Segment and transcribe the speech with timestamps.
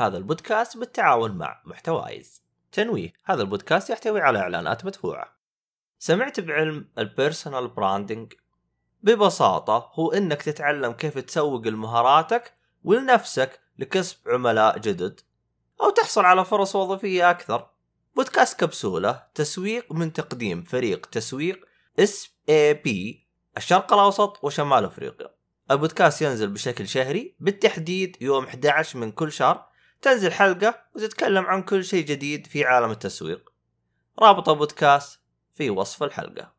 [0.00, 2.42] هذا البودكاست بالتعاون مع محتوايز.
[2.72, 5.36] تنويه هذا البودكاست يحتوي على إعلانات مدفوعة.
[5.98, 8.32] سمعت بعلم ال personal branding
[9.02, 15.20] ببساطة هو إنك تتعلم كيف تسوق لمهاراتك ولنفسك لكسب عملاء جدد
[15.80, 17.70] أو تحصل على فرص وظيفية أكثر.
[18.16, 21.66] بودكاست كبسولة تسويق من تقديم فريق تسويق
[21.98, 23.26] SAP
[23.56, 25.34] الشرق الأوسط وشمال أفريقيا.
[25.70, 29.69] البودكاست ينزل بشكل شهري بالتحديد يوم 11 من كل شهر
[30.02, 33.52] تنزل حلقة وتتكلم عن كل شيء جديد في عالم التسويق.
[34.18, 35.20] رابط البودكاست
[35.54, 36.52] في وصف الحلقة.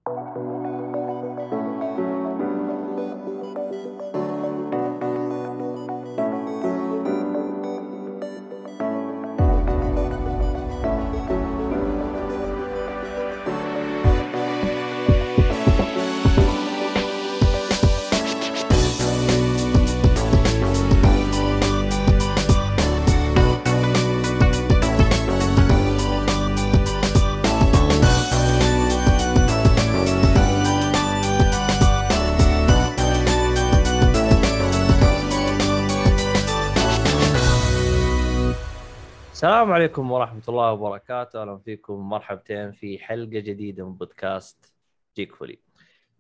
[39.42, 44.74] السلام عليكم ورحمة الله وبركاته، أهلا فيكم مرحبتين في حلقة جديدة من بودكاست
[45.16, 45.60] جيك فولي.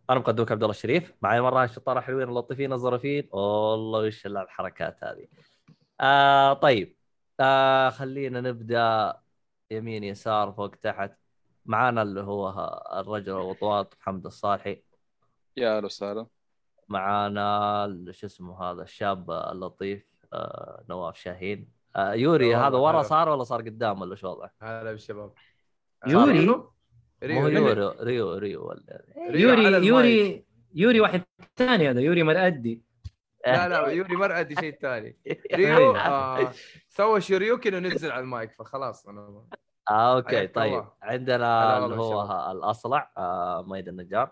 [0.10, 5.28] أنا مقدمك عبد الله الشريف، معي مرة الشطارة الحلوين اللطيفين الظريفين، والله وش الحركات هذه.
[6.00, 6.98] آه طيب
[7.40, 9.18] آه خلينا نبدأ
[9.72, 11.12] يمين يسار فوق تحت.
[11.66, 12.50] معانا اللي هو
[12.94, 14.84] الرجل الوطواط محمد الصالحي.
[15.58, 16.28] يا أهلا وسهلا
[16.90, 21.81] معانا شو اسمه هذا الشاب اللطيف آه نواف شاهين.
[21.96, 23.02] آه يوري هذا ورا.
[23.02, 25.34] صار ولا صار قدام ولا شو وضعه؟ هلا بالشباب.
[26.08, 26.40] يوري؟
[27.24, 28.34] ريو ريو يوري ريو.
[28.38, 29.88] ريو ولا يوري.
[29.88, 31.24] يوري يوري واحد
[31.56, 32.82] ثاني هذا يوري مرأدي.
[33.48, 35.18] لا لا يوري مرأة دي شيء ثاني.
[35.56, 36.52] ريو آه
[36.90, 39.44] سوى شريوكن ونزل على المايك فخلاص أنا
[39.92, 40.74] آه أوكي طيب.
[40.74, 40.92] الله.
[41.02, 44.32] عندنا اللي هو الأصلع آه ميد النجار.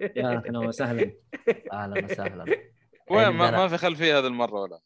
[0.00, 1.10] يا أهلا وسهلا.
[1.72, 2.44] أهلا وسهلا.
[3.10, 4.80] وين؟ ما في خلفيه هذه المرة ولا؟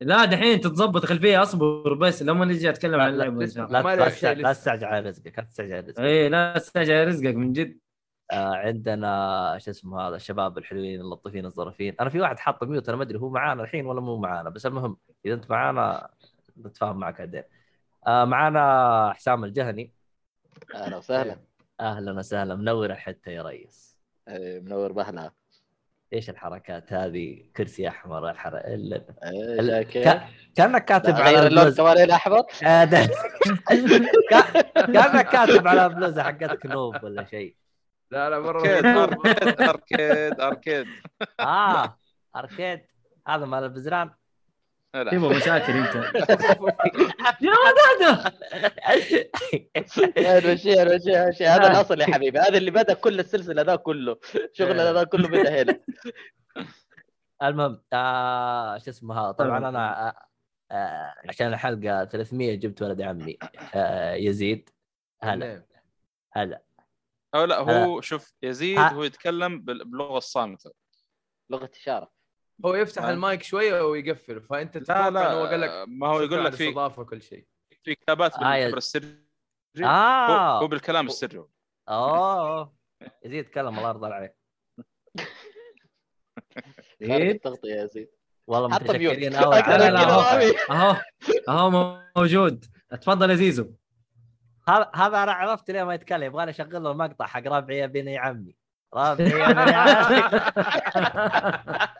[0.00, 3.94] لا دحين تتظبط خلفيه اصبر بس لما نجي أتكلم عن اللعبة إن شاء الله.
[3.94, 4.52] لا تستعجل لا.
[4.52, 6.00] تستعجل على رزقك لا تستعجل على رزقك.
[6.00, 7.78] إيه لا تستعجل رزقك من جد.
[8.30, 12.96] آه عندنا شو اسمه هذا الشباب الحلوين اللطيفين الظريفين أنا في واحد حاط ميوت أنا
[12.96, 16.10] ما أدري هو معانا الحين ولا مو معانا بس المهم إذا أنت معانا
[16.58, 17.42] نتفاهم معك بعدين.
[18.06, 19.92] آه معانا حسام الجهني.
[20.74, 21.38] أهلا وسهلا.
[21.80, 23.98] أهلا وسهلا منور الحته يا ريس.
[24.28, 25.32] إيه، منور بهلا
[26.12, 28.56] إيش الحركات هذه؟ كرسي أحمر الحر...
[28.56, 29.04] ال...
[29.24, 29.82] ال-.
[29.82, 30.22] ك...
[30.56, 32.84] كأنك كاتب على اللون كمان الاحمر آه،
[34.94, 37.56] كأنك كاتب على بلوزه حقتك نوب ولا شيء.
[38.10, 38.60] لا لا مرة.
[38.60, 38.86] أركيد
[39.60, 40.86] أركيد أركيد.
[41.40, 41.98] آه
[42.36, 42.80] أركيد.
[43.28, 44.10] هذا مال البزران.
[44.94, 45.94] لا تبغى مشاكل أنت.
[47.42, 47.54] يا
[50.40, 50.98] حلو شيء حلو
[51.32, 51.48] شيء.
[51.48, 52.38] هذا الأصل يا حبيبي.
[52.38, 54.18] هذا اللي بدأ كل السلسلة ذا كله.
[54.52, 55.80] شغلنا ذا كله بدأ هنا.
[57.42, 60.14] المهم آه شو اسمه هذا؟ طبعا أنا آه
[60.70, 63.38] آه عشان الحلقة 300 جبت ولد عمي
[63.74, 64.70] آه يزيد.
[65.22, 65.66] هلا.
[66.32, 66.62] هلا.
[67.34, 68.78] أو لا هو شوف يزيد.
[68.78, 70.70] هو يتكلم بال- باللغة الصامتة.
[71.50, 72.17] لغة إشارة.
[72.64, 73.10] هو يفتح آه.
[73.10, 76.68] المايك شوية ويقفل فأنت لا إنه هو قال لك لا ما هو يقول لك في
[76.68, 77.46] اضافه كل شيء.
[77.84, 79.24] في كتابات آه، بالعبر السري.
[79.82, 80.60] آه.
[80.60, 81.44] هو بالكلام السري.
[81.88, 82.74] اوه
[83.24, 84.36] يزيد تكلم الله يرضى إيه؟
[87.30, 88.08] التغطية يا زيد.
[88.46, 90.00] والله متشكرين قوي لا، لا،.
[90.70, 90.96] أهو
[91.48, 92.64] أهو موجود.
[92.90, 93.70] تفضل يا زيزو.
[94.68, 96.22] هذا هذا أنا عرفت ليه ما يتكلم.
[96.22, 98.54] يبغاني أشغل له المقطع حق ربعي يا بني عمي.
[98.94, 100.22] ربعي يا بني عمي.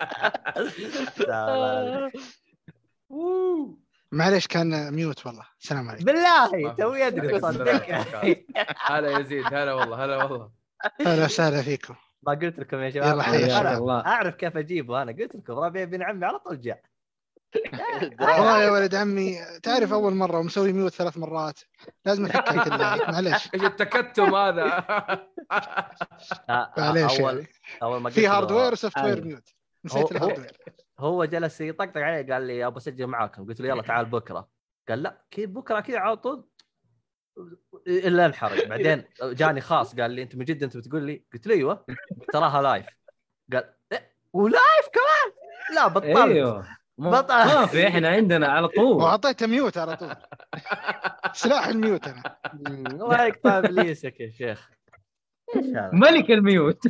[4.13, 5.45] معليش كان ميوت والله.
[5.61, 6.05] السلام عليكم.
[6.05, 8.37] بالله توي ادري عليكم صدق السلام.
[8.87, 10.51] هلا يزيد هلا والله هلا والله.
[11.07, 11.95] أهلا وسهلا فيكم.
[12.23, 14.07] ما قلت لكم يا شباب يلا حياك الله.
[14.07, 15.03] أعرف كيف أجيبه.
[15.03, 16.83] أنا قلت لكم ربيع بن عمي على طول جاء.
[18.21, 21.61] والله يا ولد عمي تعرف أول مرة ومسوي ميوت ثلاث مرات؟
[22.05, 23.49] لازم افكك كذا معليش.
[23.55, 24.85] إيش التكتم هذا؟
[26.79, 27.49] معليش اول يعني.
[27.83, 29.25] أول ما قلت في hardware و software.
[29.25, 29.49] mute.
[29.85, 30.53] نسيت هو- ال hardware
[30.99, 34.49] هو جلس يطقطق علي قال لي أبغى اسجل معاكم قلت له يلا تعال بكرة.
[34.89, 36.49] قال لا كيف بكرة كذا على طول؟
[37.87, 38.67] إلا انحرج.
[38.69, 41.87] بعدين جاني خاص قال لي أنت من جد أنت بتقول لي؟ قلت له أيوه.
[42.33, 42.87] تراها live
[43.53, 45.35] قال إيه؟ و live كمان؟
[45.77, 46.17] لا بطلت.
[46.17, 46.79] أيوه.
[46.99, 47.35] بطل.
[47.35, 48.97] ما في إحنا عندنا على طول.
[49.03, 50.15] واعطيته mute على طول.
[51.33, 52.39] سلاح الميوت أنا.
[53.03, 54.71] الله يقطع إبليسك يا شيخ؟
[55.93, 56.83] ملك الميوت.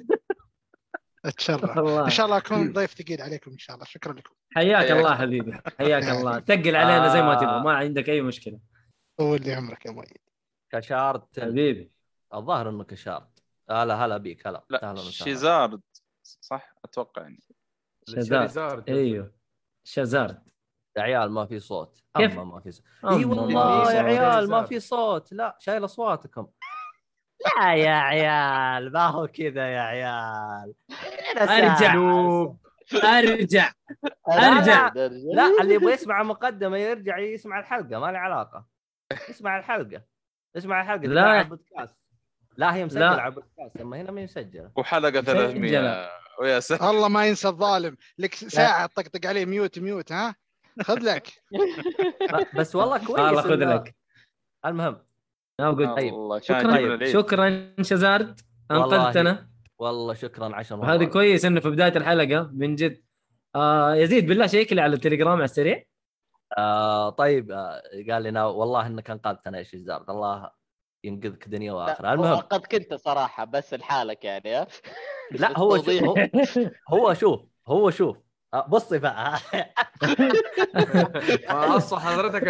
[1.24, 1.78] اتشرف.
[1.78, 3.86] إن شاء الله اكون ضيف ثقيل عليكم إن شاء الله.
[3.86, 4.34] شكرا لكم.
[4.54, 4.90] حياك.
[4.90, 5.60] الله حبيبي.
[5.78, 6.38] حياك الله.
[6.38, 7.34] تقل علينا زي ما.
[7.34, 8.60] تبغى ما عندك أي مشكلة.
[9.18, 10.18] طول لي عمرك يا مؤيد.
[10.70, 11.40] كشارت.
[11.40, 11.92] حبيبي.
[12.34, 13.42] الظاهر انه كشارت.
[13.70, 14.46] هلا هلا بيك.
[14.46, 14.64] هلا.
[14.70, 15.80] لا شيزارد.
[16.22, 17.40] صح؟ أتوقع يعني.
[18.08, 18.90] شيزارد.
[18.90, 19.32] أيوه.
[19.84, 20.42] شزارد
[20.96, 22.02] يا عيال ما في صوت.
[22.16, 22.84] كيف؟ أما ما في صوت.
[23.04, 24.02] أما أي والله يا.
[24.02, 24.64] عيال ما.
[24.64, 25.32] في صوت.
[25.32, 26.46] لا شايل أصواتكم.
[27.46, 30.74] لا يا عيال ما هو كذا يا عيال.
[31.38, 31.94] أرجع.
[33.04, 33.72] أرجع.
[34.28, 34.90] أرجع.
[35.34, 38.66] لا اللي يبغى يسمع المقدمه يرجع يسمع الحلقة ما لي علاقة.
[39.12, 40.02] اسمع الحلقة.
[40.56, 41.14] اسمع الحلقة لا.
[41.14, 41.96] لا على البودكاست.
[42.56, 43.20] لا هي مسجلة لا.
[43.20, 44.70] على البودكاست أما هنا ما هي مسجلة.
[44.76, 46.08] وحلقة 300
[46.40, 47.96] ويا ساتر الله ما ينسى الظالم.
[48.18, 50.34] لك ساعة تطقطق عليه ميوت ميوت ها؟
[50.82, 51.28] خذ لك.
[52.58, 53.94] بس والله كويس الله خذ لك.
[54.66, 55.07] المهم
[55.60, 56.38] أقول طيب.
[56.42, 57.06] شكرا.
[57.06, 58.40] شكرا شزارد.
[58.70, 59.48] أنقذتنا.
[59.78, 63.02] والله شكرا عشر مرات وهذه كويس إنه في بداية الحلقة من جد.
[63.56, 65.84] آه يزيد بالله شيك لي على التليجرام على السريع.
[66.58, 70.50] آه طيب آه قال لنا والله إنك انقذتنا يا شجار الله
[71.04, 72.12] ينقذك دنيا وآخرة.
[72.12, 72.36] المهم.
[72.36, 74.66] قد كنت صراحة بس لحالك يعني
[75.32, 76.30] لا هو شو بالتوضيح.
[76.88, 78.16] هو, هو شوف هو شوف.
[78.68, 79.38] بصي بقى.
[81.48, 82.48] أصلا حضرتك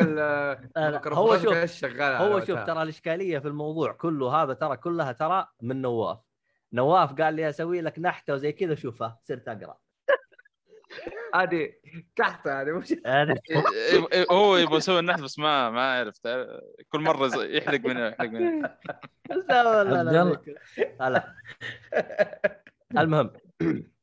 [1.13, 2.59] هو شوف- هو شوف.
[2.59, 6.19] ترى الإشكالية في الموضوع كله هذا ترى كلها ترى من نواف.
[6.73, 9.77] نواف قال لي أسوي لك نحتة وزي كذا شوفها صرت أقرأ.
[11.35, 11.73] هذه
[12.17, 12.93] تحت هذه مش
[14.33, 16.29] هو يبغى يسوي النحت بس ما ما عرفت.
[16.89, 18.77] كل مرة يحرق منه يحرق منه.
[19.31, 20.03] لا لا
[21.01, 21.35] لا
[22.99, 23.31] المهم.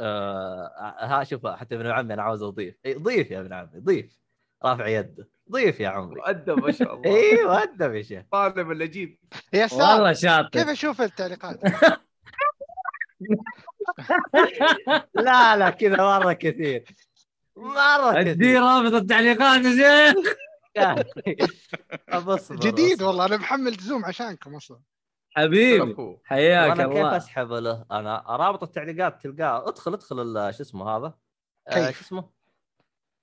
[0.00, 2.74] آه ها شوف حتى ابن عمي أنا عاوز أضيف.
[2.88, 4.18] ضيف يا ابن عمي ضيف.
[4.64, 7.16] رافع يده ضيف يا عمري مؤدب ما شاء الله.
[7.16, 8.22] أيوه ادب يا شيخ.
[8.32, 9.18] طالب اللجيب
[9.52, 10.48] يا ساتر والله شاطر.
[10.48, 11.60] كيف أشوف التعليقات؟
[15.14, 16.84] لا لا كذا مرة كثير.
[17.56, 20.34] مرة أدي كثير رابط التعليقات يا شيخ.
[22.66, 24.80] جديد والله أنا محمل زوم عشانكم أصلا.
[25.30, 26.18] حبيبي.
[26.24, 27.16] حياك أنا كيف الله.
[27.16, 29.68] أسحب له؟ أنا رابط التعليقات تلقاه.
[29.68, 31.14] ادخل ادخل ال- شو اسمه هذا؟
[31.68, 32.30] آه،؟ شو اسمه؟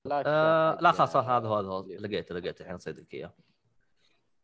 [0.06, 1.68] لا آه لا خلاص هذا هو هذا.
[1.68, 3.34] هو لقيته لقيته الحين صيدك إياه.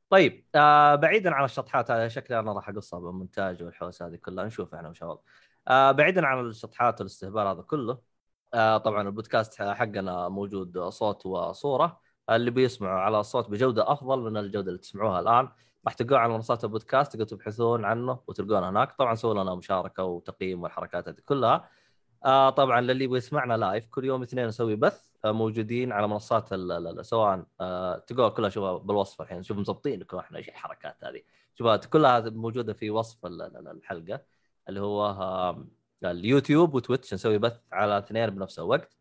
[0.10, 4.46] طيب آه بعيدا عن الشطحات هذه شكلي أنا راح اقصها بالمونتاج والحوس هذه كلها.
[4.46, 5.20] نشوف إحنا وشغل
[5.68, 7.98] آه بعيدا عن الشطحات والاستهبال هذا كله
[8.54, 12.00] آه طبعا البودكاست حقنا موجود صوت وصورة.
[12.30, 15.50] اللي بيسمعوا على الصوت بجودة أفضل من الجودة اللي تسمعوها الآن.
[15.86, 18.92] راح تلقوه على منصات البودكاست تقدروا تبحثون عنه وتلقونه هناك.
[18.92, 21.70] طبعا سووا لنا مشاركة وتقييم والحركات هذه كلها.
[22.26, 26.54] آه طبعا للي يبغى يسمعنا لايف كل يوم اثنين نسوي بث آه موجودين على منصات
[26.54, 29.44] ال- ال- ال- سواء آه تلقوها كلها شوفها بالوصف الحين.
[29.44, 31.22] شوف مظبطين لكم إحنا إيش الحركات هذه.
[31.56, 34.22] شوفها كلها موجودة في وصف ال- ال- ال- الحلقة
[34.70, 35.66] اللي هو آه
[36.04, 38.98] ال YouTube و Twitch نسوي بث على اثنين بنفس الوقت.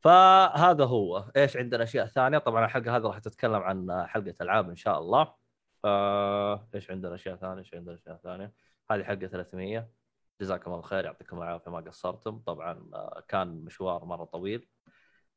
[0.00, 1.24] فهذا هو.
[1.36, 5.43] إيش عندنا أشياء ثانية؟ طبعا الحلقة هذه راح تتكلم عن حلقة ألعاب إن شاء الله.
[5.84, 8.52] آه إيش عندنا؟ أشياء ثانية إيش عندنا؟ أشياء ثانية.
[8.90, 9.88] هذه حلقه 300
[10.40, 12.38] جزاكم الله خير يعطيكم العافية ما قصرتم.
[12.38, 14.68] طبعا آه، كان مشوار مرة طويل.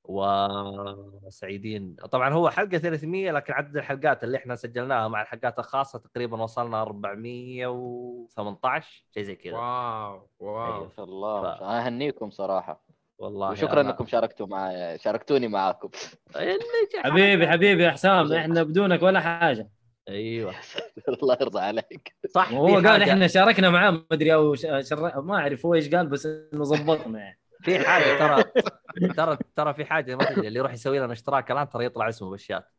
[0.10, 6.42] وسعيدين طبعا هو حلقة 300 لكن عدد الحلقات اللي إحنا سجلناها مع الحلقات الخاصة تقريبا
[6.44, 9.54] وصلنا 418 شيء زي كذا.
[9.58, 10.66] wow wow.
[10.74, 10.84] أيوه.
[10.84, 12.84] ما شاء الله ف- أهنيكم صراحة.
[13.18, 15.90] والله وشكرا أنا- إنكم شاركتوا معي شاركتوني معاكم.
[16.36, 16.58] جا-
[17.04, 19.70] حبيبي حبيبي يا حسام إحنا بدونك ولا حاجة.
[20.10, 20.56] أيوه.
[21.24, 22.16] الله يرضى عليك.
[22.30, 25.22] صح وهو في قال إحنا شاركنا معاه ما أدري أو ش- شر...
[25.22, 27.40] ما أعرف هو إيش قال بس إنه ظبطنا يعني.
[27.64, 28.44] في حاجة ترى
[29.18, 32.30] ترى ترى في حاجة ما تدري اللي يروح يسوي لنا اشتراك الآن ترى يطلع اسمه
[32.30, 32.72] بالشات.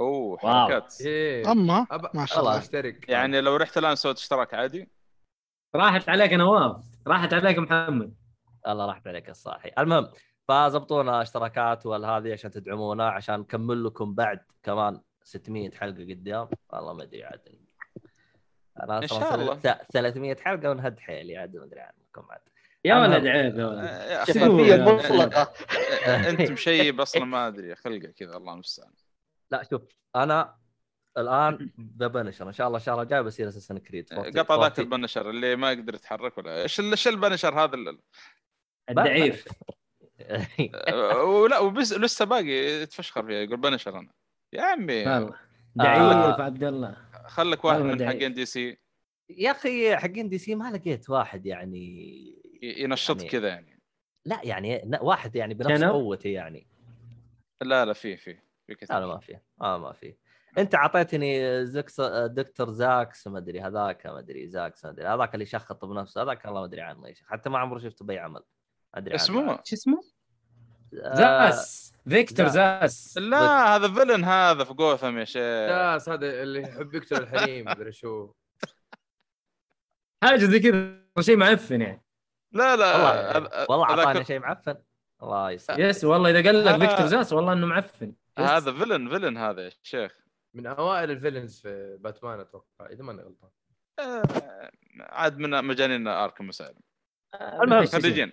[0.00, 0.94] أوه حركات.
[1.00, 1.52] إيه.
[1.52, 2.10] أما؟ أب...
[2.14, 2.62] ما شاء الله الله.
[2.62, 4.90] اشترك يعني لو رحت الآن سويت اشتراك عادي؟
[5.76, 6.84] راحت عليك نواف.
[7.06, 8.14] راحت عليك محمد.
[8.68, 10.08] الله راحت عليك الصاحي المهم
[10.48, 15.00] فزبطونا اشتراكات والهذه عشان تدعمونا عشان نكمل لكم بعد كمان.
[15.26, 17.40] 600 حلقة قدام؟ والله ما أدري عاد.
[18.82, 19.54] أنا إن أصلاً شاء الله.
[19.60, 22.40] ث- 300 حلقة ونهد حيلي عاد ما أدري عنكم عاد.
[22.84, 24.24] يا ولد عيب يا ولد.
[24.28, 25.52] شفافيه مطلقه
[26.30, 28.92] انت مشيب أصلا ما أدري خلقة كذا الله المستعان.
[29.50, 29.82] لا شوف
[30.16, 30.56] أنا
[31.18, 32.48] الآن ببنشر.
[32.48, 36.38] إن شاء الله الشهر الجاي بصير اساسن كريد قطع ذاك البنشر اللي ما يقدر يتحرك
[36.38, 37.98] ولا إيش إيش البنشر هذا ال-
[38.90, 39.48] الضعيف.
[40.20, 42.48] أه، ولا وبس لسه باقي
[42.82, 44.12] يتفشخر فيها يقول بنشر أنا.
[44.56, 45.06] يا عمي.
[45.06, 46.96] والله ضعيف عبد الله؟
[47.26, 48.06] خلك واحد من.
[48.08, 48.78] حقين دي سي.
[49.30, 51.86] يا أخي حقين دي سي ما لقيت واحد يعني
[52.62, 53.80] ينشط يعني- كذا يعني.
[54.24, 56.66] لا يعني ن- واحد يعني بنفس؟ قوتي يعني.
[57.62, 59.38] لا لا في في في لا لا كثير ما في.
[59.60, 60.14] آه ما في.
[60.58, 65.42] أنت أعطيتني زكس دكتور زاكس ما أدري هذاك ما أدري زاكس ما أدري هذاك اللي
[65.42, 68.40] يشخط بنفسه هذاك والله ما أدري عنه حتى ما عمري شفته بأي عمل.
[68.94, 69.22] أدري عنه.
[69.22, 70.00] اسمه؟ شو اسمه؟
[70.96, 71.94] زاس.
[72.08, 73.14] فيكتور زاس.
[73.14, 73.18] زاس.
[73.18, 75.70] لا هذا villain هذا في جوثم يا شيخ.
[75.70, 78.32] ناس هذا اللي يحب يقتل الحريم مدري شو.
[80.24, 82.04] حاجة زي كذا شيء معفن يعني.
[82.52, 83.66] لا لا.
[83.70, 84.76] والله أعطاني شيء معفن.
[85.22, 85.78] الله يسلمك.
[85.78, 86.88] yes والله إذا قال لك.
[86.88, 88.12] فيكتور زاس والله إنه معفن.
[88.38, 90.26] هذا villain villain هذا يا شيخ.
[90.54, 93.50] من أوائل ال villains في باتمان أتوقع إذا ماني غلطان.
[93.98, 96.74] آه، عاد من مجانين Arkham Asylum
[97.34, 98.32] المهم خريجين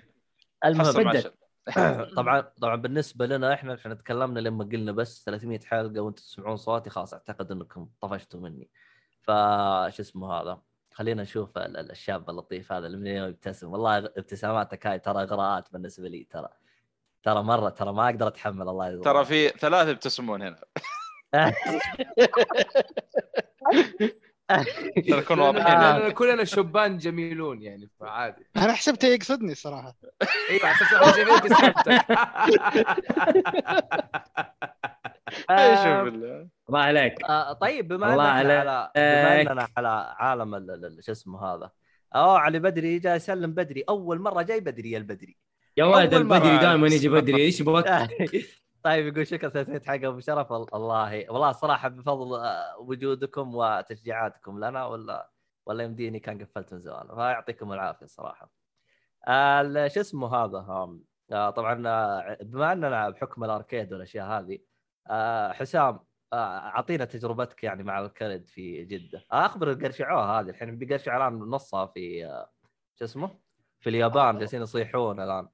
[0.66, 1.32] المهم بدل.
[2.18, 6.90] طبعا طبعا بالنسبة لنا إحنا إحنا تكلمنا لما قلنا بس 300 حلقة وأنتم تسمعون صوتي
[6.90, 8.70] خلاص أعتقد إنكم طفشتوا مني.
[9.22, 10.62] فش اسمه هذا؟
[10.94, 15.24] خلينا نشوف ال- ال- الشاب اللطيف هذا اللي من اليوم يبتسم والله ابتساماتك هاي ترى
[15.24, 16.50] إغراءات بالنسبة لي ترى
[17.24, 19.04] ترى مرة ترى ما أقدر أتحمل الله يرضى.
[19.04, 20.60] ترى في ثلاثة يبتسمون هنا.
[25.10, 25.98] نكون واضحين آه.
[25.98, 28.46] لأننا كلنا شبان جميلون يعني فعادي.
[28.58, 29.96] أنا حسبته يقصدني الصراحه
[30.50, 31.88] أيوه على أساس إحنا جايبين قصتك
[35.52, 36.48] إيش بالله.
[36.70, 37.24] الله عليك.
[37.24, 38.68] آه طيب بما الله أننا عليك.
[38.68, 41.72] على بما أننا على عالم ال- ال- ال- شو اسمه هذا.
[42.16, 43.84] أوه علي بدري جاي يسلم بدري.
[43.90, 45.38] أول مرة جاي بدري يا البدري.
[45.78, 46.88] يا ولد البدري دائما.
[46.88, 47.42] يجي بدري.
[47.42, 47.86] إيش يبغاك
[48.84, 50.52] طيب يقول شكرا 300 حلقه أبو شرف.
[50.52, 55.32] والله والله صراحة بفضل آه، وجودكم وتشجيعاتكم لنا ولا
[55.66, 57.08] ولا يمديني كان قفلت من زمان.
[57.08, 58.52] فيعطيكم العافية صراحة.
[59.88, 60.58] شو اسمه هذا؟
[61.32, 64.60] آه، طبعا آه، بما أننا بحكم الأركيد والأشياء هذه
[65.54, 66.00] حسام
[66.34, 69.26] أعطينا تجربتك يعني مع الكرد في جدة.
[69.32, 72.22] أخبر القرشعوه هذه الحين بيقرشعوا الآن نصها في
[72.96, 73.40] شو اسمه؟
[73.80, 75.48] في اليابان جالسين يصيحون الآن.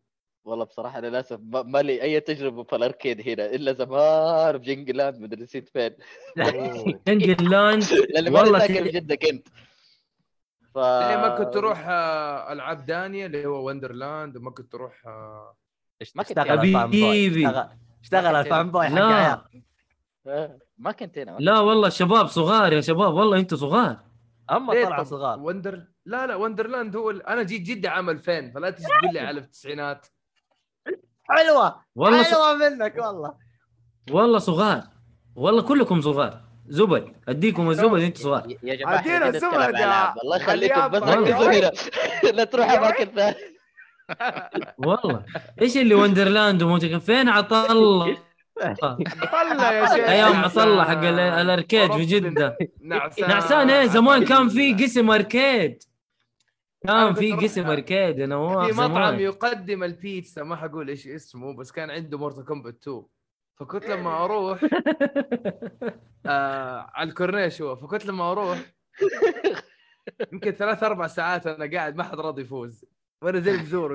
[0.50, 5.44] والله بصراحة للأسف ما ما لي أي تجربة في الأركيد هنا إلا زمان بجنجلاند مدري
[5.44, 5.92] نسيت فين.
[6.38, 9.48] لاني ماني والله ساكن ت- بجده كنت.
[10.74, 15.56] ف ما كنت تروح آه، ألعاب دانيا اللي هو وندرلاند وما كنت تروح آه،
[16.16, 17.50] ما كنت بوي حبيبي.
[18.04, 19.44] أشتغل الفان بوي حق
[20.78, 21.38] ما كنت هنا.
[21.40, 21.60] لا.
[21.60, 23.98] والله شباب صغار يا شباب والله أنتوا صغار.
[24.52, 25.40] اما طلعوا صغار.
[25.40, 27.24] وندر لا لا وندرلاند هو ال...
[27.28, 30.08] أنا جيت جدة عام 2000 فلا تجي تقول لي على التسعينات
[31.30, 32.28] حلوة والله ص...
[32.28, 33.34] حلوة منك والله.
[34.12, 34.84] والله صغار.
[35.36, 36.42] والله كلكم صغار.
[36.68, 38.44] زبد أديكم الزبد أنتوا صغار.
[38.64, 40.14] يا- جماعة نتكلم الزبد يا-.
[40.24, 41.02] الله يخليكم بس.
[41.04, 41.72] ركزوا هنا
[42.38, 43.36] لا تروح أماكن ثانية.
[44.78, 45.24] والله.
[45.62, 48.18] إيش اللي وندرلاند وموتي فين عطله
[49.32, 50.10] طلع يا شيخ.
[50.10, 50.36] أيام.
[50.44, 52.58] عطله حق ال- الأركيد في جدة.
[52.82, 53.30] نعسان.
[53.30, 55.84] نعسان إيه زمان كان في قسم أركيد.
[56.84, 59.20] كان أنا في قسم اركيد في نواف مطعم زمان.
[59.20, 63.04] يقدم البيتزا ما حقول إيش اسمه بس كان عنده مورتال كومبات 2
[63.60, 64.64] فكنت لما أروح
[66.26, 68.60] آه على الكورنيش هو فكنت لما أروح
[70.34, 72.86] يمكن ثلاث أربع ساعات أنا قاعد ما حد راضي يفوز.
[73.22, 73.94] وأنا زي البزور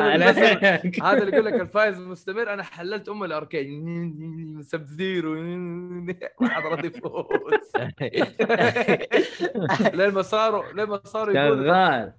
[0.00, 1.02] عليك.
[1.02, 3.68] هذا اللي يقول لك الفايز مستمر أنا حللت ام ال arcade
[4.62, 5.34] Sub-Zero
[6.42, 7.72] راضي يفوز.
[9.94, 12.14] لين ما صاروا لين ما صاروا يقولوا شغال.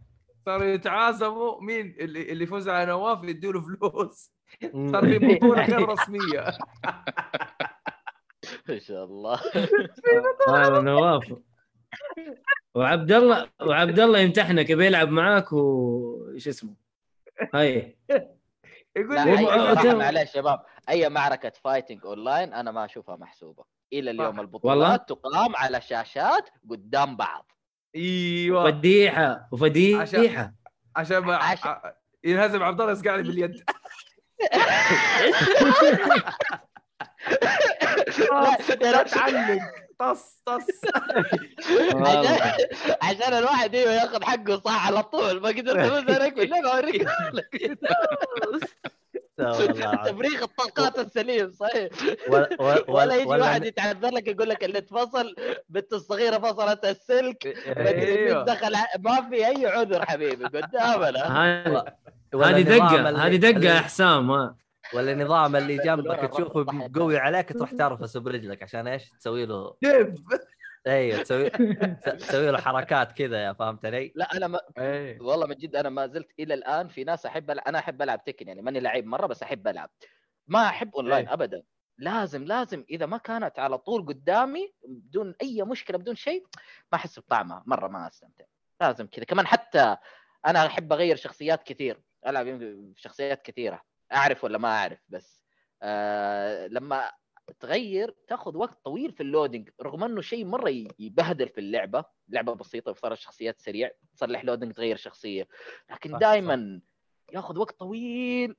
[0.45, 4.31] صاروا يتعازموا مين اللي اللي يفوز على نواف يدوا له فلوس
[4.91, 6.45] صار في بطولة غير رسمية.
[8.69, 9.39] ما شاء الله.
[10.49, 11.33] هذا نواف.
[12.75, 16.73] وعبد الله وعبد الله يمتحنك يبي يلعب معاك وش اسمه؟
[17.53, 17.97] هاي.
[18.97, 23.63] يقول والله- معلش يا شباب أي معركة fighting online أنا ما أشوفها محسوبة.
[23.93, 24.39] إلى اليوم.
[24.39, 27.51] البطولات تقام على شاشات قدام بعض.
[27.95, 28.63] إيوه.
[28.71, 30.53] فديحه وفديحة.
[30.95, 33.63] عشان ما عشان- ع- ينهزم عبد الله يسقع لي باليد.
[38.81, 39.03] لا،.
[39.03, 39.61] تعلق
[39.99, 40.63] طص طص.
[43.01, 47.07] عشان الواحد أيوه ياخذ حقه صح على طول ما قدرت افوز عليك بالله ما أوريك.
[50.05, 51.89] تفريغ الطاقات السليم صحيح.
[52.87, 55.35] ولا- يجي واحد يتعذر لك يقول لك اللي اتفصل
[55.69, 58.35] بنت الصغيرة فصلت السلك مدري أيوه.
[58.37, 61.41] مين دخل ما في أي عذر حبيبي قدامنا
[62.33, 64.55] هذه دقة هذه دقة يا حسام
[64.93, 66.89] ولا النظام اللي جنبك تشوفه.
[66.95, 70.19] قوي عليك تروح ترفسه برجلك عشان إيش؟ تسوي له كيف؟
[70.87, 71.49] أيوه تسوي
[72.19, 75.21] تسوي له حركات كذا يا فهمت علي؟ لا أنا ما إيه.
[75.21, 77.63] والله من جد أنا ما زلت إلى الآن في ناس أحب ألع...
[77.67, 79.89] أنا أحب ألعب تكن يعني ماني لعيب مرة بس أحب ألعب.
[80.47, 81.33] ما أحب أونلاين إيه.
[81.33, 81.63] ابدا.
[81.97, 86.45] لازم لازم إذا ما كانت على طول قدامي بدون أي مشكلة بدون شيء
[86.91, 87.63] ما أحس بطعمها.
[87.65, 88.45] مرة ما أستمتع.
[88.81, 89.25] لازم كذا.
[89.25, 89.97] كمان حتى
[90.45, 92.01] أنا أحب أغير شخصيات كثير.
[92.27, 92.59] ألعب
[92.95, 93.81] شخصيات كثيرة.
[94.15, 95.41] أعرف ولا ما أعرف بس
[95.81, 97.11] آه لما
[97.59, 100.69] تغير تاخذ وقت طويل في ال loading رغم إنه شيء مرة
[100.99, 105.47] يبهدل في اللعبة لعبة بسيطة وصار الشخصيات سريع تصلح loading تغير شخصية
[105.91, 106.81] لكن دائما
[107.33, 108.55] ياخذ وقت طويل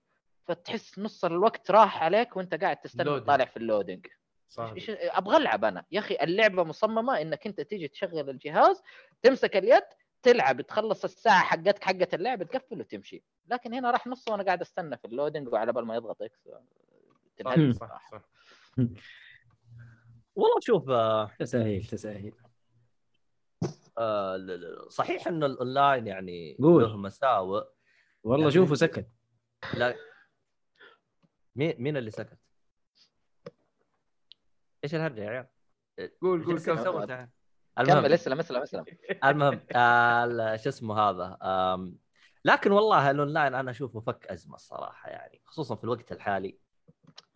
[0.47, 3.05] فتحس نص الوقت راح عليك وأنت قاعد تستنى.
[3.21, 4.07] طالع في ال loading
[4.49, 4.75] صح.
[4.89, 5.85] أبغى ألعب أنا.
[5.93, 8.83] يا أخي اللعبة مصممة إنك أنت تيجي تشغل الجهاز
[9.23, 9.83] تمسك اليد
[10.27, 13.23] تلعب تخلص الساعة حقتك حقت اللعب تقفل وتمشي.
[13.47, 16.49] لكن هنا راح نص وأنا قاعد أستنى في ال loading وعلى بال ما يضغط X.
[17.37, 18.23] تنهد صح صح.
[20.35, 22.35] والله شوف آه تساهيل تساهيل.
[23.99, 24.39] آه
[24.89, 26.83] صحيح انه الاونلاين يعني قول.
[26.83, 27.65] له مساوئ.
[28.23, 29.09] والله يعني- شوفوا سكت.
[29.75, 29.95] لا.
[31.57, 32.39] مين مين اللي سكت؟
[34.85, 35.47] إيش الهرجة يا عيال؟
[36.21, 37.29] قول قول إيش كمل
[37.77, 38.85] يعني؟ كمل المهم اسلم اسلم اسلم.
[39.25, 41.39] المهم آه ال- شو اسمه هذا
[42.45, 46.59] لكن والله الأونلاين أنا اشوفه فك أزمة الصراحة يعني خصوصا في الوقت الحالي.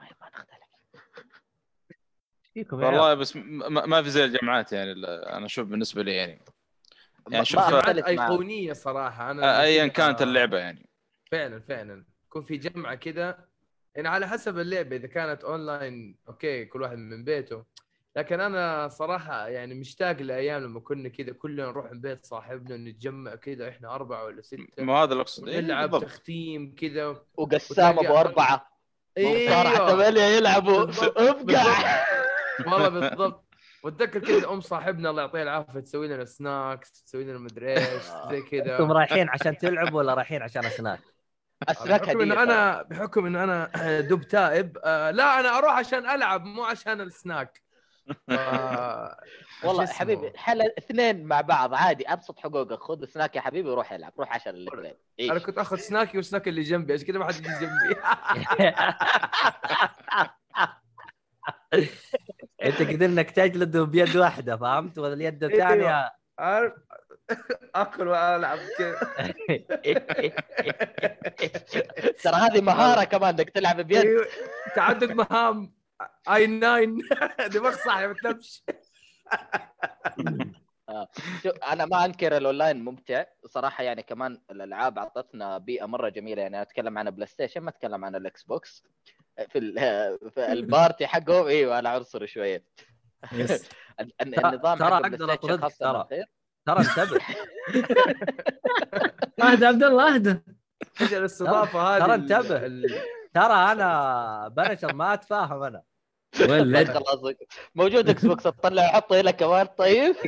[0.01, 0.61] ما ما نختلف.
[2.55, 6.41] فيكم؟ والله بس ما, ما في زي الجامعات يعني أنا أشوف بالنسبة لي يعني.
[7.31, 7.89] يعني شوف-.
[7.89, 10.89] أيقونية صراحة أنا ايا كانت اللعبة يعني.
[11.31, 12.05] فعلا فعلا.
[12.27, 13.49] يكون في جمعة كذا
[13.95, 17.65] يعني على حسب اللعبة إذا كانت online okay كل واحد من بيته.
[18.17, 23.35] لكن أنا صراحة يعني مشتاق لأيام لما كنا كذا كلنا نروح من بيت صاحبنا نتجمع
[23.35, 26.11] كذا إحنا أربعة ولا ستة ما هذا اللي اقصد إيه، نلعب بالضبط.
[26.11, 27.23] تختيم كذا.
[27.35, 28.71] وقسام أبو أربعة.
[29.19, 29.89] إيوه.
[29.89, 30.85] ثمانيه يلعبوا.
[30.85, 31.19] بالضبط.
[31.19, 32.05] ابقع
[32.67, 33.45] والله بالضبط.
[33.83, 38.39] واتذكر كذا أم صاحبنا الله يعطيها العافية تسوي لنا سناكس تسوي لنا مدري إيش زي
[38.39, 41.01] أنتم كذا رايحين عشان تلعبوا ولا رايحين عشان اسناك؟
[41.69, 46.45] اسلاك بحكم انه أنا بحكم انه أنا دب تائب آه لا أنا أروح عشان ألعب
[46.45, 47.63] مو عشان السناك.
[49.65, 54.13] والله؟ حبيبي حل اثنين مع بعض عادي ابسط حقوقك خذ سناك يا حبيبي وروح العب
[54.19, 54.95] روح عشان الاثنين.
[55.31, 55.39] أنا.
[55.39, 57.97] كنت آخذ سناكي والسناك اللي جنبي عشان كذا ما حد يجي جنبي.
[62.63, 66.73] أنت قدر إنك تجلده بيد واحدة فهمت؟ ولا اليد الثانية؟ عارف
[67.75, 68.99] أكل وألعب كذا.
[72.23, 74.07] ترى هذه مهارة كمان إنك تلعب بيد.
[74.07, 74.27] أيوه،
[74.77, 75.80] تعدد مهام.
[76.29, 78.61] اي 9 دماغ صاحي ما تنامش
[81.43, 83.25] شوف، أنا ما أنكر الأونلاين ممتع.
[83.47, 86.43] صراحة يعني كمان الألعاب أعطتنا بيئة مرة جميلة.
[86.43, 88.85] يعني أنا أتكلم عن بلاي ستيشن ما أتكلم عن الإكس بوكس.
[89.49, 91.47] في, ال- في ال party حقهم.
[91.47, 92.65] أيوه أنا عنصري شوية.
[94.23, 94.97] النظام ترى
[95.35, 96.25] أطردك خاصة ترى.
[96.67, 97.21] ترى انتبه.
[99.43, 100.41] أهدى عبد الله أهدى.
[101.01, 102.59] إيش الاستضافة هذه ترى انتبه.
[103.35, 105.83] ترى أنا بنشر ما أتفاهم أنا.
[106.41, 106.89] ولد.
[106.99, 107.35] خلاص.
[107.75, 110.17] موجود إكس بوكس اطلع احطه هنا كمان طيب.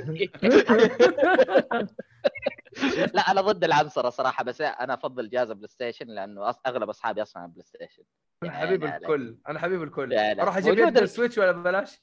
[3.14, 7.22] لا أنا ضد العنصره صراحة بس أنا أفضل جهاز بلاي ستيشن لأنه أص- أغلب أصحابي
[7.22, 8.02] أصلا بلاي ستيشن
[8.42, 8.84] أنا لا، حبيب.
[8.84, 10.14] الكل أنا حبيب الكل.
[10.14, 12.02] أروح أجيب يد السويتش ولا ببلاش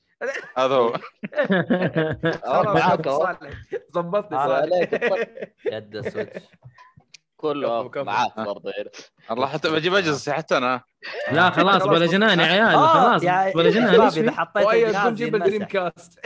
[0.58, 0.94] هذا هو.
[2.48, 3.10] معاك
[3.96, 4.90] ظبطني صالح.
[5.66, 6.42] يد السويتش.
[7.40, 7.90] كله.
[8.04, 8.90] معاك برضه هنا.
[9.32, 10.82] الله حتى بجيب اجهزه حتى أنا
[11.32, 15.36] لا خلاص بلا جنان يا عيال آه، خلاص يا بلا جنان إذا؟ حطيت الجهاز جيب
[15.36, 15.64] الدريم.
[15.64, 16.20] كاست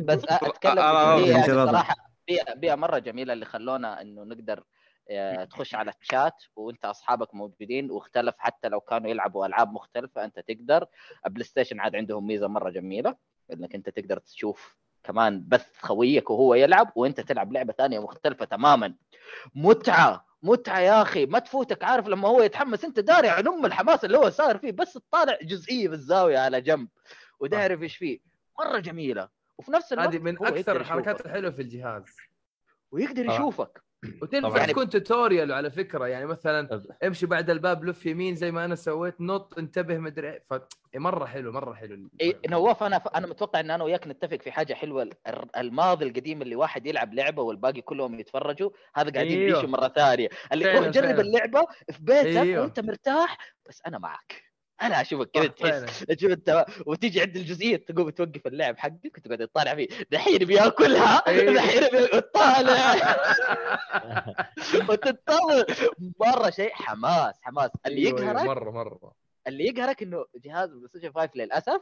[0.00, 1.70] بس أتكلم يعني راضي.
[1.70, 1.94] صراحة
[2.28, 4.64] بيئة بيئة مرة جميلة اللي خلونا إنه نقدر
[5.10, 10.38] آه، تخش على الشات وأنت أصحابك موجودين واختلف حتى لو كانوا يلعبوا ألعاب مختلفة أنت
[10.38, 10.86] تقدر
[11.26, 13.16] بلاي ستيشن عاد عندهم ميزة مرة جميلة
[13.52, 14.76] إنك أنت تقدر تشوف
[15.06, 18.94] كمان بث خويك وهو يلعب وانت تلعب لعبة ثانية مختلفة تماما.
[19.54, 21.84] متعة متعة يا أخي ما تفوتك.
[21.84, 25.38] عارف لما هو يتحمس انت داري عن أم الحماس اللي هو صار فيه بس تطالع
[25.42, 26.88] جزئية بالزاوية على جنب
[27.40, 28.18] وداري إيش فيه.
[28.58, 29.28] مرة جميلة.
[29.58, 31.26] وفي نفس الوقت هذه من أكثر الحركات.
[31.26, 32.04] الحلوة في الجهاز.
[32.90, 33.34] ويقدر آه.
[33.34, 33.82] يشوفك.
[34.22, 34.66] وتنفع طبعاً.
[34.66, 38.74] تكون tutorial على فكرة يعني مثلا طب- امشي بعد الباب لف يمين زي ما أنا
[38.74, 40.42] سويت نط انتبه مدري إيه.
[40.50, 40.54] ف
[40.96, 44.74] مرة حلو مرة حلو إيه نواف أنا أنا متوقع إن أنا وياك نتفق في حاجة
[44.74, 45.12] حلوة ال-
[45.56, 49.66] الماضي القديم اللي واحد يلعب لعبة والباقي كلهم يتفرجوا هذا قاعدين أيوه.
[49.66, 51.20] مرة ثانية اللي روح جرب.
[51.20, 52.62] اللعبة في بيتك أيوه.
[52.62, 54.45] وأنت مرتاح بس أنا معك
[54.82, 55.46] أنا أشوفك كذا.
[55.86, 59.88] تحس تشوف أنت وتيجي عند الجزئية تقوم توقف اللعب حقك وتقعد تطالع فيه.
[60.10, 61.54] دحين بيأكلها أيوه.
[61.54, 62.94] دحين بيطالع
[64.90, 65.66] وتنتظر.
[66.20, 67.70] مرة شيء حماس حماس.
[67.86, 69.12] اللي أيوه، أيوه، يقهرك مرة مرة.
[69.46, 71.80] اللي يقهرك إنه جهاز بلاي ستيشن 5 للأسف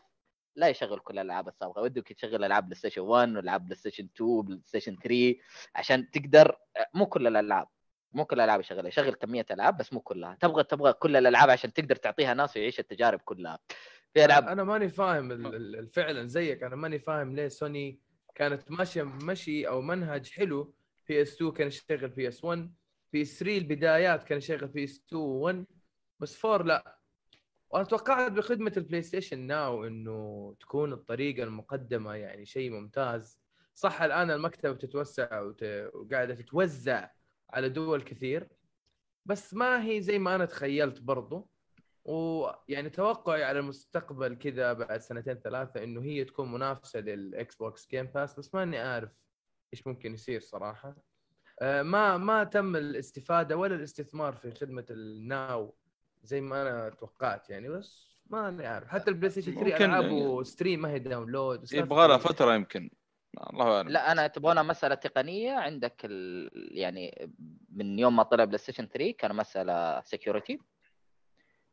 [0.57, 1.83] لا يشغل كل الألعاب السابقة.
[1.83, 5.35] ودك تشغل ألعاب بلاي ستيشن 1 والعاب بلاي ستيشن 2 بلاي ستيشن 3
[5.75, 6.57] عشان تقدر
[6.95, 7.67] مو كل الألعاب.
[8.15, 10.37] مو كل الالعاب يشغلها يشغل كمية ألعاب بس مو كلها.
[10.41, 13.59] تبغى تبغى كل الألعاب عشان تقدر تعطيها ناس ويعيش التجارب كلها.
[14.15, 16.63] في ألعاب أنا ماني فاهم فعلا زيك.
[16.63, 18.01] أنا ماني فاهم ليه سوني
[18.35, 20.75] كانت ماشيه مشي أو منهج حلو
[21.09, 22.75] بي اس 2 كان يشتغل بي اس 1
[23.13, 25.65] بي اس 3 البدايات كان يشغل بي اس 2 1
[26.21, 26.99] بس four لا.
[27.71, 33.41] وأنا توقعت بخدمة البلاي ستيشن ناو إنه تكون الطريقة المقدمة يعني شيء ممتاز.
[33.75, 35.63] صح الآن المكتبة بتتوسع وت...
[35.95, 37.09] وقاعدة تتوزع.
[37.55, 38.49] على دول كثير
[39.27, 41.49] بس ما هي زي ما أنا تخيلت برضو.
[42.05, 48.07] ويعني توقعي على المستقبل كذا بعد سنتين ثلاثة إنه هي تكون منافسة للإكس بوكس جيم
[48.07, 49.25] باس بس ماني عارف
[49.75, 50.97] إيش ممكن يصير صراحة.
[51.61, 55.75] آه، ما ما تم الاستفادة ولا الاستثمار في خدمة الناو
[56.23, 58.89] زي ما أنا توقعت يعني بس ما أنا عارف.
[58.89, 62.19] حتى البلاي ستيشن 3 ممكن- العابه stream ما هي download يبغى لها.
[62.19, 62.91] فترة يمكن.
[63.51, 63.89] الله أعلم.
[63.89, 65.53] لا أنا تبغونها مسألة تقنية.
[65.53, 66.51] عندك ال...
[66.79, 67.33] يعني
[67.73, 70.61] من يوم ما طلع بلاي ستيشن 3 كان مسألة security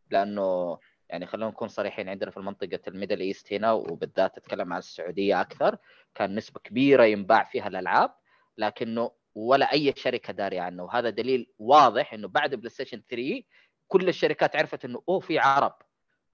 [0.09, 4.79] لأنه يعني خلينا نكون صريحين عندنا في منطقه ال Middle East هنا وبالذات أتكلم عن
[4.79, 5.77] السعودية أكثر
[6.15, 8.13] كان نسبة كبيرة ينباع فيها الألعاب
[8.57, 10.83] لكنه ولا أي شركة دارية عنه.
[10.83, 13.43] وهذا دليل واضح إنه بعد بلاي ستيشن 3
[13.87, 15.75] كل الشركات عرفت إنه أوه في عرب.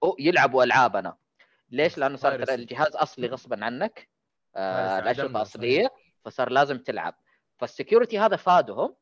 [0.02, 1.16] أوه يلعبوا ألعابنا.
[1.70, 2.34] ليش؟ لأنه صار.
[2.34, 4.08] الجهاز أصلي غصبا عنك.
[4.56, 5.90] آه Piracy الاشرطه عدمنا اصليه
[6.24, 7.14] فصار لازم تلعب.
[7.58, 8.94] فال security هذا فادهم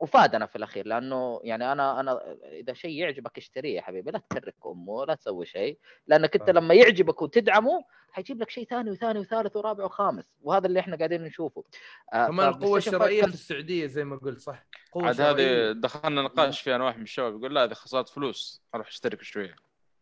[0.00, 4.54] وفادنا في الأخير لأنه يعني أنا أنا إذا شيء يعجبك اشتريه يا حبيبي لا تكرك
[4.66, 6.50] أمه ولا تسوي شيء لأنك أنت.
[6.50, 11.22] لما يعجبك وتدعمه حيجيب لك شيء ثاني وثاني وثالث ورابع وخامس وهذا اللي إحنا قاعدين
[11.22, 11.64] نشوفه.
[12.12, 15.72] آه، كمان القوة الشرائية في السعودية زي ما قلت صح؟ قوة عاد هذه.
[15.72, 19.56] دخلنا نقاش فيها أنا واحد من الشباب يقول لا هذه خسارة فلوس أروح أشترك شوية.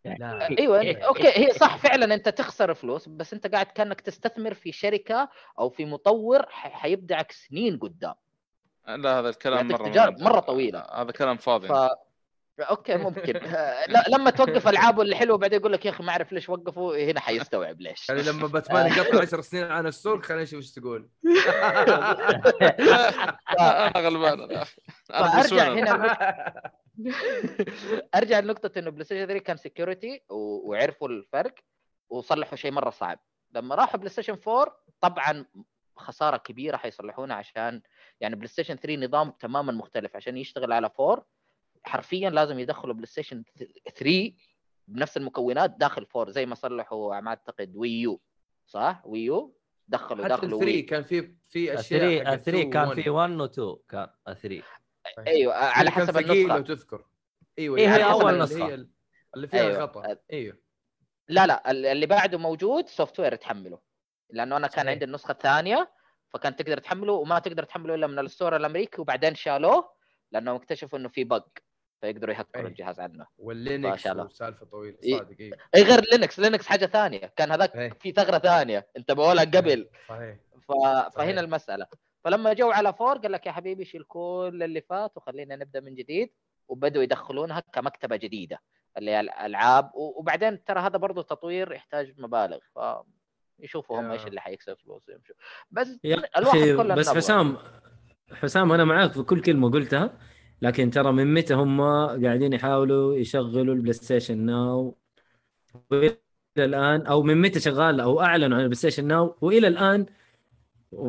[0.05, 0.49] لا.
[0.59, 5.29] أيوه أوكي هي صح فعلا أنت تخسر فلوس بس أنت قاعد كأنك تستثمر في شركة
[5.59, 8.15] أو في مطور حيبدعك سنين قدام.
[8.87, 10.79] لا هذا الكلام يعطيك مرة تجارب مرة طويلة.
[10.79, 11.69] هذا كلام فاضي.
[11.69, 11.73] ف
[12.61, 13.37] okay ممكن.
[13.57, 16.49] آه، لا لما توقف العابه اللي حلوة بعدين يقول لك يا أخي ما أعرف ليش
[16.49, 18.09] وقفوا هنا حيستوعب ليش.
[18.09, 21.09] يعني لما باتمان يقطع 10 سنين عن السوق خلينا نشوف إيش تقول.
[23.61, 24.41] أنا غلبان.
[24.41, 24.65] أنا
[25.05, 25.73] فأرجع بسونا.
[25.73, 26.71] هنا.
[28.15, 31.55] ارجع لنقطة إنه بلاي ستيشن 3 كان security وعرفوا الفرق
[32.11, 33.19] وصلحوا شيء مرة صعب.
[33.53, 35.45] لما راحوا بلاي ستيشن 4 طبعا
[35.97, 37.83] خسارة كبيرة حيصلحونها عشان
[38.21, 40.17] يعني بلاي ستيشن 3 نظام تماما مختلف.
[40.17, 41.27] عشان يشتغل على 4
[41.85, 43.45] حرفيا لازم يدخلوا بلاي ستيشن
[43.95, 44.33] 3
[44.89, 48.21] بنفس المكونات داخل 4 زي ما صلحوا ما أعتقد ويو
[48.67, 49.57] صح؟ ويو
[49.89, 52.95] دخلوا حتى دخلوا الثري وي كان في في أشياء 3 حقت 3 2 كان و1.
[52.95, 54.63] في 1 و 2 كان 3
[55.27, 57.05] أيوه على حسب ثقيل لو النسخه تذكر
[57.59, 58.55] أيوه إيه، هي على حسب أول اللي.
[58.65, 59.81] هي فيها أيوة.
[59.87, 60.59] خطا أيوه
[61.29, 63.79] لا لا ال- اللي بعده موجود سوفت وير تحمله
[64.31, 64.91] لأنه أنا كان صحيح.
[64.93, 65.91] عندي النسخة الثانية
[66.29, 69.93] فكان تقدر تحمله وما تقدر تحمله إلا من ال store الأمريكي وبعدين شالوه
[70.33, 71.47] لأنهم اكتشفوا إنه في bug
[72.01, 72.71] فيقدروا يهكروا أي.
[72.71, 74.25] الجهاز عنه ما واللينكس شاء الله.
[74.25, 75.19] وسالفه طويلة إيه.
[75.19, 75.37] صادق
[75.75, 77.91] اي غير لينكس لينكس حاجة ثانية كان هذاك إيه.
[78.01, 80.37] في ثغرة ثانية انت بقولها قبل صحيح
[80.69, 80.73] ف...
[81.17, 81.87] فهنا المسألة
[82.25, 85.95] فلما جو على four قال لك يا حبيبي شيل كل اللي فات وخلينا نبدأ من
[85.95, 86.31] جديد
[86.69, 88.59] وبدوا يدخلونها كمكتبة جديدة
[88.99, 92.79] اللي هي الألعاب وبعدين ترى هذا برضه تطوير يحتاج مبالغ ف
[93.59, 94.11] يشوفوا هم.
[94.11, 95.35] إيش اللي حيكسب فلوس يمشوا
[95.71, 95.99] بس
[96.37, 97.09] الواحد كله بس.
[97.09, 97.57] حسام
[98.33, 100.19] حسام أنا معاك في كل كلمة قلتها
[100.63, 101.81] لكن ترى من متى هم
[102.25, 104.99] قاعدين يحاولوا يشغلوا البلاي ستيشن now
[105.91, 106.17] وإلى
[106.59, 110.07] الآن أو من متى شغال أو أعلنوا عن البلاي ستيشن now وإلى الآن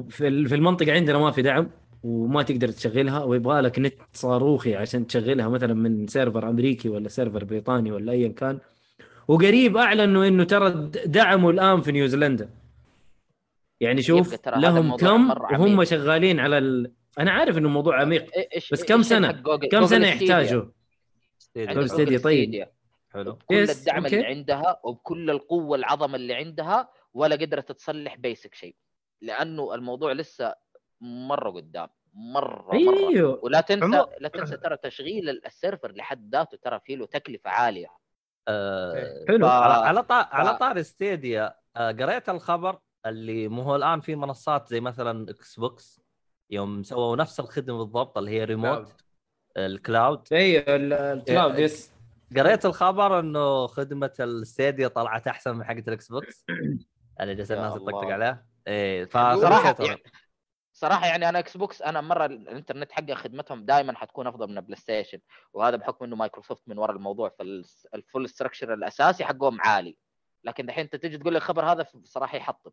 [0.09, 1.69] في ال- في المنطقة عندنا ما في دعم
[2.03, 7.43] وما تقدر تشغلها ويبغى لك نت صاروخي عشان تشغلها مثلا من server أمريكي ولا server
[7.43, 8.59] بريطاني ولا ايا كان
[9.27, 12.49] وقريب أعلنوا إنه ترى دعموا الآن في نيوزيلندا
[13.79, 15.29] يعني شوف لهم الموضوع كم
[15.61, 15.83] وهم.
[15.83, 16.91] شغالين على ال...
[17.19, 20.07] أنا عارف إنه موضوع عميق إيش بس كم سنة جوجل؟ كم سنة.
[20.07, 20.63] يحتاجوا
[21.57, 22.67] جوجل ستيديا طيب.
[23.13, 24.15] حلو بكل الدعم أوكي.
[24.15, 28.75] اللي عندها وبكل القوة العظمة اللي عندها ولا قدرت تصلح basic شيء
[29.21, 30.55] لأنه الموضوع لسه
[31.01, 31.87] مرة قدام.
[32.13, 33.09] مرة مرة.
[33.09, 33.39] أيوه.
[33.43, 37.49] ولا تنسى عمو- لا تنسى ترى تشغيل ال server لحد ذاته ترى فيه له تكلفة
[37.49, 37.87] عالية.
[38.47, 39.47] آه، حلو.
[39.47, 44.01] على ف- على طار على ف- طار ستيديا آه، قريت الخبر اللي مو هو الآن
[44.01, 46.01] في منصات زي مثلا إكس بوكس
[46.49, 48.93] يوم سووا نفس الخدمة بالضبط اللي هي remote
[49.57, 50.27] ال cloud.
[50.33, 51.65] أيوه ال- ال cloud إيه.
[51.65, 51.91] yes.
[52.37, 56.45] قريت الخبر إنه خدمة الستيديا طلعت أحسن من حقة الاكس بوكس
[57.21, 57.73] اللي جالس الناس.
[57.73, 58.45] تطقطق عليها.
[58.67, 60.01] إيه صراحة فصراحه يعني
[60.73, 64.75] صراحة يعني أنا إكس بوكس أنا مرة الإنترنت حقها خدمتهم دائما حتكون أفضل من البلاي
[64.75, 65.19] ستيشن
[65.53, 69.97] وهذا بحكم إنه مايكروسوفت من وراء الموضوع فال full structure الأساسي حقهم عالي.
[70.43, 72.71] لكن دحين أنت تجي تقول لي الخبر هذا صراحة يحطم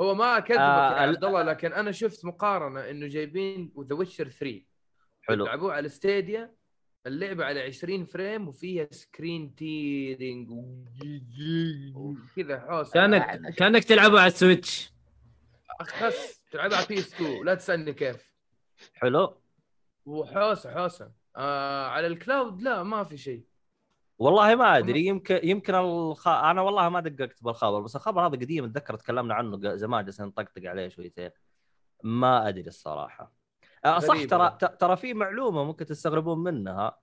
[0.00, 4.28] هو ما اكذبك آه، يا عبد الله لكن أنا شفت مقارنة إنه جايبين ذا ويتشر
[4.28, 4.62] 3
[5.22, 5.46] حلو.
[5.46, 6.54] لعبوه على ستيديا
[7.06, 10.50] اللعبة على 20 frame وفيها screen tearing
[11.96, 14.92] وكذا حوسه كانك كأنك تلعبها على السويتش
[16.02, 18.32] بس تلعبها على بي إس 2 لا تسألني كيف.
[18.94, 19.40] حلو.
[20.06, 21.12] وحوسة حوسة.
[21.36, 23.44] آه على ال cloud لا ما في شيء.
[24.18, 26.28] والله ما أدري يمكن يمكن الخ...
[26.28, 30.64] أنا والله ما دققت بالخبر بس الخبر هذا قديم اتذكر تكلمنا عنه زمان جالسين نطقطق
[30.64, 31.30] عليه شويتين.
[32.02, 33.32] ما أدري الصراحة.
[33.84, 34.24] آه، صح.
[34.24, 36.98] ترى ترى في معلومة ممكن تستغربون منها.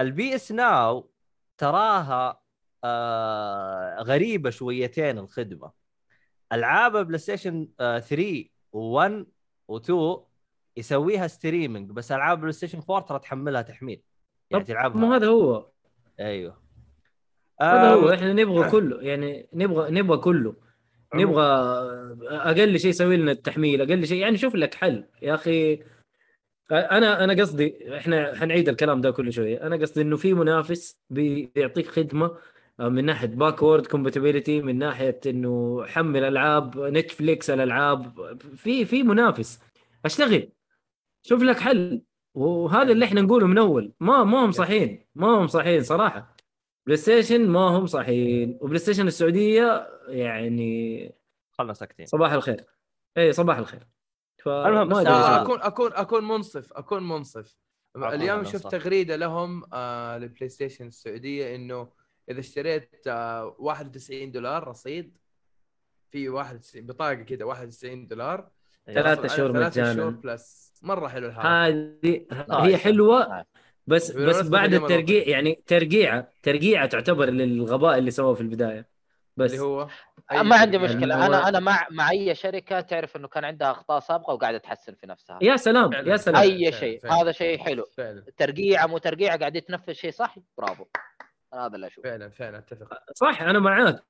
[0.00, 1.10] ال PS Now
[1.58, 2.40] تراها
[2.84, 5.85] آه غريبة شويتين الخدمة.
[6.52, 8.44] ألعاب بلاي ستيشن آه 3
[8.76, 9.24] و1
[9.72, 9.92] و2
[10.76, 14.02] يسويها streaming بس ألعاب بلاي ستيشن 4 ترى تحملها تحميل.
[14.50, 15.00] يعني تلعبها.
[15.00, 15.66] مو هذا هو؟
[16.20, 16.58] أيوه.
[17.60, 20.54] هذا هو آم، إحنا نبغى كله يعني نبغى نبغى كله.
[21.14, 21.42] نبغى
[22.28, 25.04] أقل شيء يسوي لنا التحميل أقل شيء يعني شوف لك حل.
[25.22, 25.82] يا أخي
[26.72, 29.66] أنا أنا قصدي إحنا حنعيد الكلام ده كل شوية.
[29.66, 32.38] أنا قصدي إنه في منافس بي- بيعطيك خدمة آه،
[32.78, 38.12] من ناحية backward compatibility من ناحية إنه حمل ألعاب نتفليكس الألعاب
[38.56, 39.60] في في منافس.
[40.04, 40.52] أشتغل.
[41.22, 42.02] شوف لك حل.
[42.34, 43.92] وهذا اللي إحنا نقوله من أول.
[44.00, 45.06] ما ما هم صحيين.
[45.14, 46.36] ما هم صحيين صراحة.
[46.86, 48.58] بلاي ستيشن ما هم صحيين.
[48.60, 51.12] وبلاي ستيشن السعودية يعني
[51.52, 52.64] خلنا ساكتين صباح الخير.
[53.18, 53.86] اي صباح الخير.
[54.46, 55.42] المهم، بس أدري آه،.
[55.42, 57.56] أكون أكون أكون منصف أكون منصف.
[57.96, 58.44] اليوم.
[58.44, 61.88] شفت تغريدة لهم آه للبلاي ستيشن السعودية إنه
[62.30, 65.16] إذا اشتريت آه 91 دولار رصيد
[66.10, 68.48] في 91 بطاقة كذا 91 دولار
[68.86, 69.94] ثلاثة تحصل على شهور ثلاثة مجانا.
[69.94, 72.50] شهور Plus مرة حلو هذه nice.
[72.50, 73.46] هي حلوة نايس.
[73.86, 75.28] بس بس بعد الترقيع.
[75.28, 78.88] يعني ترقيعه ترقيعه تعتبر للغباء اللي سووه في البداية
[79.36, 79.88] بس اللي هو
[80.32, 80.96] ما عندي ترقيع.
[80.96, 84.58] مشكلة هو- أنا أنا مع مع أي شركة تعرف إنه كان عندها أخطاء سابقة وقاعدة
[84.58, 86.10] تحسن في نفسها يا سلام فعلاً.
[86.12, 87.12] يا سلام أي شيء.
[87.12, 90.84] هذا شيء حلو فعلا ترقيعه مو ترقيعه قاعد يتنفذ شيء صح برافو
[91.56, 92.10] أنا هذا اللي أشوفه.
[92.10, 92.98] فعلا فعلا أتفق.
[93.14, 94.04] صح أنا معاك.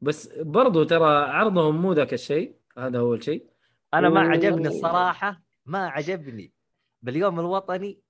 [0.00, 3.50] بس برضو ترى عرضهم مو ذاك الشيء هذا اول شيء
[3.94, 4.20] أنا ما.
[4.20, 6.52] عجبني الصراحة ما عجبني
[7.02, 8.00] باليوم الوطني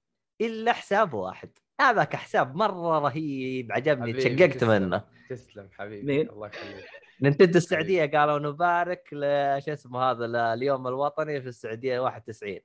[0.40, 1.50] إلا حساب واحد.
[1.80, 4.64] هذاك حساب مرة رهيب عجبني تشققت.
[4.64, 5.04] منه.
[5.30, 6.84] تسلم حبيبي مين؟ الله يخليك.
[7.22, 9.20] نينتندو السعودية قالوا نبارك ل
[9.64, 12.60] شو اسمه هذا اليوم الوطني في السعودية 91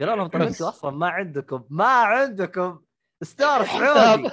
[0.00, 2.80] قالوا لهم طيب أنتم أصلا ما عندكم ما عندكم
[3.22, 4.30] store سعودي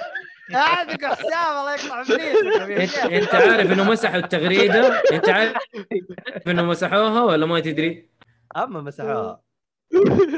[0.53, 5.57] عندكم حساب الله يقطع ابليسكم يا انت عارف انه مسحوا التغريده؟ انت عارف
[6.47, 8.09] انه مسحوها ولا ما تدري؟
[8.57, 9.41] أما مسحوها.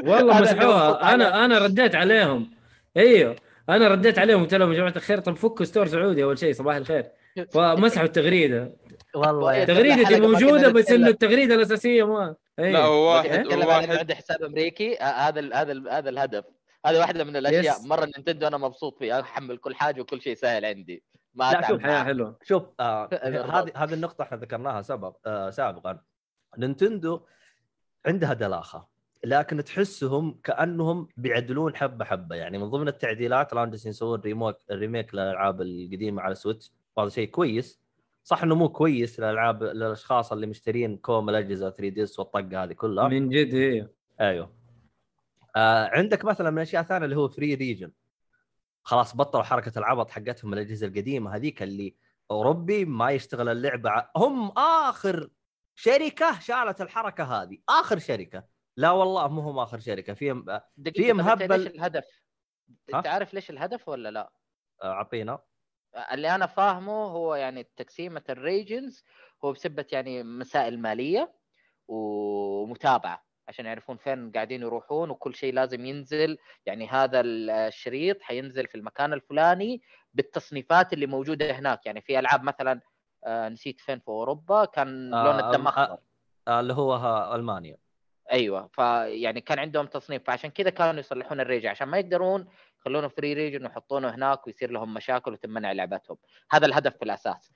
[0.04, 1.14] والله مسحوها.
[1.14, 2.50] أنا أنا رديت عليهم.
[2.96, 3.36] أيوه.
[3.68, 4.42] أنا رديت عليهم.
[4.42, 7.04] قلت لهم يا جماعة الخير طب فكوا store سعودي أول شيء صباح الخير.
[7.52, 8.76] فمسحوا التغريده.
[9.14, 9.64] والله.
[9.64, 11.08] تغريدتي موجودة بس إنه.
[11.08, 15.00] التغريده الأساسية ما لا أيوه هو واحد واحد نتكلم عن انه واحد عندي حساب أمريكي.
[15.00, 16.44] آه، هذا هذا هذا الهدف.
[16.86, 17.86] هذه واحدة من الأشياء yes.
[17.86, 21.02] مرة نينتندو أنا مبسوط فيها أحمل كل حاجة وكل شيء سهل عندي.
[21.34, 22.04] ما لا، شوف، حياة.
[22.04, 22.38] حلوة.
[22.42, 23.50] شوف آه بالضبط.
[23.50, 26.00] هذه هذه النقطة إحنا ذكرناها سبق آه سابقا.
[26.58, 27.20] نينتندو
[28.06, 28.88] عندها دلاخة
[29.24, 32.36] لكن تحسهم كأنهم بيعدلون حبة حبة.
[32.36, 37.28] يعني من ضمن التعديلات الآن جالسين يسوون ريموك remake للألعاب القديمة على سويتش وهذا شيء
[37.28, 37.82] كويس.
[38.24, 43.08] صح إنه مو كويس للألعاب للأشخاص اللي مشترين كوم الأجهزة 3DS والطقه هذه كلها.
[43.08, 43.90] من جد أيوه
[44.20, 44.61] أيوه.
[45.56, 47.92] آه عندك مثلا من الاشياء الثانية اللي هو free region
[48.82, 51.94] خلاص بطلوا حركة العبط حقتهم الأجهزة القديمة هذيك اللي
[52.30, 54.08] أوروبي ما يشتغل اللعبة.
[54.16, 55.30] هم آخر
[55.74, 57.58] شركة شالت الحركة هذه.
[57.68, 58.44] آخر شركة.
[58.76, 60.14] لا والله مو هم آخر شركة.
[60.14, 60.42] في
[60.94, 62.04] في مهبل- ليش الهدف؟
[62.94, 64.32] انت؟ عارف ليش الهدف ولا لا؟
[64.84, 65.38] أعطينا.
[66.12, 69.04] اللي أنا فاهمه هو يعني تقسيمة ال regions
[69.44, 71.34] هو بسبه يعني مسائل مالية
[71.88, 73.24] ومتابعة.
[73.48, 76.38] عشان يعرفون فين قاعدين يروحون وكل شيء لازم ينزل.
[76.66, 79.82] يعني هذا الشريط حينزل في المكان الفلاني
[80.14, 81.86] بالتصنيفات اللي موجودة هناك.
[81.86, 82.80] يعني في ألعاب مثلا
[83.24, 85.98] آه نسيت فين في أوروبا كان آه، لون الدم آه، اخضر
[86.48, 87.76] آه اللي هو ها ألمانيا.
[88.32, 88.66] أيوه.
[88.72, 90.22] فيعني كان عندهم تصنيف.
[90.24, 91.66] فعشان كذا كانوا يصلحون الريج.
[91.66, 92.46] عشان ما يقدرون
[92.80, 96.16] يخلونه free region ويحطونه هناك ويصير لهم مشاكل وتمنع لعبتهم.
[96.50, 97.52] هذا الهدف في الاساس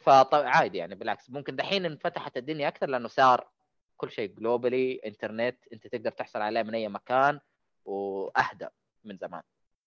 [0.00, 1.30] فعادي يعني بالعكس.
[1.30, 3.48] ممكن دحين انفتحت الدنيا أكثر لأنه صار
[3.98, 7.40] كل شيء globally انترنت انت تقدر تحصل عليه من أي مكان
[7.84, 8.66] وهذا
[9.04, 9.42] من زمان.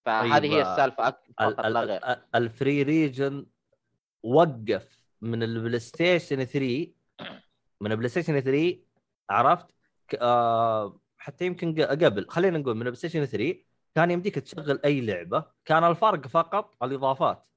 [0.05, 1.03] فهذه طيب، هي السالفه
[1.39, 1.97] فقط لا غير.
[2.11, 3.45] ال- ال free region
[4.23, 6.93] وقف من البلاي ستيشن 3
[7.81, 8.79] من البلاي ستيشن 3
[9.29, 9.65] عرفت
[10.21, 13.55] آه حتى يمكن قبل خلينا نقول من البلاي ستيشن 3
[13.95, 17.47] كان يمديك تشغل أي لعبة كان الفرق فقط الإضافات.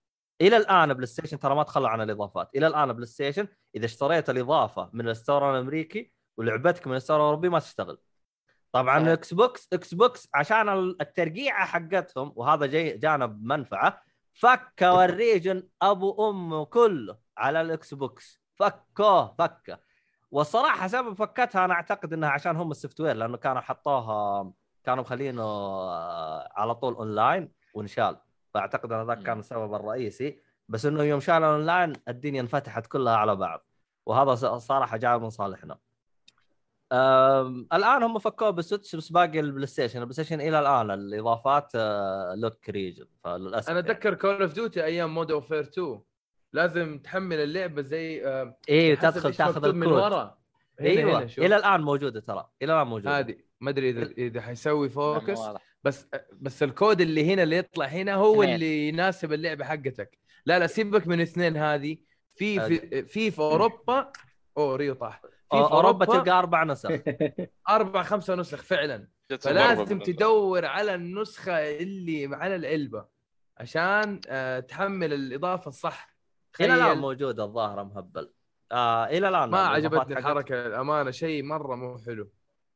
[0.41, 2.51] إلى الآن بلاي ستيشن ترى ما تخلى عن الإضافات.
[2.57, 7.17] إلى الآن بلاي ستيشن إذا اشتريت الإضافة من ال store الأمريكي ولعبتك من ال store
[7.17, 7.99] الاوروبي ما تشتغل
[8.73, 9.13] طبعا.
[9.13, 14.03] إكس بوكس إكس بوكس عشان ال- الترقيعة حقتهم وهذا جاي جانب منفعه
[14.35, 19.79] فكوا ال region أبو أمه كله على الاكس بوكس فكوه فكه.
[20.31, 24.53] والصراحة سبب فكتها أنا أعتقد إنها عشان هم ال software لأنه كانوا حطوها
[24.85, 28.17] كانوا مخلينه آه، على طول اونلاين وانشال
[28.55, 30.41] فأعتقد إن ذاك كان السبب الرئيسي.
[30.69, 33.67] بس إنه يوم شالوا اونلاين الدنيا انفتحت كلها على بعض.
[34.07, 35.79] وهذا صراحة جاء من صالحنا.
[37.73, 42.71] الآن هم فكوه بالسويتش بس باقي البلاي ستيشن، البلاي ستيشن إلى الآن الإضافات آه، lock
[42.71, 43.91] region فللاسف أنا يعني.
[43.91, 46.01] أتذكر Call of Duty أيام Modern Warfare 2
[46.53, 50.03] لازم تحمل اللعبة زي آه، أيوه حسب تدخل تاخذ مكتوب من الكود.
[50.03, 50.39] ورا.
[50.81, 53.19] أيوه هنا إلى الآن موجودة ترى إلى الآن موجودة.
[53.19, 55.41] هذه ما أدري إذا إذا حيسوي focus.
[55.85, 58.43] بس بس الكود اللي هنا اللي يطلع هنا هو.
[58.43, 60.19] اللي يناسب اللعبة حقتك.
[60.47, 61.97] لا لا سيبك من اثنين هذه.
[62.33, 64.13] في في في, في أوروبا
[64.59, 65.23] أوه ريو طاح.
[65.53, 66.91] أوروبا تلقى أربع نسخ.
[67.69, 69.09] أربع خمسة نسخ فعلا.
[69.41, 73.07] فلازم تدور على النسخة اللي على العلبة
[73.59, 76.15] عشان آه، تحمل الإضافة الصح.
[76.61, 78.33] إلى الآن موجوده الظاهره مهبل
[78.73, 82.31] آه إلى الآن ما عجبتني الحركة الامانه شيء مرة مو حلو.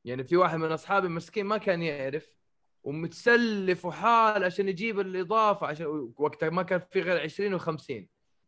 [0.04, 2.38] يعني في واحد من اصحابي مسكين ما كان يعرف
[2.82, 7.92] ومتسلف وحال عشان يجيب الإضافة عشان وقتها ما كان في غير 20 و50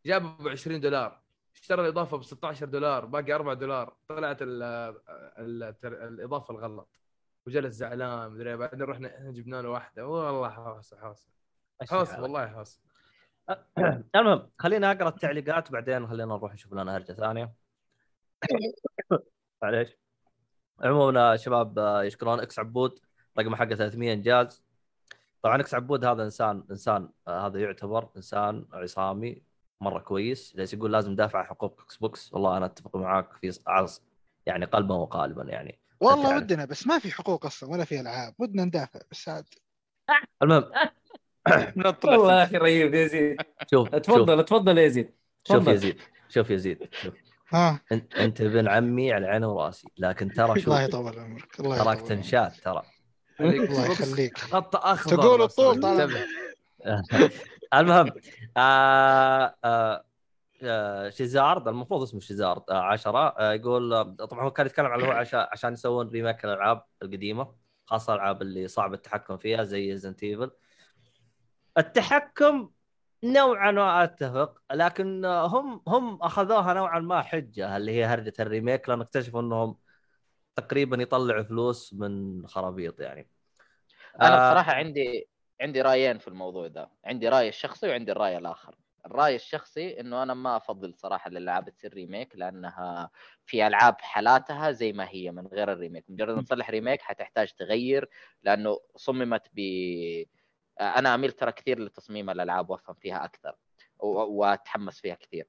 [0.07, 1.20] جابه ب 20 دولار.
[1.55, 3.97] اشترى الإضافة ب 16 دولار باقي 4 دولار.
[4.09, 4.63] طلعت ال
[5.39, 7.01] ال الإضافة الغلط.
[7.47, 8.57] وجلس زعلان مدري إيه.
[8.57, 10.07] بعدين رحنا جبنا له واحدة.
[10.07, 11.29] والله حوسة حوسة.
[11.91, 12.81] حوسة والله حوسة.
[14.17, 17.53] المهم خلينا أقرأ التعليقات بعدين خلينا نروح نشوف لنا هرجة ثانية.
[19.63, 19.97] معليش.
[20.81, 22.41] عموما شباب آه، يشكرون.
[22.41, 22.99] إكس عبود
[23.39, 24.65] رقم حقه 300 إنجاز.
[25.43, 29.50] طبعا إكس عبود هذا إنسان إنسان آه، هذا يعتبر إنسان عصامي.
[29.81, 30.57] مرة كويس.
[30.57, 34.03] جالس يقول لازم ندافع عن حقوق إكس بوكس والله أنا أتفق معاك في عص
[34.47, 35.79] يعني قلبا وقالبا يعني.
[36.01, 36.37] والله.
[36.37, 38.35] ودنا بس ما في حقوق أصلا ولا في ألعاب.
[38.39, 39.45] ودنا ندافع بس عاد.
[40.43, 40.65] المهم.
[41.77, 42.17] نطلع.
[42.17, 43.37] والله يا أخي رهيب يا زيد.
[43.71, 43.99] شوف شوف.
[44.01, 45.15] تفضل تفضل يا زيد.
[45.49, 45.67] شوف.
[45.67, 47.15] يا زيد شوف يا زيد شوف.
[47.49, 47.81] ها.
[47.93, 49.89] أنت ابن عمي على عيني وراسي.
[49.99, 52.83] لكن ترى شوف الله يطول عمرك الله تراك تنشات ترى.
[53.41, 54.39] الله يخليك.
[54.39, 55.43] خط أخضر تقول.
[55.43, 56.25] الطول طالع.
[57.75, 58.11] المهم
[58.57, 60.05] آه آه
[60.63, 63.19] آه شيزارد المفروض اسمه شيزارد آه عشرة.
[63.39, 67.55] آه يقول آه، طبعا هو كان يتكلم عن هو عشان عشان يسوون ريميك الألعاب القديمة
[67.87, 70.51] خاصة الألعاب اللي صعب التحكم فيها زي Resident Evil
[71.79, 72.71] التحكم
[73.25, 78.48] نوعا ما أتفق لكن آه، هم هم أخذوها نوعا ما حجة اللي هي هرجة ال
[78.48, 79.77] remake لأن اكتشفوا إنهم
[80.57, 83.29] تقريبا يطلعوا فلوس من خرابيط يعني.
[84.21, 85.29] أنا آه، بصراحة عندي
[85.61, 86.91] عندي رايين في الموضوع ده.
[87.05, 88.75] عندي رايي الشخصي وعندي الرأي الآخر.
[89.07, 93.11] الرأي الشخصي إنه أنا ما أفضل صراحة الالعاب تصير remake لأنها
[93.45, 96.05] في ألعاب حالاتها زي ما هي من غير ال remake.
[96.09, 98.09] مجرد ما تصلح remake حتحتاج تغير
[98.43, 99.61] لأنه صممت ب
[100.81, 103.57] أنا أميل ترى كثير لتصميم الألعاب وأفهم فيها أكثر
[103.99, 105.49] وأتحمس فيها كثير.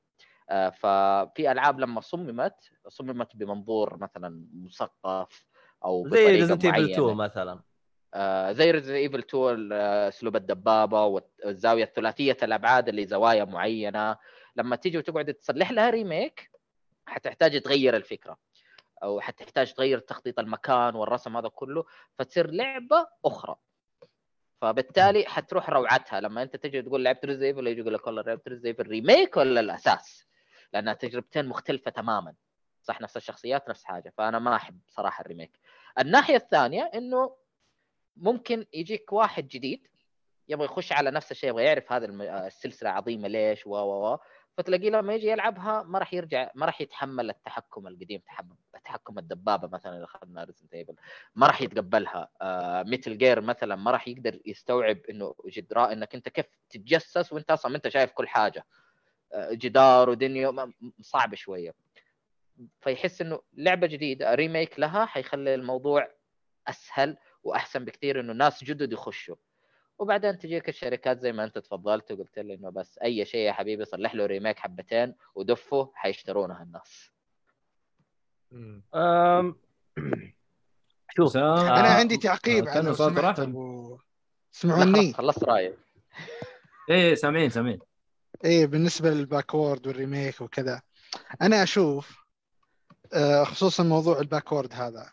[0.50, 5.45] آه، ففي ألعاب لما صممت صممت بمنظور مثلا مثقف
[5.86, 6.91] أو زي Resident Evil معينة.
[6.91, 7.62] 2 مثلا.
[8.13, 14.17] آه، زي Resident Evil 2 آه، اسلوب الدبابة والزاوية الثلاثية الأبعاد اللي زوايا معينة.
[14.56, 16.51] لما تيجي وتقعد تصلح لها remake
[17.06, 18.38] حتحتاج تغير الفكرة
[19.04, 21.86] أو حتحتاج تغير تخطيط المكان والرسم هذا كله
[22.19, 23.56] فتصير لعبة أخرى.
[24.62, 26.19] فبالتالي حتروح روعتها.
[26.19, 29.38] لما أنت تجي تقول لعبت Resident Evil يجي يقول لك والله لعبت Resident Evil remake
[29.38, 30.28] ولا الأساس؟
[30.74, 32.34] لأنها تجربتين مختلفة تماما.
[32.84, 34.13] صح نفس الشخصيات نفس حاجة.
[34.17, 35.60] فأنا ما أحب صراحة ال remake.
[36.00, 37.36] الناحية الثانية إنه
[38.17, 39.88] ممكن يجيك واحد جديد
[40.47, 42.06] يبغى يخش على نفس الشيء يبغى يعرف هذا
[42.47, 44.17] السلسلة عظيمة ليش و و و
[44.58, 48.21] فتلاقيه لما يجي يلعبها ما راح يرجع ما راح يتحمل التحكم القديم
[48.84, 50.99] تحكم الدبابة مثلا اللي اخذنا Resident
[51.36, 52.30] ما راح يتقبلها.
[52.41, 57.52] آه Metal Gear مثلا ما راح يقدر يستوعب إنه جدراء إنك أنت كيف تتجسس وأنت
[57.52, 58.65] أصلا ما أنت شايف كل حاجة.
[59.34, 60.71] آه جدار ودنيا
[61.02, 61.74] صعب شوية.
[62.82, 66.12] فيحس إنه لعبة جديدة remake لها حيخلي الموضوع
[66.67, 67.17] أسهل.
[67.43, 69.36] وأحسن بكثير إنه ناس جدد يخشوا.
[69.99, 73.86] وبعدين تجيك الشركات زي ما أنت تفضلت وقلت لي إنه بس أي شيء يا حبيبي
[73.86, 77.12] صلح له remake حبتين ودفه حيشترونها الناس.
[81.17, 81.38] شوف.
[81.38, 82.93] آه، أنا عندي تعقيب على
[84.51, 85.77] سمعوني خلصت رايي
[86.89, 87.80] إيه سامعين سامعين.
[88.45, 90.82] إيه بالنسبة لل backward وال remake وكذا.
[91.41, 92.21] أنا أشوف
[93.13, 95.12] آه، خصوصا موضوع ال backward هذا.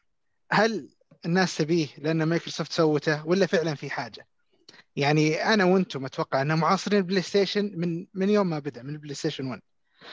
[0.53, 0.89] هل
[1.27, 4.27] الناس تبيه لأن مايكروسوفت سوته ولا فعلا في حاجة؟
[4.97, 9.15] يعني أنا وأنتم أتوقع ان معاصرين البلاي ستيشن من من يوم ما بدأ من البلاي
[9.15, 9.61] ستيشن 1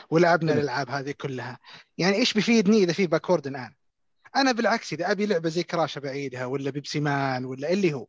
[0.10, 0.54] ولعبنا.
[0.54, 1.60] الألعاب هذه كلها
[1.98, 3.74] يعني إيش بيفيدني إذا في backward الآن؟
[4.36, 8.08] أنا بالعكس إذا أبي لعبة زي Crash بعيدها ولا Pepsiman ولا اللي هو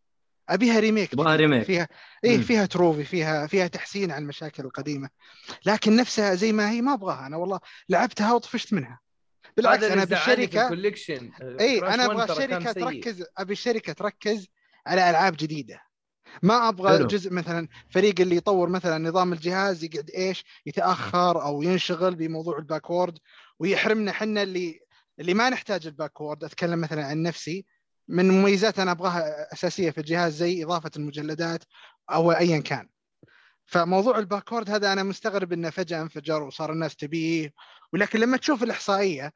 [0.49, 1.51] أبيها remake تبغاها جديد.
[1.51, 1.67] remake.
[1.67, 1.89] فيها
[2.25, 2.39] إيه.
[2.39, 5.09] فيها trophy فيها فيها تحسين عن المشاكل القديمة
[5.67, 9.01] لكن نفسها زي ما هي ما أبغاها أنا والله لعبتها وطفشت منها
[9.57, 10.69] بالعكس أنا بالشركة
[11.61, 12.73] إي أنا 1 أبغى الشركة.
[12.73, 14.47] تركز أبي الشركة تركز
[14.87, 15.81] على ألعاب جديدة.
[16.43, 17.07] ما أبغى حلو.
[17.07, 22.66] جزء مثلا فريق اللي يطور مثلا نظام الجهاز يقعد إيش يتأخر أو ينشغل بموضوع ال
[22.66, 23.19] backward
[23.59, 24.81] ويحرمنا حنا اللي
[25.21, 26.45] اللي ما نحتاج ال backward.
[26.45, 27.67] أتكلم مثلا عن نفسي.
[28.09, 31.65] من مميزات أنا أبغاها أساسية في الجهاز زي إضافة المجلدات
[32.11, 32.89] أو ايا كان.
[33.67, 37.53] فموضوع ال backward هذا أنا مستغرب إنه فجأة انفجر وصار الناس تبيه
[37.93, 39.33] ولكن لما تشوف الإحصائية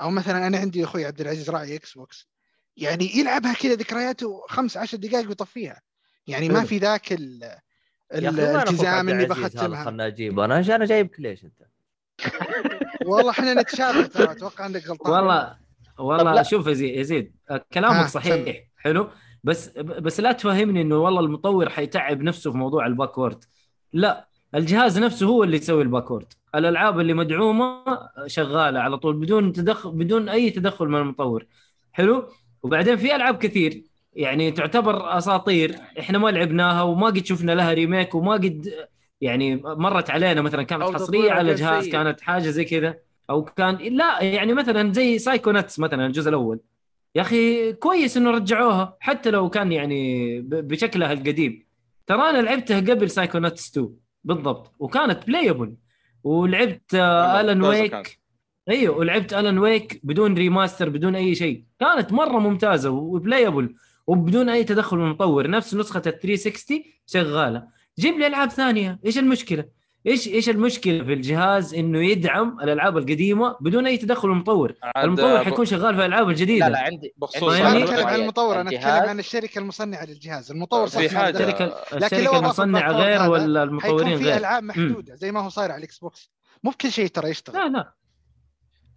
[0.00, 2.28] أو مثلا أنا عندي أخوي عبد العزيز راعي إكس بوكس
[2.76, 5.80] يعني يلعبها كذا ذكرياته خمس عشر دقائق ويطفيها
[6.26, 6.64] يعني ما.
[6.64, 11.62] في ذاك الالتزام اني هذا بختمها خلنا أجيبه أنا أنا جايبك ليش أنت؟
[13.06, 15.56] والله إحنا نتشابه ترى أتوقع إنك غلطان والله
[15.98, 16.42] والله.
[16.42, 17.36] شوف يزيد
[17.72, 18.20] كلامك سم.
[18.20, 19.10] صحيح حلو
[19.44, 23.44] بس بس لا تفهمني إنه والله المطور حيتعب نفسه في موضوع ال backward
[23.92, 26.26] لا الجهاز نفسه هو اللي يسوي ال backward.
[26.54, 27.84] الألعاب اللي مدعومة
[28.26, 31.46] شغالة على طول بدون تدخل بدون أي تدخل من المطور.
[31.92, 32.28] حلو؟
[32.62, 33.82] وبعدين في ألعاب كثير.
[34.14, 35.74] يعني تعتبر أساطير.
[35.98, 38.72] إحنا ما لعبناها وما قد شفنا لها remake وما قد
[39.20, 41.88] يعني مرت علينا مثلا كانت حصرية على جهاز.
[41.88, 42.96] كانت حاجة زي كذا.
[43.30, 46.60] أو كان لا يعني مثلا زي Psychonauts مثلا الجزء الأول.
[47.14, 51.66] يا أخي كويس إنه رجعوها حتى لو كان يعني بشكلها القديم.
[52.06, 53.90] ترى أنا لعبتها قبل Psychonauts 2
[54.24, 54.74] بالضبط.
[54.78, 55.74] وكانت playable
[56.24, 58.20] ولعبت آه، الان ممتازة Wake.
[58.68, 61.64] أيوه ولعبت Alan Wake بدون remaster بدون أي شيء.
[61.80, 63.74] كانت مرة ممتازة و playable
[64.06, 67.68] وبدون أي تدخل من المطور نفس نسخة ال 360 شغالة.
[67.98, 69.00] جيب لي ألعاب ثانية.
[69.06, 69.64] إيش المشكلة؟
[70.06, 75.40] إيش إيش المشكلة في الجهاز إنه يدعم الألعاب القديمة بدون أي تدخل من المطور المطور
[75.40, 78.70] ب- حيكون شغال في الألعاب الجديدة لا لا عندي بخصوص يعني- اتكلم عن المطور أنا
[78.70, 79.08] أتكلم.
[79.08, 81.42] عن الشركة المصنعة للجهاز المطور في صح له دخل.
[81.44, 84.68] الشركة لكن المصنعة غير ولا المطورين في غير ألعاب مم.
[84.68, 86.30] محدودة زي ما هو صاير على الاكس بوكس
[86.62, 87.94] مو بكل شيء ترى يشتغل لا لا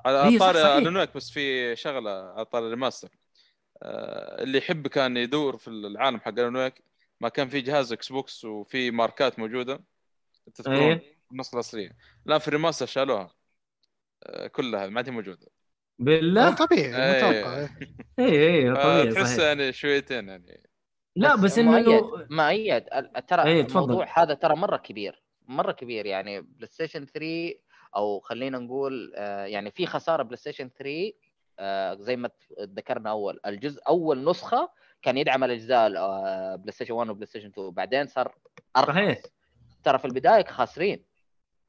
[0.06, 0.56] على صحيح.
[0.76, 3.10] Alan Wake بس في شغلة على طاري ال remaster
[3.84, 6.74] آه، اللي يحب كان يدور في العالم حق Alan Wake
[7.22, 9.84] ما كان في جهاز إكس بوكس وفي ماركات موجودة
[10.56, 11.02] تذكرون؟ إيه.
[11.32, 11.91] النسخة الأصلية.
[12.28, 13.32] الان في ال remaster شالوها.
[14.24, 15.48] آه، كلها ما عاد هي موجودة.
[16.00, 17.18] بالله؟ طبيعي إيه.
[17.28, 17.58] متوقع.
[17.60, 17.70] إيه.
[18.20, 20.70] اي اي طبيعي تحس يعني شويتين يعني.
[21.16, 23.84] لا بس إنه مؤيد مؤيد ال- ترى إيه، تفضل.
[23.84, 26.06] الموضوع هذا ترى مرة كبير مرة كبير.
[26.06, 27.54] يعني بلاي ستيشن 3
[27.96, 31.14] أو خلينا نقول آه، يعني في خسارة بلاي ستيشن 3
[31.60, 32.30] آه، زي ما
[32.62, 33.39] ذكرنا أول.
[33.46, 34.70] الجزء أول نسخة
[35.02, 38.36] كان يدعم الأجزاء آه، بلاي ستيشن 1 وبلاي ستيشن 2 بعدين صار
[38.78, 38.89] أرخص.
[38.89, 39.22] صحيح.
[39.84, 41.06] ترى في البداية خاسرين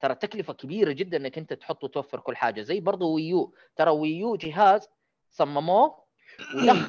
[0.00, 2.62] ترى تكلفة كبيرة جدا إنك أنت تحط وتوفر كل حاجة.
[2.62, 3.54] زي برضه Wii U.
[3.76, 4.88] ترى Wii U جهاز
[5.30, 6.04] صمموه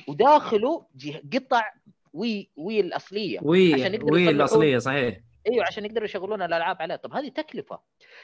[0.07, 0.87] وداخله
[1.33, 1.73] قطع
[2.13, 5.19] Wii Wii الاصليه Wii عشان Wii الاصليه صحيح.
[5.47, 6.95] أيوه عشان يقدروا يشغلون الألعاب عليه.
[6.95, 7.79] طب هذه تكلفة.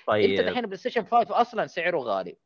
[0.08, 0.30] طيب.
[0.30, 2.38] أنت الحين بلاي ستيشن 5 أصلا سعره غالي.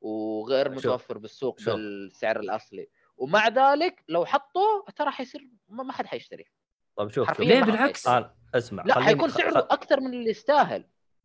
[0.00, 0.70] وغير.
[0.70, 1.74] متوفر بالسوق شوف.
[1.74, 2.88] بالسعر الأصلي.
[3.16, 6.44] ومع ذلك لو حطوه ترى حيصير ما حد حيشتري.
[6.96, 7.40] طيب شوف شوف.
[7.40, 8.08] ليه بالعكس؟
[8.56, 10.84] اسمع لا حيكون سعره خ- أكثر من اللي يستاهل.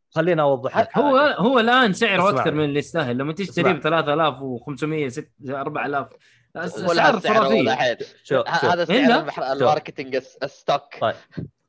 [0.10, 1.36] خليني أوضح لك هو حاجة.
[1.38, 2.30] هو الآن سعره.
[2.30, 3.18] أكثر من اللي يستاهل.
[3.18, 3.80] لما تشتري اسمع.
[3.80, 6.08] ب 3500 6 4000
[6.56, 10.82] ولا اسعار السعر خرافيه دحين شوف ه- شوف هذا؟ سعر الس- الستوك.
[11.02, 11.16] طيب.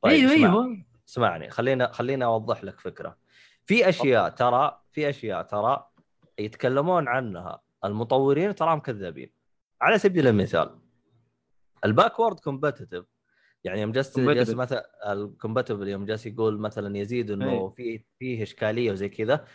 [0.01, 0.31] طيب أيوه.
[0.31, 0.77] أيوه
[1.09, 3.17] اسمعني خلينا خلينا أوضح لك فكرة.
[3.65, 5.87] في أشياء ترى في أشياء ترى
[6.39, 9.31] يتكلمون عنها المطورين تراهم كذابين.
[9.81, 10.79] على سبيل المثال
[11.85, 13.05] ال backward compatibility
[13.63, 14.49] يعني يوم جالس جالس.
[14.49, 17.71] مثلا ال compatibility يوم جالس يقول مثلا يزيد إنه أي.
[17.77, 19.45] في فيه إشكالية وزي كذا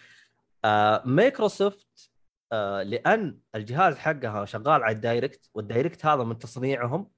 [0.65, 2.11] آه مايكروسوفت
[2.53, 7.11] آه لأن الجهاز حقها شغال على ال Direct وال Direct هذا من تصنيعهم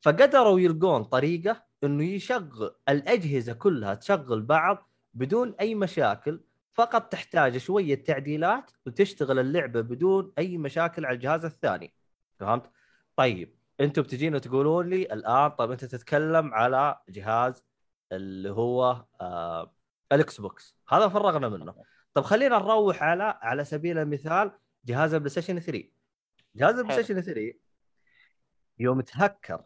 [0.00, 6.40] فقدروا يلقون طريقة إنه يشغل الأجهزة كلها تشغل بعض بدون أي مشاكل
[6.74, 11.94] فقط تحتاج شوية تعديلات وتشتغل اللعبة بدون أي مشاكل على الجهاز الثاني
[12.38, 12.70] فهمت؟
[13.16, 17.64] طيب أنتم بتجينا تقولون لي الآن طيب أنت تتكلم على جهاز
[18.12, 19.74] اللي هو آه
[20.12, 21.74] الاكس بوكس هذا فرغنا منه.
[22.14, 24.52] طب خلينا نروح على على سبيل المثال
[24.84, 25.84] جهاز البلاي ستيشن 3
[26.56, 27.02] جهاز البلاي.
[27.02, 27.54] ستيشن 3
[28.78, 29.64] يوم تهكر.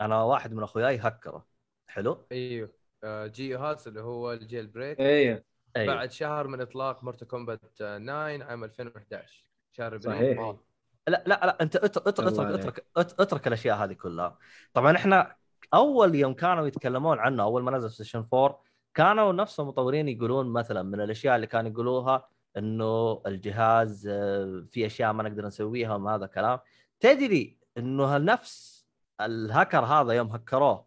[0.00, 1.46] أنا واحد من أخوياي هكره.
[1.86, 2.72] حلو؟ أيوه.
[3.04, 5.44] آه، جي هاس اللي هو ال jailbreak أيوه.
[5.76, 5.94] أيوه.
[5.94, 10.56] بعد شهر من إطلاق Mortal Kombat 9 عام 2011 شهر صحيح.
[11.08, 12.48] لا لا لا انت اترك اترك اترك.
[12.58, 14.38] اترك, اترك, اترك الأشياء هذه كلها.
[14.74, 15.36] طبعا إحنا
[15.74, 18.62] أول يوم كانوا يتكلمون عنه أول ما نزل ستيشن 4
[18.94, 25.12] كانوا نفس المطورين يقولون مثلا من الأشياء اللي كانوا يقولوها إنه الجهاز آه، في أشياء
[25.12, 26.58] ما نقدر نسويها وما هذا كلام.
[27.00, 28.86] تدري إنه نفس
[29.20, 30.86] الهكر هذا يوم هكروه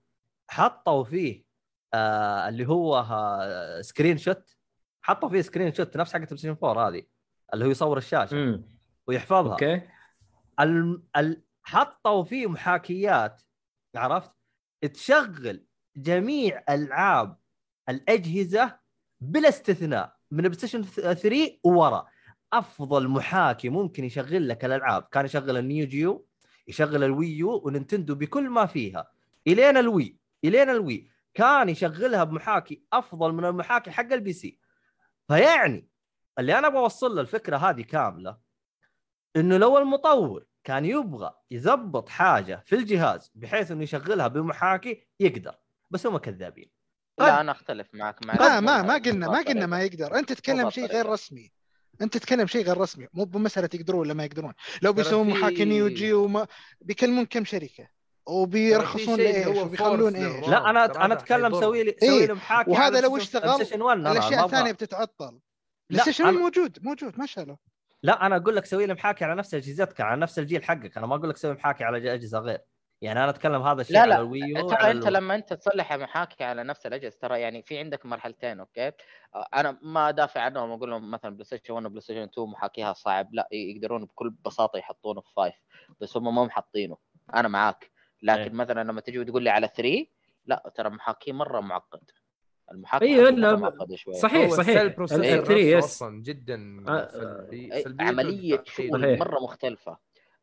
[0.50, 1.46] حطوا فيه
[1.94, 4.56] آه اللي هو آه screenshot
[5.02, 7.04] حطوا فيه screenshot نفس حقت ستيشن 4 هذه
[7.54, 8.64] اللي هو يصور الشاشة امم
[9.08, 9.52] ويحفظها.
[9.52, 9.82] أوكي.
[10.62, 11.04] ال...
[11.18, 11.44] ال...
[11.64, 13.42] حطوا فيه محاكيات
[13.96, 14.32] عرفت؟
[14.94, 17.38] تشغل جميع ألعاب
[17.90, 18.80] الأجهزة
[19.22, 22.08] بلا استثناء من بلاي ستيشن 3 وورا.
[22.54, 26.28] أفضل محاكي ممكن يشغل لك الألعاب كان يشغل ال Neo Geo
[26.68, 29.12] يشغل ال Wii U وننتندو بكل ما فيها.
[29.48, 31.12] الين ال Wii الين ال Wii.
[31.34, 34.60] كان يشغلها بمحاكي أفضل من المحاكي حق ال PC.
[35.28, 35.90] فيعني
[36.40, 38.38] اللي أنا أبغى اوصل له الفكرة هذه كاملة
[39.36, 45.56] إنه لو المطور كان يبغى يضبط حاجة في الجهاز بحيث إنه يشغلها بمحاكي يقدر
[45.92, 46.72] بس هم كذابين.
[47.20, 50.16] لا أنا أختلف معك مع ما ما ما قلنا ما قلنا ما يقدر.
[50.20, 51.52] أنت تتكلم شيء غير رسمي.
[52.02, 53.08] أنت تتكلم شيء غير رسمي.
[53.14, 54.54] مو بمسألة يقدرون ولا ما يقدرون.
[54.82, 56.48] لو بيسوون محاكي نيو جي وما
[56.82, 57.88] بيكلمون كم شركة؟
[58.26, 60.48] وبيرخصون هو وبيخلون إيش.
[60.48, 61.60] لا أنا أنا أتكلم.
[61.60, 64.46] سوي لي إيه، سوي لي محاكي وهذا لو اشتغل، بلاي ستيشن 1 أنا الأشياء ما
[64.46, 64.72] الثانية.
[64.72, 65.40] بتتعطل.
[65.90, 67.58] لا، أنا- موجود موجود ما شالوه
[68.04, 70.98] لا أنا أقول لك سوي لي محاكي على نفس أجهزتك على نفس الجيل حقك.
[70.98, 72.62] أنا ما أقول لك سوي محاكي على أجهزة غير.
[73.02, 75.94] يعني أنا أتكلم هذا الشيء لا على لا الويو ترى على أنت لما أنت تصلح
[75.94, 78.92] محاكي على نفس الأجهزة ترى يعني في عندك مرحلتين أوكي؟
[79.54, 83.34] أنا ما أدافع عنهم واقول لهم مثلا PlayStation 1 و PlayStation 2 محاكيها صعب.
[83.34, 85.54] لا يقدرون بكل بساطة يحطونه في 5
[86.02, 86.98] بس هم ما محطينه.
[87.36, 87.92] أنا معاك.
[88.24, 88.52] لكن إيه.
[88.52, 90.06] مثلا لما تجي وتقول لي على 3
[90.46, 92.12] لا ترى محاكي مرة معقد.
[92.74, 94.70] مرة معقد شوي صحيح صحيح.
[94.70, 98.64] ال Cell processor ال- ال- 3 نفسه yes أصلا جدا آه، سلبي أي- سلبيته عملية.
[98.68, 99.20] شغل صحيح.
[99.20, 99.98] مرة مختلفة.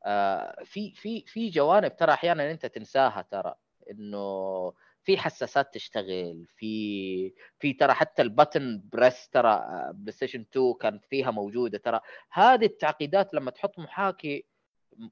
[0.04, 3.54] آه في في في جوانب ترى أحيانا أنت تنساها ترى
[3.90, 4.72] إنه
[5.02, 11.04] في حساسات تشتغل في في ترى حتى ال button press ترى آه، PlayStation 2 كانت
[11.04, 12.00] فيها موجودة ترى.
[12.30, 14.44] هذه التعقيدات لما تحط محاكي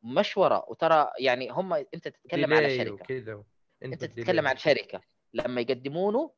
[0.04, 2.92] مشورة وترى يعني هم أنت تتكلم على شركة.
[2.92, 3.42] وكذا
[3.84, 5.00] أنت تتكلم عن شركة.
[5.34, 6.30] لما يقدمونه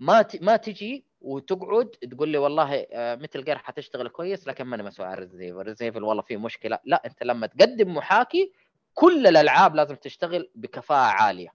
[0.00, 0.42] ما ت...
[0.42, 5.14] ما تجي وتقعد تقول لي والله آه، Metal Gear حتشتغل كويس لكن ماني مسؤول عن
[5.14, 6.78] Resident Evil Resident Evil والله في مشكلة.
[6.84, 8.52] لا أنت لما تقدم محاكي
[8.94, 11.48] كل الألعاب لازم تشتغل بكفاءة عالية.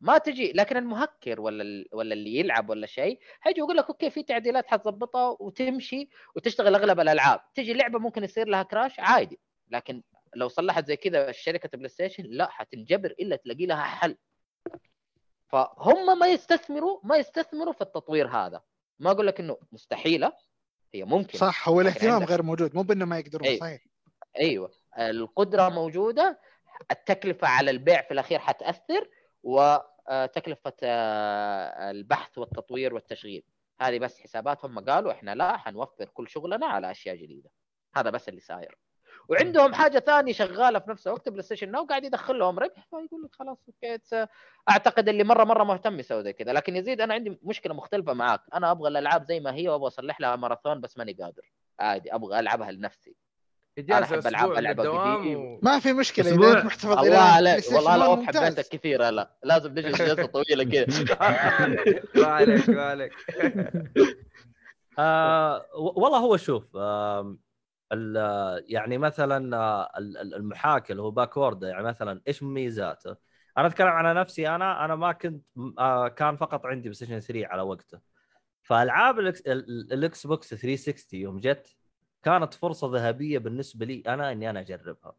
[0.00, 1.84] ما تجي لكن المهكر ولا.
[1.92, 7.00] ولا اللي يلعب ولا شيء حيجي يقول لك أوكي في تعديلات حتظبطها وتمشي وتشتغل أغلب
[7.00, 7.40] الألعاب.
[7.54, 10.02] تجي لعبة ممكن يصير لها crash عادي لكن
[10.36, 14.16] لو صلحت زي كذا شركه PlayStation لا حتنجبر إلا تلاقي لها حل.
[15.48, 18.62] فهم ما يستثمروا ما يستثمروا في التطوير هذا.
[18.98, 20.32] ما أقول لك إنه مستحيلة
[20.94, 23.58] هي ممكن صح هو الاهتمام غير موجود مو بإنه ما يقدرون أي.
[23.58, 23.84] صحيح.
[24.38, 24.70] أيوه.
[24.98, 26.40] القدرة موجودة
[26.90, 29.08] التكلفة على البيع في الأخير حتأثر
[29.42, 33.44] وتكلفه آه، البحث والتطوير والتشغيل.
[33.80, 37.50] هذه بس حسابات هم قالوا إحنا لا حنوفر كل شغلنا على أشياء جديدة.
[37.96, 38.78] هذا بس اللي صاير.
[39.28, 43.34] وعندهم حاجة ثانية شغالة في نفس الوقت PlayStation Now قاعد يدخل لهم ربح فيقول لك
[43.34, 44.26] خلاص أوكي
[44.70, 46.52] أعتقد اللي مره مرة مهتم يسوي زي كذا.
[46.52, 48.40] لكن يزيد أنا عندي مشكلة مختلفة معاك.
[48.54, 51.52] أنا أبغى الألعاب زي ما هي وأبغى أصلح لها ماراثون بس ماني قادر.
[51.80, 53.14] عادي أبغى ألعبها لنفسي.
[53.78, 55.38] من ألعب الدوام قديم.
[55.40, 55.58] و...
[55.62, 58.36] ما في مشكلة إذا محتفظ الله عليك والله أنا ممتاز.
[58.44, 60.86] حبيتك كثير لا لازم نجلس جلسة طويلة كذا.
[62.22, 63.12] ما عليك ما عليك.
[64.98, 67.38] آه والله هو شوف ال-
[68.68, 69.36] يعني مثلا
[69.98, 73.16] ال- ال- المحاكي اللي هو backward يعني مثلا إيش مميزاته؟
[73.58, 75.44] أنا أتكلم على نفسي أنا أنا ما كنت
[75.78, 78.00] آه كان فقط عندي PlayStation 3 على وقته.
[78.62, 81.76] فألعاب ال Xbox 360 يوم جت
[82.22, 85.14] كانت فرصة ذهبية بالنسبة لي أنا إني أنا أجربها.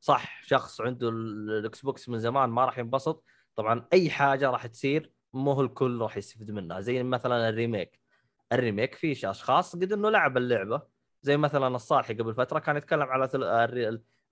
[0.00, 3.24] صح شخص عنده ال- ال Xbox من زمان ما راح ينبسط.
[3.56, 6.80] طبعا أي حاجة راح تصير مو الكل راح يستفيد منها.
[6.80, 8.00] زي مثلا ال remake.
[8.52, 10.82] ال remake في أشخاص قد إنه لعب اللعبة.
[11.22, 13.28] زي مثلا الصالحي قبل فترة كان يتكلم على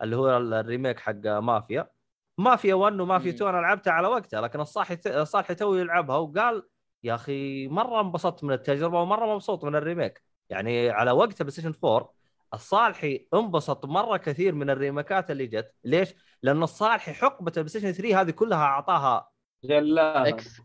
[0.03, 1.91] اللي هو ال remake حق Mafia.
[2.39, 3.37] Mafia 1 ومافيا مم.
[3.37, 6.69] 2 أنا لعبتها على وقتها لكن الصالحي الصالحي تو يلعبها وقال
[7.05, 10.23] يا أخي مرة انبسطت من التجربة ومرة مبسوط من ال remake.
[10.49, 12.13] يعني على وقتها PlayStation 4
[12.55, 15.75] الصالحي انبسط مرة كثير من ال remake ات اللي جت.
[15.85, 19.31] ليش؟ لأن الصالحي حقبة ال PlayStation 3 هذه كلها أعطاها
[19.65, 20.29] جلاها.
[20.29, 20.61] X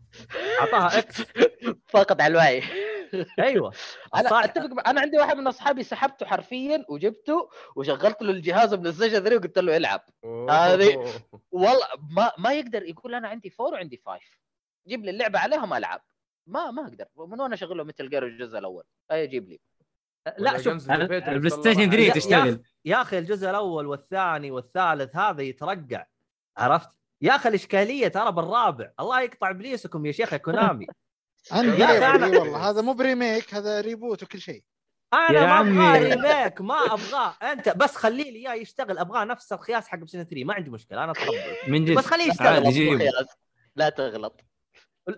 [0.60, 1.22] أعطاها X
[1.86, 2.62] فاقد على الوعي.
[3.38, 3.72] أيوه.
[4.14, 9.18] أنا أتفق مع- أنا عندي واحد من أصحابي سحبته حرفيا وجبته وشغلت له الجهاز PlayStation
[9.24, 10.04] 3 وقلت له العب.
[10.50, 11.12] هذه-
[11.50, 11.86] والله
[12.16, 14.38] ما ما يقدر يقول أنا عندي four وعندي five.
[14.88, 16.02] جيب لي اللعبة عليهم ألعب.
[16.46, 17.04] ما ما أقدر.
[17.16, 18.84] من وين أشغل له Metal Gear الجزء الأول.
[19.12, 19.60] أي جيب لي.
[20.38, 22.62] لا شوف ال PlayStation 3 يا- تشتغل.
[22.84, 26.06] يا أخي الجزء الأول والثاني والثالث هذا يترقع.
[26.56, 26.88] عرفت؟
[27.22, 28.90] يا أخي الإشكالية ترى بالرابع.
[29.00, 30.86] الله يقطع إبليسكم يا شيخ يا Konami.
[31.52, 34.62] عندي والله هذا مو ب remake هذا reboot وكل شيء.
[35.14, 35.98] أنا يا ما أبغاه عمي.
[35.98, 37.34] remake ما أبغاه.
[37.52, 38.98] أنت بس خلي لي إياه يشتغل.
[38.98, 41.36] أبغاه نفس القياس حق Play 3 ما عندي مشكلة أنا أتقبل.
[41.68, 41.96] من جد.
[41.98, 43.10] بس خليه يشتغل.
[43.76, 44.40] لا تغلط.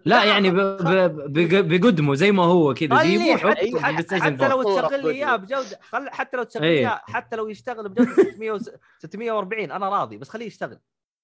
[0.04, 2.96] لا يعني ب- ب- بق- بقدمه زي ما هو كذا.
[2.98, 5.78] خليه جيبه حتى, لو 4 تشغل لي إياه بجودة.
[5.82, 6.62] خل حتى لو تشغل.
[6.62, 8.58] لي اياه حتى لو يشتغل بجودة 600 و
[8.98, 10.78] 640 أنا راضي بس خليه يشتغل.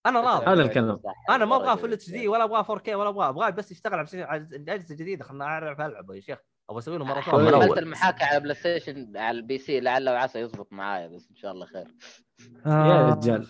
[0.07, 0.47] أنا راضي.
[0.47, 1.01] هذا الكلام.
[1.31, 2.29] أنا ما أبغاه full HD.
[2.29, 3.29] ولا أبغاه 4 K ولا أبغاه.
[3.29, 6.39] أبغاه بس يشتغل على على اجهزه جديده خلنا أعرف العبه يا شيخ.
[6.71, 9.81] أبغى أسوي له ماراثون الأول المحاكي على PlayStation على ال PC.
[9.81, 11.87] لعل وعسى يزبط معايا بس إن شاء الله خير.
[12.67, 13.47] يا رجال.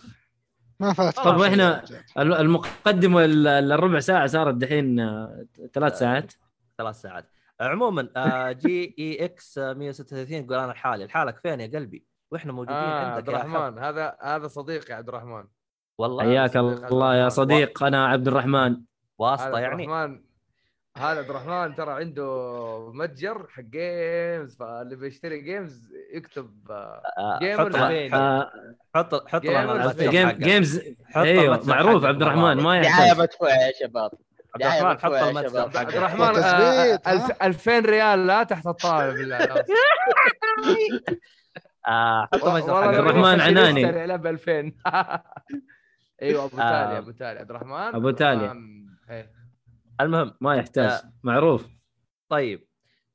[0.81, 1.43] ما فات طب.
[1.43, 6.33] الم- المقدمة ال- الربع ساعة صارت دحين آه، ثلاث ساعات.
[6.79, 7.31] ثلاث ساعات.
[7.61, 11.05] عموما آه، GAX 136 يقول أنا لحالي.
[11.07, 15.45] لحالك فين يا قلبي؟ وإحنا موجودين آه عندك عبد الرحمن هذا هذا صديقي عبد الرحمن.
[15.99, 17.29] والله حياك الله يا.
[17.29, 18.77] صديق أنا عبد الرحمن
[19.19, 20.21] واسطة عبد يعني الرحمن
[20.99, 27.77] هذا عبد الرحمن ترى عنده متجر حق games فاللي بيشتري games يكتب آه، آه، حط
[27.77, 28.51] فين؟ آه،
[28.95, 29.41] حط حط
[30.01, 30.31] جيم.
[30.31, 34.11] جيمز حط أيوه معروف عبد الرحمن ما دعاية يحتاج مدفوعة يا شباب
[34.55, 39.13] عبد الرحمن حط المتجر عبد الرحمن وتثبيت، آه، ها؟ ألف- 2000 ريال لا تحت الطاولة
[39.13, 39.37] بالله.
[41.89, 43.85] آه، حط حقك عبد الرحمن عناني.
[43.87, 44.73] عناني ب 2000
[46.23, 46.85] أيوه أبو آه.
[46.85, 47.73] تالي أبو تالي عبد الرحمن.
[47.73, 48.53] أبو تالي.
[49.11, 49.33] إيه.
[50.01, 50.91] المهم ما يحتاج.
[50.91, 51.13] آه.
[51.23, 51.69] معروف.
[52.29, 52.69] طيب.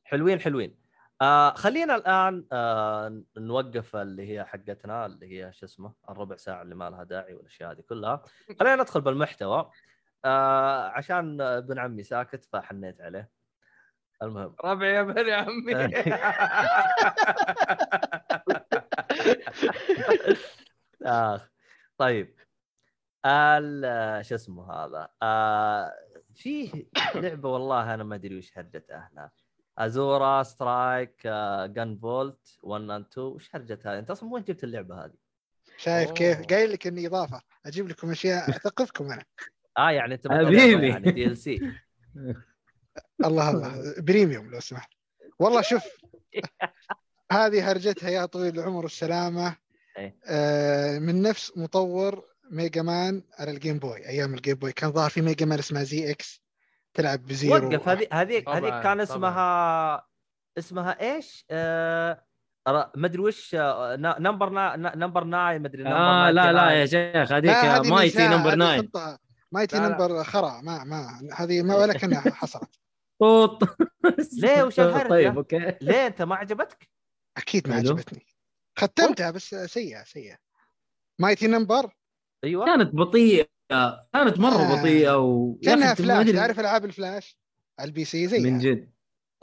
[0.03, 0.79] حلوين حلوين.
[1.21, 6.75] آه خلينا الآن آه نوقف اللي هي حقتنا اللي هي شو اسمه الربع ساعة اللي
[6.75, 8.23] ما لها داعي والأشياء هذه كلها.
[8.59, 9.71] خلينا ندخل بالمحتوى.
[10.25, 13.29] آه عشان ابن عمي ساكت فحنيت عليه.
[14.21, 14.55] المهم.
[14.65, 15.75] ربعي يا بني عمي.
[21.05, 21.49] اخ
[21.97, 22.38] طيب.
[24.21, 25.93] شو اسمه هذا آه
[26.35, 26.71] فيه
[27.15, 29.31] لعبة والله أنا ما أدري وش هرجة أهلها
[29.77, 35.13] Azure Striker آه Gunvolt 1 and 2 وش هرجتها أنت أصلا وين جبت اللعبة هذه؟
[35.77, 36.11] شايف.
[36.11, 39.23] كيف قايل لك إني إضافة أجيب لكم أشياء أثقفكم أنا
[39.77, 40.89] آه يعني أنت حبيبي.
[40.89, 41.59] يعني DLC
[43.25, 44.89] الله الله premium لو سمحت
[45.39, 45.83] والله شوف
[47.31, 49.55] هذه هرجتها يا طويل العمر والسلامه
[49.97, 50.17] إيه.
[50.25, 54.91] آه من نفس مطور Mega Man على ال Game Boy أيام ال Game Boy كان
[54.91, 56.41] ظاهر في Mega Man اسمها ZX
[56.93, 59.03] تلعب ب Zero وقف هذه هذه هذه كان طبعاً.
[59.03, 60.05] اسمها
[60.57, 62.25] اسمها إيش؟ آه
[62.67, 64.75] ما أدري وش آه، نا- number نا...
[64.75, 67.05] نا- number 9 ما أدري number آه لا لا 99.
[67.05, 69.19] يا شيخ هذيك Mighty Number هذه 9 حطها
[69.51, 69.79] Mighty.
[69.79, 72.79] Number خرا ما ما هذه ما ولا كأنها حصلت
[73.19, 73.63] طوط
[74.41, 76.89] ليه؟ وش الهرجة؟ طيب okay ليه أنت ما عجبتك؟
[77.37, 77.75] أكيد ما.
[77.75, 78.25] عجبتني
[78.79, 80.37] ختمتها بس سيئة سيئة
[81.19, 81.93] Mighty Number
[82.43, 82.65] أيوه.
[82.65, 83.47] كانت بطيئة
[84.13, 84.79] كانت مرة آه.
[84.79, 86.29] بطيئة و كأنها فلاش.
[86.29, 87.37] تعرف ألعاب الفلاش؟
[87.79, 88.91] على ال PC زيها من جد.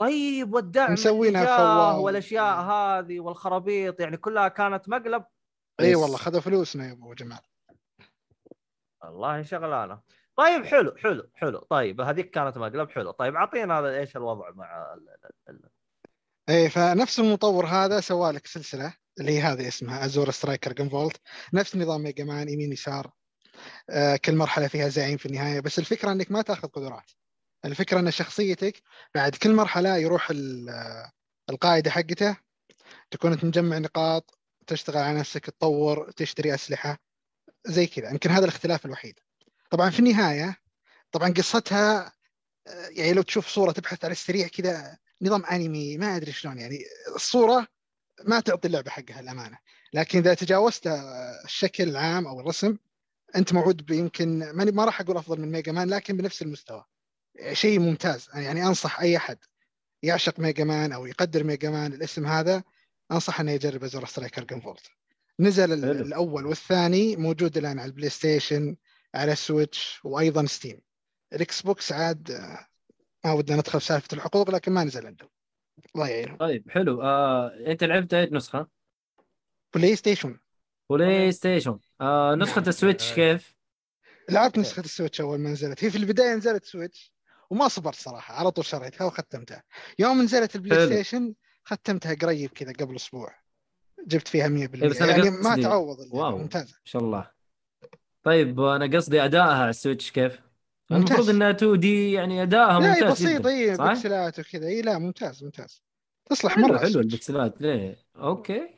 [0.01, 1.91] طيب والدعم مسوينها.
[1.97, 5.23] والأشياء هذه والخرابيط يعني كلها كانت مقلب.
[5.79, 5.95] إي.
[5.95, 7.39] والله خذوا فلوسنا يا أبو جمال.
[9.03, 9.99] والله شغلانه
[10.37, 11.59] طيب حلو حلو حلو.
[11.59, 13.11] طيب هذيك كانت مقلب حلو.
[13.11, 15.69] طيب أعطينا هذا إيش الوضع مع ال- ال- ال-
[16.49, 18.93] إي فنفس المطور هذا سوى لك سلسلة.
[19.19, 21.17] اللي هي هذه اسمها Azure Striker Gunvolt
[21.53, 23.11] نفس نظام Mega Man يمين يسار.
[23.89, 25.59] آه كل مرحلة فيها زعيم في النهاية.
[25.59, 27.11] بس الفكرة إنك ما تأخذ قدرات.
[27.65, 28.81] الفكرة إن شخصيتك
[29.15, 31.11] بعد كل مرحلة يروح آه،
[31.49, 32.37] الفائده حقته.
[33.11, 36.97] تكون انت مجمع نقاط تشتغل على نفسك تطور تشتري أسلحة.
[37.65, 38.09] زي كذا.
[38.11, 39.19] يمكن هذا الاختلاف الوحيد.
[39.71, 40.57] طبعا في النهاية
[41.11, 42.13] طبعا قصتها
[42.67, 46.79] آه، يعني لو تشوف صورة تبحث على السريع كذا نظام أنمي ما أدري شلون يعني.
[47.15, 47.67] الصورة
[48.25, 49.57] ما تعطي اللعبة حقها الأمانة.
[49.93, 50.87] لكن إذا تجاوزت
[51.45, 52.77] الشكل العام أو الرسم
[53.35, 56.85] أنت موعود يمكن ماني ما راح أقول أفضل من Mega Man لكن بنفس المستوى.
[57.53, 58.29] شيء ممتاز.
[58.33, 59.37] يعني أنصح أي أحد
[60.03, 62.63] يعشق Mega Man أو يقدر Mega Man الاسم هذا
[63.11, 64.87] أنصح إنه يجرب Azure Striker Gunvolt
[65.39, 65.91] نزل حلو.
[65.91, 68.75] الأول والثاني موجود الآن على ال PlayStation
[69.15, 70.81] على ال Switch وأيضا Steam
[71.33, 72.67] ال Xbox عاد آه،
[73.25, 75.29] ما ودنا ندخل في سالفة الحقوق لكن ما نزل عنده
[75.95, 77.01] الله يعينهم طيب حلو.
[77.01, 78.67] آه، أنت لعبت أي نسخة؟
[79.75, 80.39] PlayStation
[80.91, 83.57] PlayStation آه، نسخة ال Switch كيف؟
[84.29, 85.83] لعبت نسخة ال Switch أول ما نزلت.
[85.83, 87.13] هي في البداية نزلت Switch
[87.49, 89.63] وما صبرت صراحة على طول شريتها وختمتها.
[89.99, 90.87] يوم نزلت ال Play حلو.
[90.87, 91.33] Station
[91.63, 93.35] ختمتها قريب كذا قبل أسبوع.
[94.07, 94.51] جبت فيها 100%
[94.83, 96.37] إيه، يعني ما تعوض wow.
[96.37, 96.73] ممتازة.
[96.73, 97.31] ما شاء الله.
[98.23, 100.39] طيب أنا قصدي أدائها على ال Switch كيف؟
[100.91, 103.41] المفروض إنها 2D يعني أدائها لا ممتاز بسيط.
[103.41, 104.67] جدا اي؟ بكسلات وكذا.
[104.67, 105.83] إي لا ممتاز ممتاز.
[106.29, 106.77] تصلح حلو مرة.
[106.77, 106.99] حلو.
[106.99, 108.69] البكسلات ليه؟ أوكي.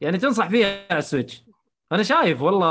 [0.00, 1.44] يعني تنصح فيها على ال Switch؟
[1.92, 2.68] أنا شايف والله.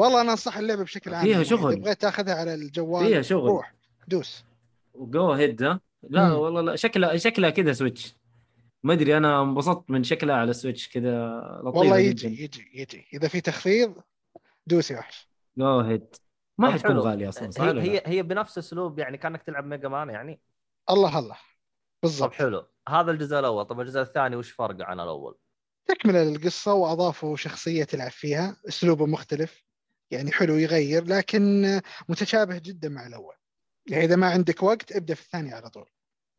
[0.00, 1.24] والله أنا أنصح اللعبة بشكل عام.
[1.24, 1.80] فيها يعني شغل.
[1.80, 3.48] بغيت تأخذها على الجوال فيها شغل.
[3.48, 3.74] روح
[4.08, 4.44] دوس.
[4.96, 6.34] Go ahead ها؟ لا مم.
[6.34, 6.76] والله لا.
[6.76, 8.16] شكلها شكلها كذا Switch.
[8.82, 11.26] ما أدري أنا انبسطت من شكلها على ال Switch كذا.
[11.64, 12.28] لطيفة والله جدا.
[12.28, 12.70] يجي يجي.
[12.74, 13.94] يجي إذا في تخفيض
[14.66, 15.28] دوس يا وحش.
[15.58, 16.06] Go ahead
[16.58, 17.00] ما حتكون حلو.
[17.00, 20.40] غاليه أصلا صح هي لا؟ هي هي بنفس اسلوب يعني كأنك تلعب Mega Man يعني؟
[20.90, 21.34] الله الله.
[21.34, 21.40] طب
[22.02, 22.66] بالضبط حلو.
[22.88, 23.64] هذا الجزء الأول.
[23.64, 25.38] طب الجزء الثاني وش فرقه عن الأول؟
[25.86, 28.56] تكمله للقصه وأضافوا شخصية تلعب فيها.
[28.68, 29.64] أسلوبه مختلف.
[30.10, 31.62] يعني حلو يغير لكن
[32.08, 33.34] متشابه جدا مع الأول.
[33.86, 35.90] يعني إذا ما عندك وقت ابدأ في الثاني على طول.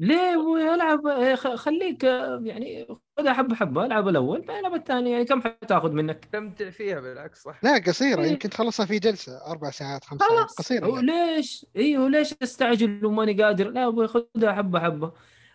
[0.04, 2.04] ليه يا أبوي العب إيه، خ- خليك
[2.43, 2.88] يعني
[3.18, 7.43] خذها حبه حبه ألعب الأول بعدين ألعب الثاني يعني كم حتاخذ منك؟ تستمتع فيها بالعكس
[7.43, 8.32] صح؟ لا قصيرة إيه.
[8.32, 11.01] يمكن تخلصها في جلسة أربع ساعات خمس ساعات قصيرة يعني.
[11.06, 15.12] ليش؟ أيوه ليش استعجل وماني قادر؟ لا أبوي خذها حبه حبه.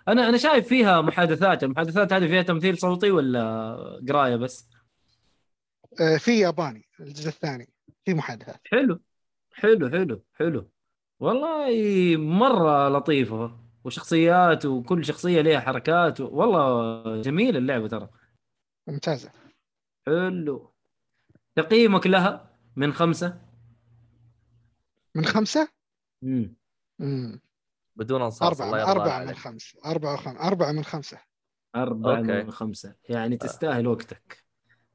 [0.08, 3.76] أنا أنا شايف فيها محادثات المحادثات هذه فيها تمثيل صوتي ولا
[4.08, 4.68] قراية بس؟
[6.00, 7.68] آه، في ياباني الجزء الثاني
[8.04, 8.60] في محادثات.
[8.64, 9.00] حلو
[9.52, 10.70] حلو حلو حلو.
[11.20, 11.70] والله
[12.16, 13.67] مرة لطيفة.
[13.88, 18.08] وشخصيات وكل شخصية لها حركات والله جميله اللعبة ترى.
[18.86, 19.30] ممتازة.
[20.06, 20.72] حلو.
[21.56, 23.40] تقييمك لها من خمسة؟
[25.14, 25.68] من خمسة؟
[26.22, 26.56] مم.
[26.98, 27.40] مم.
[27.96, 29.78] بدون الله أربعة يرضى أربعة من خمسة.
[29.86, 30.36] أربعة وخم...
[30.36, 31.18] أربعة من خمسة.
[31.76, 32.42] أربعة okay.
[32.42, 32.94] من خمسة.
[33.08, 34.44] يعني تستاهل وقتك.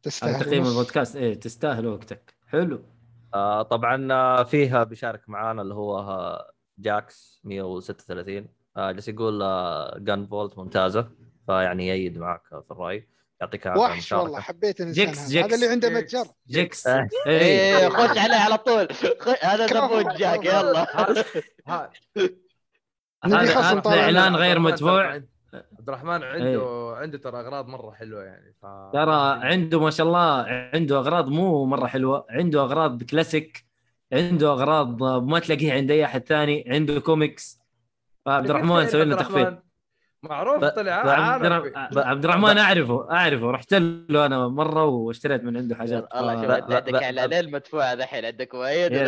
[0.04, 0.66] تستاهل تقييم.
[0.66, 1.16] البودكاست.
[1.16, 2.36] إيه تستاهل وقتك.
[2.48, 2.86] حلو.
[3.34, 9.98] آه طبعا آه، فيها بيشارك معانا اللي هو آه، جاكس 136 آه جالس يقول آه
[10.00, 11.08] Gunvolt ممتازة
[11.48, 13.08] فيعني يأيد معك في الرأي.
[13.42, 14.12] يعطيك العافية وحش.
[14.14, 15.28] والله حبيت جيكس- هذا.
[15.30, 15.46] جيكس.
[15.46, 15.90] هذا اللي عنده.
[15.90, 16.26] متجر.
[16.48, 17.08] جيكس آه.
[17.28, 17.90] إيه إيه.
[17.98, 18.88] خش عليه على طول.
[19.42, 19.68] هذا.
[19.68, 20.88] زبون جاك يلا.
[23.26, 25.22] هذا إعلان غير مدفوع.
[25.54, 28.66] عبد الرحمن عنده عنده ترى أغراض مرة حلوة يعني ف...
[28.94, 30.44] ترى عنده ما شاء الله
[30.74, 32.26] عنده أغراض مو مرة حلوة.
[32.30, 33.66] عنده أغراض كلاسيك
[34.14, 36.66] عنده أغراض ما تلاقيها عند أي أحد ثاني.
[36.68, 37.60] عنده كوميكس
[38.26, 39.38] فعبد الرحمن سوي لنا عبد تخفيض.
[39.38, 39.60] الرحمن
[40.24, 41.10] معروف ب- طلع عبد
[41.46, 41.98] عارف.
[41.98, 43.52] عبد الرحمن أعرفه أعرفه.
[43.52, 46.08] رحت له أنا مرة واشتريت من عنده حاجات.
[46.16, 48.56] الله شوف عندك ب- اعلانين مدفوعه دحين عندك.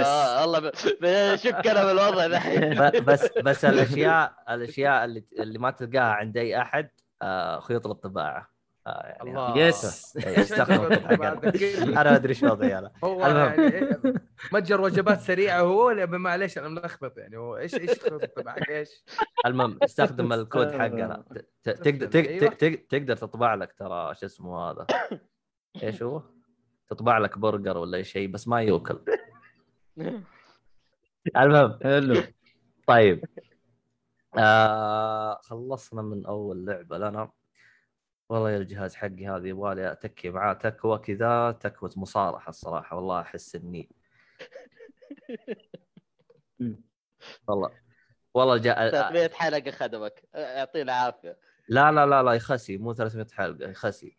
[0.05, 2.73] آه، الله ب- بشك أنا بالوضع دحين.
[2.73, 6.89] ب- بس بس الأشياء الأشياء اللي اللي ما تلقاها عند أي أحد
[7.21, 8.54] آه خيوط للطباعه آه
[8.85, 9.57] يعني الله.
[9.57, 10.63] يس إيه،.
[10.63, 10.79] أنا
[12.09, 12.91] ما أدري إيش وضعي أنا.
[13.03, 13.19] هو.
[13.27, 14.19] يعني
[14.51, 17.37] متجر وجبات سريعة هو ولا معليش أنا ملخبط يعني.
[17.37, 17.89] هو إيش إيش
[18.37, 19.03] معك إيش؟
[19.45, 21.23] المهم استخدم الكود حقنا.
[21.63, 22.39] تقدر تق- أيوة.
[22.49, 24.87] تق- تق- تقدر تطبع لك ترى شو اسمه هذا.
[25.83, 26.21] إيش هو؟
[26.89, 28.99] تطبع لك برجر ولا شيء بس ما يوكل
[31.37, 31.79] المهم.
[31.83, 32.15] حلو.
[32.87, 33.25] طيب.
[34.37, 37.31] آه خلصنا من أول لعبة لنا.
[38.29, 43.55] والله يا الجهاز حقي هذا يبغالي أتكي معاه تكوى كذا تكوى مصارحة الصراحة والله أحس
[43.55, 43.89] إني
[47.47, 47.69] والله
[48.33, 51.37] والله جاء 300 حلقة خدمك يعطيه العافية.
[51.69, 54.15] لا لا لا لا يخسي مو 300 حلقة يخسي.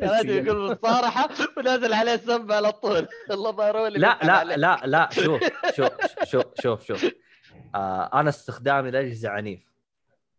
[0.00, 3.08] لازم يقول بصراحه ونازل عليه سب على طول.
[3.30, 4.44] الله ضاروا لي لا لا.
[4.56, 5.40] لا لا شوف
[5.74, 5.92] شوف
[6.24, 7.12] شوف شوف شوف.
[7.74, 9.71] آه أنا استخدامي للاجهزه عنيف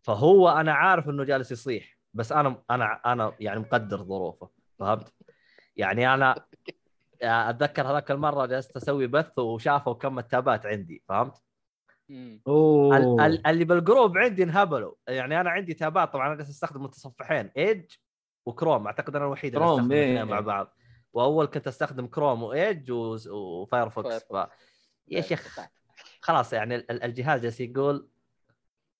[0.04, 5.14] فهو أنا عارف إنه جالس يصيح بس أنا أنا أنا يعني مقدر ظروفه فهمت؟
[5.76, 6.34] يعني أنا
[7.22, 11.42] أتذكر هذاك المرة جلست أسوي بث وشافوا كم التابات عندي فهمت؟
[13.20, 17.50] ال- اللي بال group عندي انهبلوا يعني أنا عندي تابات طبعا أنا جالس أستخدم متصفحين
[17.56, 17.90] Edge
[18.46, 20.24] و Chrome أعتقد أنا الوحيد اللي أستخدم إيه.
[20.24, 20.76] مع بعض
[21.12, 22.90] وأول كنت أستخدم Chrome و Edge
[23.30, 24.46] و Firefox ف...
[25.08, 25.58] يا شيخ
[26.20, 28.08] خلاص يعني ال- ال- الجهاز جالس يقول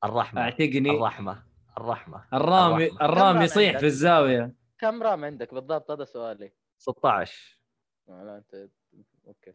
[0.04, 0.90] الرحمة أعتقني.
[0.90, 1.42] الرحمة
[1.78, 2.24] الرحمة.
[2.32, 3.06] الرامي الرحمة.
[3.06, 4.54] ال RAM كم يصيح؟ في الزاوية.
[4.78, 6.52] كم RAM عندك؟ بالضبط هذا سؤالي.
[6.78, 7.60] 16
[8.08, 8.68] آه، لا انت
[9.26, 9.52] okay.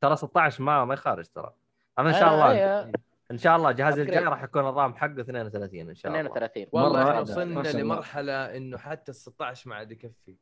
[0.00, 1.52] ترى 16 ما ما يخرج ترى.
[1.98, 2.92] أنا إن شاء الله آه،
[3.30, 4.24] إن شاء الله جهازي الجاي.
[4.24, 6.20] راح يكون ال RAM حقه 32 إن شاء الله.
[6.20, 7.68] 32 مرة والله إحنا وصلنا.
[7.68, 10.36] لمرحلة إنه حتى ال 16 ما عاد يكفي.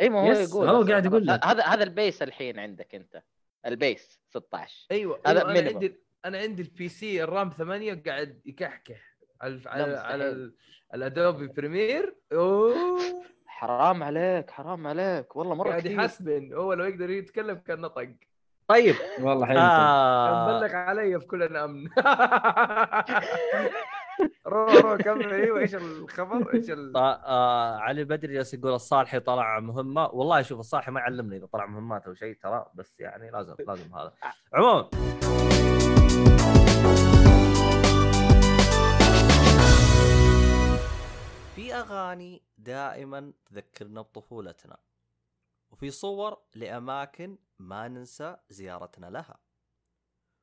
[0.00, 0.68] اي ما هو بس، يقول.
[0.68, 1.30] هو قاعد يقول.
[1.30, 3.22] هذا هذا ال base الحين عندك أنت.
[3.66, 5.94] ال base 16 أيوه هذا أيوة
[6.24, 6.38] أنا.
[6.38, 9.14] عندي ال PC ال RAM 8 قاعد يكحكح.
[9.40, 9.96] على على.
[9.96, 10.54] على ال-
[10.94, 12.74] ال Adobe Premiere أوه.
[13.46, 15.36] حرام عليك حرام عليك.
[15.36, 18.08] والله مرة قاعد يحسبن هو لو يقدر يتكلم كان نطق
[18.68, 18.94] طيب.
[19.20, 20.60] والله حلو كان آه.
[20.60, 21.88] بلغ علي في كل الأمن.
[24.46, 25.32] روح روح كمل.
[25.32, 26.96] أيوه إيش الخبر؟ إيش ال...
[26.96, 30.06] آه علي البدري جالس يقول الصالحي طلع مهمة.
[30.06, 33.94] والله شوف الصالحي ما يعلمني إذا طلع مهمات أو شيء ترى بس يعني لازم لازم
[33.94, 34.12] هذا.
[34.54, 34.88] عموما.
[41.54, 44.78] في أغاني دائما تذكرنا بطفولتنا
[45.70, 49.38] وفي صور لأماكن ما ننسى زيارتنا لها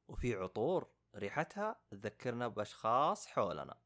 [0.07, 3.77] وفي عطور ريحتها تذكرنا بأشخاص حولنا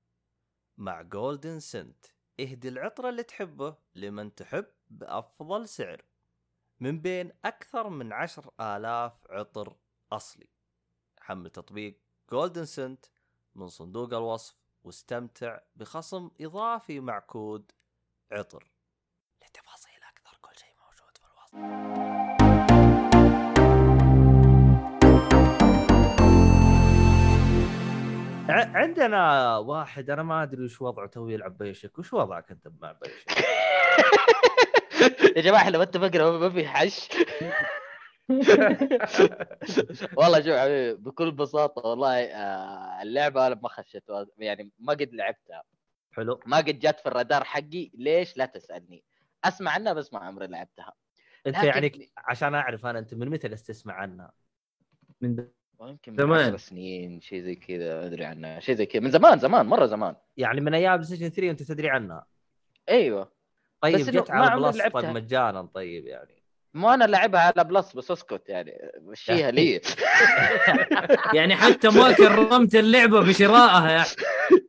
[0.77, 2.05] مع جولدن سنت
[2.39, 6.05] اهدي العطر اللي تحبه لمن تحب بأفضل سعر.
[6.79, 9.75] من بين أكثر من عشر آلاف عطر
[10.11, 10.49] أصلي.
[11.19, 12.01] حمل تطبيق
[12.31, 13.05] Golden Scent
[13.55, 14.64] من صندوق الوصف.
[14.85, 17.71] واستمتع بخصم إضافي مع كود
[18.31, 18.71] عطر.
[19.43, 21.55] لتفاصيل أكثر كل شيء موجود في الوصف.
[28.75, 31.99] عندنا واحد أنا ما أدري وش وضعه تو يلعب بيشك.
[31.99, 33.45] وش وضعك أنت مع بيشك؟
[35.37, 37.09] يا جماعة إحنا ما اتفقنا ما في حش.
[40.17, 44.03] والله شوف حبيبي بكل بساطة والله آه، اللعبة أنا ما خشت
[44.37, 45.63] يعني ما قد لعبتها.
[46.11, 46.39] حلو.
[46.45, 49.03] ما قد جات في الرادار حقي ليش؟ لا تسألني.
[49.43, 50.93] أسمع عنها بس ما عمري لعبتها.
[51.47, 54.31] أنت يعني عشان أعرف أنا أنت من متى تسمع عنها؟
[55.21, 55.47] من
[55.81, 56.47] يمكن من زمان.
[56.47, 58.59] عشر سنين شيء زي كذا أدري عنها.
[58.59, 59.01] شيء زي كذا.
[59.01, 60.15] من زمان زمان مرة زمان.
[60.37, 62.25] يعني من أيام ستيشن 3 وأنت تدري عنها؟
[62.89, 63.31] أيوه.
[63.81, 65.01] طيب بس جت ما على لعبتها.
[65.01, 66.44] طيب مجانا طيب يعني.
[66.75, 69.81] مو أنا لعبها على Plus بس أسكت يعني مشيها لي.
[71.37, 74.05] يعني حتى ما كرمت اللعبة بشرائها يا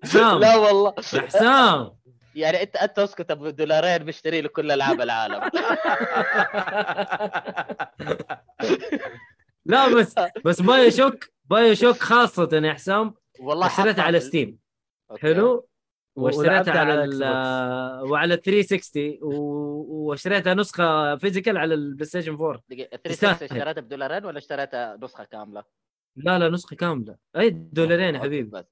[0.02, 0.38] حسام.
[0.38, 0.94] لا والله.
[1.14, 1.90] يا حسام.
[2.34, 5.40] يعني انت أنت أسكت أبو دولارين بشتري له كل ألعاب العالم.
[9.66, 14.58] لا بس بس BioShock BioShock خاصة يا حسام والله اشتريتها حطها على Steam.
[15.22, 15.68] حلو؟
[16.16, 22.96] واشتريتها على على وعلى ال 360 و- واشتريتها نسخة physical على ال PlayStation 4 دقيقة
[22.96, 23.34] تستاهل.
[23.34, 25.64] 360 اشتريتها بدولارين ولا اشتريتها نسخة كاملة؟
[26.16, 27.16] لا لا نسخة كاملة.
[27.36, 28.50] أي دولارين يا حبيبي.
[28.50, 28.64] بس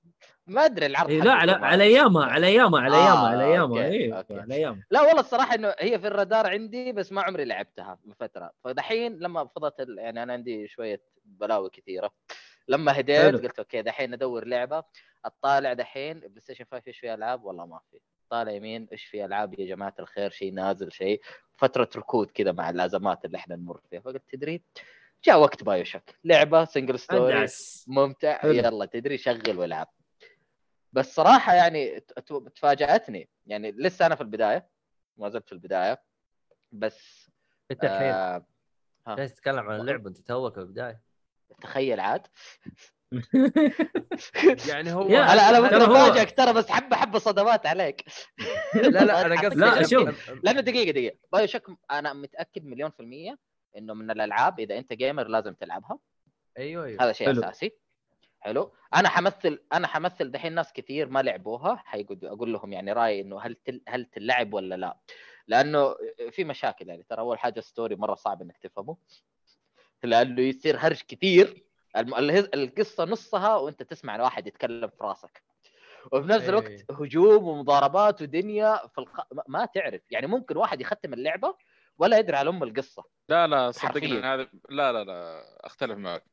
[0.47, 3.45] ما أدري العرض إيه لا على ما- على ايامها على ايامها على آه، ايامها على
[3.45, 4.35] ايامها إيه أوكي.
[4.41, 8.51] على ايامها لا والله الصراحة إنه هي في الرادار عندي بس ما عمري لعبتها بفترة
[8.65, 12.11] فدحين لما فضت ال- يعني أنا عندي شوية بلاوي كثيرة.
[12.69, 13.35] لما هديت.
[13.35, 14.85] قلت أوكي دحين أدور لعبة.
[15.25, 17.99] اطالع دحين PlayStation 5 إيش في ألعاب؟ والله ما في.
[18.31, 21.21] طالع يمين إيش في ألعاب يا جماعة الخير؟ شيء نازل شيء
[21.57, 24.01] فترة ركود كذا مع الأزمات اللي إحنا نمر فيها.
[24.01, 24.63] فقلت تدري؟
[25.25, 27.47] جاء وقت BioShock لعبة single story
[27.87, 28.39] ممتع.
[28.39, 28.53] حلو.
[28.53, 29.89] يلا تدري شغل والعب.
[30.93, 32.01] بس صراحة يعني
[32.55, 33.29] تفاجأتني.
[33.47, 34.69] يعني لسه أنا في البداية.
[35.17, 36.03] ما زلت في البداية.
[36.73, 37.31] بس
[37.71, 38.47] أنت الحين آه
[39.27, 40.09] تتكلم عن اللعبة.
[40.09, 41.01] أنت توك في البداية.
[41.63, 42.27] تخيل عاد.
[44.69, 48.05] يعني هو أنا أنا ترى ممكن أفاجئك ترى بس حبه حبة صدمات عليك.
[48.75, 50.31] لا لا أنا قصدي لا، شوف.
[50.43, 51.17] لأنه دقيقة دقيقة.
[51.33, 53.39] بايو شوك أنا متأكد مليون في المية
[53.77, 55.99] إنه من الألعاب إذا أنت جيمر لازم تلعبها.
[56.59, 57.03] أيوه أيوه.
[57.03, 57.43] هذا شيء حلو.
[57.43, 57.73] أساسي.
[58.41, 58.73] حلو.
[58.95, 61.83] أنا حمثل أنا حمثل دحين ناس كثير ما لعبوها.
[61.85, 63.83] حيقول أقول لهم يعني رأيي إنه هل تل...
[63.89, 64.99] هل تلعب ولا لا.
[65.49, 65.95] لأنه
[66.31, 67.03] في مشاكل يعني.
[67.03, 68.97] ترى أول حاجة story مرة صعب إنك تفهمه.
[70.05, 71.65] لأنه يصير هرج كثير.
[72.55, 75.43] القصة نصها وأنت تسمع واحد يتكلم في راسك.
[76.13, 76.51] وفي نفس إيه.
[76.51, 79.27] الوقت هجوم ومضاربات ودنيا في الق...
[79.49, 80.03] ما- تعرف.
[80.11, 81.57] يعني ممكن واحد يختم اللعبة
[81.99, 83.05] ولا يدري على أم القصة.
[83.29, 83.71] لا لا.
[83.71, 86.25] صدقني هذا لا لا لا أختلف معك.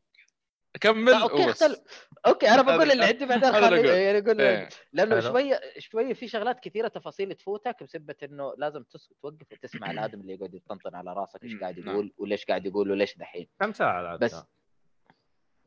[0.82, 1.50] كمل لا، أوكي.
[1.50, 1.80] اختلف
[2.28, 3.86] أوكي أنا بقول اللي عندي بعدين أقول.
[3.86, 4.70] يعني أقول إيه.
[4.94, 5.32] لأنه حلو.
[5.32, 10.34] شوية شوية في شغلات كثيرة تفاصيل تفوتك بسبة إنه لازم تس- توقف وتسمع الآدم اللي
[10.34, 11.90] يقعد يطنطن على راسك إيش قاعد نعم.
[11.96, 14.36] يقول وليش قاعد يقول وليش دحين كم ساعة؟ بس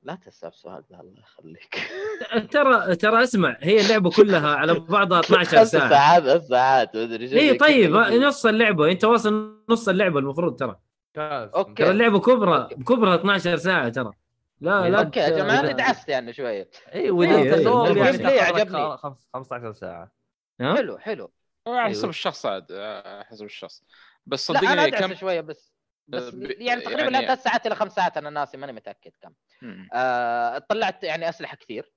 [0.03, 1.79] لا تسأل سؤال ذا الله يخليك
[2.53, 7.55] ترى ترى اسمع هي اللعبة كلها على بعضها 12 خمس ساعة ساعات ساعات مدري اي
[7.55, 7.95] طيب.
[7.97, 10.81] نص اللعبة أنت واصل نص اللعبة المفروض ترى
[11.17, 11.75] ممتاز أوكي.
[11.75, 14.13] ترى اللعبة كبرى كبرى 12 ساعة ترى
[14.65, 17.65] لا لا أوكي يا جماعة دعست يعني شوية اي وإذا إيه، إيه.
[17.65, 18.97] زوم يعني عجبني.
[18.97, 20.13] خ- 15 ساعة؟
[20.61, 21.33] حلو حلو
[21.67, 22.09] على حسب.
[22.09, 23.83] الشخص عاد على حسب الشخص
[24.27, 25.75] بس لا أنا صدقني كم شوية بس
[26.09, 29.33] بس ب- يعني تقريبا يعني- ثلاث ساعات إلى خمس ساعات أنا ناسي ماني متأكد كم.
[29.93, 31.93] آه طلعت يعني أسلحة كثير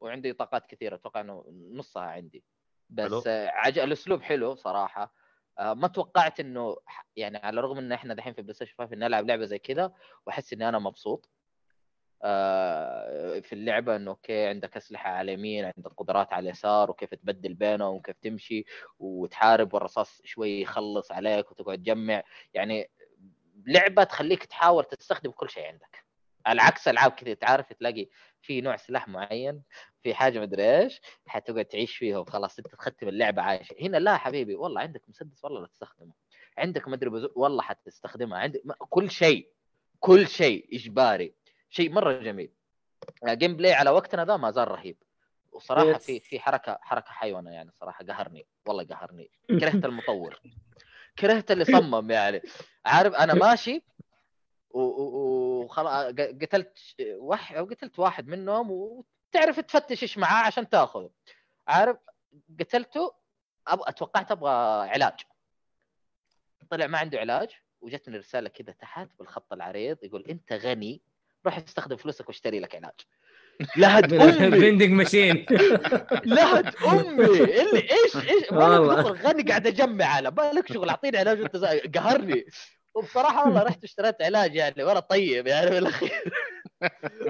[0.00, 2.44] وعندي طاقات كثيرة أتوقع إنه نصها عندي.
[2.90, 3.78] بس آه عج...
[3.78, 5.14] الأسلوب حلو صراحة
[5.58, 9.06] آه ما توقعت إنه ح- يعني على الرغم إن إحنا دحين في PlayStation 5 اني
[9.06, 9.92] العب لعبة زي كذا
[10.26, 11.35] وأحس إني أنا مبسوط آه
[13.42, 17.94] في اللعبة إنه أوكي عندك أسلحة على اليمين عندك قدرات على اليسار وكيف تبدل بينهم
[17.94, 18.64] وكيف تمشي
[18.98, 22.22] وتحارب والرصاص شوي يخلص عليك وتقعد تجمع.
[22.54, 22.90] يعني
[23.66, 26.06] لعبة تخليك تحاول تستخدم كل شيء عندك.
[26.46, 28.08] على عكس ألعاب كذا تعرف تلاقي
[28.40, 29.62] في نوع سلاح معين
[30.02, 34.54] في حاجة مدري إيش حتقعد تعيش فيها وخلاص أنت تختم اللعبة عايشه هنا لا حبيبي
[34.54, 36.12] والله عندك مسدس والله لا تستخدمه.
[36.58, 37.28] عندك مدري.
[37.34, 39.48] والله حتستخدمها عندك كل شيء
[40.00, 41.34] كل شيء إجباري.
[41.70, 42.52] شيء مرة جميل.
[43.26, 45.02] gameplay على وقتنا ذا ما زال رهيب.
[45.52, 45.98] وصراحة.
[45.98, 49.30] في في حركة حركة حيوانة يعني صراحة قهرني والله قهرني.
[49.60, 50.40] كرهت المطور.
[51.18, 52.42] كرهت اللي صمم يعني.
[52.86, 53.82] عارف أنا ماشي
[54.70, 61.10] وخلاص قتلت واحد أو قتلت واحد منهم وتعرف تفتش إيش معاه عشان تأخذه.
[61.68, 61.96] عارف
[62.60, 63.14] قتلته
[63.66, 64.50] أبغى توقعت أبغى
[64.88, 65.20] علاج.
[66.70, 67.50] طلع ما عنده علاج
[67.80, 71.02] وجتني رسالة كذا تحت بالخط العريض يقول أنت غني.
[71.46, 72.92] روح استخدم فلوسك واشتري لك علاج
[73.76, 74.60] لهد أمي.
[74.60, 75.46] vending machine
[76.24, 77.24] لهد أمي.
[77.24, 79.02] اللي إيش إيش والله.
[79.12, 82.44] غني قاعد أجمع على بالك شغل أعطيني علاج وأنت زي- قهرني.
[82.94, 86.10] وبصراحة والله رحت اشتريت علاج يعني ولا طيب يعني بالأخير.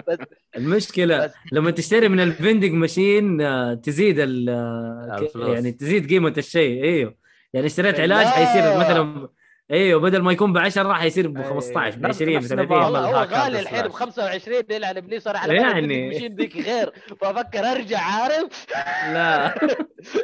[0.09, 0.19] بس
[0.57, 5.29] المشكلة بس- لما تشتري من ال vending machine آه، تزيد ال آه،.
[5.55, 6.85] يعني تزيد قيمة الشيء.
[6.85, 7.17] إيوه.
[7.53, 8.31] يعني اشتريت علاج لا.
[8.31, 9.29] حيصير مثلا
[9.71, 11.45] أيوه بدل ما يكون ب 10 حيصير ب أي.
[11.45, 13.93] 15 ب نفس- 20 ب نفس 30 نظام والله هو غالي الحين ب سلاش.
[13.93, 16.09] 25 يلعن ابليس وأنا على يعني- يعني.
[16.09, 18.67] مشين ذيك غير فأفكر أرجع عارف؟
[19.13, 19.47] لا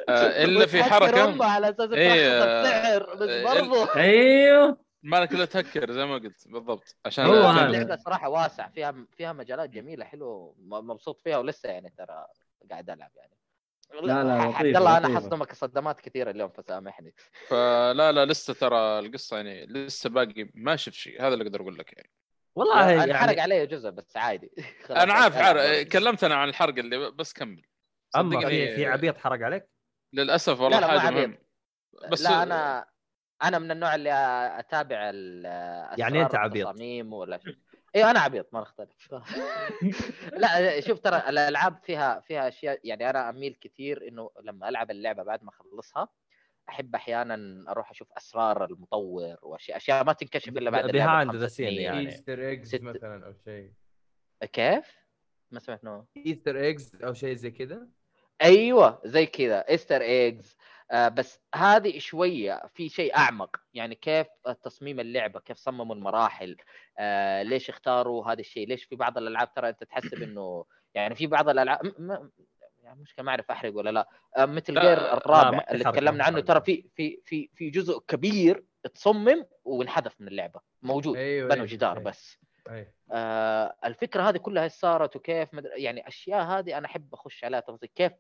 [0.09, 1.45] آه، إلا في حركة.
[1.45, 4.77] على أساس إيه، ترخص السعر بس إيه، برضه أيوه.
[5.03, 6.97] مالك إلا تهكر زي ما قلت بالضبط.
[7.07, 7.51] عشان هو.
[7.51, 12.27] اللعبة صراحة واسع فيها فيها مجالات جميلة حلوة مبسوط فيها ولسه يعني ترى
[12.71, 13.33] قاعد ألعب يعني.
[13.93, 15.17] لا، لا، عبد الله أنا.
[15.17, 17.15] حصدمك صدمات كثيرة اليوم فسامحني.
[17.49, 21.79] فلا لا لسه ترى القصة يعني لسه باقي ما شفت شيء هذا اللي أقدر أقول
[21.79, 22.11] لك يعني.
[22.55, 24.53] والله يعني علي جزء بس عادي.
[24.91, 25.39] أنا عارف
[25.93, 27.63] كلمت أنا عن الحرق اللي بس كمل.
[28.17, 29.69] أما صدقني في في عبيط حرق عليك؟
[30.13, 31.15] للأسف والله لا، لا، حاجة.
[31.15, 31.39] مهم
[32.11, 32.87] بس لا أنا
[33.43, 34.11] أنا من النوع اللي
[34.59, 35.45] أتابع ال
[35.99, 36.67] يعني أسرار عبيط.
[36.69, 37.59] التصاميم ولا شيء.
[37.97, 39.15] أيوه أنا عبيط ما نختلف
[40.43, 45.23] لا شوف ترى الألعاب فيها فيها أشياء يعني أنا أميل كثير إنه لما ألعب اللعبة
[45.23, 46.09] بعد ما أخلصها
[46.69, 50.85] أحب أحيانا أروح أشوف أسرار المطور وأشياء أشياء ما تنكشف إلا بعد
[51.33, 51.81] سنين سنين.
[51.81, 51.99] يعني.
[52.07, 53.73] Easter eggs ست- مثلا أو شيء
[54.53, 54.85] كيف؟
[55.51, 57.89] ما سمعت نوع Easter eggs أو شيء زي كذا
[58.43, 64.27] أيوه زي كذا Easter eggs آه بس هذه شوية في شيء أعمق يعني كيف
[64.63, 66.57] تصميم اللعبة كيف صمموا المراحل
[66.99, 70.65] آه ليش اختاروا هذا الشيء ليش في بعض الألعاب ترى أنت تحسب إنه
[70.95, 72.31] يعني في بعض الالعاب م-
[72.83, 76.41] يعني مشكله ما أعرف أحرق ولا لا آه مثل غير الرابع اللي تكلمنا عنه.
[76.41, 78.65] ترى في في في في جزء كبير
[78.95, 82.11] تصمم وانحذف من اللعبة موجود أيوه بنوا أيوة، جدار أيوة.
[82.11, 82.39] بس
[82.71, 82.95] أي.
[83.13, 85.71] آه الفكرة هذه كلها صارت وكيف مدر...
[85.77, 88.13] يعني أشياء هذه أنا أحب أخش عليها تفاصيل كيف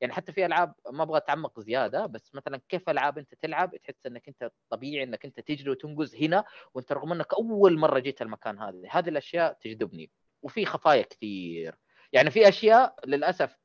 [0.00, 4.06] يعني حتى في ألعاب ما أبغى أتعمق زيادة بس مثلا كيف ألعاب أنت تلعب تحس
[4.06, 6.44] إنك أنت طبيعي إنك أنت تجري وتنقز هنا
[6.74, 10.10] وأنت رغم إنك أول مرة جيت المكان هذا هذه الأشياء تجذبني
[10.42, 11.74] وفي خفايا كثير.
[12.12, 13.58] يعني في أشياء للأسف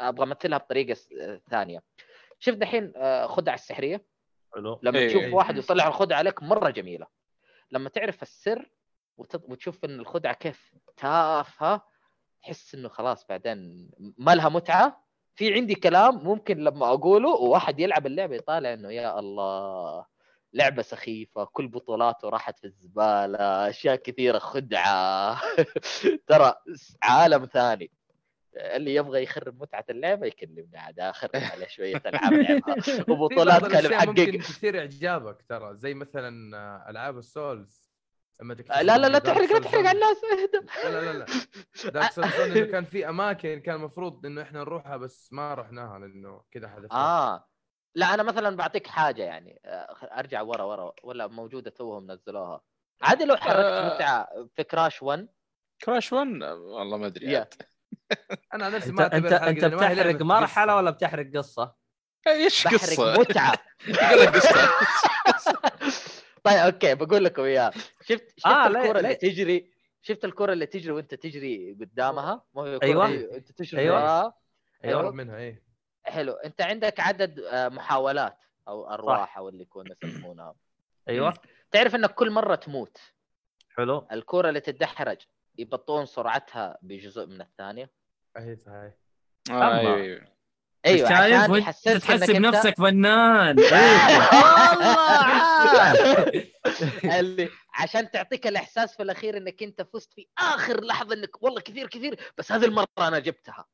[0.00, 1.82] أبغى أمثلها بطريقة س- آه، ثانية.
[2.38, 4.04] شوف دحين آه، خدع السحرية.
[4.54, 4.80] حلو.
[4.82, 5.34] لما إيه، تشوف إيه.
[5.34, 7.06] واحد يصلح الخدعة عليك مرة جميلة.
[7.70, 8.70] لما تعرف السر
[9.20, 11.86] وتشوف إن الخدعة كيف تافهة
[12.42, 15.04] تحس إنه خلاص بعدين ما لها متعة.
[15.34, 20.06] في عندي كلام ممكن لما أقوله وواحد يلعب اللعبة يطالع إنه يا الله
[20.52, 25.40] لعبة سخيفة كل بطولاته راحت في الزبالة أشياء كثيرة خدعة.
[26.28, 26.54] ترى
[27.02, 27.90] عالم ثاني.
[28.56, 32.76] اللي يبغى يخرب متعة اللعبة يكلمني عاد اخرب عليه شوية ألعاب لعبها
[33.10, 37.89] وبطولات كان محقق تثير إعجابك ترى زي مثلا آه، ألعاب ال Souls.
[38.42, 40.16] لما تكتشف لا لا لا تحرق لا تحرق على الناس.
[40.24, 41.26] اهدى لا لا لا.
[41.90, 46.42] Dark Souls إنه كان في أماكن كان المفروض إنه إحنا نروحها بس ما رحناها لأنه
[46.50, 47.46] كذا حدث آه.
[47.94, 49.60] لا أنا مثلا بعطيك حاجة يعني.
[49.64, 50.92] آه، أرجع ورا ورا.
[51.04, 52.60] ولا موجودة توهم نزلوها.
[53.02, 53.94] عادي لو حركت آه.
[53.94, 55.28] متعة في كراش 1
[55.84, 57.36] كراش 1 والله ما أدري.
[58.54, 60.76] أنا نفسي أنت ما أنت أنت بتحرق مرحلة.
[60.76, 61.74] ولا بتحرق قصة؟
[62.26, 63.58] إيش بحرق قصة؟ متعة.
[64.10, 64.70] قول لك قصة.
[66.44, 67.70] طيب أوكي بقول لكم اياها
[68.00, 69.14] شفت شفت آه، الكرة اللي.
[69.14, 69.70] تجري؟
[70.02, 73.06] شفت الكرة اللي تجري وأنت تجري قدامها؟ مو هي أيوة.
[73.06, 73.90] دي- أنت تجري.
[73.90, 74.34] وراها
[74.84, 75.10] أيوه أيوة.
[75.12, 75.62] منها إيه.
[76.02, 76.32] حلو.
[76.32, 78.38] أنت عندك عدد آه، محاولات
[78.68, 80.54] أو أرواح أو اللي يكون يسمونها.
[81.08, 81.34] أيوه.
[81.70, 82.98] تعرف إنك كل مرة تموت.
[83.76, 84.06] حلو.
[84.12, 85.18] الكرة اللي تتدحرج
[85.58, 87.90] يبطون سرعتها بجزء من الثانية؟
[88.36, 88.92] إيه صحيح.
[89.50, 90.20] أيوه
[90.86, 94.28] أيوه شايف عشان وانت يحسسك تحسب إنك أنت نفسك فنان إيه.
[97.12, 101.86] والله عشان تعطيك الإحساس في الأخير إنك أنت فزت في آخر لحظة إنك والله كثير
[101.86, 103.64] كثير بس هذه المرة أنا جبتها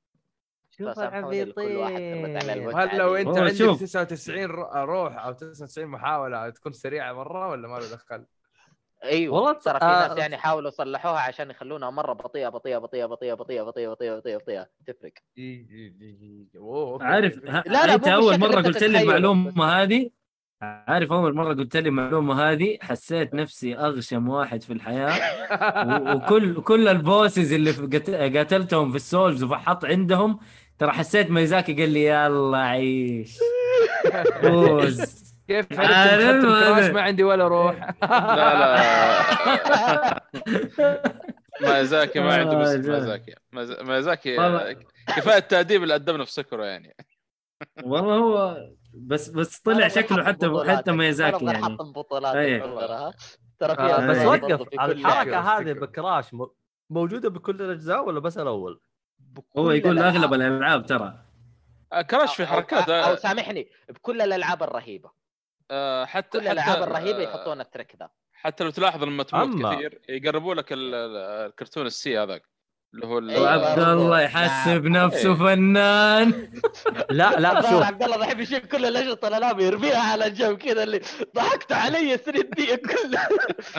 [0.78, 1.76] شوف العبيطين.
[2.66, 3.80] وهل لو أنت عندك شوف.
[3.82, 8.26] 99 رو- روح أو 99 محاولة تكون سريعة مرة ولا ما له دخل؟
[9.04, 13.06] أيوه والله ترى في آه، ناس يعني حاولوا يصلحوها عشان يخلونها مرة بطيئة بطيئة بطيئة
[13.06, 15.66] بطيئة بطيئة بطيئة بطيئة بطيئة بطيئة تفرق إي.
[16.56, 17.04] أوه، أوكي.
[17.04, 17.38] عارف.
[17.38, 20.10] ه- لا، لا، أنت أول مرة قلت لي المعلومة هذه
[20.62, 25.12] عارف أول مرة قلت لي المعلومة هذه حسيت نفسي أغشم واحد في الحياة
[26.14, 27.72] وكل كل ال bosses اللي
[28.38, 30.38] قاتلتهم في ال Souls وفحط عندهم
[30.78, 33.38] ترى حسيت ميزاكي قال لي يلا عيش
[34.42, 36.42] فوز كيف عرفت.
[36.46, 40.22] كراش ما عندي ولا روح لا لا
[41.60, 42.68] مازاكي ما عنده بس.
[42.86, 44.36] مازاكي ماز- مازاكي
[45.16, 46.96] كفاية التأديب اللي قدمنا في Sekiro يعني
[47.82, 48.56] والله هو
[48.94, 50.52] بس بس طلع شكله حتى.
[50.68, 52.34] حتى ميزاكي أنا يعني بحط بطولات.
[52.62, 53.12] ترى
[53.58, 55.40] ترى آه، فيها بس وقف في كل الحركة.
[55.40, 56.26] هذه بكراش
[56.90, 58.80] موجودة بكل الأجزاء ولا بس الأول؟
[59.58, 60.14] هو يقول الألعاب.
[60.16, 61.18] أغلب الألعاب ترى
[61.92, 65.10] آه، كراش في حركات أو, أو آه، سامحني بكل الألعاب الرهيبة
[65.70, 69.42] آه، حتى كل الألعاب حتى- الرهيبة آه، يحطون الترك ذا حتى لو تلاحظ لما تموت
[69.54, 69.74] أما.
[69.74, 72.42] كثير يقربوا لك ال- ال- الكرتون السي هذاك
[72.94, 73.42] اللي هو أيوة.
[73.42, 75.06] وعبد الله يحسب نعم.
[75.06, 75.38] نفسه إيه.
[75.38, 76.30] فنان
[77.10, 81.00] لا لا شوف عبد الله بحب يشيل كل الاشرطه الالعاب يرميها على الجو كذا اللي
[81.34, 83.28] ضحكتوا علي السنين دي كلها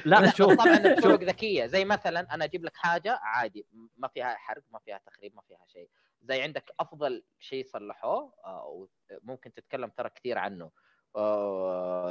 [0.05, 3.65] لا شوف طبعا الطرق ذكية زي مثلا أنا أجيب لك حاجة عادي
[3.97, 5.89] ما فيها حرق ما فيها تخريب ما فيها شيء
[6.21, 8.87] زي عندك أفضل شيء صلحوه آه،
[9.23, 10.71] وممكن تتكلم ترى كثير عنه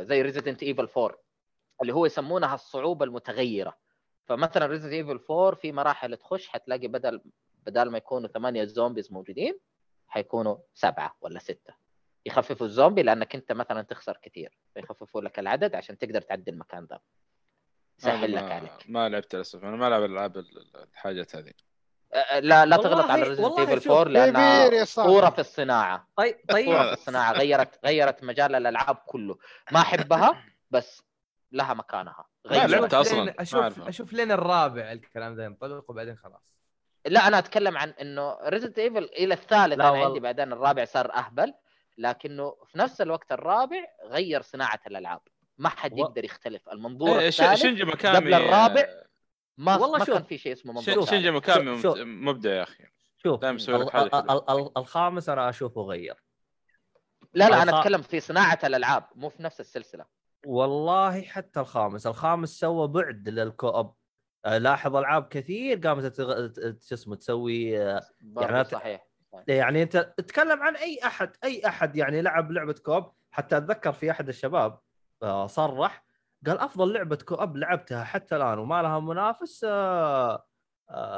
[0.02, 1.18] زي Resident Evil 4
[1.82, 3.76] اللي هو يسمونها الصعوبة المتغيرة.
[4.24, 7.20] فمثلا Resident Evil 4 في مراحل تخش حتلاقي بدل
[7.66, 9.58] بدل ما يكونوا ثمانية zombies موجودين
[10.08, 11.74] حيكونوا سبعة ولا ستة.
[12.26, 17.02] يخففوا الزومبي لأنك أنت مثلا تخسر كثير فيخففوا لك العدد عشان تقدر تعدي المكان ده.
[17.98, 18.72] يسهل لك عليك.
[18.88, 21.52] ما لعبت للاسف أنا ما ألعب الألعاب ال- الحاجات هذه.
[22.40, 24.82] لا لا تغلط على Resident Evil شوف، 4 لانها.
[24.82, 26.08] اسطوره في الصناعة.
[26.16, 29.38] طيب اسطوره في طيب الصناعة غيرت غيرت مجال الألعاب كله.
[29.72, 31.02] ما أحبها بس
[31.52, 32.24] لها مكانها.
[32.46, 32.70] غيرت.
[32.70, 33.88] لعبت أشوف أصلاً، لين- ما أشوف.
[33.88, 36.40] أشوف لين الرابع الكلام ده ينطلق وبعدين خلاص.
[37.06, 40.06] لا أنا أتكلم عن إنه Resident Evil إلى الثالث لا أنا والله.
[40.06, 41.54] عندي بعدين الرابع صار أهبل
[41.98, 45.20] لكنه في نفس الوقت الرابع غير صناعة الألعاب.
[45.58, 46.68] ما حد يقدر يختلف.
[46.68, 48.86] المنظور إيه، الثالث قبل الرابع
[49.58, 50.14] ما والله ما شوف.
[50.14, 51.36] كان في شيء اسمه منظور شنجي ثالث.
[51.36, 52.84] مكامي مبدع يا أخي.
[53.16, 53.44] شوف
[54.76, 56.14] الخامس أنا أشوفه غير.
[57.34, 60.04] لا لا أنا أتكلم في صناعة الألعاب مو في نفس السلسلة.
[60.46, 62.06] والله حتى الخامس.
[62.06, 63.94] الخامس سوى بعد لل co-op.
[64.44, 68.00] آه، لاحظ ألعاب كثير قامت شو اسمه تسوي آه،
[68.36, 69.06] يعني صحيح.
[69.48, 73.12] يعني أنت تتكلم عن أي أحد أي أحد يعني لعب لعبة co-op.
[73.30, 74.78] حتى أتذكر في أحد الشباب
[75.22, 76.05] آه، صرح
[76.46, 79.64] قال أفضل لعبة co-op لعبتها حتى الآن وما لها منافس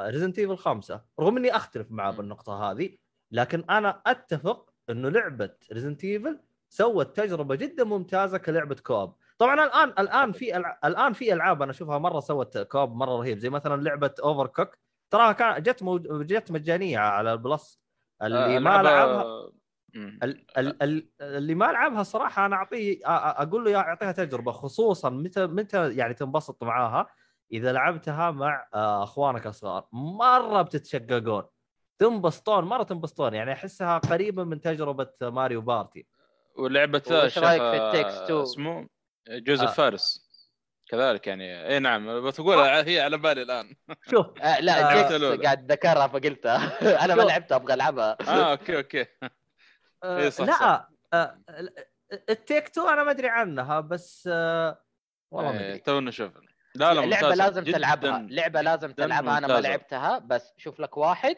[0.06, 2.16] Resident Evil خمسة رغم إني أختلف معه مم.
[2.16, 2.96] بالنقطة هذه
[3.32, 9.88] لكن أنا أتفق إنه لعبة Resident Evil سوت تجربة جدا ممتازة كلعبة co-op طبعا الآن
[9.98, 10.80] الآن في ألع...
[10.84, 14.78] الآن في ألعاب أنا أشوفها مرة سوت co-op مرة رهيب زي مثلا لعبة Overcooked
[15.10, 15.84] تراها كان جت.
[16.08, 17.80] جت مجانية على ال Plus
[18.22, 19.50] اللي آه، ما لعبها
[21.20, 25.46] اللي ما لعبها صراحة أنا أعطيه أ- أ- أقول له يا أعطيها تجربة خصوصا متى
[25.46, 27.06] متى يعني تنبسط معاها
[27.52, 29.86] إذا لعبتها مع آه، أخوانك الصغار.
[29.92, 31.42] مرة بتتشققون
[31.98, 36.06] تنبسطون مرة تنبسطون يعني أحسها قريبة من تجربة Mario Party.
[36.58, 38.88] ولعبة الشيخ رأيك في Two؟ اسمه؟
[39.30, 39.72] جوزيف آه.
[39.72, 40.28] فارس.
[40.90, 41.68] كذلك يعني.
[41.68, 43.76] إي نعم بتقولها هي على بالي الآن.
[44.10, 44.72] شوف آه لا
[45.02, 45.36] آه.
[45.36, 46.78] قاعد ذكرها فقلتها.
[47.04, 47.22] أنا ما.
[47.22, 48.16] لعبتها أبغى ألعبها.
[48.28, 49.00] آه أوكي أوكي.
[49.22, 49.30] آه،
[50.04, 50.88] إيه، صح، لا صح.
[51.12, 51.38] آه،
[52.30, 54.82] التيك تو أنا ما أدري عنها بس آه،
[55.32, 55.78] والله ما إيه، أدري.
[55.78, 56.32] تو نشوف
[56.74, 57.34] لا لا لعبة ممتازة.
[57.34, 59.60] لازم جداً- تلعبها لعبة لازم جداً تلعبها أنا ما.
[59.60, 61.36] لعبتها بس شوف لك واحد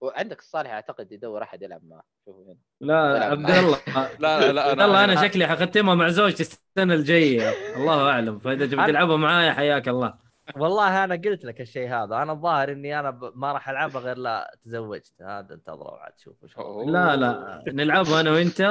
[0.00, 2.02] وعندك الصالح أعتقد يدور أحد يلعب معه.
[2.24, 3.78] شوفوا هنا لا لا، عبد الله.
[4.18, 7.50] لا لا عبد الله أنا شكلي حختمها مع زوجتي السنة الجاية.
[7.76, 8.38] الله أعلم.
[8.38, 10.14] فإذا تبي تلعبها معايا حياك الله.
[10.56, 14.18] والله أنا قلت لك الشيء هذا أنا الظاهر إني أنا ب- ما راح العبها غير
[14.18, 16.84] لا تزوجت هذا انتظروا عاد شوفوا شو أوه.
[16.90, 18.62] لا لا نلعبها أنا وأنت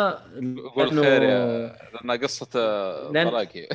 [0.76, 3.68] قول لأنه- خير يا لانها قصة آه، لأن- طلاق هي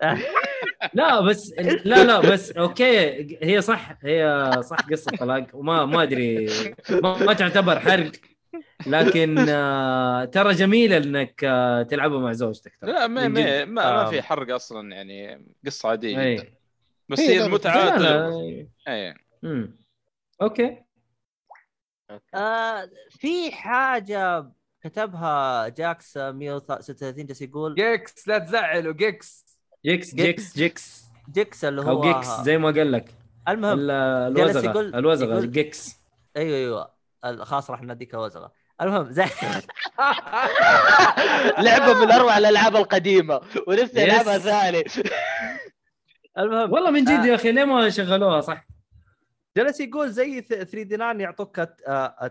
[0.94, 1.52] لا بس
[1.84, 6.46] لا لا بس أوكي هي صح هي صح قصة طلاق وما ما أدري
[6.90, 8.12] ما, ما تعتبر حرق
[8.86, 13.64] لكن آه، ترى جميله إنك آه، تلعبها مع زوجتك ترى لا ما ما.
[13.64, 14.10] ما, ما.
[14.10, 16.34] في حرق أصلا يعني قصة عادية أي.
[16.36, 16.57] جدا
[17.08, 17.98] بس هي هي المتعة.
[18.88, 19.14] اي.
[20.42, 20.76] أوكي.
[22.34, 24.50] آه في حاجة
[24.84, 29.46] كتبها جاكس 136 جالس يقول جيكس لا تزعلوا جيكس.
[29.86, 30.56] جيكس جيكس.
[30.56, 31.64] جيكس جيكس.
[31.64, 33.14] اللي هو أو جيكس زي ما قال لك.
[33.48, 35.96] المهم الوزغة يقول- الوزغة يقول- الجيكس
[36.36, 36.90] أيوه
[37.24, 37.44] أيوه.
[37.44, 39.24] خلاص راح ناديك وزغه المهم زي
[41.58, 44.00] لعبة من أروع الألعاب القديمة ولسه.
[44.00, 44.84] يلعبها ثاني.
[46.38, 47.26] المهم والله من جد آه.
[47.26, 48.66] يا أخي ليه ما شغلوها صح
[49.56, 52.30] جلس يقول زي 3 دي 9 يعطوك الت- آه،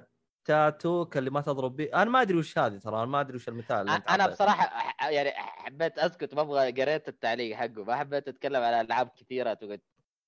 [0.50, 3.48] التاتوك اللي ما تضرب به أنا ما أدري وش هذه ترى أنا ما أدري وش
[3.48, 4.28] المثال اللي أنا.
[4.28, 9.54] بصراحة يعني حبيت أسكت ما أبغى قريت التعليق حقه ما حبيت أتكلم على ألعاب كثيرة
[9.54, 9.82] تقعد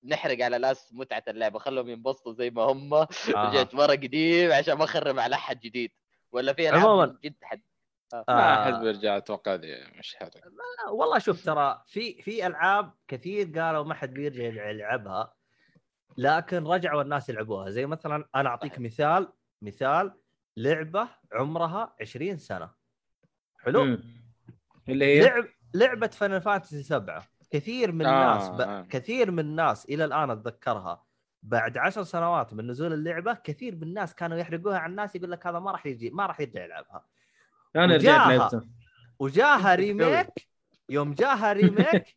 [0.04, 3.08] نحرق على ناس متعة اللعبة خلهم ينبسطوا زي ما هم آه.
[3.28, 5.90] رجعت مره قديم عشان ما أخرب على أحد جديد
[6.32, 7.18] ولا في ألعاب عموماً.
[7.24, 7.62] جد حد
[8.14, 8.64] ما آه.
[8.64, 9.60] حد بيرجع أتوقع
[9.98, 10.30] مش حرق
[10.92, 15.34] والله شوف ترى في في ألعاب كثير قالوا ما حد بيرجع يلعبها
[16.18, 18.84] لكن رجعوا الناس يلعبوها زي مثلا أنا أعطيك صحيح.
[18.84, 19.32] مثال
[19.62, 20.12] مثال
[20.56, 22.70] لعبة عمرها 20 سنة
[23.58, 24.02] حلو مم.
[24.88, 28.60] اللي هي لعب لعبة Final Fantasy 7 كثير من آه، الناس ب...
[28.60, 28.82] آه.
[28.82, 31.04] كثير من الناس إلى الآن أتذكرها
[31.42, 35.46] بعد عشر سنوات من نزول اللعبة كثير من الناس كانوا يحرقوها على الناس يقول لك
[35.46, 37.06] هذا ما راح يجي ما راح يرجع يلعبها
[37.76, 38.28] أنا رجعت.
[38.28, 38.60] لعبته
[39.18, 40.48] وجاها remake
[40.88, 42.16] يوم جاها remake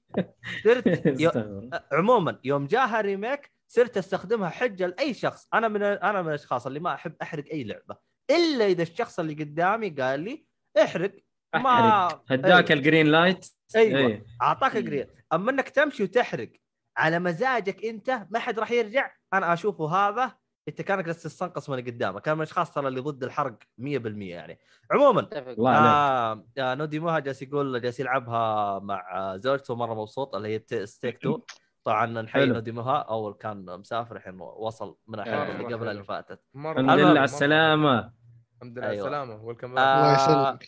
[0.63, 1.03] صرت.
[1.93, 6.79] عموما يوم جاها remake صرت أستخدمها حجة لأي شخص أنا من أنا من الأشخاص اللي
[6.79, 7.97] ما أحب أحرق أي لعبة
[8.29, 10.45] إلا إذا الشخص اللي قدامي قال لي
[10.83, 11.15] احرق
[11.55, 12.79] ما هداك أيوة.
[12.79, 13.45] ال green light
[13.75, 14.25] أيوه إيه.
[14.41, 14.77] أعطاك.
[14.77, 16.51] green أما إنك تمشي وتحرق
[16.97, 20.35] على مزاجك أنت ما حد راح يرجع أنا أشوفه هذا
[20.67, 22.27] انت كانك جالس تستنقص من اللي قدامك.
[22.27, 24.59] أنا من الأشخاص ترى اللي ضد الحرق 100% يعني.
[24.91, 25.27] عموما
[25.67, 31.15] آه آه نودي موها جالس يقول جالس يلعبها مع زوجته مرة مبسوط اللي هي ستيك
[31.17, 31.37] 2
[31.83, 32.45] طبعا نحيي.
[32.45, 32.97] نودي موها.
[32.97, 35.87] أول كان مسافر الحين وصل من الحلقة آه، اللي قبل.
[35.89, 36.39] اللي فاتت.
[36.55, 36.79] الحمد.
[36.99, 38.13] لله على السلامة.
[38.55, 39.07] الحمد لله على أيوة.
[39.07, 39.43] السلامة.
[39.43, 40.67] welcome آه، الله يسلمك.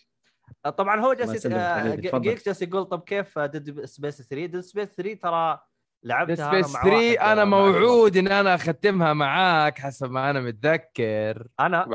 [0.66, 2.22] آه، طبعا هو جالس آه، حبيبي، ج- تفضل.
[2.22, 5.60] جيكس جالس يقول طب كيف Dead Space 3 Dead Space 3 ترى
[6.04, 11.48] لعبتها Space مع 3 واحد، أنا موعود إن أنا أختمها معاك حسب ما أنا متذكر.
[11.60, 11.86] أنا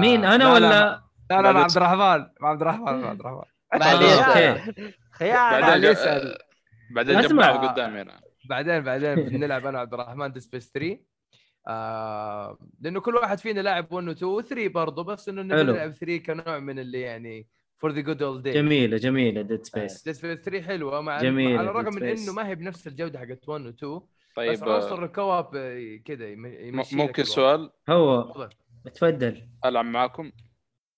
[0.00, 3.42] مين أنا لا، ولا؟ لا لا لا عبد الرحمن عبد الرحمن عبد الرحمن.
[3.72, 4.08] بعدين
[5.82, 6.38] لا، يسأل.
[6.94, 7.20] بعدين.
[7.20, 10.98] جمعه قدامي أنا بعدين بعدين بنلعب أنا وعبد الرحمن Dead Space 3
[11.68, 15.42] آه لأنه كل واحد فينا لعب 1 و 2 و 3 برضه بس إنه.
[15.42, 17.46] نلعب 3 كنوع من اللي يعني
[17.78, 21.58] for the good old day جميلة جميلة Dead Space Dead Space 3 حلوة مع جميلة
[21.58, 22.02] على الرغم من.
[22.02, 24.02] إنه ما هي بنفس الجودة حقت 1 و 2 بس
[24.36, 26.34] طيب عنصر آه، ال co-op آه، كذا
[26.92, 27.24] ممكن.
[27.24, 28.48] سؤال هو
[28.94, 29.48] تفضل.
[29.64, 30.32] ألعب معاكم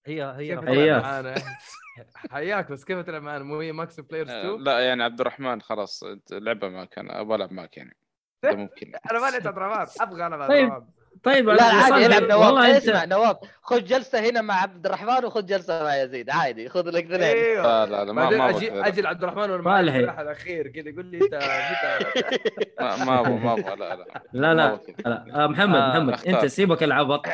[0.06, 1.02] هي هي حياك.
[1.02, 1.34] معانا
[2.30, 5.60] حياك بس كيف تلعب معانا مو هي max players آه، 2 لا يعني عبد الرحمن
[5.60, 7.96] خلاص أنت لعبة معك أنا أبغى ألعب معك يعني
[8.42, 10.66] ده ممكن أنا ماني عبد الرحمن أبغى ألعب عبد طيب.
[10.66, 10.86] الرحمن
[11.22, 15.24] طيب لا عادي يلعب نواف والله اسمع انت نواف خذ جلسة هنا مع عبد الرحمن
[15.24, 16.30] وخذ جلسة مع يزيد.
[16.30, 17.22] عادي خذ لك اثنين.
[17.22, 17.62] إيوه.
[17.62, 19.96] لا لا لا ما ما أجي أجي لعبد الرحمن وأنا.
[19.96, 21.34] السلاح الأخير كذا يقول لي انت
[23.06, 24.06] ما أبغى ما أبغى لا لا.
[24.32, 26.26] لا لا آه، محمد آه، محمد.
[26.28, 27.26] أنت سيبك العبط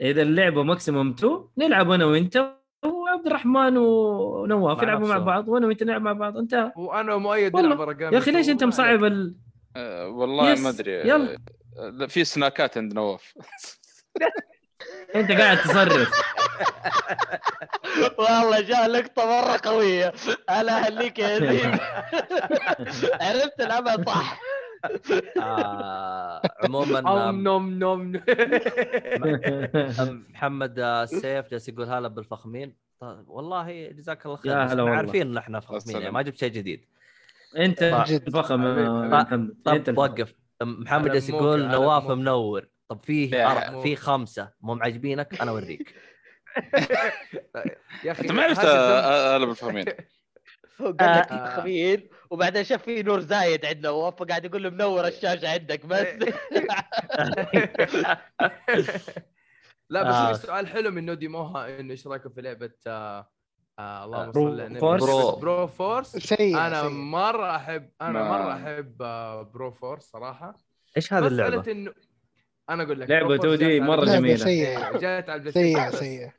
[0.00, 2.36] إذا اللعبة ماكسيموم 2 نلعب أنا وأنت
[2.84, 4.76] وعبد الرحمن ونواف.
[4.76, 5.18] مع يلعبوا مع.
[5.18, 6.36] بعض وأنا وأنت نلعب مع بعض.
[6.36, 7.56] أنت وأنا ومؤيد.
[7.56, 9.34] نلعب رقم يا أخي ليش أنت مصعب ال...
[9.78, 11.38] آه، والله يس، ما أدري يلا.
[11.78, 13.34] آه، لا، في سناكات عند نواف.
[15.14, 16.22] أنت قاعد تصرف
[18.18, 20.12] والله جاء لقطة مرة قوية.
[20.50, 21.80] أنا أهليك يا يزيد
[23.20, 24.40] عرفت العبها صح.
[25.38, 28.12] آه عموما آه، أم نوم نوم.
[30.30, 32.74] محمد آه، السيف جالس يقول هلا بالفخمين.
[33.00, 34.52] طيب والله جزاك الله خير.
[34.88, 35.96] عارفين إن إحنا فخمين.
[35.96, 36.84] يعني ما جبت شيء جديد.
[37.56, 38.30] انت جد.
[38.30, 38.88] فخم يا حبيبي.
[38.90, 39.98] محمد انت طب.
[39.98, 42.04] وقف محمد جالس يقول نواف.
[42.10, 43.80] منور طب فيه.
[43.82, 45.94] في خمسة مو معجبينك أنا أوريك
[48.04, 49.84] يا أخي أنت ما عرفت آه، اغلب الفهمين
[50.80, 51.98] هو قال لك آه.
[52.30, 56.06] وبعدين شاف في نور زايد عند نواف فقاعد يقول له منور الشاشة عندك بس
[59.90, 60.32] لا بس آه.
[60.32, 63.30] في سؤال حلو من نودي موها إنه إيش رأيكم في لعبة آه
[63.78, 65.66] آه اللهم برو صل على النبي؟ Bro, Bro.
[65.66, 66.16] Force.
[66.16, 66.90] سيء أنا سيء.
[66.90, 70.56] مرة احب أنا ما- مرة أحب آه Broforce صراحة.
[70.96, 71.92] إيش هذه اللعبة؟ مسألة انه
[72.70, 74.36] أنا أقول لك لعبة Broforce 2D جات على- مرة لعبة جميلة.
[74.36, 76.32] سيئة جات على سيئة سيئة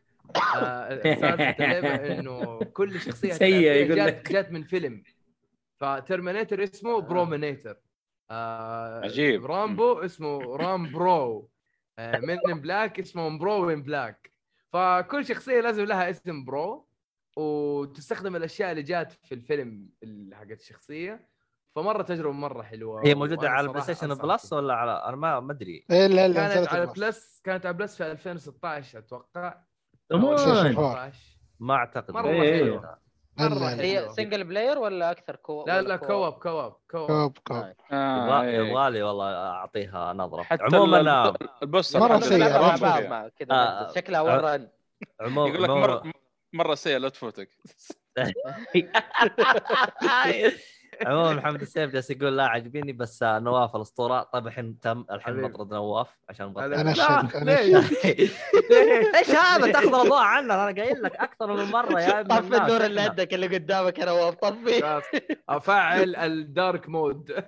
[0.56, 4.32] آه، سالفة اللعبة إنه كل شخصية سيئة فيها يقول جات, لك.
[4.32, 5.04] جات من فيلم.
[5.78, 7.78] ف Terminator اسمه Brominator
[8.32, 9.46] آه عجيب.
[9.46, 11.50] Rambo اسمه Rambro
[12.00, 14.32] آه Men Black اسمه Bro in Black
[14.74, 16.89] فكل شخصية لازم لها اسم bro
[17.40, 21.30] وتستخدم الأشياء اللي جات في الفيلم ال- حقت الشخصية
[21.76, 24.14] فمرة تجربة مرة حلوة هي موجودة على ال PlayStation.
[24.16, 26.86] Plus ولا على أنا ما ما أدري إيه لا لا كانت على.
[26.86, 29.56] Plus كانت على Plus في 2016 أتوقع.
[30.12, 31.18] 2017.
[31.60, 32.64] ما أعتقد مرة إيه.
[32.74, 33.00] مرة
[33.40, 33.82] لا، لا.
[33.84, 34.10] هي.
[34.10, 37.58] single player ولا أكثر co لا لا co-op co-op co-op co-op كوب
[37.92, 38.70] آه، يبغى- إيه.
[38.70, 41.00] يبغالي والله أعطيها نظرة حتى عموما
[41.30, 41.34] ال-
[41.64, 43.08] البوستر سيئة.
[43.10, 43.88] مع كذا آه.
[43.96, 44.68] شكلها ورا
[45.22, 46.04] عموما يقول لك مره
[46.54, 47.50] مرة سيئه لا تفوتك
[51.06, 55.42] عموما محمد السيف جالس يقول لا عاجبيني بس آه، نواف الأسطورة طيب الحين تم الحين.
[55.48, 57.36] بطرد نواف عشان أنا ليه؟ الشك
[59.16, 62.86] إيش هذا تأخذ الأضواء عنا أنا قايل لك أكثر من مرة يا ابن طفي النور
[62.86, 63.02] اللي.
[63.02, 65.02] عندك اللي قدامك يا نواف طفي.
[65.50, 67.32] أفعل ال dark mode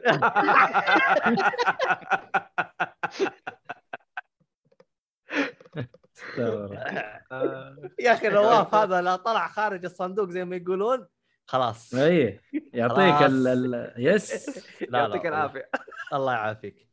[8.00, 11.08] يا أخي نواف هذا لا طلع خارج الصندوق زي ما يقولون.
[11.46, 11.94] خلاص.
[11.94, 12.40] أي
[12.74, 13.22] يعطيك.
[13.22, 13.48] ال...
[13.48, 13.94] ال...
[13.98, 14.50] yes.
[14.90, 15.38] لا يعطيك والله.
[15.38, 15.70] العافية.
[16.14, 16.88] الله يعافيك.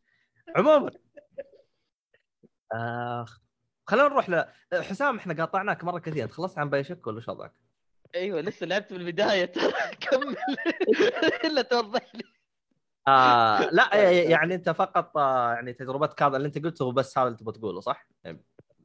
[0.57, 0.91] عموما.
[2.73, 3.41] آخ
[3.87, 4.45] خلينا نروح ل
[4.75, 6.25] حسام إحنا قاطعناك مرة كثير.
[6.25, 7.53] انت خلصت عن بايشك ولا شو وضعك؟
[8.15, 10.37] أيوه لسه لعبت في البدايه ترى كمل.
[11.45, 12.23] إلا توضح لي
[13.09, 17.27] آه لا يعني أنت فقط آه يعني تجربتك هذا اللي أنت قلته هو بس هذا
[17.27, 18.09] اللي تبغى تقوله صح؟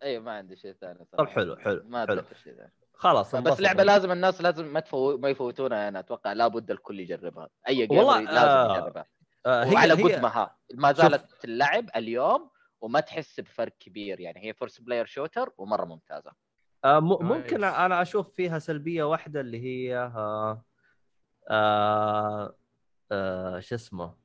[0.04, 1.32] أيوه ما عندي شيء ثاني طب صراحة.
[1.32, 3.60] حلو حلو ما حلو شيء ثاني خلاص بس.
[3.62, 5.18] لعبة لازم الناس لازم ما تفو...
[5.18, 8.78] ما يفوتونها أنا أتوقع لابد الكل يجربها أي جيمر والله، لازم آه.
[8.78, 9.06] يجربها
[9.46, 11.02] آه، هي وعلى هي قدمها ما شوف.
[11.02, 12.50] زالت اللعب اليوم
[12.82, 16.32] وما تحس بفرق كبير يعني هي first player shooter ومرة ممتازة
[16.86, 17.64] آه م- ممكن.
[17.64, 20.66] أنا أشوف فيها سلبية واحدة اللي هي آه
[21.50, 22.56] آه
[23.12, 24.16] آه شو اسمه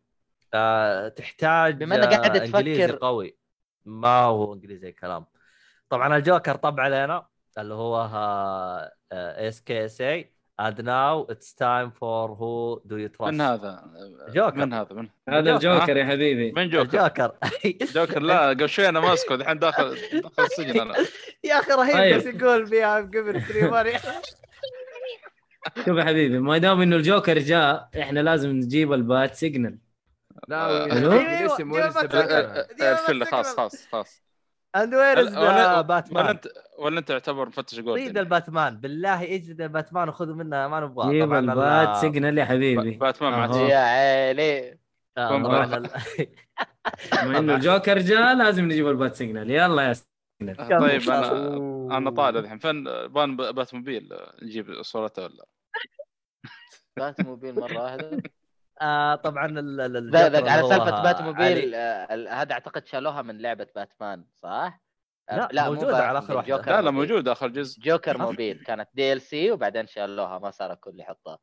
[0.55, 3.39] آه تحتاج بما إنك قاعد آه إنجليزي تفكر- قوي
[3.85, 5.27] ما هو إنجليزي كلام
[5.90, 7.27] طبعا الجوكر طب علينا
[7.59, 8.10] اللي هو
[9.12, 13.40] آه، اس كي اس اي and now it's time for who do you trust من
[13.40, 13.85] هذا
[14.28, 14.56] جوكر.
[14.56, 17.32] من هذا من هذا الجوكر يا حبيبي من جوكر الجوكر
[17.94, 20.94] جوكر لا قبل شوي أنا ماسكه الحين داخل داخل السجن أنا
[21.44, 22.16] يا أخي رهيب طيب.
[22.16, 23.43] بس يقول فيها قبل
[25.85, 29.78] شوف يا حبيبي ما دام انه الجوكر جاء إحنا لازم نجيب البات سيجنال
[30.32, 31.43] آه، لا أيوه.
[31.43, 32.93] الاسم أيوه، ولسه أيوه، بذكرها.
[32.93, 34.28] الفل خلاص خلاص خلاص
[34.77, 39.61] is ولا the باتمان ولا انت ولا انت تعتبر مفتش ريد جولد الباتمان بالله اجلد
[39.61, 41.11] الباتمان وخذوا منه ما نبغاه.
[41.11, 42.90] جيب طبعا البات ال- سيجنال يا حبيبي.
[42.90, 43.66] باتمان مع أهو.
[43.66, 44.81] يا عيني.
[45.19, 45.65] آه، بما
[47.39, 52.59] إنه الجوكر جاء لازم نجيب البات سيجنال يلا يا سيجنال طيب أنا أنا طالع الحين.
[52.59, 54.09] فين بان بات موبيل
[54.43, 55.45] نجيب صورته ولا؟
[56.97, 58.23] بات موبيل مرة واحدة.
[58.81, 64.25] آه، طبعا على سالفة بات علي- موبيل آه، ال- هذا أعتقد شالوها من لعبة باتمان
[64.35, 64.81] صح؟
[65.31, 66.57] آه، لا، مو موجودة على آخر موبيل، واحدة.
[66.57, 67.09] جوكر لا لا موبيل.
[67.11, 68.19] موجود آخر جزء جوكر.
[68.19, 71.39] موبيل كانت دي ال سي وبعدين شالوها ما صار الكل يحطها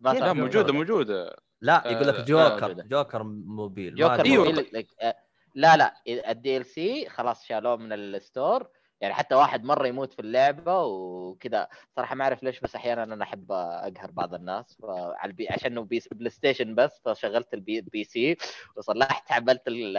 [0.00, 0.72] ما لا، صار لا يحطها.
[0.72, 2.82] موجودة لا يقول لك آه، جوكر موجودة.
[2.82, 4.28] جوكر موبيل جوكر.
[4.28, 5.16] موبيل آه،
[5.54, 5.94] لا لا
[6.30, 8.68] الدي ال سي خلاص شالوه من الستور
[9.00, 11.68] يعني حتى واحد مرة يموت في اللعبة وكذا.
[11.96, 14.78] صراحة ما أعرف ليش بس أحيانا أنا أحب أقهر بعض الناس.
[14.82, 15.48] فعلى البي...
[15.48, 16.02] عشان بي...
[16.12, 18.36] بلاي ستيشن بس فشغلت البي بي سي
[18.76, 19.96] وصلحت عملت ال...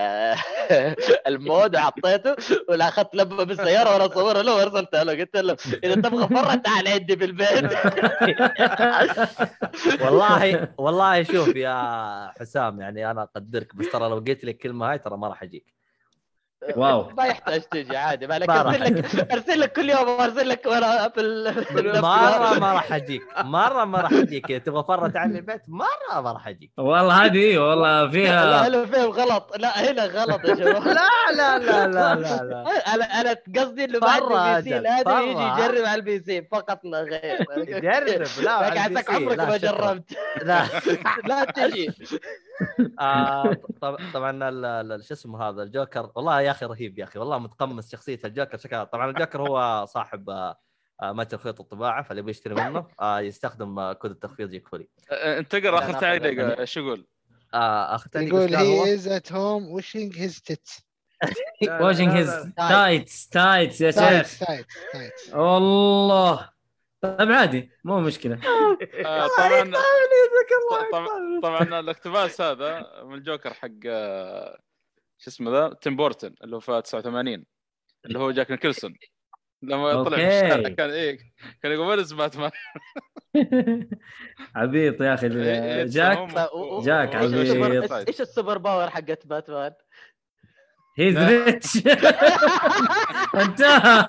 [1.27, 2.35] المود وحطيته
[2.69, 5.13] ولا اخذت لبه بالسياره وأنا اصورها له وارسلتها له.
[5.13, 7.47] قلت له إذا تبغى مرة تعال عندي بالبيت
[10.03, 11.77] والله والله شوف يا
[12.39, 15.76] حسام يعني أنا أقدرك بس ترى لو قلت لك الكلمة هاي ترى ما راح أجيك.
[16.75, 17.09] واو.
[17.17, 18.57] ما يحتاج تجي عادي ما راح.
[18.57, 23.21] أرسل لك أرسل لك كل يوم ارسل لك وأنا في ال- مرة ما راح أجيك
[23.43, 24.51] مرة ما راح أجيك.
[24.51, 26.71] إذا تبغى فرة تعال البيت مرة ما راح أجيك.
[26.77, 29.51] والله هذه إيه، والله لا فيها هنا فهم غلط.
[29.57, 30.83] لا هنا غلط يا شباب.
[30.87, 32.65] لا لا لا لا لا لا.
[32.95, 35.19] أنا أنا قصدي إنه ما فرة عندي PC هذا.
[35.21, 37.45] يجي يجرب على ال PC فقط لا غير.
[37.81, 39.11] جرب لا ال PC.
[39.15, 39.57] عمرك لا، ما.
[39.57, 40.11] جربت.
[40.43, 40.63] لا.
[41.29, 41.91] لا تجي.
[42.99, 46.11] آه، طب- طبعا ال- ال- شو اسمه هذا الجوكر.
[46.15, 48.83] والله يا أخي رهيب يا أخي والله متقمص شخصية الجوكر شكلها.
[48.83, 50.59] طبعا الجوكر هو صاحب آه،
[51.01, 54.53] آه، متجر خيط الطباعه فاللي يبي يشتري منه آه، يستخدم كود التخفيض
[55.11, 57.07] آه، انت اقرا اخر تعليق إيش يقول؟
[57.53, 59.67] آه، اخ تعليق يقول؟ he is at home
[60.51, 60.81] tits.
[61.61, 62.51] لا، لا، washing his.
[62.57, 64.39] tights tights يا شيخ.
[64.39, 66.49] تايتس والله.
[67.01, 68.39] طيب عادي مو مشكلة.
[69.05, 69.71] آه، طبعا
[71.43, 73.69] طبعا الاقتباس هذا من الجوكر حق
[75.17, 77.45] شو اسمه ذا؟ تيم بورتن اللي هو في 89
[78.05, 78.93] اللي هو جاك نيكلسون.
[79.61, 80.45] لما طلع في okay.
[80.45, 81.17] الشارع كان إيه
[81.63, 82.51] كان يقول وين باتمان
[84.55, 85.27] عبيط يا أخي.
[85.43, 87.83] إيه، جاك و- جاك إيش عبيط.
[87.83, 89.73] السوبر إيش ال super power حقت باتمان؟
[90.99, 91.27] he's لا.
[91.45, 91.77] rich
[93.43, 94.07] انتهى.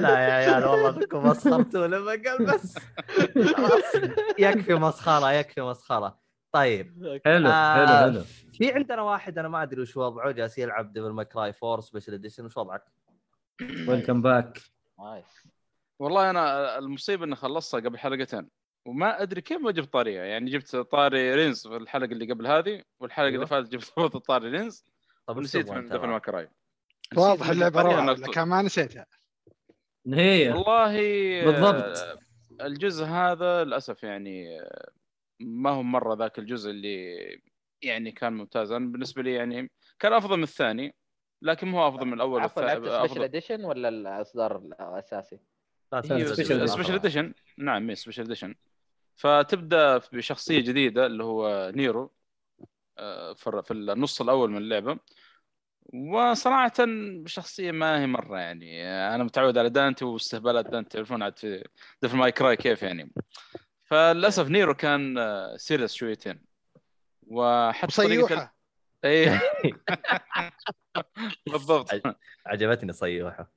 [0.00, 2.78] لا يا عيال والله انكم مسخرتوا لما قال بس.
[3.56, 3.94] خلاص
[4.38, 6.18] يكفي مسخرة يكفي مسخرة.
[6.52, 7.20] طيب.
[7.24, 7.86] حلو آه.
[7.86, 8.22] حلو حلو.
[8.56, 12.14] في عندنا واحد أنا ما أدري وش وضعه جالس يلعب Devil May Cry 4 Special
[12.14, 12.84] edition وش وضعك؟
[13.88, 14.58] welcome back
[14.98, 15.46] nice
[15.98, 18.48] والله أنا المصيبة إني خلصتها قبل حلقتين
[18.86, 22.82] وما أدري كيف ما جبت طاريها يعني جبت طاري رينز في الحلقة اللي قبل هذه
[23.00, 23.36] والحلقة أيوه.
[23.36, 24.84] اللي فاتت جبت برضه طاري رينز
[25.26, 26.48] طب تبغى من Devil May Cry
[27.16, 29.06] واضح اللعبة روعه لكن ما نسيتها
[30.06, 30.94] هي والله
[31.44, 32.18] بالضبط.
[32.60, 34.60] الجزء هذا للأسف يعني
[35.40, 37.16] ما هو مرة ذاك الجزء اللي
[37.86, 38.72] يعني كان ممتاز.
[38.72, 40.94] أنا بالنسبة لي يعني كان أفضل من الثاني
[41.42, 42.40] لكن مو أفضل من الأول.
[42.40, 45.40] عفوا والثاني لعبت سبيشل اديشن ولا الإصدار الأساسي؟
[46.02, 48.54] special edition نعم special edition
[49.16, 52.12] فتبدأ بشخصية جديدة اللي هو نيرو
[52.98, 54.98] آه، في في النص الأول من اللعبة.
[55.92, 56.72] وصراحة
[57.26, 58.84] شخصية ما هي مرة يعني
[59.14, 61.68] أنا متعود على دانتي واستهبالات دانتي تعرفون عاد في
[62.02, 63.12] Devil May Cry كيف يعني.
[63.84, 65.16] فللأسف نيرو كان
[65.56, 66.55] serious شويتين.
[67.26, 68.56] وحتى طريقة وصيوحة.
[69.04, 69.26] اي
[71.52, 71.90] بالضبط.
[72.46, 73.52] عجبتني صيوحة.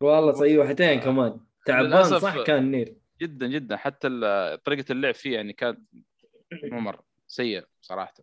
[0.00, 1.40] والله صيوحتين كمان.
[1.66, 2.18] تعبان.
[2.18, 3.76] صح كان نيرو جدا جدا.
[3.76, 5.80] حتى ال- طريقة اللعب فيه يعني كانت
[6.64, 7.04] مو مرة.
[7.26, 8.14] سيء صراحة.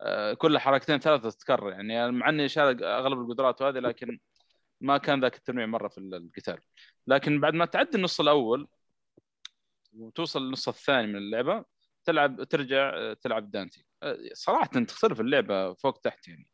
[0.00, 2.10] آه، كل حركتين ثلاثة تتكرر يعني.
[2.10, 4.18] مع إني شارك أغلب القدرات وهذه لكن
[4.80, 6.58] ما كان ذاك التنويع مرة في القتال.
[7.06, 8.68] لكن بعد ما تعدي النص الأول
[9.96, 11.64] وتوصل للنص الثاني من اللعبة
[12.08, 13.84] تلعب ترجع آه، تلعب دانتي.
[14.02, 16.48] آه، صراحة تختلف اللعبة فوق تحت يعني.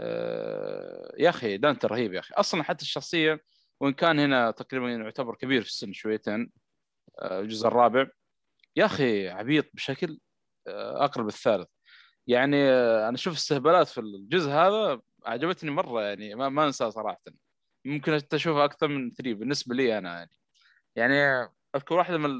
[0.00, 2.34] آه، يا أخي دانتي رهيب يا أخي.
[2.34, 3.44] أصلا حتى الشخصية
[3.80, 6.52] وإن كان هنا تقريبا يعتبر كبير في السن شويتين
[7.22, 8.06] الجزء الرابع
[8.76, 10.18] يا أخي عبيط بشكل
[10.68, 11.68] أقرب الثالث.
[12.26, 12.70] يعني
[13.08, 17.22] أنا أشوف استهبالات في الجزء هذا عجبتني مرة يعني ما, ما انساها صراحة.
[17.84, 20.30] ممكن أشوفها أكثر من 3 بالنسبة لي أنا يعني.
[20.96, 22.30] يعني أذكر واحدة من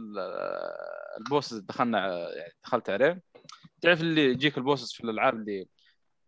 [1.20, 3.22] ال bosses دخلنا يعني دخلت عليه.
[3.82, 5.66] تعرف اللي يجيك ال bosses في الألعاب اللي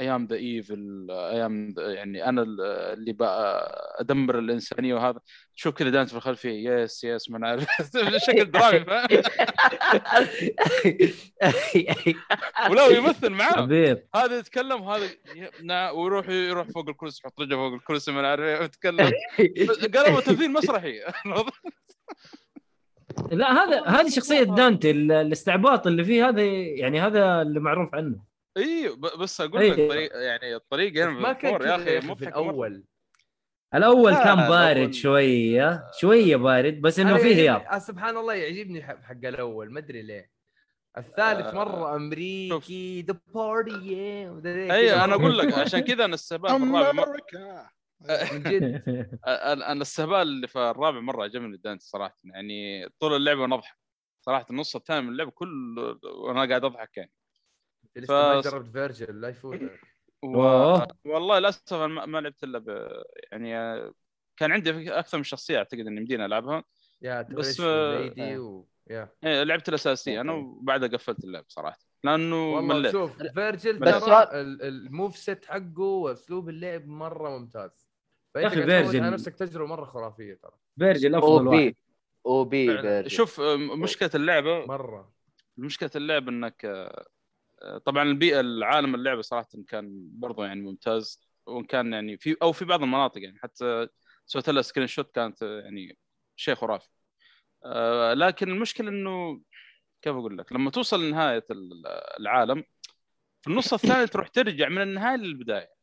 [0.01, 3.71] I am the evil I am يعني أنا ال- اللي بقى
[4.01, 5.21] أدمر الإنسانية وهذا.
[5.55, 6.71] شوف كذا دانتي في الخلفية.
[6.71, 7.67] yes yes ما نعرف
[8.15, 8.85] بشكل درامي
[12.71, 13.67] ولو يمثل معاه
[14.15, 14.83] هذا يتكلم
[15.63, 19.11] نع- ويروح يروح فوق الكرسي يحط رجله فوق الكرسي ما نعرف إيه، يتكلم.
[19.95, 21.01] قلبوا تمثيل مسرحي.
[23.31, 28.25] لا هذا هذه شخصية دانتي ال- الاستعباط اللي فيه هذا يعني هذا اللي معروف عنه.
[28.57, 29.69] إي ب- بس أقول.
[29.71, 32.85] لك طريق يعني الطريقة هنا ما كان يا أخي في مضحك الأول.
[33.75, 38.35] الأول لا، كان بارد الأول- شوية شوية بارد بس إنه فيه هياط آه، سبحان الله
[38.35, 40.31] يعجبني حق الأول ما أدري ليه.
[40.99, 43.97] الثالث آه، مرة أمريكي ذا بارتي
[44.73, 47.05] اي أنا أقول لك عشان كذا أنا السباب في الرابع
[48.05, 48.83] من جد.
[49.27, 52.19] أنا أنا السبال اللي في الرابع مرة عجبني دانتي صراحة.
[52.25, 53.79] يعني طول اللعبة وأنا أضحك.
[54.21, 57.13] صراحة النص الثاني من اللعبة كله وأنا قاعد أضحك يعني.
[57.97, 59.81] لسه ما جربت فيرجل لا يفوتك
[60.23, 60.43] و...
[60.43, 60.87] أوه.
[61.05, 62.89] والله للأسف ما ما لعبت إلا ب...
[63.33, 63.81] يعني
[64.37, 66.65] كان عندي أكثر من شخصية أعتقد إني مدينة ألعبها.
[67.03, 68.69] يا بس، آه، ليدي و...
[68.91, 69.09] يا.
[69.25, 70.21] إيه، لعبت الأساسية.
[70.21, 71.79] أنا وبعدها قفلت اللعب صراحة.
[72.05, 74.03] لأنه والله مليت شوف فيرجل بس
[74.33, 77.94] الموف سيت حقه وأسلوب اللعب مرة ممتاز.
[78.37, 80.53] يا تسوي فيرجل- على نفسك تجربة مرة خرافية ترى.
[80.79, 81.59] فيرجل أو افضل واحد.
[81.61, 81.77] بي
[82.27, 82.67] أو بي.
[82.67, 83.09] فيرجن.
[83.09, 85.13] شوف آه، مشكلة اللعبه مرة.
[85.57, 87.07] مشكلة اللعب إنك آه،
[87.63, 91.21] آه، طبعا البيئة العالم اللعبة صراحة كان برضو يعني ممتاز.
[91.47, 93.89] وإن كان يعني في أو في بعض المناطق يعني حتى
[94.27, 95.99] سويت لها screenshot كانت يعني
[96.37, 96.89] شيء خرافي.
[97.65, 99.41] آه، لكن المشكلة إنه
[100.03, 101.87] كيف أقول لك؟ لما توصل لنهاية ال-
[102.21, 102.65] العالم
[103.43, 105.74] في النص الثاني تروح ترجع من النهاية للبداية.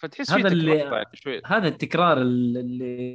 [0.00, 1.42] فتحس هذا اللي- شوي.
[1.46, 2.60] هذا التكرار اللي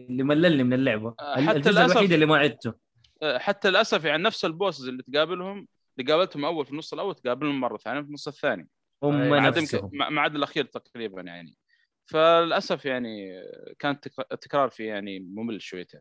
[0.09, 1.15] اللي مللني من اللعبة.
[1.19, 2.73] آه، حتى الجزء الوحيد اللي ما عدته.
[3.21, 5.67] آه، حتى للأسف يعني نفس ال bosses اللي تقابلهم
[5.99, 8.67] اللي قابلتهم أول في النص الأول تقابلهم مرة ثانية في النص الثاني.
[9.03, 9.89] هم نفسهم.
[9.93, 11.55] ما عدا الأخير تقريبا يعني.
[12.05, 13.41] فللأسف يعني
[13.79, 15.99] كان تك- التكرار فيه يعني ممل شويتين.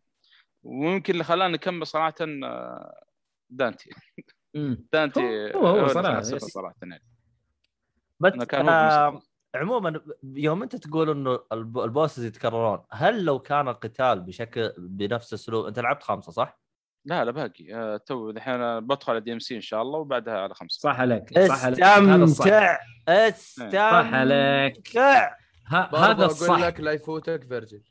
[0.63, 3.05] ويمكن اللي خلاني أكمل صراحة آه،
[3.51, 3.91] دانتي.
[4.93, 5.21] دانتي
[5.55, 5.93] هو- هو yes.
[5.93, 6.75] صراحة.
[6.83, 7.03] يعني
[8.21, 9.23] بس أنا كان آه.
[9.55, 15.35] عموما يوم أنت تقول إنه الب- ال bosses يتكررون هل لو كان القتال بشكل بنفس
[15.35, 16.61] اسلوب أنت لعبت خمسة صح؟
[17.05, 17.75] لا لا باقي.
[17.75, 20.79] آه، تو الحين بدخل على DMC إن شاء الله وبعدها على خمسة.
[20.81, 21.83] صح عليك صح عليك.
[21.83, 22.79] استمتع
[23.09, 24.03] استمتع.
[24.03, 24.99] صح عليك.
[24.99, 26.59] هذا أقول الصح.
[26.59, 27.83] لك لا يفوتك فيرجل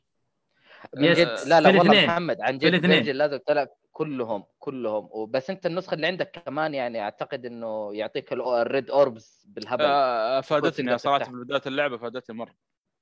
[0.94, 2.06] لا لا والله.
[2.06, 2.80] محمد عن جد.
[2.86, 3.68] فيرجل لازم تلعب.
[3.96, 5.08] كلهم كلهم.
[5.10, 9.84] وبس انت النسخة اللي عندك كمان يعني أعتقد إنه يعطيك ال- ال red orbs بالهبل.
[9.84, 11.24] آه، افادتني تقدر صراحة.
[11.24, 12.54] في بداية اللعبة افادتني مرة.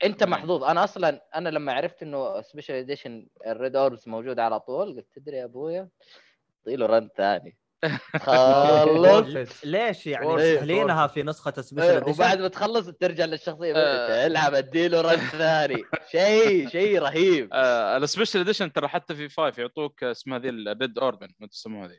[0.04, 0.24] أنت.
[0.24, 0.64] محظوظ.
[0.64, 5.06] أنا أصلا أنا لما عرفت إنه special edition ال red orbs موجود على طول قلت
[5.14, 5.88] تدري يا أبويا؟
[6.66, 7.56] له رن ثاني.
[8.20, 10.56] خلص ليش يعني
[11.06, 11.06] it.
[11.06, 14.26] في نسخة special إيه، edition وبعد ما تخلص ترجع للشخصية آه.
[14.26, 19.58] العب اديله run ثاني شيء شيء رهيب آه ال special edition ترى حتى في five
[19.58, 21.98] يعطوك اسمها ذي ال red orb ما تسموها ذي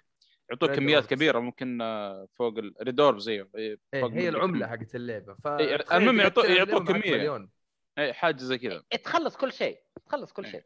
[0.49, 1.05] يعطوك كميات.
[1.05, 4.67] كبيرة ممكن آه، فوق ال red orb زيه إيه، إيه هي العملة.
[4.67, 7.11] حقت اللعبة إيه، المهم يعطوك كمية.
[7.11, 7.49] مليون.
[7.97, 10.51] اي حاجة زي كذا تخلص كل شيء تخلص كل إيه.
[10.51, 10.63] شيء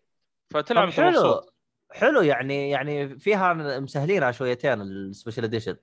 [0.53, 1.56] فتلعب حلو مبسوط
[1.91, 5.75] حلو يعني يعني فيها مسهلينها شويتين ال special edition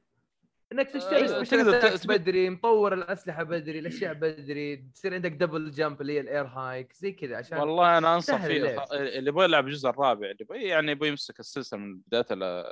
[0.73, 1.43] إنك تشتري أيوة،
[1.81, 6.47] تثبت- بدري مطور الأسلحة بدري الأشياء بدري تصير عندك double jump اللي هي ال air
[6.47, 8.57] hike زي كذا عشان والله أنا أنصح فيه.
[8.93, 12.65] اللي يبغى يلعب الجزء الرابع اللي يبغى يعني يبغى يمسك السلسلة من بداية ال-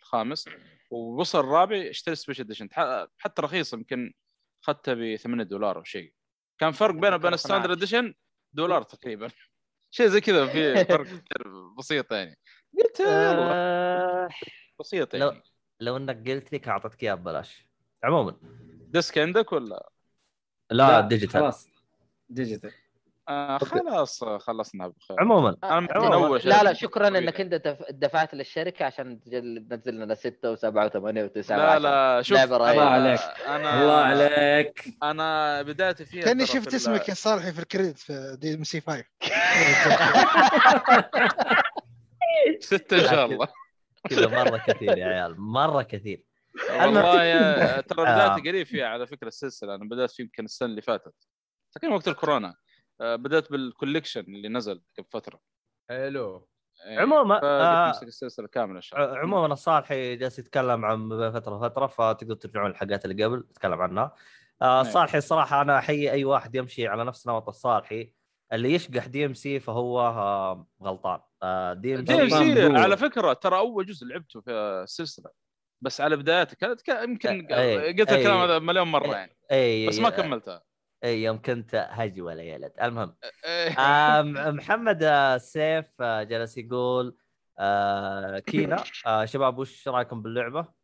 [0.00, 0.48] الخامس
[0.90, 2.68] ووصل الرابع اشتري special edition
[3.18, 4.12] حتى رخيص يمكن
[4.64, 6.12] أخذتها ب 8 دولار أو شيء.
[6.58, 8.14] كان فرق بينه وبين ال standard edition
[8.52, 9.28] دولار تقريبا.
[9.96, 11.06] شيء زي كذا في فرق
[11.78, 12.36] بسيط يعني.
[12.78, 13.50] قلت يلا.
[13.52, 14.28] آه
[14.80, 15.42] بسيط لو يعني.
[15.80, 17.66] لو انك قلت لي كان اعطيتك اياه ببلاش.
[18.04, 18.36] عموما.
[18.88, 19.88] disc عندك ولا؟
[20.70, 21.40] لا, digital.
[21.40, 21.68] خلاص.
[22.28, 22.72] digital.
[23.28, 25.20] آه خلاص خلصنا بخير.
[25.20, 25.56] عموما.
[25.62, 26.14] عموما.
[26.14, 30.58] اول شيء لا لا شكرا إنك أنت دف- دفعت للشركة عشان تنزل لنا 6 و7
[30.58, 32.38] و8 و9 لا لا شوف.
[32.38, 33.20] الله عليك.
[33.46, 34.84] أنا الله عليك.
[35.02, 39.04] أنا بدايتي فيها كأني شفت اسمك يا صالحي في ال credit في DMC 5
[42.60, 43.48] ستة إن شاء الله.
[44.10, 46.24] كذا مرة كثير يا عيال مرة كثير.
[46.80, 48.28] والله يا ترى آه.
[48.28, 51.14] بدأت قريب فيها على فكرة السلسلة أنا بدأت فيه يمكن السنة اللي فاتت.
[51.72, 52.54] تقريبا وقت الكورونا.
[53.00, 55.40] آه، بدأت بال collection اللي نزل قبل فترة.
[55.88, 56.48] حلو.
[56.86, 56.98] إيه.
[56.98, 59.18] عموما آه، السلسلة كاملة إن شاء الله.
[59.18, 64.14] عموما الصالحي جالس يتكلم عن فترة وفتره فتقدروا ترجعون الحلقات اللي قبل تتكلم عنها.
[64.62, 64.86] آه، نعم.
[64.86, 68.12] الصالحي الصراحة أنا أحيي أي واحد يمشي على نفس نمط الصالحي.
[68.52, 71.20] اللي يشقح DMC فهو آه، غلطان
[71.80, 72.62] DMC.
[72.76, 75.30] على فكرة ترى أول جزء لعبته في السلسلة
[75.80, 77.50] بس على بدايته كانت كان- يمكن أي-
[78.00, 80.62] قلت الكلام أي- هذا مليون مرة يعني أي بس ما كملتها
[81.04, 83.16] أي يوم كنت هجي ولا يلد المهم.
[83.78, 87.16] آه، محمد آه، سيف جلس يقول
[87.58, 90.75] آه، Kena آه، شباب وش رأيكم باللعبة؟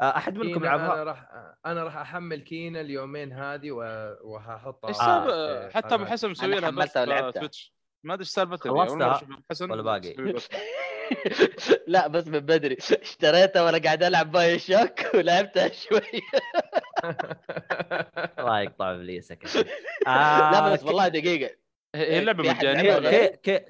[0.00, 1.28] آه، أحد منكم Kena أنا لعبها؟ راح
[1.66, 5.68] أنا راح أحمل Kena اليومين هذه و- وهحطها إيش آه.
[5.70, 6.04] حتى أبو.
[6.04, 6.70] حسن مسوي لها
[7.02, 7.40] ولعبتها.
[7.40, 7.74] Twitch
[8.04, 10.14] ما أدري إيش سالفتها خلصتها ولا باقي؟
[11.86, 16.00] لا بس من بدري اشتريتها وأنا قاعد ألعب BioShock ولعبتها شوي
[18.38, 19.44] الله يقطع إبليسك
[20.06, 21.56] آه، لا بس والله دقيقة
[21.94, 23.26] هي اللعبة في أحد مجانية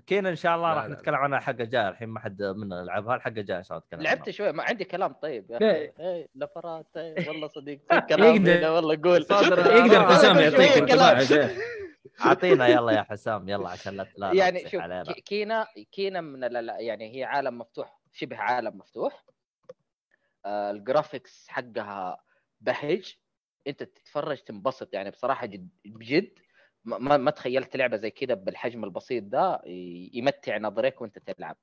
[0.06, 0.94] Kena إن شاء الله لا، راح لا.
[0.94, 4.02] نتكلم عنها الحلقة الجايه الحين ما حد منا لعبها الحلقة الجايه ان شاء الله نتكلم.
[4.02, 5.70] لعبت شوي ما عندي كلام طيب يا لا.
[5.72, 5.92] أخي.
[6.00, 7.80] إيه، نفرات إيه، والله صديق
[8.10, 8.44] كلام
[8.74, 9.22] والله قول.
[9.22, 10.60] يقدر حسام يعطيك
[10.92, 11.20] انطباع
[12.26, 14.82] أعطينا يلا يا حسام يلا عشان لا لا لا يعني شوف
[15.24, 19.24] كينا كينا من ال- يعني هي عالم مفتوح شبه عالم مفتوح.
[20.46, 22.22] آه الجرافيكس حقها
[22.60, 23.16] بهج
[23.66, 26.30] أنت تتفرج تنبسط يعني بصراحة جد بجد
[26.84, 29.62] ما- ما تخيلت لعبة زي كذا بالحجم البسيط ده
[30.12, 31.56] يمتع نظرك وانت تلعب.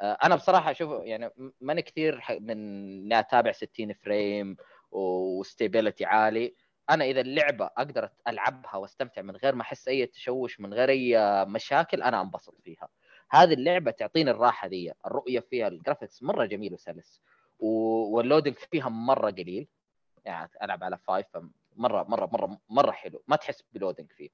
[0.00, 4.56] آه أنا بصراحة أشوف يعني ماني كثير من اني أتابع 60 frame
[4.90, 6.54] و stability عالي.
[6.90, 11.16] أنا إذا اللعبة أقدر ألعبها وأستمتع من غير ما أحس أي تشوش من غير أي
[11.44, 12.88] مشاكل أنا أنبسط فيها.
[13.30, 17.20] هذه اللعبة تعطيني الراحة دي الرؤية فيها ال graphics مرة جميل وسلس
[17.58, 19.68] وال loading فيها مرة قليل.
[20.24, 21.26] يعني ألعب على five
[21.76, 23.22] مره مرة مرة مرة حلو.
[23.28, 24.30] ما تحس ب loading فيه.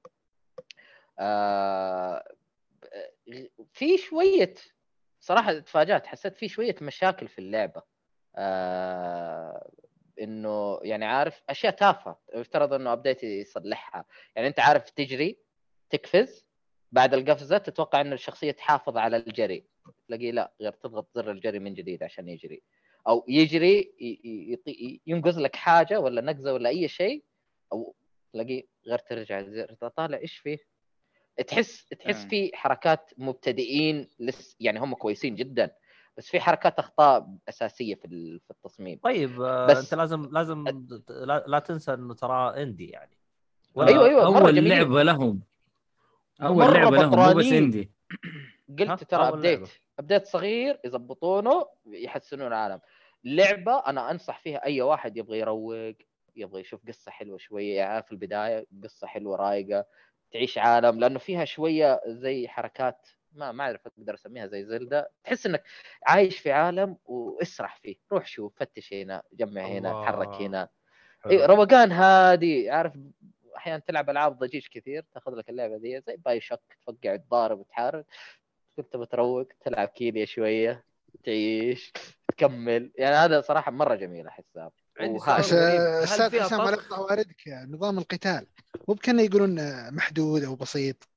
[1.19, 2.23] آه
[3.73, 4.53] في شوية
[5.19, 7.81] صراحة تفاجأت حسيت في شوية مشاكل في اللعبة.
[8.35, 9.71] آه
[10.21, 12.19] إنه يعني عارف أشياء تافهة.
[12.33, 14.05] يفترض إنه update يصلحها.
[14.35, 15.39] يعني أنت عارف تجري
[15.89, 16.45] تقفز
[16.91, 19.65] بعد القفزة تتوقع ان الشخصية تحافظ على الجري.
[20.07, 22.61] تلاقيه لا غير تضغط زر الجري من جديد عشان يجري.
[23.07, 23.91] أو يجري
[25.07, 27.23] ينقز لك حاجة ولا نقزة ولا أي شيء
[27.73, 27.95] أو
[28.33, 30.57] تلاقيه غير ترجع الزر طالع إيش فيه
[31.47, 32.27] تحس تحس آه.
[32.27, 35.71] في حركات مبتدئين لس يعني هم كويسين جدا
[36.17, 40.63] بس في حركات أخطاء أساسية في ال- في التصميم طيب آه، بس- أنت لازم لازم
[41.09, 43.17] لا, لا تنسى إنه ترى indie يعني
[43.77, 44.69] أيوة، أيوة، مرة أول جميل.
[44.69, 45.41] لعبة لهم
[46.41, 47.45] أول لعبة لهم مو بس.
[47.45, 47.91] إندي
[48.79, 49.27] قلت؟ ترى.
[49.27, 49.69] update
[49.99, 52.79] update صغير يضبطونه يحسنون العالم
[53.35, 55.93] لعبة أنا أنصح فيها أي واحد يبغى يروق
[56.35, 59.85] يبغى يشوف قصة حلوة شوية يعني في البداية قصة حلوة رايقة
[60.31, 65.45] تعيش عالم لأنه فيها شوية زي حركات ما ما أعرف أقدر أسميها زي زلدة تحس
[65.45, 65.63] إنك
[66.05, 69.91] عايش في عالم واسرح فيه روح شوف فتش هنا جمع هنا.
[70.03, 70.69] تحرك هنا.
[71.29, 72.93] إيه روقان هادي عارف
[73.57, 78.05] أحيانا تلعب ألعاب ضجيج كثير تأخذ لك اللعبة دي زي باي شوك تفقع تضارب وتحارب
[78.77, 80.83] كنت بتروق تلعب كيليا شوية
[81.23, 81.93] تعيش
[82.37, 82.91] تكمل.
[82.95, 84.71] يعني هذا صراحة مرة جميل أحسها.
[84.99, 85.39] عندي سؤال.
[86.03, 88.47] أستاذ حسام على واردك نظام القتال.
[88.87, 89.55] مو بكأنه يقولون
[89.95, 91.09] محدود أو بسيط.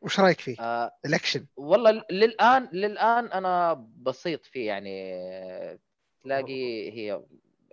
[0.00, 1.46] وش رأيك فيه؟ آه الأكشن.
[1.56, 5.78] والله للآن للآن أنا بسيط فيه يعني
[6.24, 7.22] تلاقي هي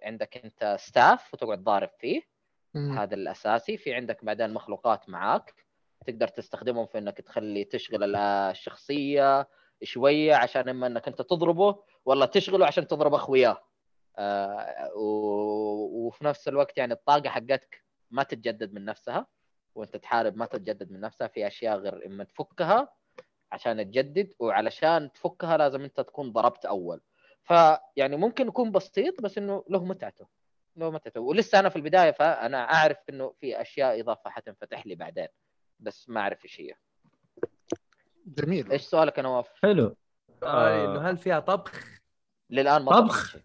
[0.03, 2.21] عندك أنت ستاف وتقعد ضارب فيه.
[2.73, 2.97] مم.
[2.99, 3.77] هذا الأساسي.
[3.77, 5.53] في عندك بعدين مخلوقات معاك.
[6.07, 8.15] تقدر تستخدمهم في إنك تخلي تشغل ال-
[8.51, 9.47] الشخصية
[9.83, 13.57] شوية عشان إما إنك أنت تضربه ولا تشغله عشان تضرب أخوياه.
[14.17, 19.27] آه و- وفي نفس الوقت يعني الطاقة حقتك ما تتجدد من نفسها
[19.75, 21.27] وانت تحارب ما تتجدد من نفسها.
[21.27, 22.93] في أشياء غير إما تفكها
[23.51, 27.01] عشان تجدد وعلشان تفكها لازم أنت تكون ضربت أول.
[27.43, 30.27] فيعني ممكن يكون بسيط بس إنه له متعته
[30.75, 31.21] له متعته.
[31.21, 35.27] ولسه أنا في البداية فأنا أعرف إنه في أشياء إضافة حتنفتح لي بعدين
[35.79, 36.73] بس ما أعرف إيش هي.
[38.25, 38.71] جميل.
[38.71, 39.95] إيش سؤالك يا نواف؟ حلو.
[40.43, 41.83] سؤالي إنه هل فيها طبخ؟
[42.49, 43.35] للآن ما طبخ.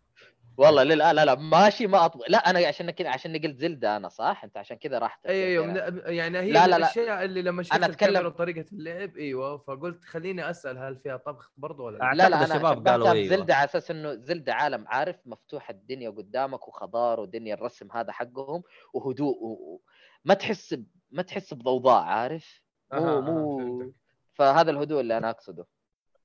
[0.56, 4.08] والله للآن لا لا ماشي ما أطبخ لا أنا عشان كذا عشان قلت زلدة أنا
[4.08, 5.66] صح أنت عشان كذا راح أيوه.
[5.66, 6.76] من- يعني هي لا، لا، لا.
[6.76, 11.16] الأشياء اللي لما شفت أنا أتكلم- الكاميرا بطريقه اللعب أيوه فقلت خليني أسأل هل فيها
[11.16, 13.26] طبخ برضو ولا لا؟ لا لا أنا الشباب قالوا أيوة.
[13.36, 18.62] بزلدة على أساس إنه زلدة عالم عارف مفتوح الدنيا قدامك وخضار ودنيا الرسم هذا حقهم
[18.94, 19.80] وهدوء و...
[20.24, 20.86] ما تحس ب...
[21.10, 22.62] ما تحس بضوضاء عارف
[22.92, 23.92] مو مو.
[24.34, 25.66] فهذا الهدوء اللي أنا أقصده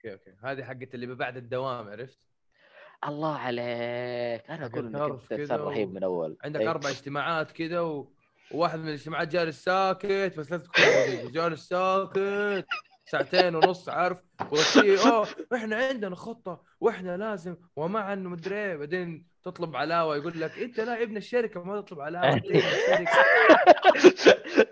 [0.06, 2.20] أوكي أوكي هذه حقت اللي بعد الدوام عرفت؟
[3.08, 6.70] الله عليك أنا أقول إنك أنت إنسان رهيب من أول عندك إيه.
[6.70, 8.12] أربع اجتماعات كذا و...
[8.52, 11.32] وواحد من الاجتماعات جالس ساكت بس لازم تكون.
[11.32, 12.66] جالس ساكت
[13.06, 14.22] ساعتين ونص عارف
[14.52, 15.26] وال CEO
[15.56, 20.80] إحنا عندنا خطة وإحنا لازم ومع انه مدري إيه بعدين تطلب علاوة يقول لك أنت
[20.80, 22.38] لا ابن الشركة ما تطلب علاوة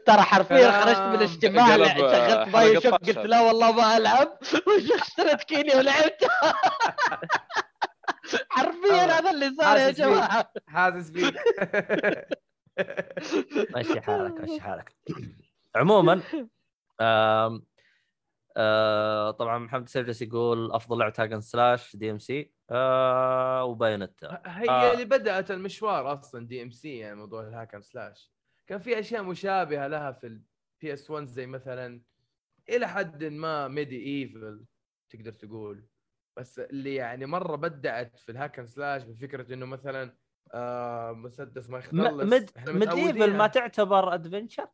[0.05, 0.71] ترى حرفيا.
[0.71, 3.07] خرجت من الاجتماع شغلت حلقة BioShock طشة.
[3.07, 4.37] قلت لا والله ما ألعب
[5.01, 6.23] اشتريت Kena ولعبت
[8.49, 9.19] حرفيا آه.
[9.19, 9.91] هذا اللي صار يا.
[9.91, 11.35] جماعة حاسس فيك
[13.77, 14.95] مشي حالك مشي حالك
[15.75, 16.21] عموما
[18.57, 24.69] آه طبعا محمد سيرجس يقول أفضل لعبه hack and slash DMC آه و Bayonetta هي
[24.69, 24.93] آه.
[24.93, 28.31] اللي بدأت المشوار أصلا DMC يعني موضوع ال hack and slash.
[28.67, 32.01] كان في أشياء مشابهة لها في ال PS 1 زي مثلا
[32.69, 34.65] إلى حد ما MediEvil
[35.09, 35.85] تقدر تقول.
[36.37, 40.13] بس اللي يعني مرة بدعت في ال hack and slash بفكرة إنه مثلا
[40.53, 42.23] آه مسدس ما يخلص.
[42.67, 44.67] MediEvil ما تعتبر adventure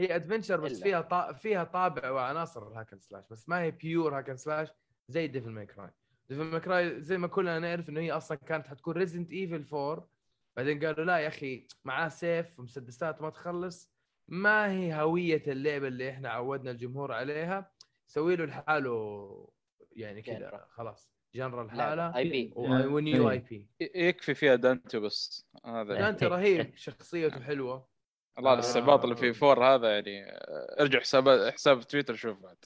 [0.00, 0.82] هي adventure بس إلا.
[0.82, 1.32] فيها طا...
[1.32, 4.68] فيها طابع وعناصر ال hack and slash بس ما هي pure hack and slash
[5.08, 5.90] زي Devil May Cry
[6.28, 10.08] Devil May Cry زي ما كلنا نعرف إنه هي أصلا كانت حتكون Resident Evil 4
[10.56, 13.92] بعدين قالوا لا يا أخي معاه سيف ومسدسات ما تخلص.
[14.28, 17.72] ما هي هوية اللعبة اللي إحنا عودنا الجمهور عليها.
[18.06, 19.48] سوي له لحاله
[19.92, 20.66] يعني كذا.
[20.70, 21.10] خلاص.
[21.34, 23.30] genre لحاله IP و new.
[23.30, 25.94] I P يكفي فيها دانتو بس هذا.
[26.08, 27.88] انت رهيب شخصيته حلوة.
[28.38, 32.56] الله الاستعباط اللي في four هذا يعني آه، ارجع حساب حساب تويتر شوف بعد.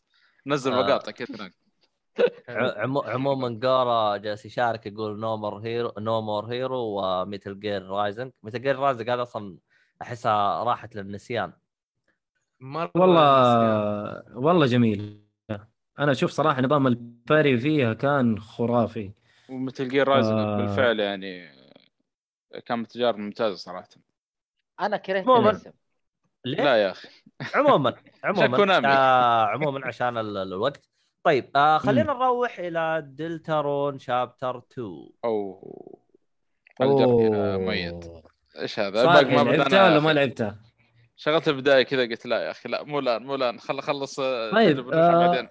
[0.47, 0.82] نزل آه.
[0.82, 1.51] مقاطع كذا
[2.48, 7.60] ع- عمو- عموما جارا جالس يشارك يقول No More Heroes No More Heroes و Metal
[7.60, 9.59] Gear Rising Metal Gear Rising هذا أصلا
[10.02, 11.52] أحسها راحت للنسيان.
[12.60, 15.20] مرة والله والله جميل.
[15.98, 19.12] أنا أشوف صراحة نظام ال parry فيها كان خرافي.
[19.48, 20.56] و Metal Gear Rising آه.
[20.56, 21.44] بالفعل يعني
[22.55, 23.88] آه، كان تجارب ممتازه صراحة.
[24.81, 25.51] أنا كرهت عموماً.
[25.51, 25.70] الاسم
[26.44, 27.09] ليه؟ لا يا أخي.
[27.55, 27.94] عموما
[28.24, 28.77] عموما.
[28.89, 30.89] آه عموما عشان ال- ال- الوقت.
[31.24, 35.98] طيب آه خلينا نروح إلى Deltarune chapter 2 أو
[36.81, 38.05] الجرح هنا ميت.
[38.59, 40.61] إيش هذا؟ ما لعبتها ولا ما لعبتها؟
[41.16, 43.59] شغلت البداية كذا قلت لا يا أخي لا مو الآن مو الآن.
[43.61, 45.48] خل اخلص آه، طيب، آه، بعدين.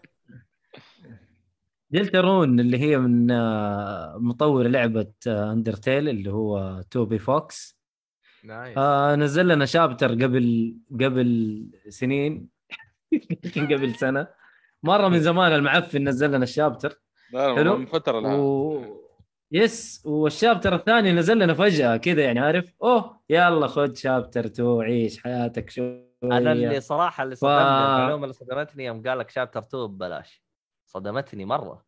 [1.90, 7.79] Deltarune اللي هي من آه، مطور لعبة Undertale اللي هو Toby Fox.
[8.44, 8.78] nice.
[8.78, 12.50] آه نزل لنا chapter قبل قبل سنين.
[13.12, 14.28] يمكن قبل سنة.
[14.84, 17.02] مرة من زمان المعفن نزل لنا ال chapter.
[17.34, 17.78] لا حلو.
[17.78, 18.34] من فترة الآن.
[18.34, 18.84] و...
[19.52, 24.82] yes وال chapter الثاني نزل لنا فجأة كذا يعني عارف؟ أوه يلا خذ chapter 2
[24.82, 26.10] عيش حياتك شوية.
[26.24, 30.44] أنا اللي صراحة اللي ف- صدمني المعلومة اللي صدمتني يوم قال لك chapter 2 ببلاش.
[30.86, 31.86] صدمتني مرة.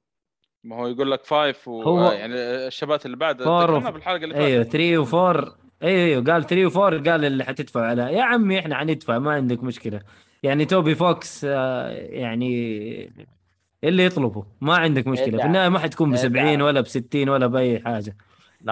[0.64, 2.34] ما هو يقول لك five و هو- يعني
[2.68, 5.52] ال chapters اللي بعد four ذكرنا بالحلقة اللي أيوه فاتت 3 و4
[5.84, 6.76] أيوه قال 3 و4
[7.10, 10.02] قال اللي حتدفع عليها يا عمي إحنا حندفع ما عندك مشكلة.
[10.44, 13.12] يعني توبي فوكس آه، يعني
[13.84, 15.30] اللي يطلبه ما عندك مشكلة.
[15.30, 15.48] في إدعى.
[15.48, 16.62] النهاية ما حتكون ب 70 إدعى.
[16.62, 18.18] ولا ب 60 ولا بأي حاجة.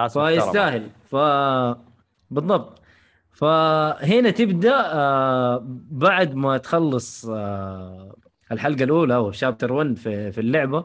[0.08, 0.88] فيستاهل.
[1.10, 1.16] ف
[2.30, 2.80] بالضبط.
[3.30, 8.14] فهنا تبدأ آه، بعد ما تخلص آه،
[8.52, 10.84] الحلقة الأولى أو شابتر 1 في اللعبة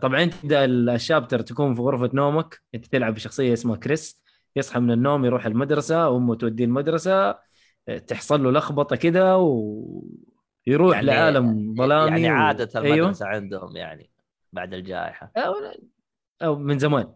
[0.00, 2.60] طبعا تبدأ الشابتر تكون في غرفة نومك.
[2.74, 4.24] أنت تلعب بشخصية اسمها كريس.
[4.56, 7.38] يصحى من النوم يروح المدرسة أمه توديه المدرسة
[7.88, 12.96] آه، تحصل له لخبطة كده ويروح يعني- لعالم ظلامي يعني عادة أيوه.
[12.96, 14.10] المدرسة عندهم يعني
[14.52, 15.32] بعد الجائحة.
[15.36, 15.54] أو,
[16.42, 17.12] أو من زمان.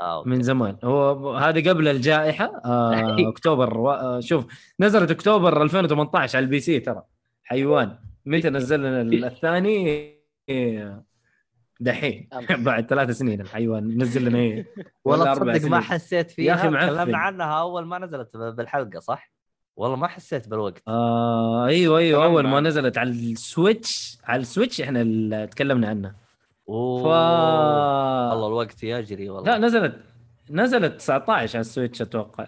[0.00, 0.28] آه أوكي.
[0.30, 0.76] من زمان.
[0.84, 3.90] هو هذه قبل الجائحة آه أكتوبر و...
[3.90, 4.46] آه شوف
[4.80, 7.02] نزلت أكتوبر 2018 على ال PC ترى.
[7.44, 7.98] حيوان.
[8.26, 8.86] متى نزل
[9.24, 10.16] الثاني؟
[11.80, 12.28] دحين.
[12.68, 13.40] بعد ثلاث سنين.
[13.40, 14.66] الحيوان نزل لنا إيه
[15.04, 15.80] والله تصدق ما.
[15.80, 16.64] حسيت فيها.
[16.64, 16.94] يا معفن.
[16.94, 19.30] تكلمنا عنها أول ما نزلت بالحلقة صح؟
[19.76, 20.82] والله ما حسيت بالوقت.
[20.88, 22.24] آه أيوه أيوه.
[22.24, 22.60] أول ما.
[22.60, 26.14] نزلت على ال Switch على ال Switch إحنا اللي تكلمنا عنها.
[26.68, 27.02] أوه.
[27.02, 27.06] ف
[28.30, 29.52] والله الوقت يجري والله.
[29.52, 29.96] لا نزلت
[30.50, 32.46] نزلت 19 على ال Switch أتوقع.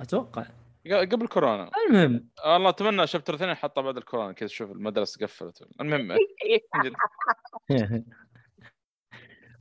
[0.00, 0.44] أتوقع.
[0.86, 1.70] قبل كورونا.
[1.88, 2.28] المهم.
[2.46, 5.64] والله أتمنى chapter اثنين حطها بعد الكورونا كذا شوف المدرسة قفلت.
[5.80, 6.16] المهم.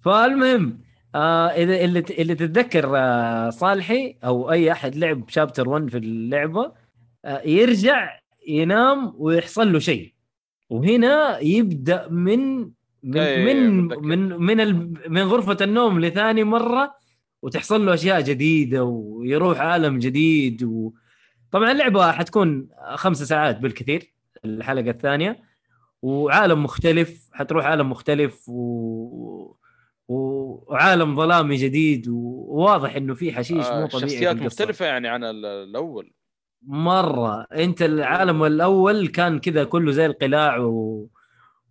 [0.07, 0.79] فالمهم
[1.15, 6.71] آه إذا اللي اللي تتذكر آه صالحي أو أي أحد لعب chapter 1 في اللعبة
[7.25, 10.13] آه يرجع ينام ويحصل له شيء.
[10.69, 12.59] وهنا يبدأ من
[13.03, 14.01] من أي، من متذكر.
[14.01, 16.95] من من, من غرفة النوم لثاني مرة
[17.41, 20.93] وتحصل له أشياء جديدة ويروح عالم جديد و...
[21.51, 24.13] طبعا اللعبة حتكون خمس ساعات بالكثير
[24.45, 25.39] الحلقة الثانية.
[26.01, 29.57] وعالم مختلف حتروح عالم مختلف و...
[30.07, 34.35] وعالم ظلامي جديد وواضح إنه في حشيش آه، مو طبيعي في شخصيات.
[34.35, 36.13] مختلفة يعني عن ال- الأول.
[36.67, 37.41] مرة.
[37.53, 41.07] أنت العالم الأول كان كذا كله زي القلاع و...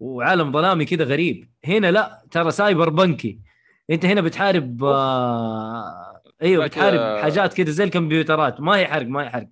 [0.01, 1.49] وعالم ظلامي كذا غريب.
[1.65, 3.41] هنا لا ترى cyberpunk ي.
[3.91, 6.23] أنت هنا بتحارب آه...
[6.43, 8.61] أيوه بتحارب حاجات كذا زي الكمبيوترات.
[8.61, 9.49] ما هي حرق ما هي حرق.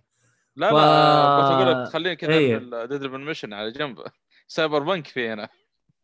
[0.56, 2.36] لا ف- لا كنت أقول لك خلينا كذا
[2.84, 3.98] الديدربل mission على جنب.
[4.48, 5.48] cyberpunk في هنا.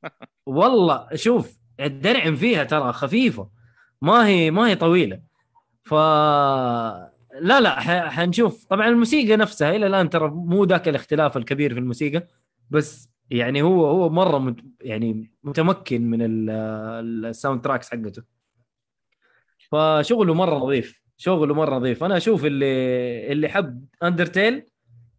[0.46, 3.50] والله شوف الدرعم فيها ترى خفيفة.
[4.02, 5.20] ما هي ما هي طويلة.
[5.82, 5.94] ف
[7.40, 7.80] لا لا
[8.10, 8.64] حنشوف.
[8.64, 12.26] طبعا الموسيقى نفسها إلى الآن ترى مو ذاك الاختلاف الكبير في الموسيقى
[12.70, 16.50] بس يعني هو هو مرة مت يعني متمكن من ال-
[17.26, 18.22] ال soundtracks حقته.
[19.70, 21.02] فشغله مرة نظيف.
[21.16, 22.04] شغله مرة نظيف.
[22.04, 24.62] أنا أشوف اللي اللي حب Undertale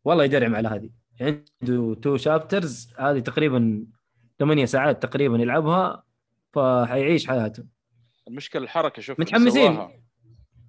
[0.06, 0.90] والله يدرعم على هذه.
[1.22, 3.86] عنده two chapters هذه تقريبا
[4.40, 6.04] ثمانية ساعات تقريبا يلعبها.
[6.54, 7.64] فحيعيش حياته
[8.28, 9.90] المشكلة الحركة شوف متحمسين.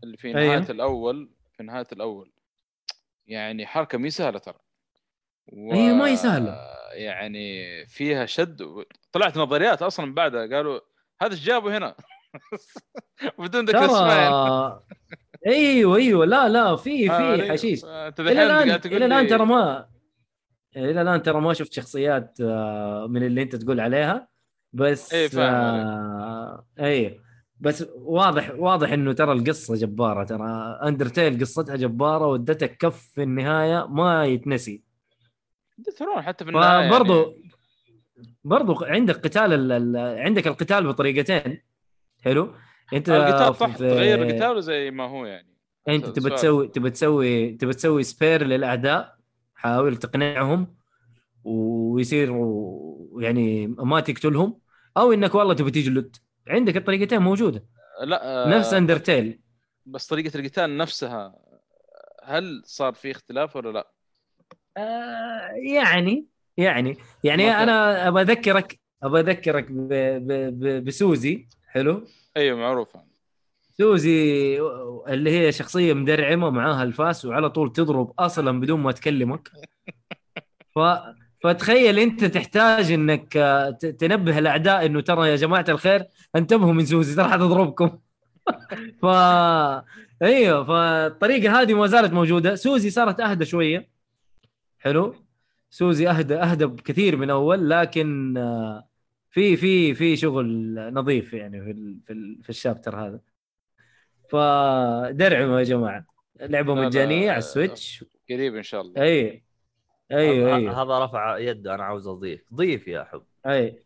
[0.04, 0.56] اللي في أيوه.
[0.56, 2.32] نهاية الأول في نهاية الأول
[3.26, 4.58] يعني حركة مي سهلة ترى
[5.46, 5.72] و...
[5.72, 6.58] هي ما هي سهلة.
[6.92, 8.82] يعني فيها شد و...
[9.12, 10.80] طلعت نظريات أصلا بعدها قالوا
[11.22, 11.96] هذا إيش جابوا هنا
[13.38, 14.82] بدون ذكر اسماء
[15.46, 17.52] أيوه أيوه لا لا في آه، في أيوه.
[17.52, 19.88] حشيش أنت إلى الآن إلى الآن ترى ما
[20.76, 24.31] إلى الآن ترى ما شفت شخصيات آه، من اللي أنت تقول عليها
[24.72, 27.20] بس فاهم آه اي
[27.60, 30.24] بس واضح واضح إنه ترى القصة جبارة.
[30.24, 34.82] ترى اندرتيل قصتها جبارة ودتك كف في النهاية ما يتنسي.
[35.78, 37.50] دثرون حتى في النهاية فبرضو يعني.
[38.44, 39.72] برضو عندك قتال ال...
[39.72, 41.62] ال- عندك القتال بطريقتين.
[42.24, 42.54] حلو.
[42.92, 45.52] أنت القتال صح تغير القتال زي ما هو يعني.
[45.88, 46.30] أنت تبى.
[46.30, 49.16] تسوي تبى تسوي تبى تسوي spare للأعداء.
[49.54, 50.74] حاول تقنعهم
[51.44, 54.61] ويصيروا يعني ما تقتلهم.
[54.96, 56.16] أو إنك والله تبى تجلد
[56.48, 57.64] عندك الطريقتين موجودة.
[58.04, 59.40] لا آه، نفس Undertale
[59.86, 61.34] بس طريقة القتال نفسها
[62.24, 63.92] هل صار في اختلاف ولا لا؟
[64.76, 67.62] آه يعني يعني يعني ما كان.
[67.68, 69.88] أنا أبى أذكرك أبى أذكرك ب...
[70.26, 70.32] ب...
[70.60, 70.84] ب...
[70.84, 71.48] بسوزي.
[71.68, 72.06] حلو؟
[72.36, 73.04] أيوه معروفة.
[73.78, 74.58] سوزي
[75.08, 79.50] اللي هي شخصية مدرعمة معاها الفاس وعلى طول تضرب أصلا بدون ما تكلمك.
[80.74, 80.78] ف
[81.42, 86.04] فتخيل انت تحتاج انك آه، تنبه الاعداء انه ترى يا جماعة الخير
[86.36, 87.98] انتبهوا من سوزي ترى حتضربكم
[89.02, 89.06] ف
[90.22, 92.54] أيوه فالطريقة هذه ما زالت موجودة.
[92.54, 93.88] سوزي صارت أهدى شوية.
[94.78, 95.14] حلو.
[95.70, 98.88] سوزي أهدى أهدى بكثير من أول لكن آه،
[99.30, 103.20] في في في شغل نظيف يعني في في, في ال chapter هذا.
[104.28, 106.06] فدرعموا يا جماعة.
[106.40, 108.04] لعبة مجانية على ال Switch.
[108.30, 109.02] قريب إن شاء الله.
[109.02, 109.42] اي
[110.12, 110.82] أيوه هذا- أيوه.
[110.82, 112.40] هذا رفع يده أنا عاوز أضيف.
[112.54, 113.22] ضيف يا حب.
[113.46, 113.82] أي.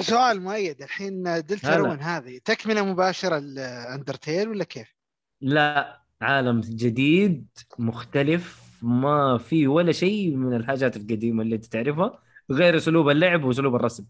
[0.00, 4.94] سؤال مؤيد الحين Deltarune هذه؟ تكملة مباشرة ل Undertale ولا كيف؟
[5.40, 7.46] لا عالم جديد
[7.78, 13.74] مختلف ما في ولا شيء من الحاجات القديمة اللي أنت تعرفها غير أسلوب اللعب وأسلوب
[13.74, 14.06] الرسم.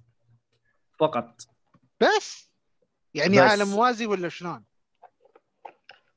[1.01, 1.41] فقط.
[2.01, 2.51] بس؟
[3.15, 3.43] يعني بس.
[3.51, 4.65] عالم موازي ولا شلون؟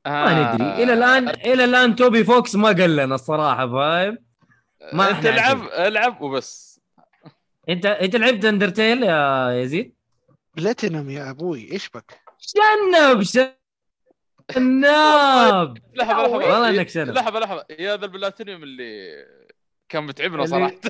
[0.06, 0.84] ما ندري.
[0.84, 4.18] إلى الآن إلى الآن توبي فوكس ما قال لنا الصراحة فاهم؟
[4.93, 5.64] ما أنت العب.
[5.64, 6.81] العب وبس.
[7.69, 9.95] انت أنت لعبت Undertale يا يزيد؟
[10.57, 13.53] بلاتينوم يا أبوي إيش بك؟ شنب شنب.
[14.60, 16.27] لحظة لحظة.
[16.31, 17.10] والله إنك شنب.
[17.10, 17.65] لحظة لحظة.
[17.80, 19.26] يا ذا البلاتينيوم اللي
[19.89, 20.76] كان متعبنا صراحة.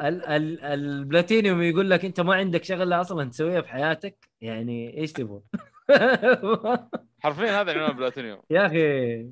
[0.00, 5.12] ال ال البلاتينيوم يقول لك أنت ما عندك شغلة أصلا تسويها في حياتك يعني إيش
[5.12, 5.40] تبغى؟
[7.22, 8.42] حرفيا هذا عنوان البلاتينيوم.
[8.50, 9.26] يا أخي.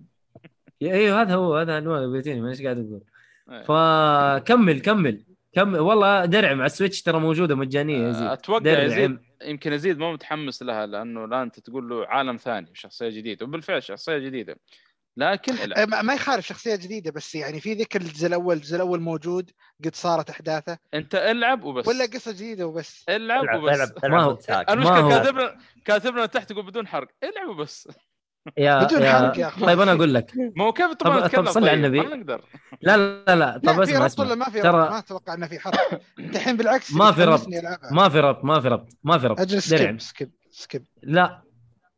[0.83, 3.03] أيوه هذا هو هذا عنوان البلاتينيوم إيش قاعد أقول؟
[3.51, 3.63] إيه.
[3.63, 5.25] فكمل كمل.
[5.53, 8.23] كمل والله درعم على ال Switch ترى موجودة مجانية يا زيد.
[8.27, 13.09] أتوقع يزيد يمكن يزيد ما متحمس لها لأنه الآن أنت تقول له عالم ثاني شخصية
[13.09, 13.47] جديدة.
[13.47, 14.57] وبالفعل شخصية جديدة.
[15.17, 15.89] لكن أه، العب.
[15.89, 19.51] ما ما يخالف شخصية جديدة بس يعني في ذكر الجزء الأول الجزء الأول موجود
[19.85, 20.79] قد صارت أحداثه.
[20.95, 21.89] أنت ألعب وبس.
[21.89, 23.05] ولا قصة جديدة وبس.
[23.09, 23.75] ألعب ألعب وبس.
[23.75, 24.39] ألعب ما العب هو-.
[24.51, 27.09] ما المشكلة هو- كاتبنا كاتبنا تحت يقول بدون حرق.
[27.25, 27.89] ألعب وبس.
[28.57, 29.67] يا بدون يا حرق يا أخوي.
[29.67, 30.33] طيب أنا أقول لك.
[30.57, 32.09] ما هو كيف طب- طبعا طب صلي على طيب؟ النبي.
[32.09, 32.45] ما نقدر.
[32.83, 33.59] لا لا لا, لا.
[33.65, 34.05] طب لا في اسمع.
[34.05, 36.01] ربط ولا اسمع ما في ترى- ربط ما أتوقع إنه في حرق.
[36.19, 37.47] انت الحين بالعكس ما في ربط.
[37.93, 41.43] ما في ربط ما في ربط ما في ربط أجل skip skip skip لا.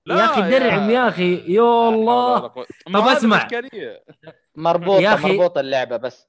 [0.06, 1.34] لا يا أخي درعم يا أخي.
[1.54, 2.38] يا الله.
[2.48, 2.64] طب.
[2.88, 4.04] الاشكاليه
[4.56, 6.26] مربوطة يا أخي- مربوطة اللعبة بس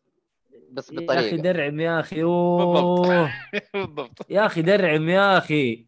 [0.71, 2.23] بس يا أخي بطريقه درعم يا أخي.
[2.23, 3.31] أوه.
[3.73, 4.25] بالضبط.
[4.29, 5.87] يا أخي درعم يا أخي.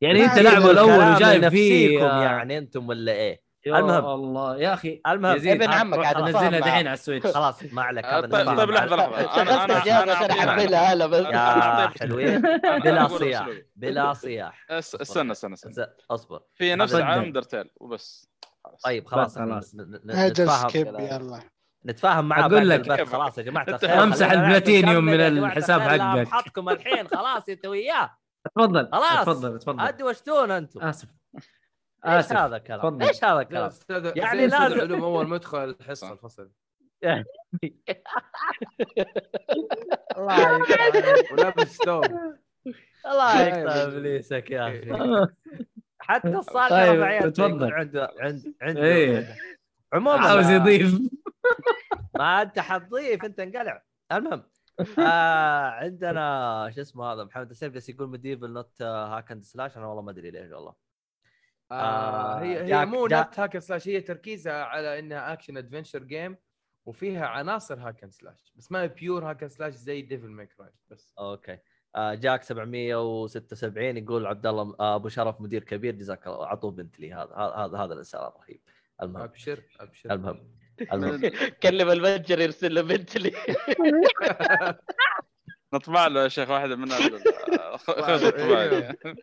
[0.00, 4.04] يعني انت إلا الأول وجايب فيه آه، يعني أنتم ولا إيه؟ يا المهم.
[4.04, 6.86] الله يا أخي المهم يزيد ابن عمك عاد نزلها دحين.
[6.86, 11.06] على السويتش خلاص ما عليك طيب طيب لحظة لحظة أنا أنا يا عشان احملها هلا
[11.06, 11.90] بس يا.
[12.00, 12.40] حلوين
[12.84, 13.48] بلا صياح.
[13.76, 16.94] بلا صياح استنى استنى استنى أصبر في نفس.
[16.94, 18.28] عالم دردتيل وبس.
[18.84, 19.74] طيب خلاص خلاص.
[19.74, 20.00] أجل
[20.44, 20.86] نتفاهم سكيب.
[20.86, 21.40] يلا
[21.86, 23.08] نتفاهم معاه أقول بعد لك.
[23.08, 26.00] خلاص يا جماعة أمسح البلاتينيوم من يا جماعة الحساب حقك.
[26.28, 28.10] محطكم الحين خلاص أنت وياه
[28.54, 29.24] تفضل خلاص.
[29.26, 31.08] تفضل تفضل ادوا وشتون أنتم آسف
[32.06, 33.02] إيش هذا الكلام تفضل.
[33.06, 36.12] إيش هذا لا الكلام يعني لازم- العلوم أول ما يدخل الحصه.
[36.12, 36.50] الفصل
[40.16, 42.04] الله يقطع ولابس ثوب
[43.06, 43.54] الله طيب.
[43.64, 45.26] يقطع إبليسك يا أخي
[45.98, 47.72] حتى الصالح طيب، تفضل.
[47.72, 49.16] عنده عند عنده إيه.
[49.16, 49.36] عنده.
[49.92, 50.98] عموما عاوز يضيف
[52.18, 53.82] ما أنت حتضيف أنت انقلع
[54.12, 54.42] المهم
[54.98, 59.86] آه عندنا شو اسمه هذا محمد السيف جالس يقول ميديفل نوت هاك اند سلاش أنا
[59.86, 60.74] والله ما أدري ليش والله
[61.70, 66.36] آه هي هي جاك- مو نت هاكن سلاش هي تركيزها على إنها اكشن ادفنشر جيم
[66.86, 70.46] وفيها عناصر hack and slash بس ما هي pure hack and slash زي Devil May
[70.46, 71.14] Cry بس.
[71.18, 71.58] أوكي.
[71.96, 77.00] آه جاك 776 يقول عبد الله آه أبو شرف مدير كبير جزاك الله اعطوه بنت
[77.00, 78.60] لي هذا هذا هذا, الإنسان الرهيب.
[79.02, 79.22] المهم.
[79.22, 80.12] ابشر أبشر.
[80.12, 80.56] المهم.
[81.62, 83.32] كلم المتجر يرسل له بنت لي.
[85.74, 86.88] نطبع له يا شيخ واحدة من.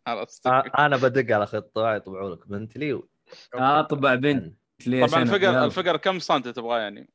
[0.05, 0.47] خلاص.
[0.47, 3.09] آه أنا بدق على خطه يطبعوا لك بنت لي و...
[3.53, 4.57] أطبع بنت
[4.87, 5.65] ليش طبعا؟ الفقر.
[5.65, 7.09] الفقر كم سنتي تبغاه يعني؟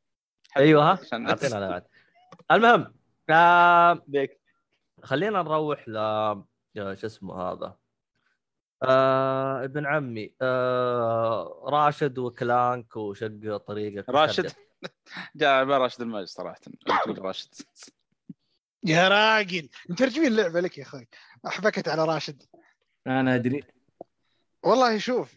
[0.56, 0.98] أيوه.
[1.12, 1.82] أعطينا
[2.50, 2.94] المهم
[3.30, 4.02] آه
[5.02, 5.94] خلينا نروح ل
[6.74, 7.77] شو اسمه هذا؟
[8.82, 14.52] آه ابن عمي آه راشد وكلانك وشق طريقك راشد؟
[15.36, 16.60] جاء راشد الماجد صراحة
[17.18, 17.54] راشد.
[18.84, 21.08] يا راجل مترجمين اللعبة لك يا أخوي.
[21.46, 22.42] أحبكت على راشد.
[23.06, 23.62] أنا أدري.
[24.62, 25.34] والله شوف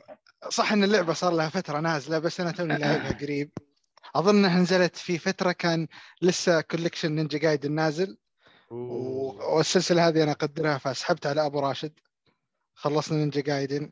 [0.49, 3.51] صح إن اللعبة صار لها فترة نازلة بس أنا توني لاعبها قريب.
[4.15, 5.87] أظن إنها نزلت في فترة كان
[6.21, 8.17] لسه collection Ninja Gaiden نازل.
[8.71, 11.99] و- والسلسلة هذه أنا أقدرها فسحبت على ابو راشد.
[12.81, 13.91] خلصنا Ninja Gaiden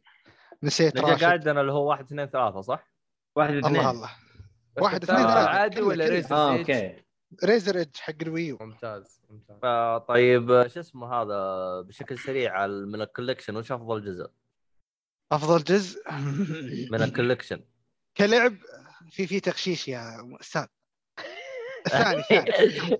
[0.64, 1.24] نسيت نجي راتشت.
[1.24, 2.88] قاعد أنا اللي هو واحد اثنين ثلاثة صح؟
[3.36, 4.10] واحد اثنين الله الله.
[4.78, 5.50] واحد اثنين ثلاثة.
[5.50, 7.04] عادي ولا ريزر آه أوكي.
[7.44, 8.58] Razor's Edge حق ال Wii U.
[8.62, 9.58] ممتاز ممتاز.
[10.08, 14.28] طيب شو اسمه هذا بشكل سريع على- من ال collection وش أفضل جزء؟
[15.32, 16.02] أفضل جزء؟
[16.92, 17.64] من ال collection؟
[18.18, 18.56] كلعب؟
[19.12, 20.66] في في تغشيش يا أستاذ.
[21.88, 22.98] الثاني الثاني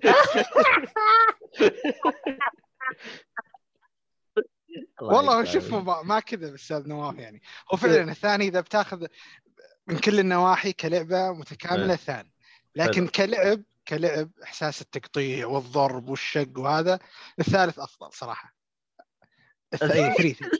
[5.02, 5.74] والله شوف.
[5.74, 7.42] ما, ما كذا أستاذ نواف يعني.
[7.72, 9.06] هو فعلا الثاني إذا بتاخذ
[9.86, 11.92] من كل النواحي كلعبة متكاملة حلو.
[11.92, 12.32] الثاني
[12.76, 16.98] لكن كلعب كلعب إحساس التقطيع والضرب والشق وهذا
[17.38, 18.54] الثالث أفضل صراحة.
[19.76, 20.50] الث- إيه، three three.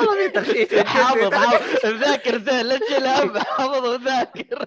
[0.00, 1.86] والله في حافظ حافظ.
[1.94, 4.66] مذاكر زين لا تشيل هم حافظ وذاكر.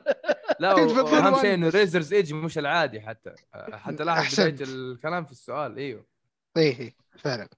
[0.60, 1.36] لا one.
[1.42, 3.34] شيء إنه Razor's Edge مش العادي حتى.
[3.74, 4.40] حتى لاحظ.
[4.42, 6.06] بداية الكلام في السؤال إيوه.
[6.58, 7.50] إيه إيه، فعلا.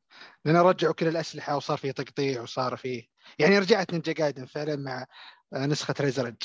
[0.46, 3.08] لأن رجعوا كل الأسلحة وصار في تقطيع وصار في
[3.40, 5.06] يعني رجعت Ninja Gaiden فعلا مع
[5.54, 6.36] آه، نسخة Razor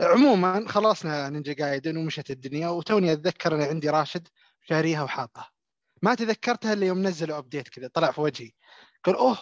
[0.00, 4.28] عموما خلصنا Ninja Gaiden ومشت الدنيا وتوني أتذكر أنا عندي Ratchet
[4.68, 5.50] شاريها وحاطها.
[6.02, 8.50] ما تذكرتها إلا يوم نزلوا update كذا طلع في وجهي.
[9.04, 9.38] قال أوه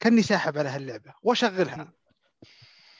[0.00, 1.92] كأني ساحب على هاللعبة وأشغلها.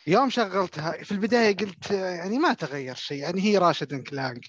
[0.07, 4.45] يوم شغلتها في البداية قلت يعني ما تغير شيء يعني هي Ratchet & Clank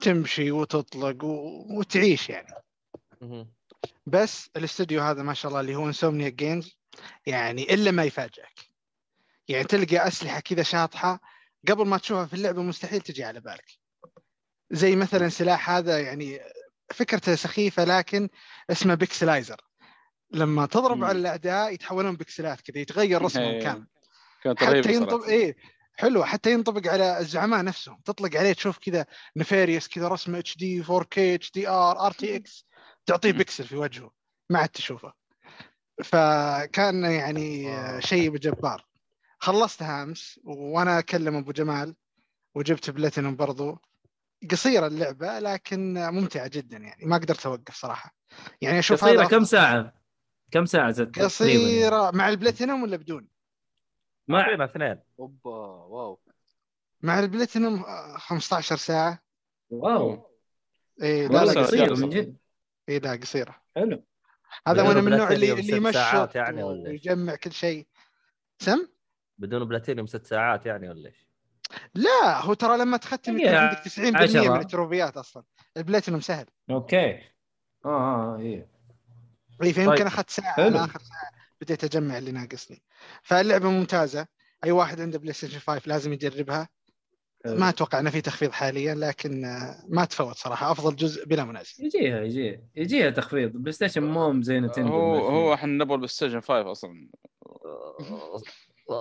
[0.00, 1.66] تمشي وتطلق و...
[1.78, 2.54] وتعيش يعني.
[4.06, 6.78] بس الاستوديو هذا ما شاء الله اللي هو Insomniac Games
[7.26, 8.68] يعني إلا ما يفاجئك.
[9.48, 11.20] يعني تلقى أسلحة كذا شاطحة
[11.68, 13.78] قبل ما تشوفها في اللعبة مستحيل تجي على بالك.
[14.70, 16.40] زي مثلا سلاح هذا يعني
[16.90, 18.28] فكرته سخيفة لكن
[18.70, 19.60] اسمه Pixelizer
[20.30, 21.04] لما تضرب مم.
[21.04, 23.62] على الاعداء يتحولون بيكسلات كذا يتغير رسمهم إيه.
[23.62, 23.86] كامل.
[24.42, 25.56] كانت حتى ينطبق إيه
[25.94, 28.00] حلو حتى ينطبق على الزعماء نفسهم.
[28.04, 29.06] تطلق عليه تشوف كذا
[29.36, 32.66] Nefarious كذا رسم اتش دي 4 كي اتش دي ار ار تي إكس
[33.08, 33.38] تعطيه مم.
[33.38, 34.10] بكسل في وجهه
[34.50, 35.12] ما عاد تشوفه
[36.04, 38.00] فكان يعني آه.
[38.00, 38.86] شيء جبار
[39.38, 41.96] خلصتها أمس وأنا أكلم أبو جمال
[42.54, 43.82] وجبت بلاتينوم برضو
[44.50, 48.14] قصيرة اللعبة لكن ممتعة جدا يعني ما قدرت أوقف صراحة
[48.60, 49.92] يعني أشوف قصيرة هذا كم ساعة؟
[50.52, 53.28] كم ساعة زدت تقريباً يعني؟ قصيره مع البلاتينوم ولا بدون؟
[54.28, 56.20] مع اثنين أوبا wow
[57.02, 59.22] مع البلاتينوم آه، 15 ساعة
[59.70, 60.30] wow
[61.02, 62.06] إيه لا لا جالسة.
[62.06, 62.36] من جد
[62.88, 64.04] إيه لا قصيرة حلو
[64.68, 67.86] هذا وأنا من النوع اللي اللي يمشط ساعات يعني؟ ويجمع كل شيء
[68.58, 68.88] سم؟
[69.38, 71.28] بدون بلاتينيوم ست ساعات يعني ولا إيش؟
[71.94, 74.60] لا هو ترى لما تختم يكون عندك 90% من عشرة.
[74.60, 75.44] ال trophy ات أصلا
[75.76, 77.10] البلاتينوم سهل أوكي
[77.84, 77.88] آه
[78.34, 78.68] آه إيه
[79.62, 80.06] اي فيمكن طيب.
[80.06, 80.78] أخذت ساعة حلو.
[80.78, 82.82] آخر ساعة بديت أجمع اللي ناقصني
[83.22, 84.26] فاللعبة ممتازة
[84.64, 86.68] أي واحد عنده PlayStation 5 لازم يجربها
[87.46, 90.72] ما أتوقع إنه في تخفيض حاليا لكن آه، ما تفوت صراحة.
[90.72, 92.60] أفضل جزء بلا منازع يجيها يجيها.
[92.76, 93.52] يجيها تخفيض.
[93.52, 97.08] PlayStation مو زي Nintendo هو هو إحنا نبغى ال PlayStation 5 أصلا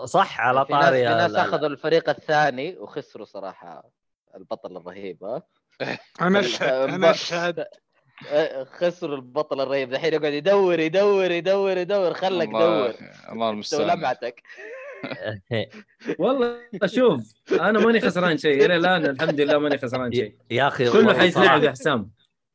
[0.05, 3.89] صح على طاري في ناس أخذوا الفريق الثاني وخسروا صراحة
[4.35, 5.43] البطل الرهيب ها؟
[6.21, 7.65] أنا أشهد أنا أشهد.
[8.29, 9.93] آه، خسروا البطل الرهيب.
[9.93, 12.13] الحين يقعد يدور يدور يدور يدور.
[12.13, 12.93] خلك دور
[13.31, 13.87] الله المستعان.
[13.99, 14.41] لمعتك
[16.19, 18.65] والله شوف أنا ماني خسران شيء.
[18.65, 20.37] إلى الآن الحمد لله ماني خسران شيء.
[20.51, 22.11] يا أخي كله والله حيث لعب يا حسام.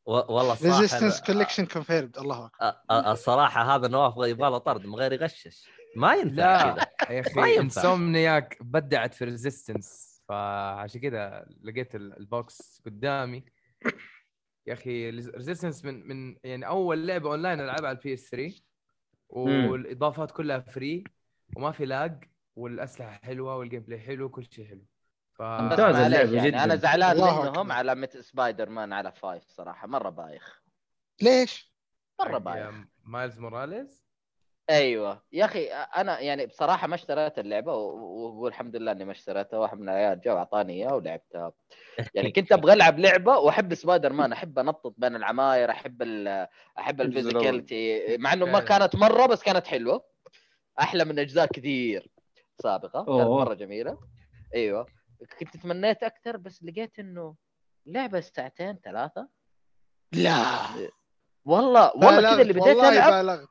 [0.06, 3.12] و- والله الصراحه ريزيستنس كوليكشن كونفيرد الله أكبر.
[3.12, 5.69] الصراحة هذا نواف يبغى له طرد من غير يغشش.
[5.97, 7.16] ما ينفع لا كذا.
[7.16, 7.60] يا ما أخي ينفع.
[7.82, 13.44] Insomniac بدعت في Resistance فعشان كذا لقيت ال- ال box قدامي.
[14.66, 18.55] يا أخي Resistance من من يعني أول لعبة اونلاين ألعبها على ال PS3
[19.28, 21.05] والإضافات كلها free
[21.56, 22.24] وما في lag
[22.57, 24.85] والأسلحة حلوة وال gameplay حلو كل شيء حلو.
[25.33, 26.65] ف ممتاز اللعبة يعني جداً.
[26.65, 27.73] أنا زعلان منهم.
[27.73, 30.62] على مت سبايدر مان على five صراحة مرة بايخ.
[31.23, 31.73] ليش؟
[32.20, 32.74] مرة بايخ.
[33.05, 34.02] Miles Morales؟
[34.70, 35.23] أيوه.
[35.33, 39.59] يا أخي أنا يعني بصراحة ما اشتريت اللعبة و- وأقول الحمد لله إني ما اشتريتها.
[39.59, 41.53] واحد من العيال جاء واعطاني إياها ولعبتها.
[42.15, 44.33] يعني كنت أبغى ألعب لعبة وأحب سبايدر مان.
[44.33, 46.47] أحب أنطط بين العماير أحب ال
[46.79, 47.01] أحب.
[47.01, 48.16] الفيزيكاليتي.
[48.19, 48.61] مع إنه ما.
[48.61, 50.05] كانت مرة بس كانت حلوة.
[50.81, 52.09] أحلى من أجزاء كثير.
[52.62, 53.44] سابقة كانت أوه.
[53.44, 53.98] مرة جميلة.
[54.55, 54.86] أيوه.
[55.40, 57.36] كنت تمنيت أكثر بس لقيت إنه
[57.86, 59.28] لعبة ساعتين ثلاثة.
[60.12, 60.39] لا.
[61.44, 63.48] والله والله كذا اللي بديت والله ألعب بالغت.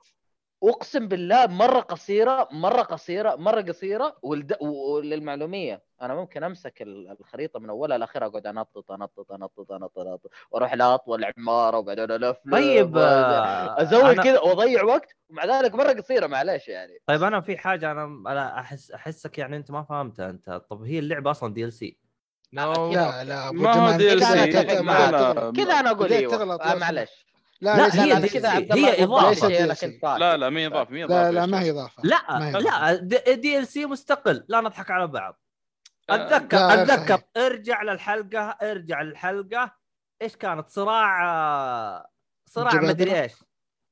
[0.63, 4.57] أقسم بالله مرة قصيرة مرة قصيرة مرة قصيرة والد...
[4.61, 10.31] وللمعلوميه أنا ممكن أمسك ال- الخريطة من أولها لاخرها أقعد أنطط أنطط أنطط أنطط أنطط
[10.51, 15.93] وأروح لأطول عماره وبعدين ألف طيب آه، أزود أنا- كذا وأضيع وقت ومع ذلك مرة
[15.93, 16.99] قصيرة معلش يعني.
[17.07, 20.61] طيب أنا في حاجة أنا أنا أحس أحسك يعني أنت ما فهمتها أنت.
[20.69, 21.97] طب هي اللعبة أصلا دي ال سي
[22.53, 24.19] لا لا أبو ما هو جمال DLC.
[24.19, 25.11] كذا كذا أنا
[25.51, 25.91] لا، لا.
[25.91, 26.41] أقول إيوه.
[26.43, 27.25] آه لا، معلش
[27.61, 28.33] لا لا، هي لا لا DLC.
[28.33, 30.17] كذا هي فاكر.
[30.17, 32.03] لا لا ما هي إضافة ما هي اضافه لا لا ما هي إضافة.
[32.03, 34.43] لا لا دي, DLC مستقل.
[34.47, 35.39] لا نضحك على بعض.
[36.15, 37.21] اتذكر أتذكر.
[37.37, 39.75] ارجع للحلقة ارجع للحلقة.
[40.21, 42.09] إيش كانت؟ صراع
[42.49, 43.43] صراع؟ مدري إيش.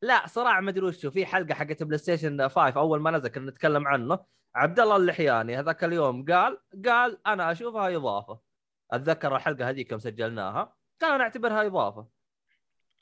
[0.04, 4.20] لا صراع مدري وشو في حلقة حقت PlayStation 5 أول ما نزل كنا نتكلم عنه.
[4.56, 8.40] عبد الله اللحياني هذاك اليوم قال قال أنا أشوفها إضافة.
[8.92, 10.76] أتذكر الحلقة هذيك يوم سجلناها.
[11.00, 12.08] كان نعتبرها إضافة.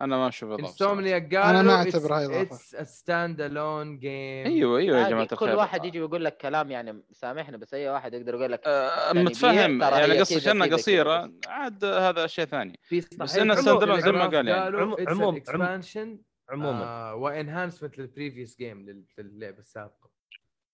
[0.01, 2.41] أنا ما أشوف اضافه Insomniac قالوا أنا ما أعتبرها إضافة.
[2.41, 5.55] اتس ستاند الون جيم أيوه أيوه يا جماعة كل الخير.
[5.57, 9.29] واحد يجي يقول لك كلام يعني سامحني بس أي واحد يقدر يقول لك آه، يعني
[9.29, 11.31] ترى يعني إنها كذا، قصيرة.
[11.47, 12.79] عاد هذا شيء ثاني.
[12.83, 14.51] في بس عموما stand alone زي ما قال يعني.
[14.63, 16.07] قالوا عمو- it's an عموم- expansion
[16.49, 17.11] عموما.
[17.11, 20.09] و enhancement لل previous game للعبة السابقة.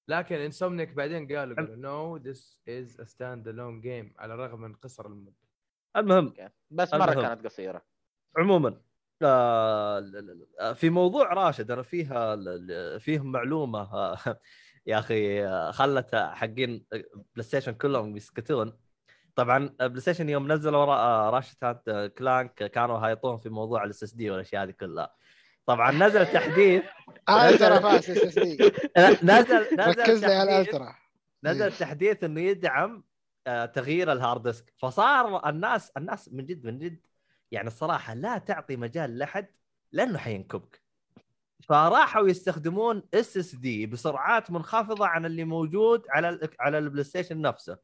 [0.08, 4.74] لكن Insomniac بعدين قالوا قالوا no this is a stand alone game على الرغم من
[4.74, 5.34] قصر المدة.
[5.98, 6.34] المهم.
[6.72, 7.14] بس مرة.
[7.14, 7.82] كانت قصيرة.
[8.38, 8.74] عموما.
[10.76, 14.18] في موضوع Ratchet أنا فيها ل- ل- فيه معلومة آه،
[14.88, 18.74] يا أخي آه، خلت حقين PlayStation كلهم يسكتون.
[19.36, 21.58] طبعا PlayStation يوم نزلوا را- Ratchet
[22.18, 25.16] Clank كانوا هايطون في موضوع ال SSD والأشياء هذه كلها.
[25.66, 26.84] طبعا نزل تحديث
[27.30, 28.58] ultra fast SSD
[29.24, 30.68] نزل نزل ركز لي على
[31.44, 33.04] نزل تحديث إنه يدعم
[33.48, 34.74] آه، تغيير ال hard disk.
[34.78, 37.00] فصار الناس الناس من جد من جد
[37.54, 39.48] يعني الصراحة لا تعطي مجال لأحد
[39.92, 40.82] لأنه حينكبك.
[41.70, 47.78] فراحوا يستخدمون SSD بسرعات منخفضة عن اللي موجود على ال على ال PlayStation نفسه.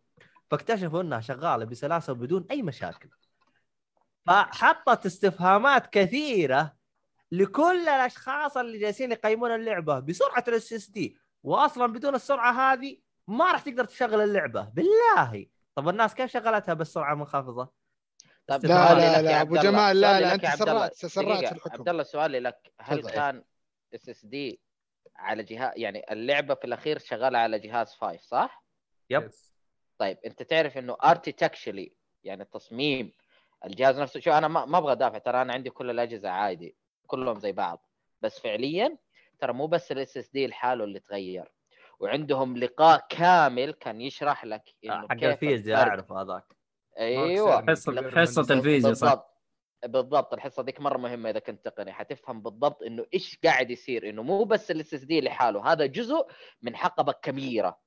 [0.52, 3.10] فاكتشفوا إنها شغالة بسلاسة وبدون أي مشاكل.
[4.26, 6.74] فحطت استفهامات كثيرة
[7.32, 12.98] لكل الأشخاص اللي جالسين يقيمون اللعبة بسرعة ال SSD واصلا بدون السرعة هذه
[13.28, 14.62] ما راح تقدر تشغل اللعبة.
[14.62, 15.46] بالله!
[15.76, 17.78] طب الناس كيف شغلتها بالسرعة المنخفضة؟
[18.50, 20.46] طب لا لا لا أبو جمال لا لا أنت.
[20.46, 23.12] سرعت سرعت في الحكم عبد الله سؤالي لك هل تفضل.
[23.12, 23.44] كان
[23.95, 24.61] SSD
[25.16, 28.64] على جهاز يعني اللعبة في الأخير شغالة على جهاز 5 صح؟
[29.10, 29.30] yep.
[29.98, 31.94] طيب أنت تعرف إنه architecturally
[32.24, 33.12] يعني التصميم
[33.66, 36.76] الجهاز نفسه شو أنا ما ما أبغى أدافع ترى أنا عندي كل الأجهزة عادي
[37.08, 37.86] كلهم زي بعض
[38.22, 38.98] بس فعليا
[39.40, 41.52] ترى مو بس ال SSD لحاله اللي تغير
[42.00, 45.90] وعندهم لقاء كامل كان يشرح لك إنه حق كيف الفيزياء الفرق.
[45.92, 46.56] أعرف هذاك
[47.00, 47.66] أيوه.
[47.66, 49.08] حصه حصه الفيزياء صح.
[49.08, 49.30] بالضبط.
[49.86, 50.34] بالضبط.
[50.34, 51.94] الحصة ديك مرة مهمة إذا كنت تقني.
[51.94, 54.10] حتفهم بالضبط إنه إيش قاعد يصير.
[54.10, 56.28] إنه مو بس ال SSD لحاله هذا جزء
[56.62, 57.80] من حقبة كبيرة.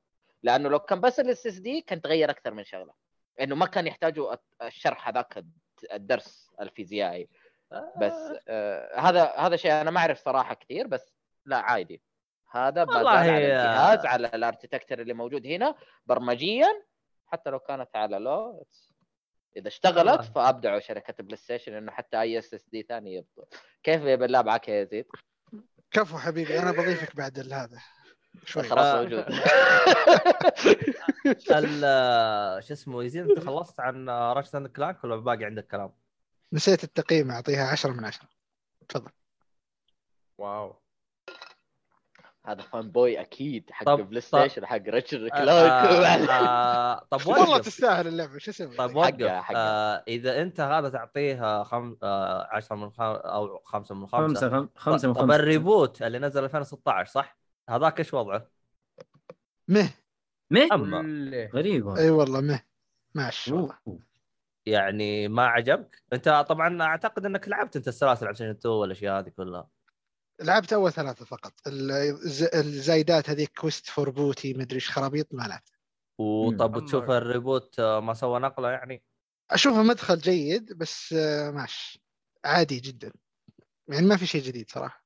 [0.42, 2.92] لأنه لو كان بس ال SSD كان تغير أكثر من شغلة.
[3.40, 5.44] إنه ما كان يحتاجوا الشرح هذاك
[5.92, 7.28] الدرس الفيزيائي.
[8.00, 11.12] بس آه هذا هذا شيء أنا ما أعرف صراحة كثير بس
[11.46, 12.02] لا عادي.
[12.50, 15.74] هذا والله على الجهاز على ال architecture اللي موجود هنا
[16.06, 16.82] برمجيا.
[17.26, 18.66] حتى لو كانت على لو
[19.56, 20.22] إذا اشتغلت والله.
[20.22, 23.44] فأبدعوا شركة PlayStation إنه حتى اي SSD ثاني يبطل
[23.82, 25.06] كيف يا بالله معك يا يزيد؟
[25.90, 27.78] كفو حبيبي أنا بضيفك بعد هذا
[28.44, 29.02] شوي خلاص آه.
[29.02, 29.24] موجود
[31.50, 35.92] ال- شو اسمه يزيد أنت خلصت عن Ratchet and Clank ولا باقي عندك كلام؟
[36.52, 38.28] نسيت التقييم أعطيها 10 من 10
[38.88, 39.10] تفضل
[40.38, 40.81] واو
[42.46, 47.26] هذا fan boy أكيد حق طب- بلاي طب- ستيشن حق ريتشارد آه، كلارك آه، طب
[47.26, 49.56] والله وقف تستاهل اللعبة شو أسوي طيب حقها- وقف.
[49.56, 51.96] آه إذا أنت هذا تعطيه خم...
[52.02, 53.02] آه 10 من خم...
[53.04, 55.34] أو 5 من 5 خمسة خم- خمسة من طب خمسة.
[55.36, 57.38] ال reboot اللي نزل 2016 صح؟
[57.68, 58.46] هذاك إيش وضعه؟
[59.68, 59.90] مه.
[60.50, 60.98] مه؟ أما.
[61.54, 62.62] غريب إي والله مه.
[63.14, 63.78] ماشي والله.
[64.66, 69.68] يعني ما عجبك؟ أنت طبعا أعتقد إنك لعبت أنت السلاسل على 2 والأشياء هذه كلها.
[70.42, 71.52] لعبت أول ثلاثة فقط.
[71.66, 75.72] الز- الزايدات هذيك Quest for Booty مدري إيش خرابيط ما لعبت.
[76.18, 79.02] وطب أما- وتشوف ال reboot آه، ما سوى نقلة يعني؟
[79.50, 82.02] أشوفه مدخل جيد بس آه، ماشي
[82.44, 83.12] عادي جدا.
[83.88, 85.04] يعني ما في شيء جديد صراحة.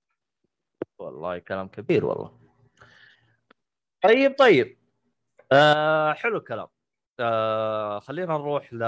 [0.99, 2.39] والله كلام كبير والله.
[4.03, 4.79] طيب طيب.
[5.53, 6.67] آه حلو الكلام.
[7.21, 8.83] آه خلينا نروح ل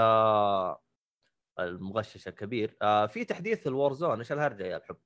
[1.59, 2.77] المغشش الكبير.
[2.81, 4.97] آه في تحديث ال Warzone إيش الهرجة يا الحب؟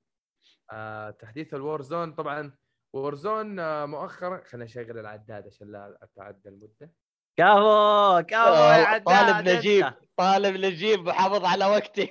[1.18, 2.52] تحديث ال Warzone طبعا
[2.92, 6.92] Warzone آه مؤخرا خلينا نشغل العداد عشان لا أتعدى المدة.
[7.36, 9.48] كفو كفو يا عداد طالب.
[9.48, 12.10] نجيب طالب نجيب محافظ على وقتي.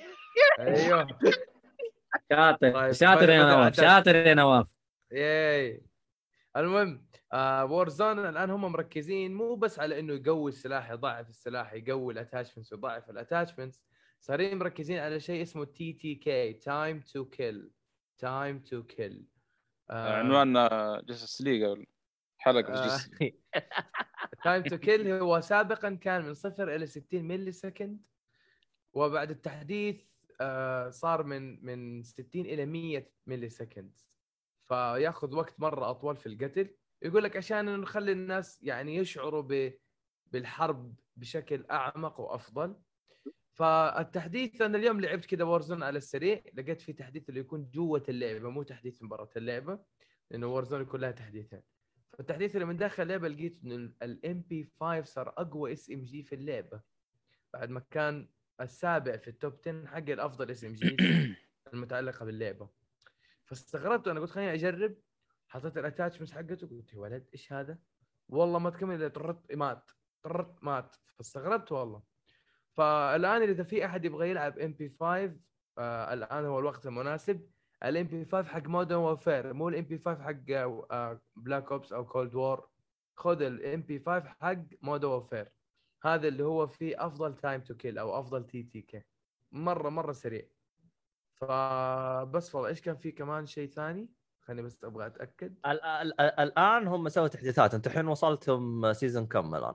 [0.60, 1.08] أيوه.
[2.32, 3.76] شاطر طيب، شاطر يا نواف.
[3.76, 4.74] شاطر يا نواف.
[5.12, 5.84] ياي
[6.58, 12.14] المهم آه Warzone الآن هم مركزين مو بس على إنه يقوي السلاح يضعف السلاح يقوي
[12.14, 13.86] ال attachments يضعف ال attachments.
[14.20, 17.70] صارين مركزين على شيء اسمه TTK time to kill
[18.18, 19.26] time to kill
[19.90, 20.54] عنوان
[21.06, 21.84] Justice League
[22.38, 22.88] حلقة آه.
[22.88, 23.10] Justice
[24.44, 28.00] time to kill هو سابقا كان من صفر إلى 60 millisecond
[28.94, 34.00] وبعد التحديث آه، صار من من 60 إلى 100 millisecond
[34.64, 36.76] فياخذ وقت مرة أطول في القتل.
[37.02, 39.74] يقول لك عشان نخلي الناس يعني يشعروا ب
[40.32, 42.76] بالحرب بشكل أعمق وأفضل
[43.54, 48.50] فالتحديث أنا اليوم لعبت كذا Warzone على السريع لقيت في تحديث اللي يكون جوة اللعبة
[48.50, 49.80] مو تحديث مباراة اللعبة
[50.32, 51.62] لأنه Warzone يكون لها تحديثين.
[52.18, 56.82] فالتحديث اللي من داخل اللعبة لقيت إنه ال MP 5 صار أقوى SMG في اللعبة.
[57.54, 58.30] بعد ما كان
[58.62, 60.98] السابع في ال top 10 حق الأفضل SMG
[61.74, 62.70] المتعلقة باللعبة.
[63.46, 64.96] فاستغربت وأنا قلت خليني أجرب.
[65.48, 67.78] حطيت ال attachments حقته قلت يا ولد إيش هذا؟
[68.30, 69.92] والله ما تكمل إلا مات
[70.24, 70.96] طرت مات.
[71.18, 72.13] فاستغربت والله.
[72.78, 75.36] فالآن إذا في أحد يبغى يلعب MP 5
[75.78, 77.50] آه الان هو الوقت المناسب.
[77.84, 80.36] ال MP 5 حق Modern Warfare مو ال MP 5 حق
[80.92, 82.70] آه Black Ops أو Cold War
[83.18, 85.52] خذ ال MP 5 حق Modern Warfare
[86.04, 89.04] هذا اللي هو فيه أفضل time to kill أو أفضل TTK
[89.52, 90.46] مرة مرة سريع.
[91.36, 94.10] فبس والله إيش كان في كمان شيء ثاني؟
[94.42, 95.56] خليني بس أبغى أتأكد.
[95.66, 97.74] ال- ال- ال- الآن هم سووا تحديثات.
[97.74, 99.74] أنت الحين وصلتم season كم الآن؟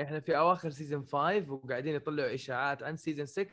[0.00, 3.46] إحنا في أواخر season 5 وقاعدين يطلعوا إشاعات عن season 6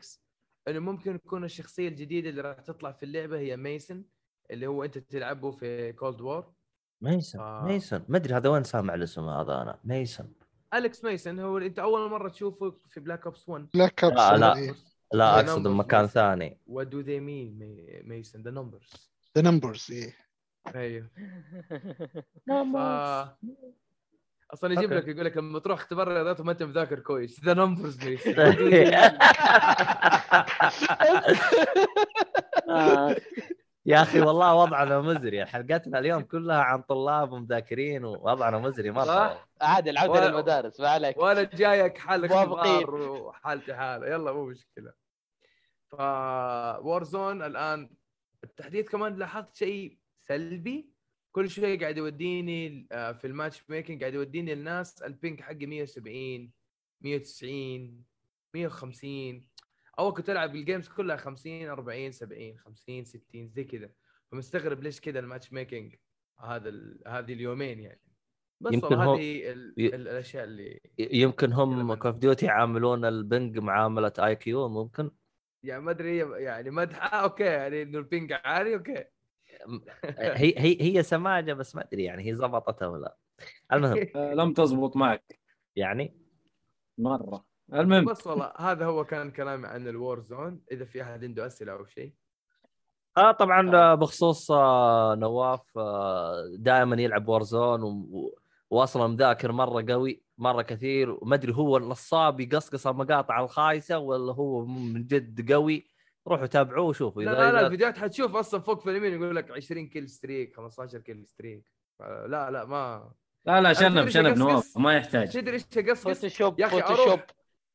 [0.68, 4.04] إنه ممكن تكون الشخصية الجديدة اللي راح تطلع في اللعبة هي Mason
[4.50, 6.52] اللي هو أنت تلعبه في Cold War
[7.00, 7.64] Mason آه.
[7.64, 8.04] Mason.
[8.08, 9.78] ما أدري هذا وين سامع الاسم هذا أنا.
[9.84, 10.32] Mason.
[10.74, 14.36] Alex Mason هو اللي أنت أول مرة تشوفه في Black Ops 1 Black Ops لا،
[14.36, 14.74] لا.
[15.12, 16.06] لا أقصد مكان.
[16.06, 16.58] ثاني.
[16.66, 17.58] what do they mean
[18.04, 20.16] Mason the numbers the numbers إيه.
[20.74, 21.08] أيوه.
[22.74, 22.76] ف...
[24.52, 24.92] أصلا يجيب.
[24.92, 27.44] لك يقول لك لما تروح اختبار رياضيات وما أنت مذاكر كويس.
[27.44, 27.98] the numbers
[33.86, 35.46] يا أخي والله وضعنا مزري.
[35.46, 39.04] حلقتنا اليوم كلها عن طلاب ومذاكرين ووضعنا مزري مرة.
[39.04, 41.18] صح؟ عادي العوده للمدارس ما عليك.
[41.18, 42.72] ولا جايك حال موافقين.
[42.72, 44.06] اختبار وحالتي حالة.
[44.06, 44.92] يلا مو مشكلة.
[45.90, 45.94] ف
[46.84, 47.90] Warzone الآن.
[48.44, 49.98] التحديث كمان لاحظت شيء
[50.28, 50.91] سلبي؟
[51.32, 56.50] كل شوي قاعد يوديني آه، في ال matchmaking قاعد يوديني الناس ال ping حقي 170
[57.00, 58.04] 190
[58.54, 59.46] 150
[59.98, 63.90] أول كنت ألعب ال games كلها 50 40 70 50 60 زي كذا.
[64.32, 65.94] فمستغرب ليش كذا ال matchmaking
[66.40, 66.70] هذا.
[67.06, 68.00] هذه اليومين يعني.
[68.60, 69.74] بس يمكن هذه ال...
[69.78, 75.10] ي- الأشياء اللي يمكن هم Call of Duty يعاملون ال ping معاملة IQ ممكن؟
[75.62, 79.04] يعني ما أدري يعني مدحه okay يعني إنه ال ping عالي okay.
[80.18, 83.16] هي هي هي سماجة بس ما أدري يعني هي زبطتها ولا
[83.72, 84.06] المهم.
[84.16, 85.40] آه، لم تزبط معك.
[85.76, 86.16] يعني؟
[86.98, 87.44] مرة.
[87.72, 88.04] المهم.
[88.04, 90.60] بس والله هذا هو كان كلامي عن ال Warzone.
[90.72, 92.12] إذا في أحد عنده أسئلة أو شيء.
[93.16, 95.78] آه طبعا آه، بخصوص آه، نواف
[96.58, 98.34] دائما يلعب Warzone و...
[98.70, 101.10] واصلا مذاكر مرة قوي مرة كثير.
[101.10, 105.91] وما أدري هو نصاب يقصقص المقاطع الخايسة ولا هو من جد قوي؟
[106.28, 109.88] روحوا تابعوه وشوفوا لا لا, لا الفيديوهات حتشوف أصلا فوق في اليمين يقول لك 20
[109.88, 111.64] kill streak 15 kill streak
[112.00, 113.12] لا لا ما
[113.46, 117.32] لا لا شنب شنب نواف؟ ما يحتاج تدري إيش اقصقص؟ Photoshop يا أخي Photoshop أروح-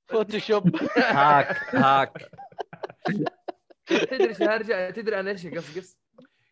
[0.07, 2.31] Photoshop هاك هاك
[3.85, 5.97] تدري إيش ارجع تدري أنا إيش اقصقص؟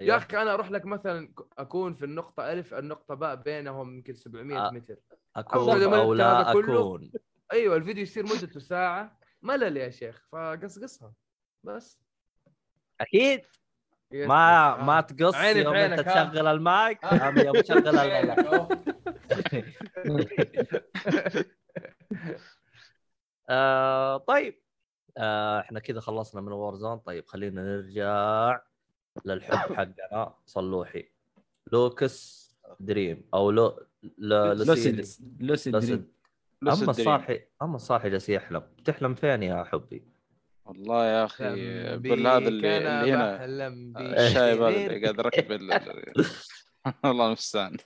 [0.01, 0.17] يا.
[0.17, 4.71] أخي أنا أروح لك مثلا أكون في النقطة ألف النقطة باء بينهم يمكن 700 آه.
[4.71, 4.95] متر
[5.35, 7.11] أكون أو هذا لا كله؟ أكون
[7.53, 11.13] أيوه الفيديو يصير مدته ساعة ملل يا شيخ فقصقصها
[11.65, 11.99] بس
[13.01, 13.41] أكيد
[14.11, 14.83] ما بس.
[14.83, 15.01] ما آه.
[15.01, 15.99] تقص يوم أنت.
[15.99, 17.33] تشغل المايك آه.
[17.45, 18.35] يوم تشغل ال-
[23.49, 24.61] آه طيب
[25.17, 28.59] آه إحنا كذا خلصنا من Warzone طيب خلينا نرجع
[29.25, 31.09] للحب حقنا صلوحي
[31.71, 32.45] lux
[32.79, 33.79] dream أو lu
[34.17, 35.05] lucid
[35.39, 36.11] lucid dream
[36.63, 36.71] أما.
[36.91, 40.14] الصاحي أما الصاحي جالس يحلم تحلم فين يا حبي؟
[40.65, 41.43] والله يا أخي
[41.97, 43.37] بال هذا اللي, اللي هنا
[43.77, 44.19] بيك.
[44.19, 46.25] الشايب هذا اللي قاعد ال-
[47.03, 47.77] والله المستعان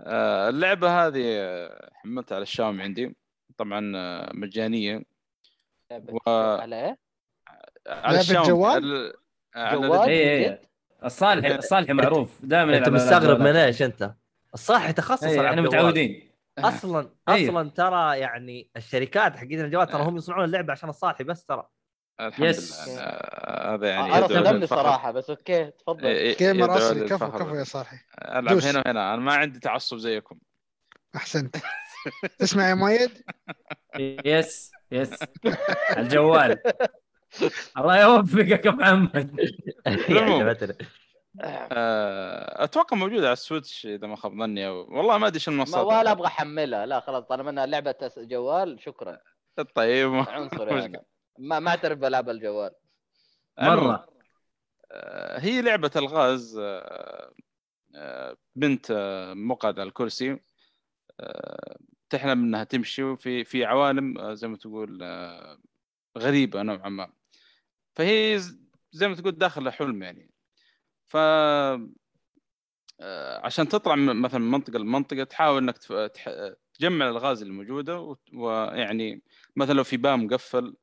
[0.00, 3.16] آه، اللعبة هذه آه، حملتها على الشاومي عندي
[3.56, 5.02] طبعا آه، مجانية
[5.92, 6.30] و-
[6.60, 6.98] على إيه؟
[7.88, 9.12] على الشاومي على جوال؟
[9.84, 10.60] ال- اي اي
[11.04, 14.14] الصالحي الصالحي معروف دائما أنت مستغرب من إيش أنت؟
[14.54, 15.60] الصاحي تخصص ألعاب إحنا.
[15.62, 17.10] متعودين أصلا.
[17.28, 21.68] أصلا ترى يعني الشركات حقين الجوال ترى هم يصنعون اللعبة عشان الصاحي بس ترى
[22.20, 22.88] الحمد yes.
[22.88, 23.02] لله
[23.74, 24.66] هذا يعني أنا صدمني.
[24.66, 27.30] صراحة بس okay تفضل gamer اصلي كفو.
[27.30, 28.66] كفو يا صاحي ألعب دوس.
[28.66, 30.38] هنا وهنا أنا ما عندي تعصب زيكم
[31.16, 31.56] أحسنت
[32.38, 33.10] تسمع يا مؤيد؟
[34.24, 35.18] yes yes
[35.98, 36.58] الجوال
[37.78, 39.40] الله يوفقك يا محمد.
[39.86, 40.74] عجبتني.
[41.40, 44.96] آه، أتوقع موجوده على ال Switch إذا ما خاب ظني أو...
[44.96, 48.80] والله ما أدري شو ما المنصات ولا أبغى أحملها لا خلاص طالما إنها لعبة جوال
[48.80, 49.18] شكرا
[49.74, 51.02] طيب عنصر أنا
[51.42, 52.70] ما ما أعترف بألعاب الجوال.
[53.60, 54.06] مرة.
[54.92, 57.32] آه، هي لعبة الغاز آه،
[57.94, 58.86] آه، بنت
[59.36, 60.40] مقعد على الكرسي
[62.10, 65.02] تحلم إنها تمشي في في عوالم زي ما تقول
[66.18, 67.12] غريبة نوعا ما.
[67.96, 68.40] فهي
[68.92, 70.30] زي ما تقول داخل حلم يعني.
[71.08, 71.16] ف
[73.44, 78.00] عشان تطلع من مثلا من منطقة لمنطقة تحاول إنك تف- تح- تجمع الغاز اللي موجودة
[78.00, 79.22] وت- ويعني
[79.56, 80.76] مثلا لو في باب مقفل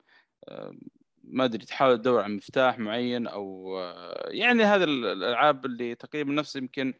[1.24, 6.32] ما أدري تحاول تدور على مفتاح معين أو آه، يعني هذه ال- الألعاب اللي تقريبا
[6.32, 6.94] نفس يمكن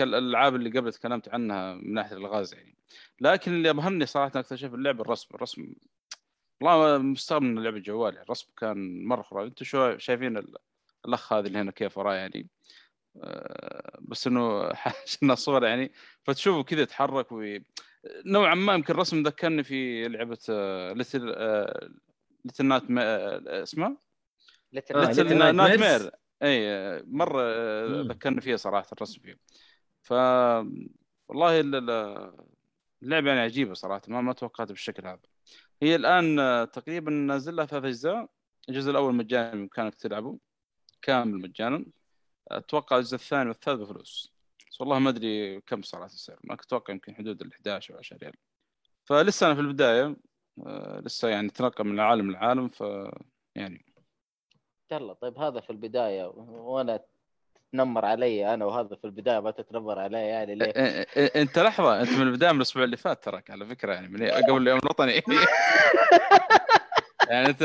[0.00, 2.74] الألعاب اللي قبل تكلمت عنها من ناحية الغاز يعني.
[3.20, 5.74] لكن اللي ابهرني صراحة في اللعبه الرسم الرسم
[6.60, 8.24] والله مستغرب من لعبه جوال يعني.
[8.24, 9.48] الرسم كان مرة خرافي.
[9.48, 10.56] أنتم شو شايفين ال-
[11.06, 12.46] الأخ هذا اللي هنا كيف وراه يعني؟
[13.22, 14.70] آه، بس إنه
[15.06, 15.92] شفنا صور يعني.
[16.24, 17.26] فتشوفه كذا يتحرك.
[18.26, 20.38] نوعا ما يمكن الرسم ذكرني في لعبة
[20.92, 21.34] Little
[22.44, 23.38] Little Night آه،.
[24.76, 25.80] Little Little Night.
[25.80, 26.10] mare
[26.42, 28.02] إي مرة آه،.
[28.02, 29.38] ذكرني فيها صراحة الرسم فيه
[30.02, 30.12] ف
[31.28, 32.32] والله ال- ال-
[33.02, 35.20] اللعبة يعني عجيبة صراحة ما ما توقعت بالشكل هذا.
[35.82, 38.28] هي الآن آه، تقريبا نازل لها ثلاث أجزاء.
[38.68, 40.38] الجزء الأول مجاني بامكانك تلعبه
[41.02, 41.84] كامل مجانا.
[42.48, 44.32] أتوقع الجزء الثاني والثالث بفلوس.
[44.70, 47.98] بس والله ما أدري كم صراحة السعر ما كنت أتوقع يمكن حدود ال 11 أو
[47.98, 48.32] 10 ريال
[49.04, 50.04] فلسه أنا في البداية.
[50.04, 50.16] آه،
[51.04, 52.84] لسه يعني تنقل من العالم للعالم ف
[53.54, 53.84] يعني
[54.92, 57.00] يلا طيب هذا في البداية وأنا
[57.72, 62.00] تتنمر علي أنا وهذا في البداية ما تتنمر علي يعني ليه؟ إيه، إيه، أنت لحظة
[62.00, 65.12] أنت من البداية من الأسبوع اللي فات تراك على فكرة يعني من قبل اليوم الوطني
[67.30, 67.62] يعني انت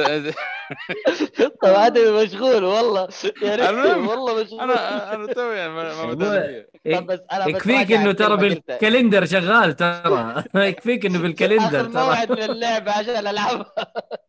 [1.62, 3.02] طيب هذا مشغول والله
[3.42, 6.72] يا ريت المهم، والله مشغول أنا أنا توي يعني ما ما بدأت.
[6.94, 8.38] طب بس أنا يكفيك إنه ترى.
[8.38, 13.74] بال calendar شغال ترى يكفيك إنه بال calendar آخر موعد ترى للعبه عشان العبها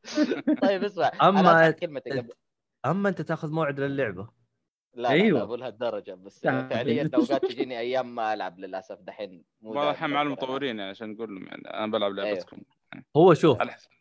[0.62, 2.28] طيب اسمع قبل
[2.86, 4.28] أما أنت تاخذ موعد للعبة
[4.94, 5.08] لا.
[5.16, 6.40] لا ابو لهالدرجة بس.
[6.40, 11.12] فعليا اوقات تجيني أيام ما ألعب للأسف دحين مو والله الحين مع المطورين يعني عشان
[11.12, 12.56] نقول لهم يعني أنا بلعب لعبتكم
[13.16, 13.95] هو شوف على حسب ألعب.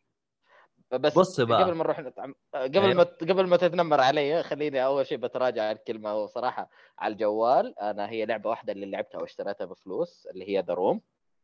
[0.92, 1.64] بس بص بقى.
[1.64, 2.00] قبل ما نروح.
[2.00, 2.94] قبل أيوة.
[2.94, 8.10] ما قبل ما تتنمر علي خليني أول شيء بتراجع الكلمة هو صراحة على الجوال أنا
[8.10, 11.02] هي لعبة واحدة اللي لعبتها واشتريتها بفلوس اللي هي ذا روم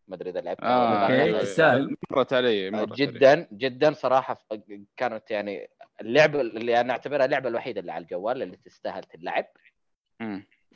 [0.08, 1.42] ما أدري إذا لعبتها آه لا.
[1.42, 1.96] تستاهل.
[2.12, 2.96] مرت علي مرت علي.
[3.06, 4.46] جدا جدا صراحة
[4.98, 5.70] كانت يعني
[6.02, 9.46] اللعبة اللي أنا أعتبرها اللعبة الوحيدة اللي على الجوال اللي تستاهل تلعب.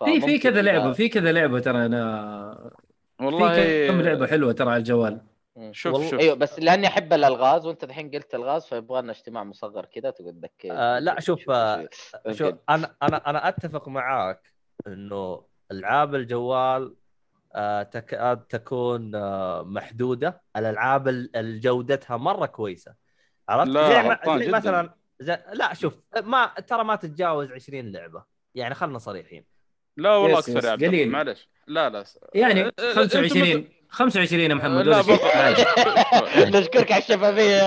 [0.05, 2.71] في في كذا لعبة في كذا لعبة ترى أنا
[3.17, 5.21] في والله كم لعبة حلوة ترى على الجوال.
[5.71, 6.19] شوف والله- شوف.
[6.19, 10.41] أيوه بس لأني أحب الألغاز وأنت الحين قلت ألغاز فيبغى لنا اجتماع مصغر كذا تقول
[10.43, 11.89] لك آه، لا، شوف، آه،
[12.31, 12.57] شوف يمكن.
[12.69, 14.53] أنا أنا أنا أتفق معاك
[14.87, 16.95] إنه ألعاب الجوال
[17.55, 20.41] آه، تكاد تكون آه، محدودة.
[20.57, 22.95] الألعاب ال- ال- جودتها مرة كويسة.
[23.49, 24.51] عرفت؟ لا، زي, ما زي.
[24.51, 28.23] مثلا زي لا شوف ما ترى ما تتجاوز 20 لعبة.
[28.55, 29.45] يعني خلنا صريحين.
[29.97, 30.83] لا والله أكثر يا عبد.
[30.85, 31.49] معلش.
[31.67, 32.03] لا لا
[32.35, 35.25] يعني أه، أه، 25 25 يا محمد ولا شيء.
[35.25, 35.61] عادي.
[36.57, 37.61] نشكرك على الشفافية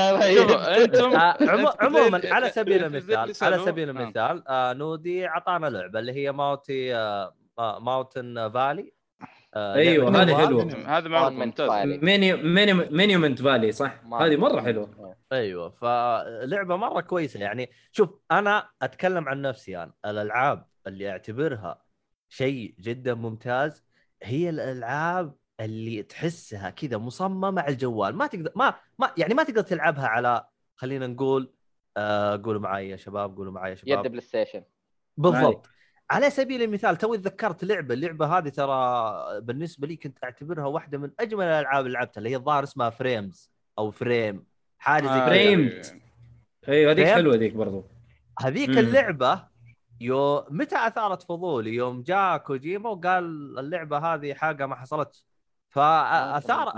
[0.84, 3.58] أنتم آه، أنت- عموما على سبيل المثال على.
[3.58, 3.92] سبيل آه.
[3.92, 8.92] المثال آه، نودي أعطانا لعبة اللي هي ماوتي آه، ما- ماوتن فالي
[9.54, 10.46] آه، أيوة، لعبة هذه.
[10.46, 10.98] حلوة.
[10.98, 11.70] هذا معروف ممتاز.
[11.86, 18.68] مينيو مينيو مينيومنت فالي صح هذه مرة حلوة أيوه فلعبة مرة كويسة يعني شوف أنا
[18.82, 21.82] أتكلم عن نفسي أنا الألعاب اللي أعتبرها
[22.28, 23.84] شيء جدا ممتاز
[24.22, 28.16] هي الألعاب اللي تحسها كذا مصممة على الجوال.
[28.16, 30.44] ما تقدر ما ما يعني ما تقدر تلعبها على
[30.76, 31.52] خلينا نقول
[31.97, 34.62] آه قولوا معي يا شباب قولوا معي يا شباب يد بلاي ستيشن
[35.16, 35.68] بالضبط.
[36.10, 37.94] على سبيل المثال توي تذكرت لعبة.
[37.94, 42.36] اللعبة هذه ترى بالنسبة لي كنت أعتبرها واحدة من أجمل الألعاب اللي لعبتها اللي هي
[42.36, 44.44] الظاهر اسمها Frames أو Frame
[44.78, 45.82] حاجة زي آه، كذا.
[45.82, 45.98] Framed.
[46.68, 47.85] أيوه هذيك؟ حلوة ذيك برضو.
[48.40, 48.78] هذيك مم.
[48.78, 49.48] اللعبة
[50.01, 53.24] يوم متى أثارت فضولي؟ يوم جاء كوجيما وقال
[53.59, 55.24] اللعبة هذه حاجة ما حصلت
[55.68, 56.68] فاثار.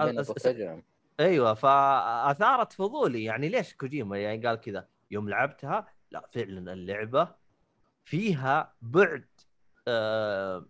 [1.20, 7.28] أيوه فأثارت فضولي يعني ليش كوجيما يعني قال كذا يوم لعبتها لا فعلا اللعبة
[8.04, 9.28] فيها بعد
[9.88, 10.66] آه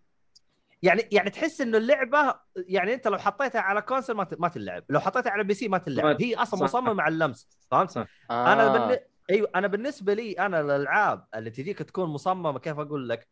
[0.82, 4.84] يعني يعني تحس إنه اللعبة يعني أنت لو حطيتها على console ما ت- ما تلعب
[4.88, 6.64] لو حطيتها على PC ما تلعب هي أصلا.
[6.64, 7.96] مصممة على اللمس فهمت.
[8.30, 8.88] أنا آه.
[8.88, 8.98] بالن...
[9.30, 13.28] أيوه أنا بالنسبة لي أنا الألعاب اللي تجيك تكون مصممة كيف أقول لك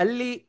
[0.00, 0.46] اللي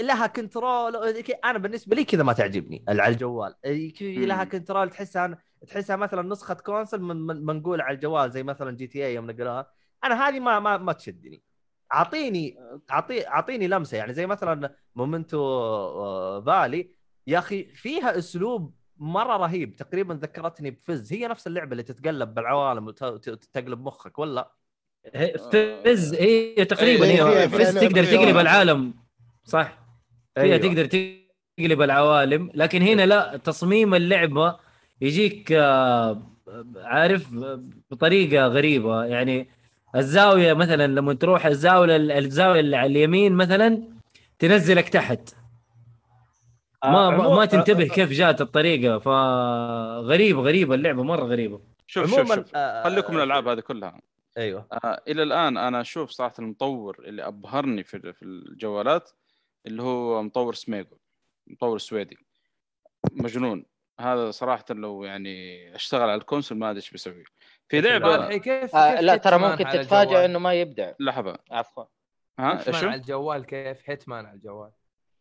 [0.00, 0.96] لها control
[1.44, 3.54] أنا بالنسبة لي كذا ما تعجبني على الجوال.
[3.64, 4.44] لها.
[4.44, 9.30] control تحسها تحسها مثلا نسخة console من من- منقول على الجوال زي مثلا GTA يوم
[9.30, 9.70] نقلوها
[10.04, 11.42] أنا هذه ما ما ما تشدني.
[11.94, 12.56] اعطيني
[12.90, 13.96] اعطي أعطيني لمسة.
[13.96, 16.90] يعني زي مثلا Monument آه، Valley.
[17.26, 19.76] يا أخي فيها أسلوب مرة رهيب.
[19.76, 21.12] تقريبا ذكرتني بـ Fez.
[21.12, 24.52] هي نفس اللعبة اللي تتقلب بالعوالم وتقلب مخك ولا؟
[25.14, 25.38] هي-
[25.84, 26.14] فز.
[26.14, 29.07] هي تقريبا إيه، هي فز تقدر تقلب العالم.
[29.48, 29.78] صح؟
[30.34, 30.56] فيها أيوة.
[30.56, 34.56] تقدر تقلب العوالم لكن هنا لا تصميم اللعبة
[35.00, 36.22] يجيك آه،
[36.76, 39.04] عارف آه، بطريقة غريبة.
[39.04, 39.48] يعني
[39.96, 43.82] الزاوية مثلا لما تروح الزاوية الزاوية اللي على اليمين مثلا
[44.38, 45.34] تنزلك تحت.
[46.84, 48.98] ما ما, ما تنتبه كيف جات الطريقة.
[48.98, 51.60] فغريبه غريبه اللعبة مرة غريبة.
[51.86, 52.44] شوف شوف شوف.
[52.54, 54.00] آه، خليكم من الألعاب هذه كلها.
[54.38, 54.66] أيوه.
[54.72, 59.10] آه إلى الآن أنا أشوف صراحة المطور اللي أبهرني في في الجوالات
[59.68, 60.96] اللي هو مطور سميجو
[61.46, 62.18] مطور سويدي.
[63.12, 63.64] مجنون.
[64.00, 67.24] هذا صراحة لو يعني اشتغل على ال console ما أدري إيش بيسوي.
[67.68, 71.38] في لعبه الحين كيف آه كيف لا ترى Hitman ممكن تتفاجئ؟ إنه ما يبدع لحظة.
[71.50, 71.84] عفوا.
[72.38, 74.70] ها؟ Hitman شو؟ على الجوال كيف؟ Hitman على الجوال.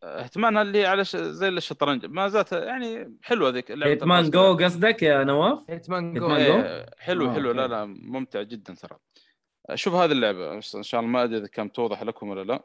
[0.04, 1.16] اهتمامها اللي على ش...
[1.16, 2.06] زي الشطرنج.
[2.06, 4.30] ما زالت يعني حلوة ذيك Hitman.
[4.30, 7.52] Go قصدك يا نواف؟ Hitman Go Hitman Go؟ حلو آه، حلو.
[7.52, 7.68] لا.
[7.68, 8.98] لا ممتع جدا ترى.
[9.76, 10.54] شوف هذه اللعبة.
[10.54, 12.64] إن شاء الله ما أدري إذا كانت توضح لكم ولا لا.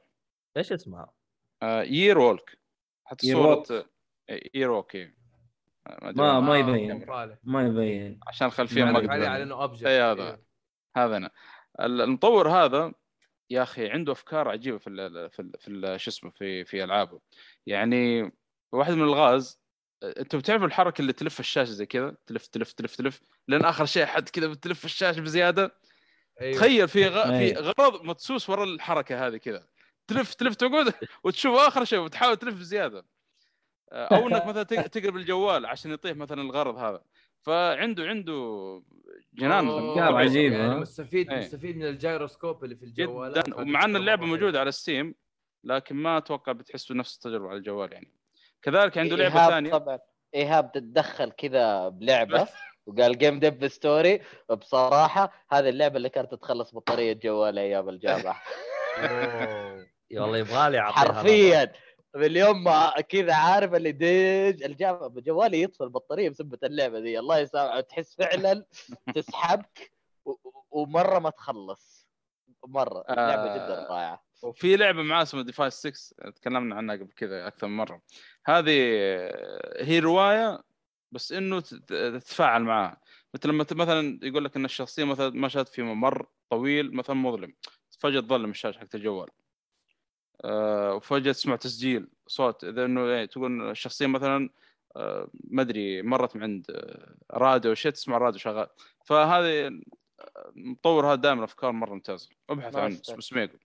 [0.56, 1.12] إيش اسمها؟
[1.62, 2.58] Year Walk
[3.04, 3.86] حتى Year صورة
[4.54, 5.16] Year Walk إيه.
[5.86, 6.40] أدري ما-.
[6.40, 7.06] ما آه، يبين.
[7.44, 9.12] ما يبين عشان الخلفيه ما.
[9.12, 9.28] عليه.
[9.28, 10.38] على إنه object إي هذا
[10.96, 11.30] هذا أنا
[11.80, 12.92] ال- المطور هذا
[13.50, 17.20] يا أخي عنده أفكار عجيبة في ال في ال في شو اسمه في في ألعابه
[17.66, 18.32] يعني
[18.72, 19.60] واحد من الغاز
[20.02, 24.06] أنتم بتعرفوا الحركة اللي تلف الشاشة زي كذا تلف تلف تلف تلف لين آخر شيء
[24.06, 25.74] حد كذا بتلف الشاشة بزيادة
[26.40, 26.56] أيوه.
[26.56, 27.22] تخيل في غ...
[27.24, 27.60] في أيوه.
[27.78, 29.66] غرض مدسوس ورا الحركة هذه كذا
[30.06, 33.04] تلف تلف تقعد وتشوف آخر شيء وتحاول تلف بزياده
[33.92, 37.02] أو إنك مثلا تق- تقلب الجوال عشان يطيح مثلا الغرض هذا.
[37.42, 38.32] فعنده عنده
[39.34, 39.68] جنان.
[39.68, 41.38] أفكار عجيبة، يعني ها؟ مستفيد إيه.
[41.38, 43.32] مستفيد من الجيروسكوب اللي في الجوال.
[43.32, 43.56] جدا.
[43.60, 45.14] ومع إن اللعبة موجودة على Steam
[45.64, 48.12] لكن ما أتوقع بتحسوا نفس التجربة على الجوال يعني.
[48.62, 49.70] كذلك عنده لعبة إيهاب ثانية.
[49.70, 49.98] طبعا.
[50.34, 52.48] إيهاب تتدخل كذا بلعبة
[52.86, 58.42] وقال Game Dev Story بصراحة هذه اللعبة اللي كانت تخلص بطاريه جوال أيام الجامعة.
[60.20, 61.12] والله يبغى لي أعطيها.
[61.12, 61.72] حرفيا.
[62.14, 67.18] باليوم ما كذا عارف اللي ديج الجامعة جوالي يطفي البطاريه بسبة اللعبة دي.
[67.18, 68.64] الله يسامحه تحس فعلا
[69.14, 69.92] تسحبك
[70.70, 72.08] ومرة ما تخلص.
[72.66, 73.04] مرة.
[73.08, 73.88] لعبة جدا آه.
[73.90, 74.22] رائعة.
[74.42, 78.00] وفي لعبة معاه اسمها Device 6 تكلمنا عنها قبل كذا أكثر من مرة.
[78.46, 78.70] هذه
[79.80, 80.60] هي رواية
[81.12, 83.00] بس إنه تت- تتفاعل معاها
[83.34, 87.54] مثل لما ت- مثلا يقول لك إن الشخصية مثلا مشت في ممر طويل مثلا مظلم.
[87.98, 89.28] فجأة تظلم الشاشة حقت الجوال.
[89.28, 89.32] آه،
[90.44, 94.50] وفجأة تسمع تسجيل صوت إذا إنه يعني تقول الشخصيه مثلا
[94.96, 98.66] آه، ما أدري مرت من عند آه، راديو شيء تسمع راديو شغال.
[99.04, 103.16] فهذه آه، المطور هذا دائما افكار مرة ممتازه أبحث عنه ماستر.
[103.16, 103.60] بس ما يقول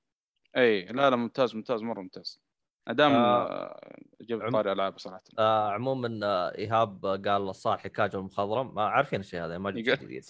[0.58, 2.40] إي لا لا ممتاز ممتاز مرة ممتاز.
[2.88, 5.24] دام آه، جبت عم- طاري ألعاب صراحة.
[5.40, 8.76] آه عموما آه إيهاب قال الصالح كاجو المخضرم.
[8.76, 10.26] ما عارفين الشيء هذا ما جبت جديد.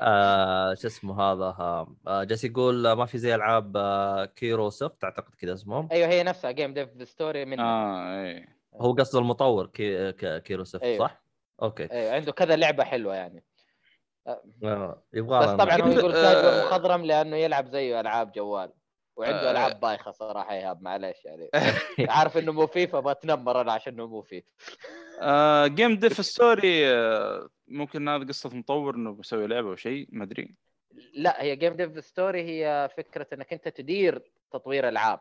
[0.00, 5.04] آه شو اسمه هذا آه آه، جالس يقول آه، ما في زي ألعاب آه Kairosoft
[5.04, 9.66] أعتقد كذا اسمهم أيوه هي نفسها Game Dev Story من آه إي هو قصد المطور
[9.66, 10.98] كي Kairosoft أيوه.
[10.98, 11.22] صح؟
[11.62, 13.44] okay أيوه عنده كذا لعبة حلوة يعني
[14.26, 16.32] آه يبغى بس طبعا هو يقول آه.
[16.32, 18.72] كاجوال مخضرم لأنه يلعب زيه ألعاب جوال
[19.16, 19.50] وعنده آه.
[19.50, 21.50] ألعاب بايخة صراحة ايهاب معلش يعني
[22.10, 24.44] عارف إنه مو فيه فبتنمر أنا عشان إنه مو فيه
[25.20, 30.24] آه Game Dev Story آه ممكن هذا قصة مطور إنه بيسوي لعبة أو شيء ما
[30.24, 30.54] أدري
[31.14, 34.22] لا هي Game Dev Story هي فكرة إنك أنت تدير
[34.52, 35.20] تطوير ألعاب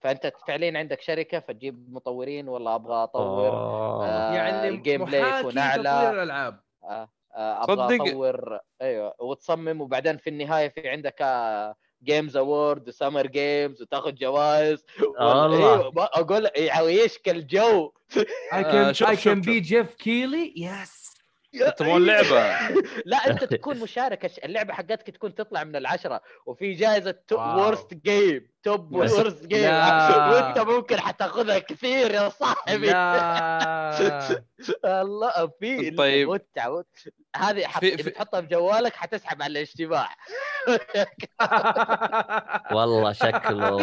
[0.00, 4.06] فأنت فعليا عندك شركة فتجيب مطورين والله أبغى أطور آه.
[4.06, 8.06] آه، يعني الجيم بلاي يكون تطوير اعلى الألعاب آه، آه، أبغى صدق.
[8.06, 11.22] أطور أيوه وتصمم وبعدين في النهاية في عندك
[12.04, 14.84] جيمز اوورد وسمر جيمز وتاخذ جوائز.
[15.20, 15.90] والله.
[15.90, 17.92] ما أقول يعيشك الجو.
[18.14, 18.18] I
[18.52, 19.46] آه، can شوف- I شوف-
[21.76, 22.58] تبغون لعبة.
[23.04, 24.30] لا أنت تكون مشاركة.
[24.44, 27.58] اللعبة حقتك تكون تطلع من العشرة وفي جائزة wow.
[27.58, 29.64] Worst game top worst game.
[29.70, 32.90] وأنت ممكن حتاخذها كثير يا صاحبي.
[34.84, 36.28] الله في طيب.
[36.28, 36.78] متعة.
[36.78, 37.80] مت- هذه حط...
[37.80, 40.08] في- إذا في- تحطها في جوالك حتسحب على الاجتماع.
[42.72, 43.78] والله شكله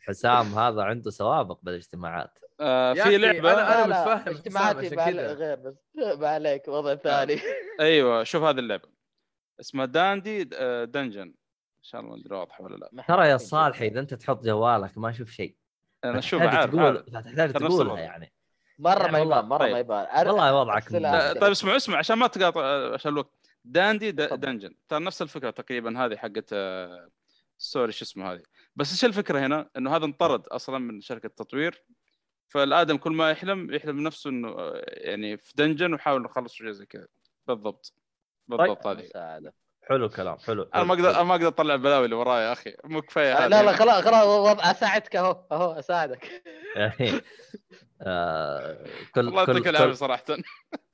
[0.00, 2.38] حسام هذا عنده سوابق بالاجتماعات.
[2.62, 4.88] آه في لعبة أنا- أنا لا، لا، متفهم اجتماعاتي.
[5.34, 5.74] غير بس
[6.20, 7.36] ما عليك وضع ثاني.
[7.80, 8.88] أيوه شوف هذه اللعبة.
[9.60, 11.20] اسمها داندي آه، dungeon.
[11.22, 13.04] إن شاء الله ما أدري واضحة ولا لا.
[13.08, 15.56] ترى يا صالحي إذا أنت تحط جوالك ما أشوف شيء.
[16.04, 17.00] أنا شوف تحتاج عارف.
[17.10, 17.98] تحتاج تقولها.
[18.00, 18.32] يعني.
[18.78, 19.72] مرة يعني ما يبان مرة طيب.
[19.72, 20.88] ما يبان والله وضعك.
[21.40, 23.30] طيب اسمع اسمع عشان ما تقاطع آه، عشان الوقت.
[23.64, 24.12] داندي.
[24.12, 24.74] dungeon.
[24.88, 26.54] ترى نفس الفكرة تقريبا هذه حقت
[27.58, 28.42] story شو اسمه هذه.
[28.76, 31.84] بس إيش الفكرة هنا؟ إنه هذا انطرد أصلا من شركة تطوير.
[32.52, 36.86] فالآدم كل ما يحلم يحلم نفسه إنه آه، يعني في dungeon ويحاول يخلص شيء زي
[36.86, 37.06] كذا.
[37.46, 37.94] بالضبط.
[38.48, 39.02] بالضبط هذه.
[39.02, 39.54] مساعدة.
[39.88, 40.62] حلو الكلام حلو.
[40.62, 42.76] أنا ما أقدر ما أقدر أطلع البلاوي اللي وراي يا أخي.
[42.84, 43.46] مو كفاية هذه.
[43.46, 46.42] لا لا خلاص خلاص وضع أساعدك أهو أهو أساعدك.
[46.76, 47.20] يعني
[48.02, 50.24] آه، كل الله كل, يعطيك العافيه صراحة.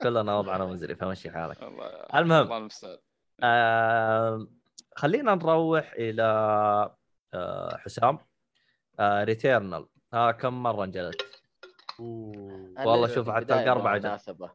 [0.02, 1.62] كلنا وضعنا مزري فمشي حالك.
[1.62, 2.98] الله المهم الله المستعان
[3.42, 4.48] آه
[4.96, 6.22] خلينا نروح إلى
[7.34, 8.18] آه حسام.
[9.00, 11.37] آه Returnal ها كم مرة انجلت؟
[12.00, 13.68] والله شوف حتى جت.
[13.68, 14.50] مناسبة.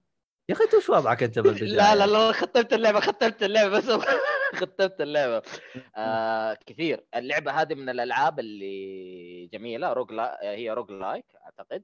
[0.50, 3.90] يا أخي أنت وش وضعك أنت بالبداية؟ لا لا لا ختمت اللعبة ختمت اللعبة بس
[4.62, 5.42] ختمت اللعبة.
[5.98, 7.06] آه كثير.
[7.16, 10.40] اللعبة هذه من الألعاب اللي جميلة روج لا...
[10.42, 11.84] هي روج لايك أعتقد.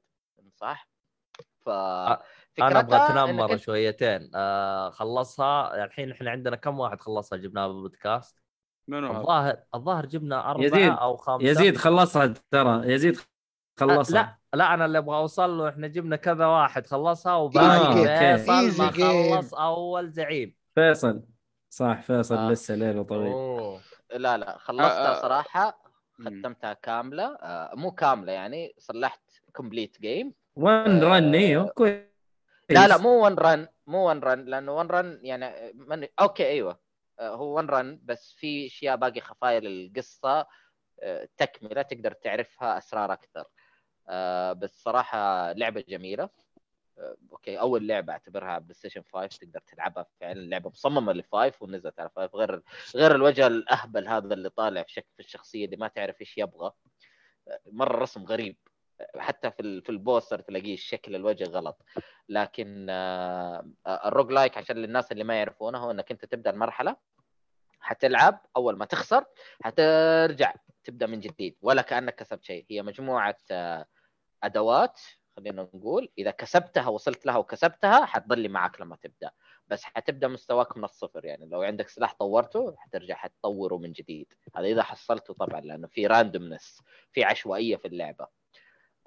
[0.56, 0.90] صح.
[1.65, 2.19] ف أنا
[2.60, 4.31] أبغى إنك اتنمر أنت- شويتين.
[4.36, 5.84] آه خلصها.
[5.86, 8.40] الحين إحنا عندنا كم واحد خلصها؟ جبناه بالبودكاست
[8.88, 10.91] منو؟ الظاهر الظاهر جبنا أربعة يزيد.
[10.91, 11.45] أو خمسة.
[11.48, 12.94] يزيد خلصها ترى.
[12.94, 13.18] يزيد
[13.80, 14.39] خلصها.
[14.53, 18.38] لا لا أنا اللي أبغى أوصل له إحنا جبنا كذا واحد خلصها آه، وباقي.
[18.38, 18.91] فيصل ما.
[18.91, 20.56] خلص أول زعيم.
[20.76, 21.23] فيصل.
[21.69, 22.49] صح فيصل آه.
[22.51, 23.31] لسه ليلة طويل.
[23.31, 23.81] أوه.
[24.15, 25.22] لا لا خلصتها آه، آه.
[25.22, 25.89] صراحة.
[26.19, 27.35] ختمتها كاملة.
[27.35, 29.22] آه مو كاملة يعني صلحت
[29.53, 32.03] complete game one آه، run أيوه كويس
[32.69, 36.07] لا لا مو one run مو one run لأنه one run يعني من...
[36.19, 36.80] أوكي أيوه.
[37.19, 40.47] آه، هو one run بس في أشياء باقي خفايا للقصة.
[41.03, 43.39] آه، تكملة تقدر تعرفها أسرار أكثر.
[43.39, 43.45] آه،
[44.53, 46.30] بس صراحة لعبة جميلة.
[46.99, 51.61] آه، أوكي أول لعبة أعتبرها بلاي ستيشن 5 تقدر تلعبها فعلا لعبة مصممة لل five
[51.61, 52.61] ونزلت على 5 غير
[52.95, 56.72] غير الوجه الأهبل هذا اللي طالع في شكل في الشخصية اللي ما تعرف إيش يبغى.
[57.48, 58.57] آه، مرة رسم غريب.
[59.02, 61.86] آه، حتى في في البوستر تلاقيه شكل الوجه غلط.
[62.30, 66.95] لكن آه، آه، ال roguelike عشان للناس اللي ما يعرفونه هو إنك أنت تبدأ المرحلة
[67.80, 68.45] حتلعب.
[68.57, 69.26] أول ما تخسر
[69.64, 70.53] حترجع
[70.84, 72.65] تبدأ من جديد ولا كأنك كسبت شيء.
[72.69, 73.86] هي مجموعة آه،
[74.44, 75.02] أدوات
[75.38, 79.32] خلينا نقول إذا كسبتها وصلت لها وكسبتها حتضلي معك لما تبدأ.
[79.68, 84.34] بس حتبدأ مستواك من الصفر يعني لو عندك سلاح طورته حترجع حتطوره من جديد.
[84.56, 86.81] هذا إذا حصلته طبعا لأنه في randomness
[87.11, 88.28] في عشوائية في اللعبة.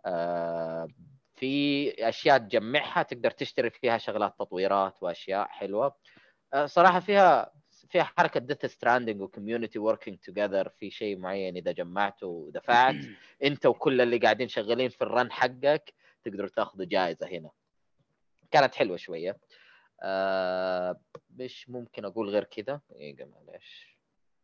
[0.07, 0.89] آه،
[1.35, 5.97] في أشياء تجمعها تقدر تشتري فيها شغلات تطويرات وأشياء حلوة.
[6.55, 7.53] آه، صراحة فيها
[7.93, 12.94] فيها حركة Death Stranding و community working together في شيء معين إذا جمعته ودفعت.
[13.43, 15.94] أنت وكل اللي قاعدين شغالين في ال run حقك
[16.24, 17.51] تقدروا تاخذوا جائزة هنا.
[18.51, 19.39] كانت حلوة شوية.
[20.02, 21.01] آه
[21.31, 22.81] مش ممكن أقول غير كذا.
[22.90, 23.98] دقيقه معلش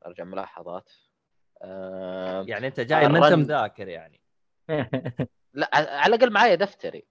[0.07, 0.91] أرجع ملاحظات.
[1.63, 3.35] آه يعني أنت جاي ما أنت.
[3.37, 4.21] مذاكر يعني.
[5.55, 7.05] لا على الأقل معايا دفتري.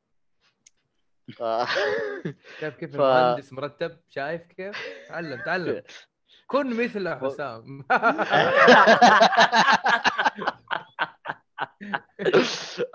[2.59, 4.77] شايف كيف ف- المهندس مرتب؟ شايف كيف؟
[5.09, 5.83] تعلم تعلم.
[6.47, 7.85] كن مثل حسام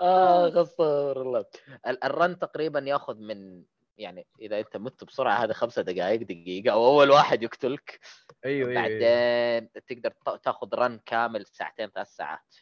[0.01, 1.45] آه استغفر الله.
[1.87, 3.63] ال- الرن تقريبا ياخذ من
[3.97, 6.71] يعني إذا أنت مت بسرعة هذا خمسة دقائق دقيقة.
[6.73, 7.99] أو أول واحد يقتلك.
[8.45, 8.99] أيوه أيوه أيوة.
[8.99, 12.55] بعدين تقدر ت- تاخذ run كامل ساعتين ثلاث ساعات.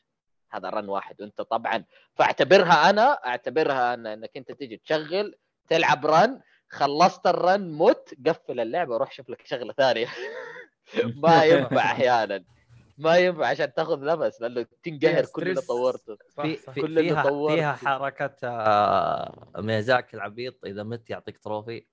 [0.51, 1.21] هذا run واحد.
[1.21, 1.83] وأنت طبعا
[2.15, 5.35] فاعتبرها أنا اعتبرها أنا أنك أنت تيجي تشغل
[5.69, 10.07] تلعب run خلصت ال run مت قفل اللعبة وروح شوف لك شغلة ثانية.
[11.15, 12.43] ما ينفع أحيانا
[12.97, 15.61] ما ينفع عشان تاخذ نفس لأنه تنقهر كل اللي.
[15.61, 17.55] طورته في كل اللي فيها طورته.
[17.55, 21.85] فيها حركة آه، ميازاكي العبيط إذا مت يعطيك trophy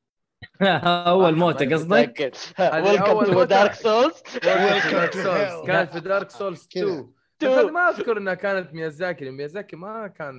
[1.12, 3.42] أول موتة قصدك؟ welcome to.
[3.44, 6.84] Dark Souls Dark Souls كانت في Dark Souls كذا.
[6.84, 7.12] 2
[7.42, 10.34] بس أنا ما أذكر إنها كانت ميازاكي لأن ميازاكي ما كان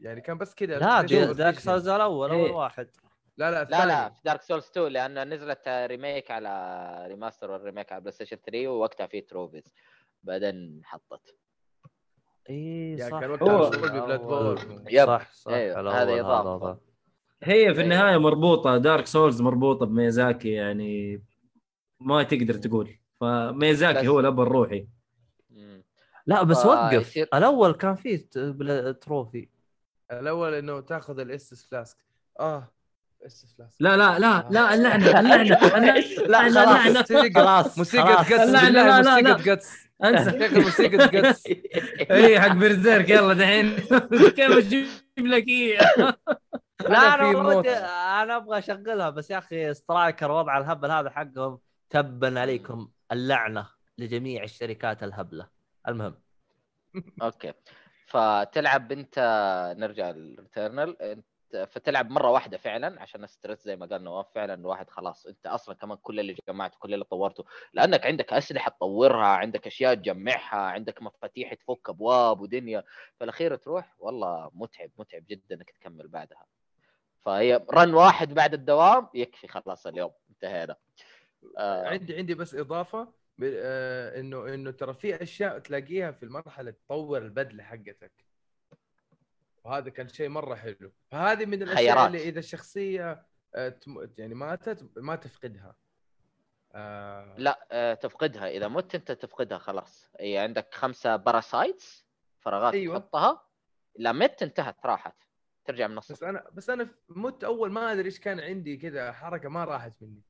[0.00, 1.58] يعني كان بس كذا لا Dark.
[1.58, 2.52] Souls الأول أول إيه.
[2.52, 2.88] واحد
[3.36, 4.08] لا لا لا لا.
[4.08, 8.68] في Dark Souls 2 لأنه نزلت remake على remaster وال remake على بلاي ستيشن 3
[8.68, 9.64] ووقتها في trophies
[10.22, 11.34] بعدين حطت
[12.50, 13.20] اي يعني صح.
[13.20, 15.06] كان وقتها Bloodborne yep.
[15.06, 16.70] صح صح هذه هذا- إضافة.
[16.70, 16.78] هذا.
[17.42, 21.22] هي في النهاية مربوطة دارك سولز مربوطة بميازاكي يعني
[22.00, 22.98] ما تقدر تقول.
[23.20, 24.86] فميازاكي بس- هو الأب الروحي.
[26.26, 27.18] لا بس وقف.
[27.18, 28.28] الأول كان فيه
[29.00, 29.48] تروفي
[30.12, 31.96] الأول إنه تأخذ الاس فلاسك
[32.40, 32.70] آه
[33.80, 35.44] لا لا لا لا اللعنة اللعنة
[36.26, 37.02] لا اللعنة
[37.34, 38.24] خلاص موسيقى.
[38.24, 39.54] جتس لا، لا، لا، لا، موسيقى لا.
[39.54, 40.48] جتس أنسى.
[40.64, 41.46] موسيقى جتس
[42.10, 43.76] اي حق برزيرك يلا دحين.
[44.30, 44.86] كيف أجيب
[45.18, 46.16] لك اياه
[46.80, 51.58] لا أنا أنا أنا أبغى أشغلها بس يا أخي سترايكر وضع الهبل هذا حقهم
[51.90, 53.66] تبا عليكم اللعنة
[53.98, 55.48] لجميع الشركات الهبلة.
[55.88, 56.14] المهم.
[57.22, 57.52] أوكي.
[58.06, 59.18] فتلعب أنت
[59.78, 61.24] نرجع للريتيرنال أنت
[61.56, 65.74] فتلعب مرة واحدة فعلا عشان ستريس زي ما قال نواف فعلا الواحد خلاص أنت أصلا
[65.74, 67.44] كمان كل اللي جمعته كل اللي طورته.
[67.72, 72.84] لأنك عندك أسلحة تطورها عندك أشياء تجمعها عندك مفاتيح تفك أبواب ودنيا.
[73.20, 76.46] فالاخير تروح والله متعب متعب جدا إنك تكمل بعدها.
[77.24, 80.12] فهي رن واحد بعد الدوام يكفي خلاص اليوم.
[80.30, 80.76] انتهينا.
[81.58, 81.86] آه.
[81.88, 83.08] عندي عندي بس إضافة
[83.42, 88.23] آه، إنه إنه ترى في أشياء تلاقيها في المرحلة تطور البدلة حقتك.
[89.64, 90.92] وهذا كان شيء مرة حلو.
[91.10, 92.06] فهذه من الأشياء خيارات.
[92.06, 93.78] اللي إذا الشخصية آه،
[94.18, 95.76] يعني ماتت ما تفقدها.
[96.72, 98.48] آه، لا آه، تفقدها.
[98.48, 100.10] إذا مت أنت تفقدها خلاص.
[100.20, 102.06] هي عندك خمسة parasites
[102.40, 102.98] فراغات أيوة.
[102.98, 103.46] تحطها.
[103.96, 105.14] لا مت انتهت راحت.
[105.64, 106.28] ترجع من بس الصفر.
[106.28, 110.22] أنا بس أنا مت أول ما أدري إيش كان عندي كذا حركة ما راحت مني.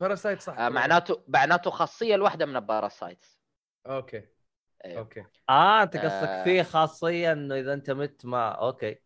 [0.00, 3.38] parasite صح آه معناته معناته خاصية الواحدة من ال parasites
[3.86, 4.22] أوكي.
[4.84, 5.24] أيوه, أوكي.
[5.48, 6.44] آه أنت قصدك آه.
[6.44, 8.98] فيه خاصيه إنه إذا أنت مت ما أوكي.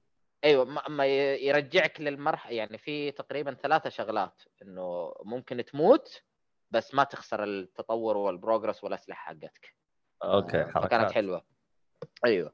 [0.45, 6.23] أيوة ما يرجعك للمرحله يعني في تقريبا ثلاثة شغلات إنه ممكن تموت
[6.71, 9.75] بس ما تخسر التطور وال progress والأسلحة حقتك.
[10.25, 11.13] أوكي آه، حركات.
[11.13, 11.45] حلوة.
[12.25, 12.53] أيوه.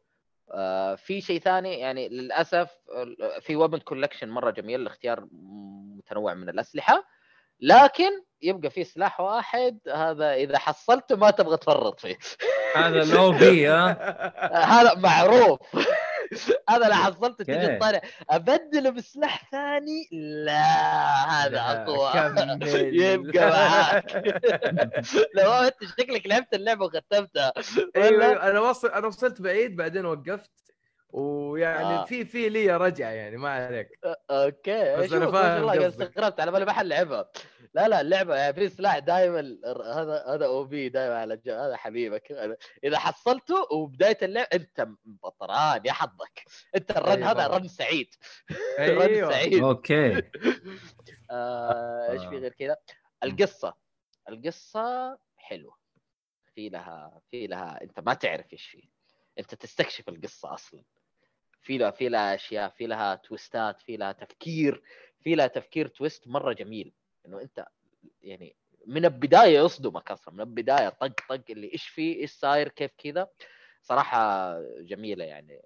[0.52, 2.70] آه في شيء ثاني يعني للأسف
[3.40, 5.28] في weapon collection مرة جميل الاختيار
[5.96, 7.04] متنوع من الأسلحة.
[7.62, 8.10] لكن
[8.43, 12.18] يبقى في سلاح واحد هذا إذا حصلته ما تبغى تفرط فيه.
[12.76, 13.97] هذا ال OP ها؟
[14.80, 15.60] هذا معروف.
[16.70, 17.76] هذا لو حصلته okay.
[17.76, 20.09] تطالع أبدله بسلاح ثاني؟
[20.44, 20.62] لا
[21.30, 22.10] هذا أقوى.
[23.02, 24.12] يبقى معاك.
[25.39, 27.52] لو أنت شكلك لعبت اللعبة وختمتها.
[27.97, 30.51] أيوه أنا وصل أنا وصلت بعيد بعدين وقفت.
[31.12, 32.02] ويعني آه.
[32.02, 32.05] آه.
[32.05, 33.89] في في لي رجعة يعني ما عليك.
[34.30, 34.96] Okay.
[34.97, 35.68] بس ما فاهم.
[35.68, 37.28] استغربت على بالي محل لعبها.
[37.74, 41.76] لا لا اللعبة يعني في سلاح دائما هذا هذا أو بي دائما على الجو هذا
[41.76, 42.56] حبيبك.
[42.84, 46.44] إذا حصلته وبداية اللعبه أنت بطران يا حظك.
[46.76, 47.30] أنت ال run أيوة.
[47.30, 48.14] هذا run سعيد.
[48.78, 49.30] run أيوه.
[49.30, 49.62] سعيد.
[49.62, 50.16] Okay.
[51.30, 52.76] آه، إيش في غير كذا؟
[53.24, 53.74] القصة.
[54.28, 55.76] القصة حلوة.
[56.54, 58.84] في لها في لها أنت ما تعرف إيش فيه.
[59.38, 60.82] أنت تستكشف القصة أصلا.
[61.62, 64.82] في لها في لها أشياء في لها twist ات في لها تفكير
[65.20, 66.92] في لها تفكير twist مرة جميل.
[67.26, 67.66] إنه أنت
[68.22, 72.90] يعني من البداية يصدمك أصلا من البداية طق طق اللي إيش فيه إيش صاير كيف
[72.98, 73.28] كذا.
[73.82, 75.62] صراحة جميلة يعني.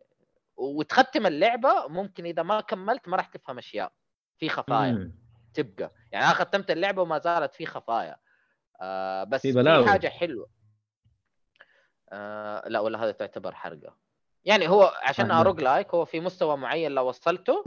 [0.56, 3.92] وتختم اللعبة ممكن إذا ما كملت ما راح تفهم أشياء.
[4.38, 4.92] في خفايا.
[4.92, 5.18] مم.
[5.54, 5.92] تبقى.
[6.12, 8.16] يعني أنا ختمت اللعبة وما زالت في خفايا.
[8.80, 9.86] آه بس في في, بلاوي.
[9.86, 10.48] حاجة حلوة.
[12.10, 13.96] آه لا ولا هذا تعتبر حرقة.
[14.44, 15.42] يعني هو عشانها آه.
[15.42, 17.64] روج لايك هو في مستوى معين لو وصلته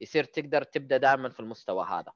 [0.00, 2.12] يصير تقدر تبدأ دائما في المستوى هذا.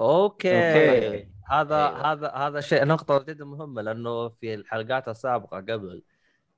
[0.00, 1.28] Okay okay.
[1.50, 2.12] هذا أيوة.
[2.12, 6.02] هذا هذا شيء نقطة جدا مهمة لأنه في الحلقات السابقة قبل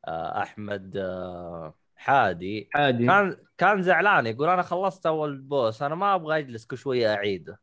[0.08, 6.14] آه، أحمد آه، حادي عادي كان كان زعلان يقول أنا خلصت أول boss أنا ما
[6.14, 7.60] أبغى أجلس كل شوية أعيده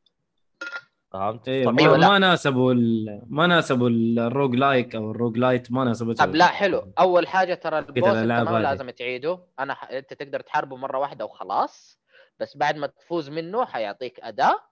[1.11, 2.07] فهمت؟ ما, أيوة، لا.
[2.07, 3.21] ما ناسبوا ال...
[3.27, 7.79] ما ناسبوا ال roguelike أو ال roguelite ما ناسبوا طب لا حلو أول حاجة ترى
[7.79, 8.59] ال boss أنت ما.
[8.59, 9.89] لازم تعيده أنا ح...
[9.91, 11.99] أنت تقدر تحاربه مرة واحدة وخلاص
[12.39, 14.70] بس بعد ما تفوز منه حيعطيك اداه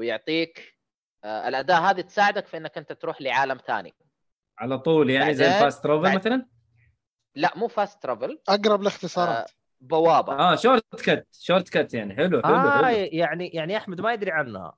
[0.00, 0.78] ويعطيك
[1.24, 3.94] آه الأداة هذه تساعدك في إنك أنت تروح لعالم ثاني.
[4.58, 6.46] على طول يعني زي ال fast travel مثلا؟
[7.34, 9.50] لا مو fast travel أقرب الاختصارات
[9.80, 10.32] بوابة.
[10.32, 12.16] آه shortcut shortcut يعني.
[12.16, 13.08] حلو حلو, آه حلو.
[13.12, 14.76] يعني يعني أحمد ما يدري عنها.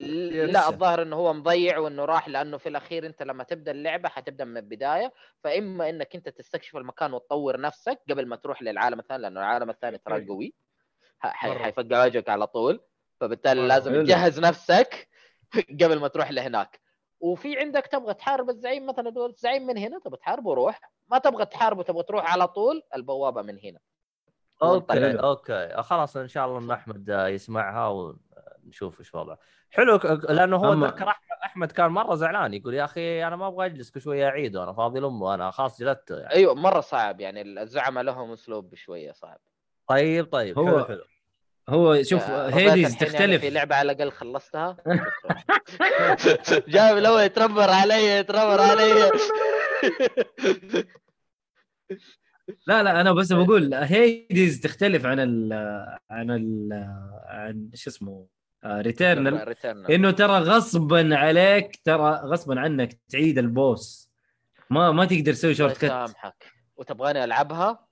[0.00, 0.68] لا.
[0.68, 4.56] الظاهر إنه هو مضيع وإنه راح لأنه في الأخير أنت لما تبدأ اللعبة حتبدأ من
[4.56, 5.12] البداية.
[5.44, 9.98] فإما إنك أنت تستكشف المكان وتطور نفسك قبل ما تروح للعالم الثاني لأنه العالم الثاني
[9.98, 10.26] ترى.
[10.26, 10.54] قوي.
[11.18, 12.80] حيفقع وجهك على طول.
[13.20, 13.66] فبالتالي.
[13.68, 14.02] لازم.
[14.04, 15.08] تجهز نفسك
[15.82, 16.80] قبل ما تروح لهناك.
[17.20, 20.80] وفي عندك تبغى تحارب الزعيم مثلا تقول الزعيم من هنا تبغى تحاربه روح
[21.10, 23.78] ما تبغى تحاربه تبغى تروح على طول البوابة من هنا.
[24.62, 25.12] Okay.
[25.20, 25.82] Okay.
[25.82, 29.38] خلاص إن شاء الله إن أحمد يسمعها ونشوف إيش وضعه.
[29.70, 31.14] حلو ك- لأنه هو أح-
[31.44, 34.72] أحمد كان مرة زعلان يقول يا أخي أنا ما أبغى أجلس كل شوية اعيده أنا
[34.72, 39.38] فاضي لامه أنا خلاص جلدته يعني أيوه مرة صعب يعني الزعماء لهم أسلوب شوية صعب.
[39.86, 41.04] طيب طيب هو- حلو حلو.
[41.70, 43.40] هو شوف هيديز تختلف.
[43.40, 44.76] في لعبة على الأقل خلصتها.
[46.68, 49.10] من الأول يتربر علي يتربر علي.
[52.66, 55.52] لا لا أنا بس بقول هيديز تختلف عن ال
[56.10, 56.68] عن ال
[57.26, 58.26] عن شو اسمه
[58.64, 64.10] ريتيرنال ريتيرنال إنه ترى غصبا عليك ترى غصبا عنك تعيد ال boss.
[64.70, 66.52] ما ما تقدر تسوي shortcut يسامحك.
[66.76, 67.89] وتبغاني ألعبها؟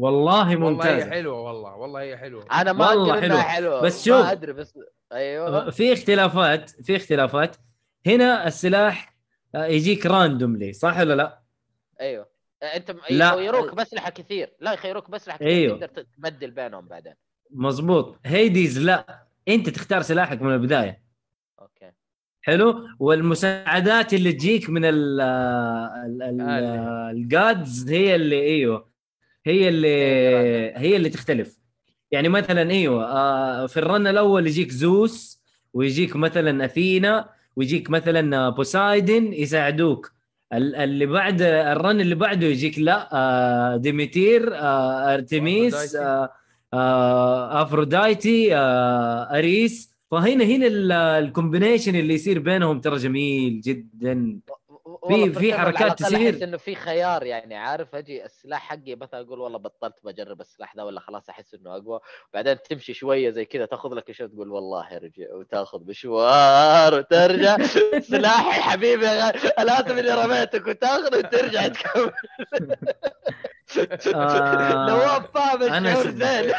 [0.00, 1.10] والله والله هي ممتازة.
[1.10, 2.44] حلوة والله والله هي حلوة.
[2.52, 3.70] أنا ما والله أدري إنها حلوة.
[3.70, 3.80] حلوة.
[3.82, 4.16] بس شوف.
[4.24, 4.78] ما أدري بس
[5.12, 5.70] أيوه.
[5.70, 7.56] في اختلافات في اختلافات.
[8.06, 9.16] هنا السلاح
[9.54, 11.40] آه، يجيك randomly صح ولا لا؟
[12.00, 12.26] أيوه.
[12.62, 13.32] أنت م- لا.
[13.34, 14.52] يخيروك بأسلحة كثير.
[14.60, 15.48] لا يخيروك بأسلحة كثير.
[15.48, 15.78] أيوه.
[15.78, 17.14] تقدر تبدل بينهم بعدين.
[17.50, 19.26] مزبوط هيديز لا.
[19.48, 21.02] أنت تختار سلاحك من البداية.
[21.60, 21.92] Okay.
[22.42, 22.86] حلو.
[22.98, 27.10] والمساعدات اللي تجيك من ال ال- ال- آه.
[27.10, 28.89] ال gods هي اللي أيوه.
[29.46, 29.88] هي اللي
[30.76, 31.58] هي اللي تختلف.
[32.10, 35.40] يعني مثلا إيوه آه، في ال run الأول يجيك زوس
[35.74, 40.12] ويجيك مثلا أثينا ويجيك مثلا بوسايدن يساعدوك.
[40.52, 45.96] ال- اللي بعد الرن اللي بعده يجيك لا آه، ديميتير آه، ارتميس
[47.62, 49.90] افرودايتي أريس.
[50.10, 54.38] فهنا هنا ال- ال combination اللي يصير بينهم ترى جميل جدا.
[55.08, 56.30] في- في حركات تصير.
[56.30, 60.74] أحس إنه في خيار يعني عارف؟ أجي السلاح حقي مثلا أقول والله بطلت بجرب السلاح
[60.76, 62.00] ده ولا خلاص أحس إنه أقوى.
[62.34, 67.56] بعدين تمشي شوية زي كذا تأخذ لك شوط تقول والله ارجع وتأخذ مشوار وترجع.
[68.10, 69.06] سلاحي حبيبي
[69.60, 72.12] الاسف إني رميتك وتأخذ وترجع تكمل.
[74.88, 76.52] نواف فاهم أنا الشعور زين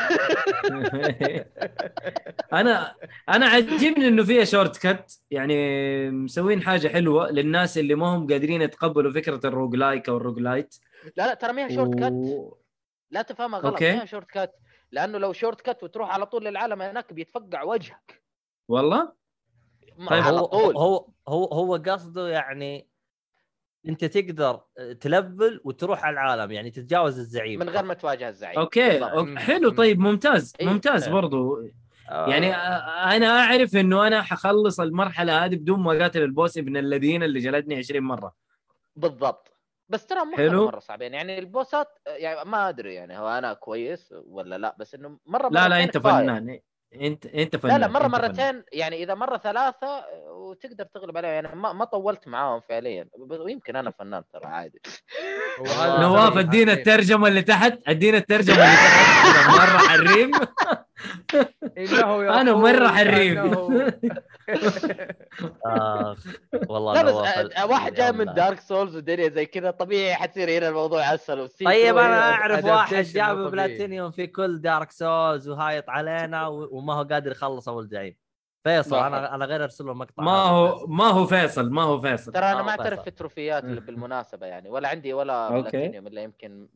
[2.54, 2.96] أنا
[3.30, 9.14] أنا عجبني إنه فيها shortcut يعني مسوين حاجة حلوة للناس اللي ما هم قادرين يتقبلوا
[9.14, 10.76] فكرة ال roguelike أو ال roguelite.
[11.18, 12.14] لا لا ترى ما هي shortcut.
[13.12, 13.96] لا تفهمها غلط okay.
[13.96, 14.56] ما هي shortcut
[14.92, 18.24] لأنه لو shortcut وتروح على طول للعالم هناك بيتفقع وجهك.
[18.68, 19.14] والله؟
[20.10, 20.78] طيب على هو طول.
[20.78, 22.91] هو هو هو قصده يعني
[23.88, 24.62] انت تقدر
[25.00, 29.04] ت level وتروح على العالم يعني تتجاوز الزعيم من غير ما تواجه الزعيم أوكي.
[29.04, 29.40] أوكي.
[29.40, 30.68] حلو طيب ممتاز إيه.
[30.68, 31.14] ممتاز إيه.
[31.14, 31.68] برضو
[32.10, 36.58] آه، يعني آه، أنا أعرف إنه أنا حخلص المرحلة هذه بدون ما اقاتل ال boss
[36.58, 38.36] ابن الذين اللي جلدني 20 مرة
[38.96, 39.52] بالضبط
[39.90, 40.66] بس ترى مو حلو.
[40.66, 44.76] مرة صعبين يعني ال boss ات يعني ما أدري يعني هو أنا كويس ولا لا
[44.80, 45.98] بس إنه مرة لا لا أنت.
[45.98, 46.60] فنان
[46.96, 48.08] انت أنت فنان لا لا مرة.
[48.08, 53.08] مرتين يعني إذا مرة ثلاثة وتقدر تغلب عليهم يعني ما, ما طولت معاهم فعليا.
[53.18, 54.82] ويمكن أنا فنان ترى عادي.
[56.00, 56.38] نواف.
[56.38, 57.80] أدينا الترجمة اللي تحت.
[57.88, 59.50] أدينا الترجمة اللي تحت.
[59.50, 60.32] مرة حريم.
[61.78, 63.38] إنه أنا يقول مرة حريم.
[65.66, 66.16] آه،
[66.68, 68.34] والله لا بس نواف آه، واحد جاي من.
[68.34, 73.38] دارك سولز ودنيا زي كذا طبيعي حتصير هنا الموضوع اسهل طيب أنا أعرف واحد جاب.
[73.52, 78.16] بلاتينيوم في كل دارك سولز وهايط علينا وما هو قادر يخلص أول زعيم
[78.64, 80.88] فيصل أنا أنا غير أرسل له مقطع ما هو.
[80.88, 83.02] ما هو فيصل ما هو فيصل ترى أنا آه، ما اعترف.
[83.02, 85.50] في التروفيات اللي بالمناسبة يعني ولا عندي ولا.
[85.50, 86.70] بلاتينيوم إلا يمكن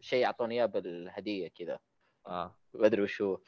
[0.00, 1.78] شيء أعطوني إياه بالهدية كذا
[2.26, 3.38] آه ما أدري وش هو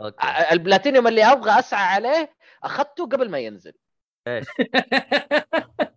[0.00, 2.32] أوكي ع- البلاتينيوم اللي أبغى أسعى عليه
[2.64, 3.72] أخذته قبل ما ينزل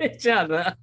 [0.02, 0.78] إيش هذا؟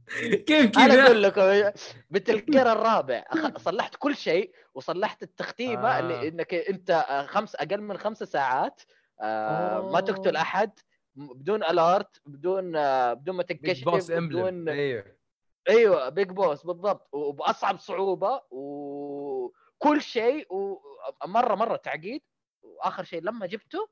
[0.47, 1.71] كيف أنا كذا؟ أقول لكم
[2.11, 3.59] بتلكير الرابع أخ...
[3.59, 5.97] صلحت كل شيء وصلحت التختيمة آه.
[5.97, 5.99] آه.
[6.01, 8.83] اللي إنك أنت آه، خمس أقل من خمس ساعات
[9.21, 10.71] آه ما تقتل أحد
[11.17, 15.05] بدون alert بدون آه بدون ما تنكشف بدون أيوه
[15.69, 19.49] أيوه Big Boss بالضبط وبأصعب صعوبة و...
[19.79, 22.23] كل شيء ومره مرة تعقيد
[22.77, 23.89] وآخر شيء لما جبته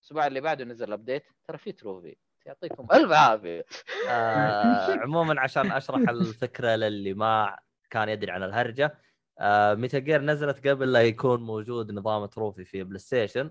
[0.00, 3.64] الأسبوع اللي بعده نزل update ترى في trophy يعطيكم ألف عافية.
[4.10, 7.58] آه عموما عشان أشرح الفكرة للي ما
[7.90, 8.98] كان يدري عن الهرجة
[9.38, 13.50] آه ميتال جير نزلت قبل لا يكون موجود نظام trophy في بلاي ستيشن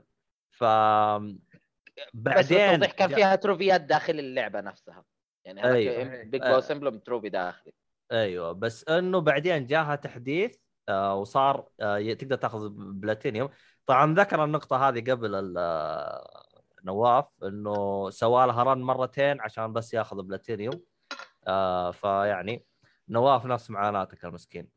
[0.50, 5.06] ف بس بعدين التوضيح كان فيها trophies داخل اللعبة نفسها.
[5.46, 6.24] يعني أيوة.
[6.24, 6.42] Big.
[6.42, 7.74] Boss emblem trophy داخلي.
[8.12, 8.52] أيوه.
[8.52, 10.56] بس إنه بعدين جاها تحديث
[10.90, 13.50] آه وصار آه تقدر تاخذ بلاتينيوم.
[13.88, 16.44] طبعا ذكر النقطة هذه قبل آه،
[16.84, 20.82] نواف إنه سوى لها run مرتين عشان بس ياخذ بلاتينيوم.
[21.48, 22.66] آه فيعني
[23.10, 24.68] نواف نفس معاناتك المسكين.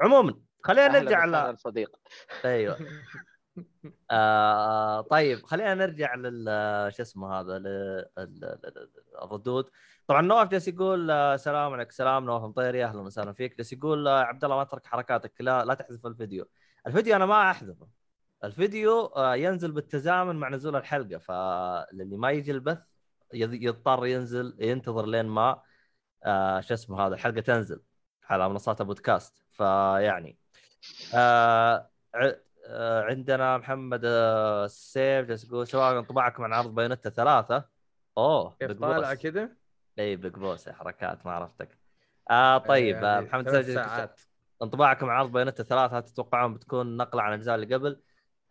[0.00, 1.58] عموما خلينا نرجع ل...
[1.58, 1.96] صديق.
[2.44, 2.76] أيوه.
[4.10, 6.44] آه طيب خلينا نرجع لل
[6.92, 8.90] شو اسمه هذا لل- ال- ال-
[9.22, 9.70] الردود.
[10.06, 13.56] طبعا نواف جالس يقول آه، سلام عليك سلام نواف مطيري أهلا وسهلا فيك.
[13.56, 16.44] جالس يقول آه، عبد الله ما ترك حركاتك لا لا تحذف الفيديو.
[16.86, 17.86] الفيديو أنا ما أحذفه.
[18.44, 22.78] الفيديو آه، ينزل بالتزامن مع نزول الحلقة فللي ما يجي البث
[23.34, 25.62] يض- يضطر ينزل ينتظر لين ما
[26.24, 27.80] آه، شو اسمه هذا الحلقة تنزل
[28.24, 30.38] على منصات البودكاست فيعني
[31.14, 31.90] آه
[33.08, 37.64] عندنا محمد السيف جالس يقول سواء انطباعكم عن عرض بايونيتا ثلاثة
[38.18, 39.14] أوه كيف Big طالعه.
[39.14, 39.48] كذا؟
[39.98, 41.78] اي Big Boss حركات ما عرفتك
[42.30, 44.20] آه طيب آه يعني محمد ساعات
[44.62, 48.00] انطباعكم عن عرض بايونيتا ثلاثة هل تتوقعون بتكون نقلة عن الأجزاء اللي قبل؟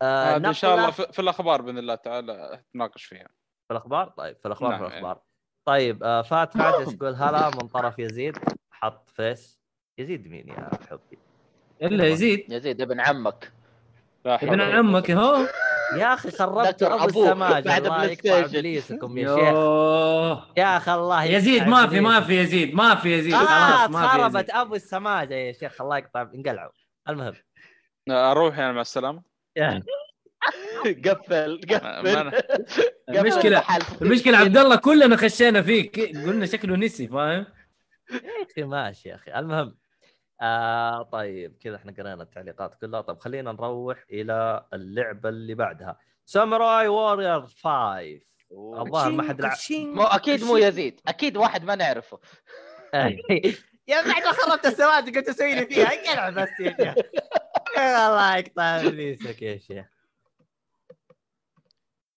[0.02, 3.28] آه إن شاء الله في, في الأخبار بإذن الله تعالى نتناقش فيها.
[3.68, 4.90] في الأخبار؟ طيب في الأخبار نعم، في إيه.
[4.90, 5.20] الأخبار.
[5.64, 8.38] طيب آه فات فاجس يقول هلا من طرف يزيد
[8.70, 9.60] حط فيس.
[9.98, 11.18] يزيد مين يا حبي؟
[11.82, 12.52] إلا يزيد.
[12.52, 13.52] يزيد ابن عمك.
[14.26, 15.48] ابن عمك هو؟
[15.96, 18.58] يا أخي خربت ابو أبوه السماجه بعد الله بلاي يقطع ستيشن.
[18.58, 20.58] إبليسكم يا شيخ.
[20.58, 22.20] يا أخي الله يزيد ما في ما.
[22.20, 23.34] في يزيد ما في يزيد.
[23.34, 25.80] خلاص خلاص ما في خربت ابو السماجه يا شيخ.
[25.80, 26.72] الله يقطع انقلعوا.
[27.08, 27.28] المهم.
[27.28, 27.44] قلت.
[28.10, 29.33] أروح يعني مع السلامة.
[31.04, 33.82] قفل ما قفل قفل المشكلة محل.
[34.02, 36.00] المشكلة عبد الله كلنا خشينا فيك.
[36.00, 37.46] قلنا شكله نسي فاهم؟
[38.10, 39.34] يا أخي ماشي يا أخي.
[39.34, 39.76] المهم
[40.42, 43.00] آه طيب كذا إحنا قرينا التعليقات كلها.
[43.00, 45.98] طيب خلينا نروح إلى اللعبة اللي بعدها.
[46.24, 48.20] ساموراي وورير 5
[48.52, 49.56] الظاهر ما حد لعب.
[49.70, 51.00] مو أكيد مو يزيد.
[51.08, 52.20] أكيد واحد ما نعرفه.
[53.88, 55.86] يا بعد ما خربت السماجه قلت أسوي لي فيها.
[55.92, 56.94] انقلع بس يا شيخ
[57.78, 59.86] الله يقطع إبليسك يا شيخ.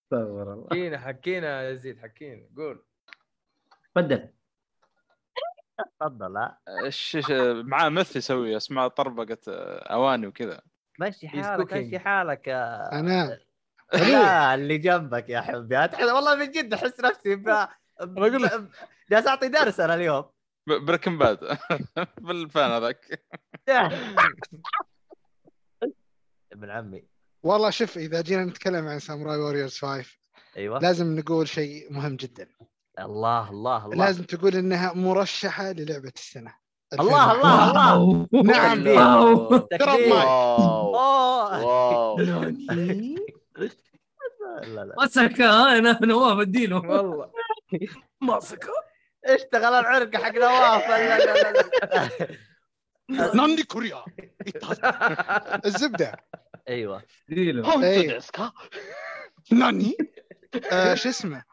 [0.03, 0.67] استغفر الله.
[0.69, 2.47] حكينا حكينا يا يزيد حكينا.
[2.57, 2.85] قول.
[3.95, 4.29] تفضل.
[5.99, 6.51] تفضل
[7.63, 9.37] معاه مث يسوي اسمع طربقه
[9.81, 10.61] أواني وكذا.
[10.99, 11.73] مشي حالك.
[11.73, 13.39] مشي حالك يا أنا؟
[13.93, 17.43] لا اللي جنبك يا حبي أتحس والله من جد أحس نفسي ب...
[17.43, 17.67] ب...
[17.99, 18.53] أقول لك.
[18.53, 18.71] ب...
[19.11, 20.25] جالس أعطي درس أنا اليوم.
[20.67, 21.57] بريكنج باد
[22.21, 23.23] بالفان هذاك.
[26.53, 27.03] ابن عمي.
[27.43, 30.05] والله شوف إذا جينا نتكلم عن ساموراي ووريرز 5
[30.57, 30.79] أيوه.
[30.79, 32.49] لازم نقول شيء مهم جدا.
[32.99, 34.05] الله الله الله.
[34.05, 36.53] لازم تقول إنها مرشحة للعبة السنة.
[36.99, 38.27] الله الله الله.
[38.43, 38.83] نعم.
[39.57, 40.13] تكبير.
[40.13, 42.17] واو.
[45.01, 46.77] مسكه أنا نواف أديله.
[46.77, 47.31] والله.
[48.21, 48.73] مسكه
[49.27, 50.83] اشتغل العرق حق نواف.
[53.09, 54.03] ناندي كوريا.
[55.65, 56.25] الزبدة.
[56.69, 57.03] أيوه.
[57.31, 58.19] إيه.
[59.51, 59.97] ناني.
[60.71, 61.43] آه شو اسمه؟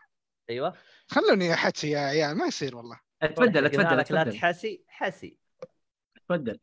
[0.50, 0.74] أيوه.
[1.08, 3.00] خلوني أحكي يا عيال ما يصير والله.
[3.22, 5.36] تفضل تفضل لا تحسي حسي
[6.16, 6.58] تفضل.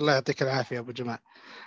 [0.00, 1.18] الله يعطيك العافية أبو جمال.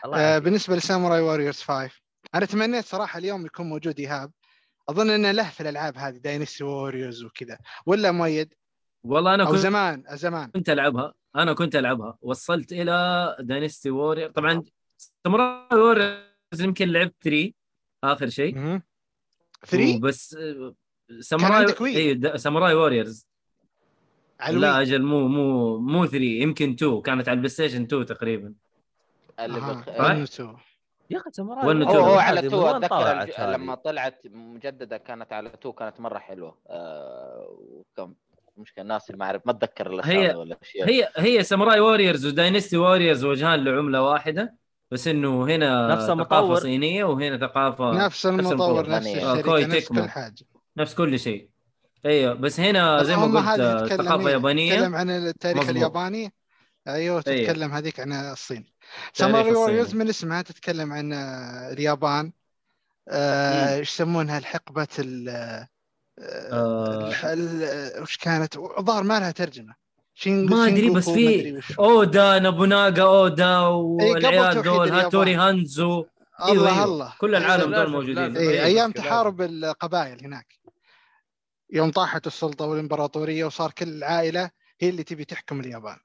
[0.05, 0.39] الله آه.
[0.39, 1.91] بالنسبة لساموراي ووريرز 5
[2.35, 4.31] أنا تمنيت صراحة اليوم يكون موجود إيهاب.
[4.89, 7.59] أظن إنه له في الألعاب هذه داينستي ووريرز وكذا.
[7.85, 8.53] ولا مؤيد
[9.03, 10.49] والله أنا كنت زمان زمان.
[10.51, 11.13] كنت ألعبها.
[11.35, 12.17] أنا كنت ألعبها.
[12.21, 14.31] وصلت إلى داينستي وورير.
[14.31, 14.63] طبعا
[14.97, 17.53] ساموراي ووريرز يمكن لعبت 3
[18.03, 18.55] آخر شيء.
[18.55, 18.81] مهم.
[19.65, 20.37] 3 بس
[21.19, 21.95] ساموراي.
[21.97, 23.27] اي د- ساموراي ووريرز.
[24.39, 24.81] على لا.
[24.81, 28.53] أجل مو مو مو 3 يمكن 2 كانت على البلاي ستيشن 2 تقريبا.
[29.39, 29.59] اللي.
[29.59, 29.87] بخ...
[31.09, 31.91] يا أخي ساموراي هو.
[31.99, 36.57] هو على two أتذكر؟ لما طلعت مجددة كانت على two كانت مرة حلوة.
[36.67, 38.13] آه وكم؟
[38.61, 42.25] مشكله الناس اللي ما أعرف ما أتذكر الاسامي هي- ولا الاشياء هي هي ساموراي ووريرز
[42.25, 44.55] وداينستي ووريرز وجهان لعملة واحدة
[44.91, 46.59] بس إنه هنا نفس ثقافة المطور.
[46.59, 48.89] صينية وهنا ثقافة نفس المطور.
[48.89, 49.87] نفس آه، كوي نفس.
[49.87, 50.45] كل حاجة
[50.77, 51.49] نفس كل شيء
[52.05, 55.75] أيوه بس هنا زي ما قلت آه، تتكلم ثقافة إيه؟ يابانية تتكلم عن التاريخ مظبوط.
[55.75, 56.33] الياباني
[56.87, 57.47] أيوه أيوه.
[57.47, 58.65] تتكلم هذيك عن الصين
[59.13, 59.53] ساموراي.
[59.53, 62.31] ووريرز من اسمها تتكلم عن آه، اليابان
[63.09, 65.29] آه، إيش يسمونها الحقبة ال
[66.19, 67.11] آه.
[68.01, 69.75] وش كانت ظهر ما لها ترجمة
[70.13, 71.61] شين ما أدري بس في.
[71.79, 74.91] أودا نوبوناغا أودا والعيال دول.
[74.91, 76.05] هاتوري هانزو
[76.49, 77.83] الله أيوه الله كل العالم أيوة.
[77.85, 78.91] دول موجودين أيوة، أيام.
[78.91, 80.59] تحارب القبائل هناك
[81.73, 84.49] يوم طاحت السلطة والإمبراطورية وصار كل عائلة
[84.81, 85.97] هي اللي تبي تحكم اليابان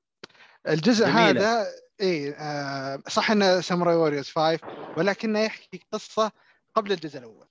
[0.68, 1.30] الجزء جميلة.
[1.30, 1.66] هذا
[2.00, 4.58] إي آه صح إنه ساموراي ووريرز 5
[4.96, 6.32] ولكنه يحكي قصة
[6.74, 7.46] قبل الجزء الأول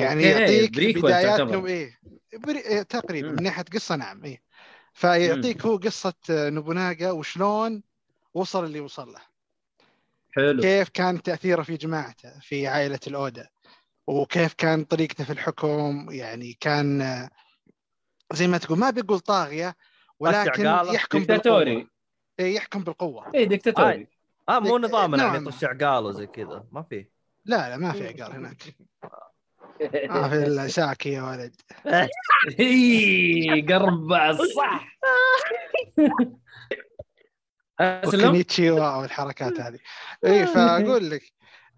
[0.00, 1.52] يعني okay، يعطيك prequel بدايات تعتبر.
[1.52, 1.98] no إيه
[2.34, 2.58] pre...
[2.58, 3.30] إيه تقريبا.
[3.30, 4.42] من ناحية قصة نعم إيه.
[4.92, 7.82] فيعطيك هو قصة آه، نوبوناغا وشلون
[8.34, 9.20] وصل اللي وصل له.
[10.32, 10.62] حلو.
[10.62, 13.48] كيف كان تأثيره في جماعته في عائلة الأودا
[14.06, 17.30] وكيف كان طريقته في الحكم يعني كان آه،
[18.32, 19.76] زي ما تقول ما بيقول طاغية
[20.18, 20.64] ولكن.
[20.66, 21.26] يحكم
[22.40, 23.34] إيه، يحكم بالقوة.
[23.34, 24.06] اي ديكتاتوري.
[24.48, 25.48] آه مو نظامنا نوعاً يعني.
[25.48, 26.64] يطش عقال وزي كذا.
[26.72, 27.06] ما في.
[27.44, 28.62] لا لا ما في عقال هناك.
[29.80, 31.54] ما في إلا ساكي يا ولد.
[32.60, 34.98] إي قربع صح
[37.80, 39.78] اسلم وكونيتشيوا والحركات هذه.
[40.24, 41.22] إي فأقول لك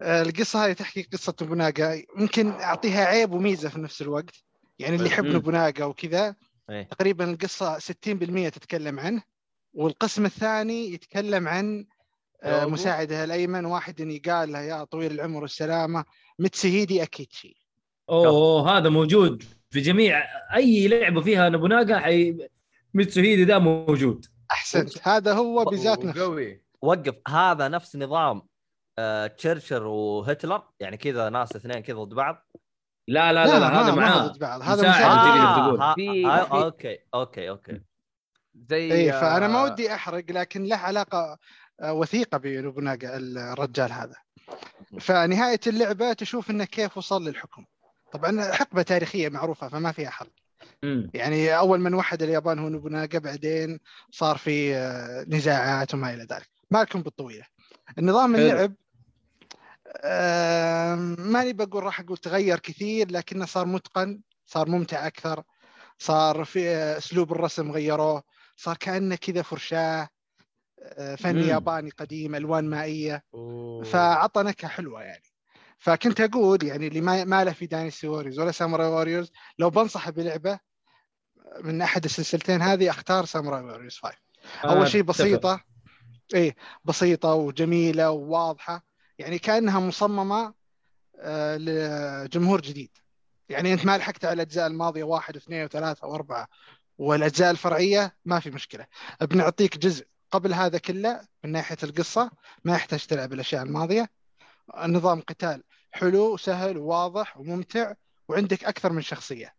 [0.01, 4.35] القصة هذه تحكي قصة نوبوناغا يمكن أعطيها عيب وميزة في نفس الوقت.
[4.79, 5.25] يعني اللي يحب.
[5.25, 6.35] نوبوناغا وكذا.
[6.89, 9.21] تقريبا القصة 60% تتكلم عنه
[9.73, 11.85] والقسم الثاني يتكلم عن
[12.43, 12.69] آه، يوغو.
[12.69, 16.05] مساعده الأيمن واحد إن قال له يا طويل العمر والسلامة
[16.39, 17.64] متسهيدي أكيتشي.
[18.09, 20.23] أوه هذا موجود في جميع
[20.55, 22.37] أي لعبة فيها نابوناغا حي
[22.93, 24.25] ميتسوهيدي ده موجود.
[24.51, 25.07] أحسنت.
[25.07, 27.15] هذا هو بذات نفسه قوي وقف.
[27.27, 28.41] هذا نفس نظام
[28.99, 32.47] آه تشرشل وهتلر يعني كذا ناس اثنين كذا ضد بعض.
[33.07, 34.27] لا لا لا, لا هذا معاه.
[34.27, 34.61] ضد بعض.
[34.61, 35.81] هذا مساعد تقول.
[35.81, 37.81] ها- في- في- okay okay okay.
[38.69, 41.37] زي اي فأنا ما آه، ودي أحرق لكن له علاقة
[41.81, 44.15] آه، وثيقة بنوبوناغا الرجال هذا.
[44.99, 47.65] فنهاية اللعبة تشوف إنه كيف وصل للحكم.
[48.17, 50.11] طبعا حقبة تاريخية معروفة فما فيها
[50.83, 51.11] مم.
[51.13, 53.79] يعني أول من وحد اليابان هو نوبوناغا بعدين
[54.11, 57.45] صار في آه، نزاعات وما إلى ذلك ما لكم بالطويلة
[57.97, 58.35] النظام.
[58.35, 58.73] اللعب
[60.03, 65.43] آه، ماني بقول راح أقول تغير كثير لكنه صار متقن صار ممتع أكثر
[65.99, 68.23] صار في آه، أسلوب الرسم غيروه
[68.55, 70.09] صار كأنه كذا فرشاة
[70.83, 71.37] آه، فن.
[71.37, 73.23] ياباني قديم ألوان مائية.
[73.83, 75.23] فعطى نكهة حلوة يعني
[75.77, 80.11] فكنت أقول يعني اللي ما ما له في داينستي ووريرز ولا ساموراي ووريرز لو بنصحه
[80.11, 80.59] بلعبة
[81.63, 84.15] من أحد السلسلتين هذه أختار ساموراي ووريرز 5
[84.65, 85.01] أول شيء.
[85.01, 85.63] بسيطة.
[86.33, 86.55] إيه
[86.85, 88.85] بسيطة وجميلة وواضحة.
[89.19, 90.53] يعني كأنها مصممة
[91.19, 92.89] آه، لجمهور جديد.
[93.49, 96.47] يعني أنت ما لحقت على الأجزاء الماضية واحد واثنين وثلاثة وأربعة
[96.97, 98.85] والأجزاء الفرعية ما في مشكلة.
[99.21, 102.31] بنعطيك جزء قبل هذا كله من ناحية القصة
[102.63, 104.09] ما يحتاج تلعب الأشياء الماضية.
[104.85, 107.93] نظام قتال حلو وسهل وواضح وممتع
[108.27, 109.55] وعندك أكثر من شخصية.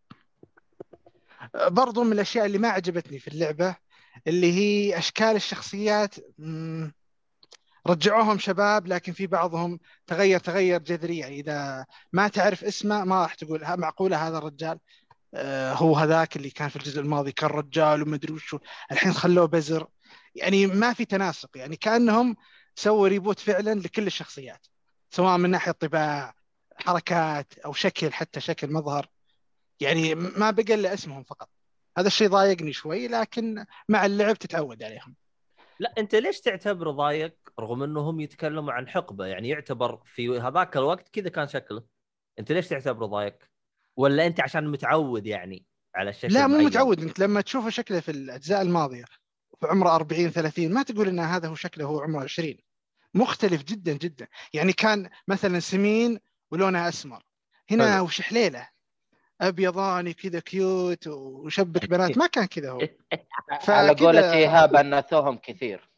[1.54, 3.76] برضو من الأشياء اللي ما عجبتني في اللعبة
[4.26, 6.14] اللي هي أشكال الشخصيات
[7.86, 11.18] رجعوهم شباب لكن في بعضهم تغير تغير جذري.
[11.18, 14.78] يعني إذا ما تعرف اسمه ما راح تقول معقولة هذا الرجال؟
[15.34, 18.58] آه، هو هذاك اللي كان في الجزء الماضي كان رجال ومدري وشو.
[18.92, 19.86] الحين خلوه بزر.
[20.34, 21.50] يعني ما في تناسق.
[21.54, 22.36] يعني كأنهم
[22.74, 24.66] سووا ريبوت فعلا لكل الشخصيات.
[25.16, 26.34] سواء من ناحية طباع
[26.76, 29.08] حركات أو شكل حتى شكل مظهر.
[29.80, 31.48] يعني ما بقى الا اسمهم فقط.
[31.98, 35.14] هذا الشيء ضايقني شوي لكن مع اللعب تتعود عليهم.
[35.80, 39.26] لا أنت ليش تعتبره ضايق؟ رغم أنهم يتكلموا عن حقبة.
[39.26, 41.82] يعني يعتبر في هذاك الوقت كذا كان شكله.
[42.38, 43.38] أنت ليش تعتبره ضايق؟
[43.96, 45.64] ولا أنت عشان متعود يعني
[45.94, 47.02] على الشكل لا مو؟ متعود.
[47.02, 49.04] أنت لما تشوفه شكله في الأجزاء الماضية
[49.60, 52.54] في عمره 40 30 ما تقول إن هذا هو شكله هو عمره 20
[53.16, 54.26] مختلف جدا جدا.
[54.52, 56.20] يعني كان مثلا سمين
[56.50, 57.22] ولونه أسمر.
[57.70, 58.00] هنا.
[58.00, 58.68] وش حليلة؟
[59.40, 62.18] أبيضاني كذا كيوت وشبك بنات.
[62.18, 62.88] ما كان كذا هو.
[63.68, 65.95] على قولة ايهاب انثوهم كثير.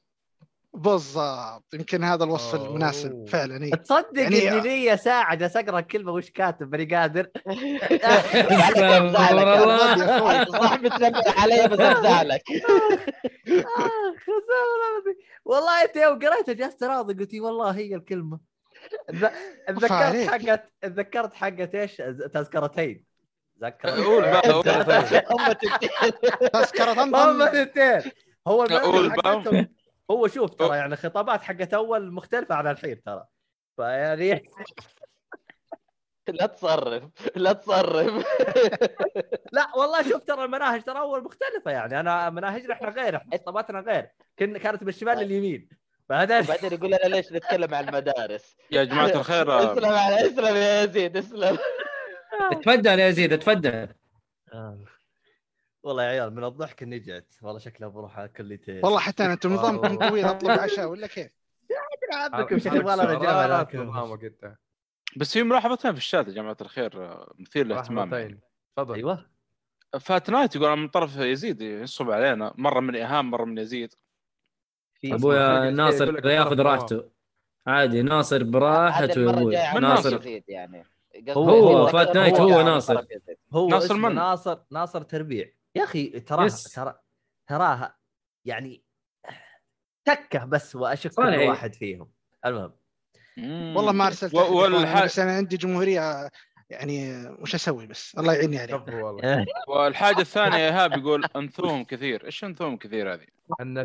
[0.78, 2.66] بالضبط يمكن هذا الوصف أوه.
[2.68, 3.70] المناسب فعلا إيه.
[3.74, 4.48] تصدق يعني-.
[4.48, 7.26] إني لي ساعه جالس اقرا كلمة وش كاتب ماني قادر
[10.52, 12.20] صح بتنبه علي بس خسارة
[14.72, 15.16] والله.
[15.44, 18.40] والله أنت يوم قريتها جلست راضي قلت والله هي الكلمة
[19.68, 20.28] تذكرت.
[20.30, 21.96] حقت تذكرت حقت إيش
[22.34, 23.04] تذكرتين
[23.60, 24.68] تذكرت قول بقى قول.
[26.98, 28.12] هم طنطن اثنتين
[28.48, 29.68] هو المنهج بقى.
[30.10, 33.24] هو شوف ترى يعني خطابات حقت أول مختلفة عن الحين ترى.
[33.76, 34.42] فيعني
[36.28, 37.02] لا تصرف
[37.36, 38.24] لا تصرف.
[39.56, 42.00] لا والله شوف ترى المناهج ترى أول مختلفة يعني.
[42.00, 44.08] أنا مناهجنا إحنا غير إحنا خطاباتنا غير.
[44.38, 45.68] كن كانت من الشمال لليمين
[46.08, 49.72] فهذا بعدين يقول لنا ليش نتكلم عن المدارس؟ يا جماعة الخير.
[49.72, 51.58] اسلم على اسلم يا يزيد اسلم.
[52.62, 53.88] تفضل يا زيد تفضل.
[55.88, 59.32] والله يا عيال من الضحك إني جيت والله شكلها بروح اكل لي والله حتى أنا
[59.32, 60.08] أنتم نظامكم.
[60.08, 61.30] طويل اطلب عشاء ولا كيف؟
[62.26, 62.50] انت
[65.16, 68.40] بس في ملاحظتين في الشات يا جماعة الخير آه، مثير للاهتمام يعني.
[68.76, 68.94] تفضل.
[68.94, 69.26] أيوه.
[70.00, 72.54] فات نايت يقول من طرف يزيد ينصب علينا.
[72.56, 73.94] مرة من إيهام مرة من يزيد.
[75.04, 77.10] أبويا ناصر ياخذ راحته
[77.66, 80.40] عادي ناصر براحته يا أبوي ناصر.
[80.48, 80.84] يعني.
[81.28, 83.04] هو فات نايت هو ناصر.
[83.52, 85.57] هو ناصر من؟ ناصر ناصر تربيع.
[85.74, 86.62] يا أخي تراه يس.
[86.62, 86.98] ترى
[87.48, 87.98] تراها
[88.44, 88.84] يعني
[90.04, 91.14] تكه بس وأشك.
[91.14, 92.12] كل واحد فيهم
[92.46, 92.78] المهم
[93.76, 95.04] والله ما أرسلت والح...
[95.04, 96.30] بس أنا عندي جمهورية
[96.70, 98.76] يعني وش أسوي بس؟ الله يعيني عليك.
[98.76, 99.46] كفو والله.
[99.68, 102.24] والحاجة الثانية ايهاب يقول أنثوهم كثير.
[102.26, 103.26] إيش أنثوهم كثير هذه؟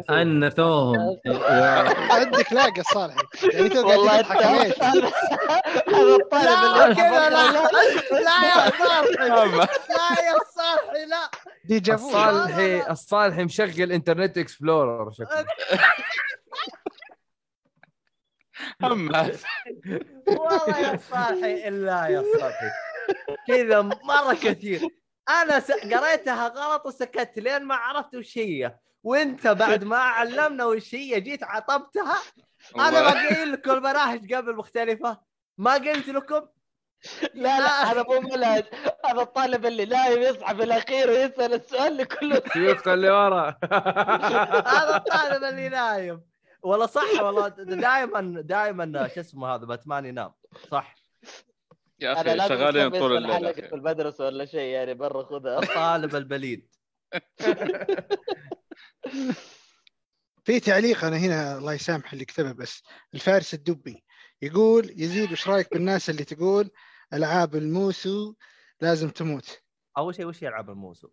[0.10, 1.20] أنثوهم.
[2.12, 3.16] عندك لاقى صالح.
[3.53, 7.45] يعني تلقى والله تضحك ليش؟ هذا الطالب لا لا.
[8.45, 9.30] يا صالحي.
[9.30, 11.98] لا يا صالحي لا.
[11.98, 15.45] فو الصالحي الصالحي مشغل Internet Explorer شكله
[18.83, 19.32] اما
[20.27, 22.69] والله يا صالحي إلا يا صالحي.
[23.48, 24.82] كذا مرة كثير.
[25.30, 25.72] أنا س...
[25.72, 28.75] قريتها غلط وسكت لين ما عرفت وش هي.
[29.03, 32.17] وأنت بعد ما علمنا وش هي جيت عطبتها.
[32.75, 35.22] أنا ما قايل لكم المناهج قبل مختلفة.
[35.58, 36.48] ما قلت لكم؟
[37.33, 38.64] لا لا هذا مو منهج
[39.06, 43.58] هذا الطالب اللي نايم يصحى في الأخير ويسأل السؤال اللي كله شوف اللي ورا.
[44.67, 46.33] هذا الطالب اللي نايم.
[46.64, 50.33] والله صح والله دائما دائما شو اسمه هذا باتمان ينام.
[50.72, 50.95] صح.
[52.00, 53.75] يا أخي لازم شغالين طول الليل في.
[53.75, 55.59] المدرسة ولا شيء يعني برا خذها.
[55.59, 56.67] الطالب البليد.
[60.45, 62.83] في تعليق أنا هنا الله يسامح اللي كتبه بس
[63.14, 64.03] الفارس الدبي
[64.42, 66.69] يقول يزيد وش رأيك بالناس اللي تقول
[67.14, 68.33] ألعاب الموسو
[68.82, 69.61] لازم تموت؟
[69.98, 71.09] أول شيء وش يلعب الموسو؟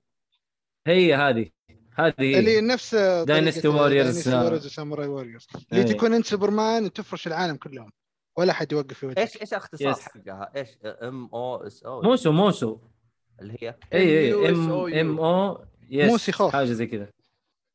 [0.87, 1.51] هي هذه.
[1.95, 2.95] هذه اللي هي نفس
[3.25, 4.27] Dynasty Warriors.
[4.27, 5.93] Warriors و Samurai Warriors اللي إيه.
[5.93, 7.93] تكون انت سوبرمان وتفرش العالم كلهم.
[8.37, 9.19] ولا حد يوقف في وجهك.
[9.19, 10.01] إيش إيش اختصار يس.
[10.01, 12.03] حقها؟ إيش؟ إم أو إس O.
[12.03, 12.79] موسو موسو.
[13.41, 14.95] اللي هي؟ A A M.
[14.95, 16.11] M O S.
[16.11, 16.53] موسي خوف.
[16.53, 17.11] حاجة زي كذا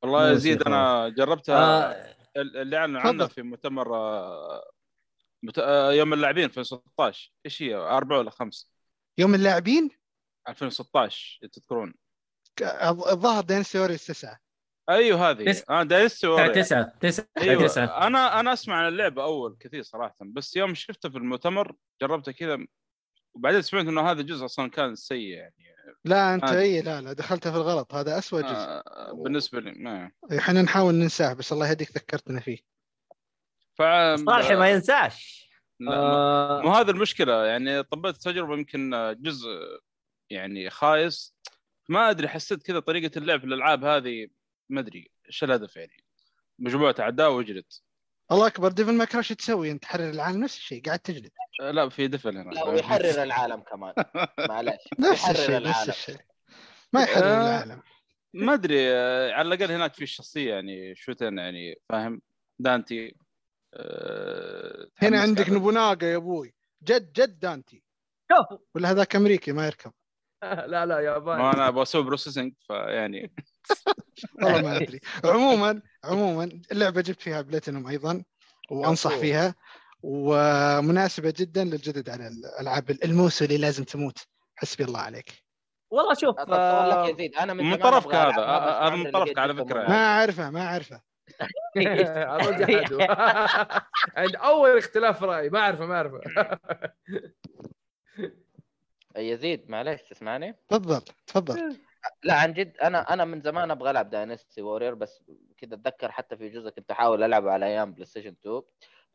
[0.03, 1.55] والله موسى يزيد أنا جربتها.
[1.55, 2.15] آه.
[2.37, 3.27] اللي اعلنوا عنها.
[3.27, 4.71] في مؤتمر آه،
[5.43, 5.59] مت...
[5.59, 8.71] آه، يوم اللاعبين 2016 إيش هي؟ أربعة ولا خمس؟
[9.17, 9.89] يوم اللاعبين؟
[10.49, 11.93] 2016 تذكرون.
[12.61, 14.39] الظاهر Warriors تسعه
[14.89, 15.51] أيوه هذه.
[15.51, 16.93] تس- آه Dynasty تسعة.
[16.99, 17.63] تسعة أيوه.
[17.63, 18.07] تسعة.
[18.07, 22.57] أنا أنا أسمع عن اللعبة أول كثير صراحة بس يوم شفتها في المؤتمر جربتها كذا
[23.35, 25.53] وبعدين سمعت إنه هذا الجزء أصلا كان سيء يعني.
[26.05, 26.59] لا أنت آه.
[26.59, 27.93] إي لا لا دخلتها في الغلط.
[27.93, 28.51] هذا أسوأ جزء.
[28.53, 32.57] آه بالنسبة لي ما إحنا نحاول ننساه بس الله يهديك ذكرتنا فيه.
[33.77, 33.81] ف
[34.25, 35.45] صالحي ما ينساش.
[35.79, 36.61] لا، آه.
[36.61, 39.49] مو هذا المشكلة يعني طبيت تجربه يمكن جزء
[40.29, 41.35] يعني خايس.
[41.89, 44.27] ما أدري حسيت كذا طريقة اللعب في الألعاب هذه
[44.69, 46.03] ما أدري إيش الهدف يعني.
[46.59, 47.65] مجموعة أعداء واجلد
[48.31, 51.31] الله أكبر Devil May Cry إيش تسوي؟ أنت تحرر العالم نفس الشيء قاعد تجلد.
[51.61, 52.51] آه، لا في دفل هنا.
[52.51, 53.93] لا ويحرر العالم كمان.
[54.49, 55.89] معلش نفس يحرر الشيء نفس العالم.
[55.89, 56.17] الشيء.
[56.93, 57.47] ما يحرر آه.
[57.47, 57.81] العالم.
[58.33, 62.21] ما أدري آه، على الأقل هناك في الشخصيه يعني شوتن يعني فاهم؟
[62.59, 63.15] دانتي
[63.73, 66.53] آه، هنا عندك نوبوناغا يا أبوي.
[66.83, 67.83] جد جد دانتي.
[68.75, 69.91] ولا هذاك أمريكي ما يركب.
[70.71, 73.33] لا لا ياباني ما أنا أبغى أسوي بروسيسنج فيعني
[74.43, 78.23] والله ما أدري عموما عموما اللعبة جبت فيها بلاتينوم أيضا
[78.71, 79.17] وأنصح.
[79.17, 79.55] فيها
[80.03, 84.17] ومناسبة جدا للجدد على الألعاب الموسو اللي لازم تموت
[84.55, 85.45] حسبي الله عليك
[85.91, 89.11] والله شوف لك آه، يزيد أنا من من طرفك هذا، ما بس هذا عمري من
[89.11, 89.79] طرفك على فكرة.
[89.79, 89.89] منه.
[89.89, 91.01] ما أعرفه ما أعرفه.
[94.17, 96.19] عند أول اختلاف رأي ما أعرفه ما أعرفه
[99.17, 101.77] يزيد معلش تسمعني؟ تفضل تفضل
[102.23, 105.23] لا عن جد أنا أنا من زمان أبغى ألعب داينستي وورير بس
[105.57, 108.61] كذا أتذكر حتى في جزء كنت أحاول العبه على أيام PlayStation 2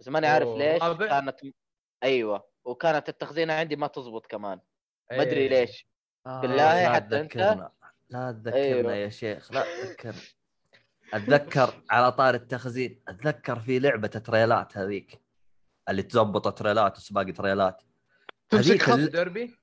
[0.01, 0.83] بس ماني عارف ليش.
[0.83, 1.41] كانت
[2.03, 4.61] أيوه وكانت التخزينه عندي ما تزبط كمان
[5.13, 5.49] ما أدري إيه.
[5.49, 5.87] ليش
[6.27, 7.73] آه، بالله لا حتى؟ تذكرنا
[8.11, 8.95] لا تذكرنا أيوه.
[8.95, 10.21] يا شيخ لا تذكرنا
[11.15, 15.21] أتذكر على طار التخزين أتذكر في لعبة تريلات هذيك
[15.89, 17.83] اللي تزبط تريلات وسباق تريلات
[18.49, 19.60] تمسك هذيك خط ديربي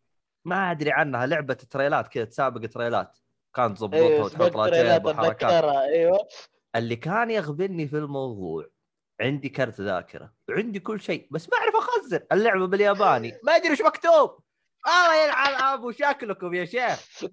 [0.48, 3.18] ما أدري عنها لعبة تريلات كذا تسابق تريلات.
[3.56, 6.28] كانت تظبطها أيوه وتحط لها سبق تيب تريلات وحركات أيوه.
[6.76, 8.66] اللي كان يغبني في الموضوع
[9.22, 10.34] عندي كرت ذاكرة.
[10.50, 12.20] وعندي كل شيء بس ما أعرف أخزن.
[12.32, 13.34] اللعبة بالياباني.
[13.44, 14.40] ما أدري إيش مكتوب.
[14.88, 17.24] الله يلعن أبو شكلكم يا شيخ.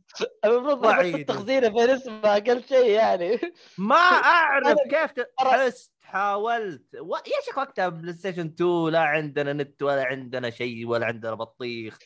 [0.45, 0.87] المفروض.
[0.87, 3.41] التخزينه فين اسمها أقل شيء يعني.
[3.79, 3.97] ما
[4.35, 6.95] أعرف كيف ت- حست حاولت.
[7.01, 7.17] و...
[7.17, 11.99] يا شيخ وقتها PlayStation 2 لا عندنا نت ولا عندنا شيء ولا عندنا بطيخ.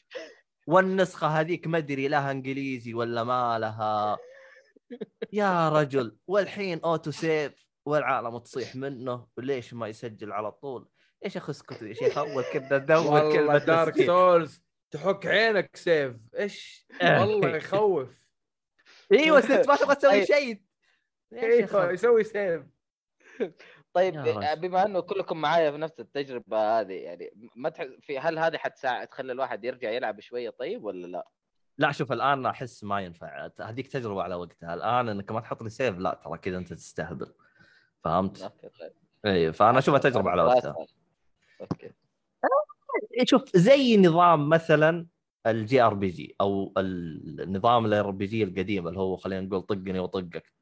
[0.68, 4.18] والنسخة هذيك ما أدري لها إنجليزي ولا ما لها.
[5.32, 10.88] يا رجل والحين auto save والعالم تصيح منه وليش ما يسجل على طول؟
[11.24, 14.06] إيش أخي اسكت يا شيخ أول كذا دور كلمة Dark تسجيل.
[14.06, 16.16] Souls تحك عينك save.
[16.38, 18.28] إيش؟ والله يخوف.
[19.12, 20.26] إيوه ست ما تبغى تسوي.
[20.36, 20.62] شيء.
[21.32, 22.62] أيوه يا يسوي save.
[23.94, 24.14] طيب.
[24.60, 27.86] بما إنه كلكم معايا في نفس التجربة هذه يعني ما تح...
[28.00, 31.28] في هل هذه حتساعد تخلي الواحد يرجع يلعب شوية طيب ولا لا؟
[31.78, 33.50] لا شوف الآن أحس ما ينفع.
[33.60, 34.74] هذيك تجربة على وقتها.
[34.74, 37.34] الآن إنك ما تحط لي save لا ترى كذا أنت تستهبل.
[38.04, 38.92] فهمت؟ طيب.
[39.26, 40.86] إي فأنا أشوفها تجربة على وقتها.
[41.60, 41.92] okay.
[43.24, 45.06] شوف زي نظام مثلا
[45.46, 50.52] ال JRPG أو النظام ال RPG القديم اللي هو خلينا نقول طقني وطقك.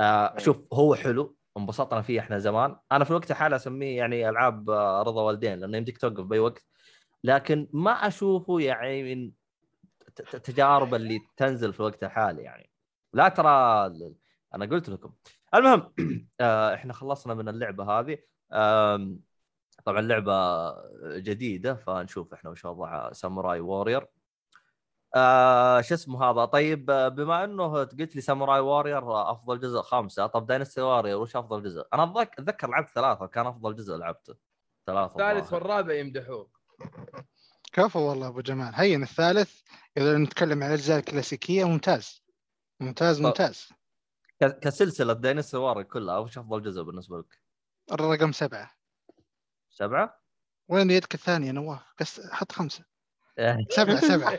[0.00, 1.36] آه شوف هو حلو.
[1.56, 2.76] انبسطنا فيه إحنا زمان.
[2.92, 6.66] أنا في الوقت الحالي أسميه يعني ألعاب آه، رضا والدين لأنه يمديك توقف بأي وقت.
[7.24, 9.32] لكن ما أشوفه يعني من
[10.34, 12.70] التجارب اللي تنزل في الوقت الحالي يعني.
[13.12, 13.48] لا ترى
[14.54, 15.12] أنا قلت لكم.
[15.54, 15.92] المهم
[16.40, 18.18] آه، إحنا خلصنا من اللعبة هذه.
[19.84, 20.32] طبعا لعبة
[21.18, 24.06] جديدة فنشوف إحنا وش وضع ساموراي وورير.
[25.14, 29.80] آه شو اسمه هذا طيب آه، بما إنه قلت لي Samurai Warriors آه، أفضل جزء
[29.80, 34.34] خمسه طب Dynasty Warriors وش أفضل جزء؟ أنا أتذكر لعبت ثلاثة كان أفضل جزء لعبته
[34.86, 35.52] ثلاثة الثالث.
[35.52, 36.50] والرابع يمدحوه
[37.72, 39.60] كفو والله أبو جمال هين الثالث
[39.96, 42.24] إذا نتكلم عن الأجزاء الكلاسيكية ممتاز
[42.80, 43.24] ممتاز طب.
[43.24, 43.68] ممتاز
[44.40, 47.42] كسلسلة Dynasty Warriors كلها وش أفضل جزء بالنسبة لك؟
[47.92, 48.70] الرقم سبعة
[49.70, 50.22] سبعة؟
[50.68, 52.91] وين يدك الثانية نواف بس حط خمسة
[53.68, 54.38] سبعة سبعة.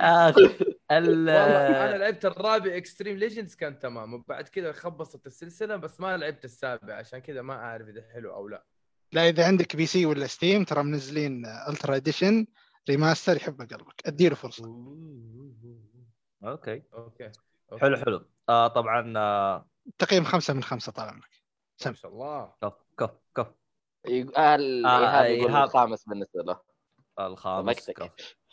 [0.00, 4.14] آه، ال- والله أنا لعبت الرابع Xtreme Legends كان تمام.
[4.14, 8.48] وبعد كذا خبصت السلسلة بس ما لعبت السابع عشان كذا ما أعرف إذا حلو أو
[8.48, 8.64] لا.
[9.12, 12.46] لا إذا عندك PC ولا Steam ترى منزلين Ultra Edition
[12.90, 14.06] remaster يحب قلبك.
[14.06, 14.64] أديله فرصة.
[16.44, 17.30] okay okay.
[17.72, 17.80] okay.
[17.80, 18.24] حلو حلو.
[18.48, 19.68] آه طبعا آه.
[19.98, 21.30] تقييم خمسة من خمسة طال عمرك.
[21.86, 22.52] ما شاء الله.
[22.62, 23.46] كف كف كف.
[23.46, 24.56] آه،
[24.86, 25.56] آه، ايهاب يقول.
[25.56, 26.69] الخامس بالنسبة له.
[27.26, 27.90] الخامس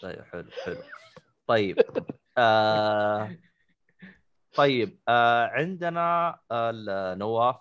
[0.02, 0.78] طيب حلو حلو.
[1.48, 1.78] طيب
[2.38, 3.38] آه
[4.56, 6.40] طيب آه عندنا
[7.18, 7.56] نواف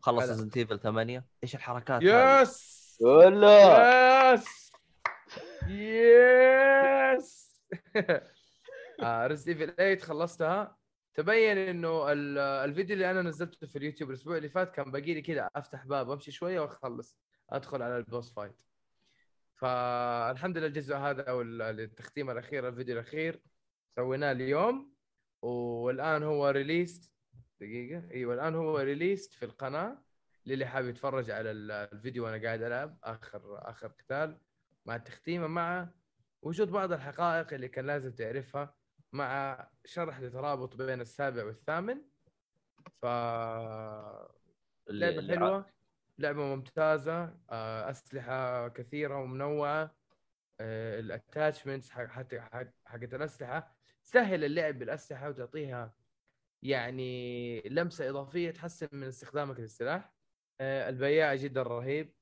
[0.00, 0.28] خلص.
[0.28, 2.76] Resident Evil 8 إيش الحركات؟ Yes!
[3.00, 4.70] ولا yes!
[5.68, 7.56] Yes!
[9.02, 10.76] Resident Evil 8 خلصتها.
[11.14, 15.22] تبين إنه ال- الفيديو اللي أنا نزلته في اليوتيوب الأسبوع اللي فات كان باقي لي
[15.22, 17.16] كذا أفتح باب امشي شوية وأخلص.
[17.50, 18.56] أدخل على ال boss fight
[19.56, 23.40] فالحمد لله الجزء هذا أو ال- التختيم الأخير الفيديو الأخير
[23.96, 24.92] سويناه اليوم.
[25.42, 27.12] والآن هو released
[27.60, 28.10] دقيقة.
[28.10, 30.02] أيوه الان هو released في القناة.
[30.46, 34.38] للي حابب يتفرج على ال- الفيديو وأنا قاعد ألعب اخر آخر قتال
[34.86, 35.88] مع التختيمه مع
[36.42, 38.74] وجود بعض الحقائق اللي كان لازم تعرفها
[39.12, 42.02] مع شرح لترابط بين السابع والثامن.
[43.02, 44.26] ف اللي-
[45.06, 45.66] لعبة اللي- حلوة.
[46.18, 49.96] لعبة ممتازة آه، أسلحة كثيرة ومنوعة
[50.60, 53.76] الاتاتشمنتس حقت حق- حقت الأسلحة.
[54.04, 55.94] تسهل اللعب بالأسلحة وتعطيها
[56.62, 60.12] يعني لمسة إضافية تحسن من استخدامك للسلاح.
[60.60, 62.12] آه، البياع جدا رهيب.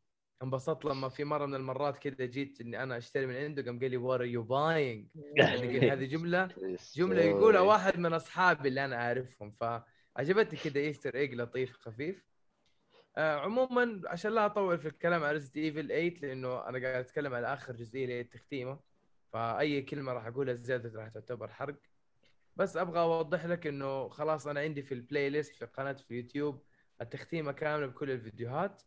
[0.42, 3.90] انبسطت لما في مرة من المرات كذا جيت إني أنا أشتري من عنده قام قال
[3.90, 5.08] لي what you buying
[5.40, 6.48] هذه جملة
[6.94, 9.50] جملة يقولها واحد من أصحابي اللي أنا أعرفهم.
[9.50, 12.24] فعجبتني كذا Easter egg لطيف خفيف.
[13.17, 17.34] آه عموما عشان لا أطول في الكلام على Resident Evil 8 لأنه أنا قاعد أتكلم
[17.34, 18.81] على آخر جزئية اللي هي التختيمة
[19.33, 21.76] فأي كلمة راح أقولها زيادة راح تعتبر حرق.
[22.57, 26.62] بس أبغى أوضح لك إنه خلاص أنا عندي في ال playlist في قناة في اليوتيوب
[27.01, 28.83] التختيمة كاملة بكل الفيديوهات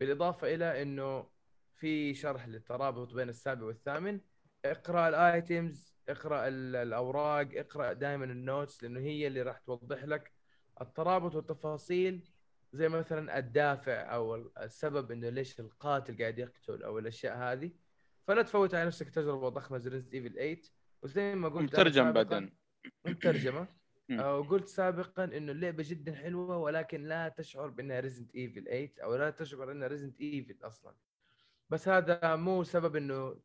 [0.00, 1.28] بالإضافة إلى إنه
[1.76, 4.20] في شرح للترابط بين السابع والثامن.
[4.64, 10.04] اقرأ ال items اقرأ ال- الأوراق اقرأ دائما ال notes لأنه هي اللي راح توضح
[10.04, 10.32] لك
[10.80, 12.31] الترابط والتفاصيل.
[12.72, 17.70] زي مثلا الدافع أو ال- السبب إنه ليش القاتل قاعد يقتل أو الأشياء هذه
[18.28, 20.62] فلا تفوت على نفسك تجربة ضخمة زي Resident Evil 8
[21.02, 22.56] وزي ما قلت مترجم بعدين.
[23.06, 23.66] مترجمة.
[24.10, 29.14] آه، وقلت سابقا إنه اللعبة جدا حلوة ولكن لا تشعر بأنها Resident Evil 8 أو
[29.14, 30.94] لا تشعر أنها Resident Evil أصلا.
[31.70, 33.40] بس هذا مو سبب إنه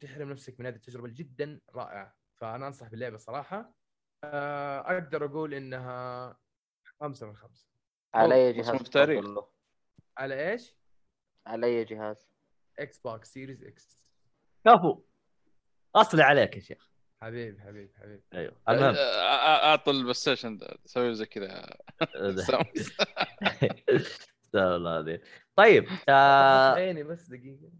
[0.00, 3.74] تحرم نفسك من هذه التجربة جدا رائعه فأنا أنصح باللعبة صراحة.
[4.24, 6.38] آه، أقدر أقول إنها
[7.00, 7.71] خمسة من خمسة.
[8.14, 9.24] على أي جهاز تاريخ.
[10.16, 10.76] على إيش؟
[11.46, 12.26] على أي جهاز؟
[12.78, 13.98] Xbox Series X
[14.66, 15.02] كفو
[15.94, 16.90] اصلي عليك يا شيخ.
[17.22, 18.94] حبيب حبيب حبيب أيوه المهم.
[18.94, 21.76] آه، اعطي البلاي ستيشن سوي زي كذا.
[22.46, 22.64] سام.
[24.52, 25.20] سهل هذه
[25.56, 27.70] طيب عيني بس دقيقة.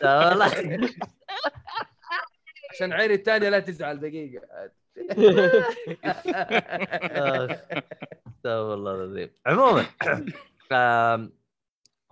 [0.00, 0.42] سهل.
[2.70, 4.70] عشان عيني الثانية لا تزعل دقيقة.
[8.26, 9.86] استغفر الله العظيم عموما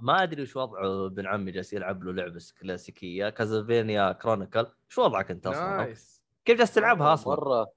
[0.00, 5.31] ما أدري وش وضعه ابن عمي جالس يلعب له لعبة كلاسيكية Castlevania Chronicle شو وضعك
[5.31, 7.73] أنت أصلا؟ nice كيف جالس تلعبها أصلا؟ مرة.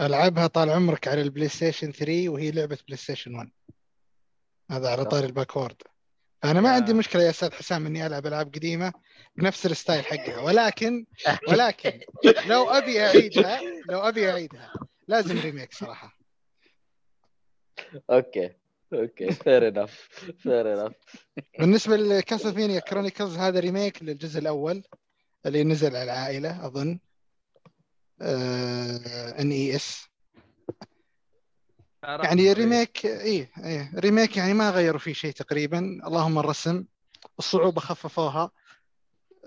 [0.00, 3.50] ألعبها طال عمرك على ال PlayStation 3 وهي لعبة PlayStation 1
[4.70, 5.82] هذا على طاري ال backward.
[6.42, 6.70] فانا ما.
[6.70, 8.92] عندي مشكلة يا أستاذ حسام إني ألعب ألعاب قديمة
[9.36, 11.06] بنفس ال style حقها ولكن
[11.48, 12.00] ولكن
[12.46, 13.60] لو أبي أعيدها
[13.90, 14.72] لو أبي أعيدها
[15.08, 16.18] لازم remake صراحة.
[18.10, 18.52] okay
[18.92, 20.08] okay fair enough
[20.38, 20.94] fair enough
[21.58, 24.82] بالنسبة ل Castlevania Chronicles هذا remake للجزء الأول
[25.46, 26.98] اللي نزل على العائلة أظن
[29.40, 30.09] NES
[32.02, 35.78] يعني remake إيه إيه remake يعني ما غيروا فيه شيء تقريبا.
[35.78, 36.84] اللهم الرسم
[37.38, 38.50] الصعوبة خففوها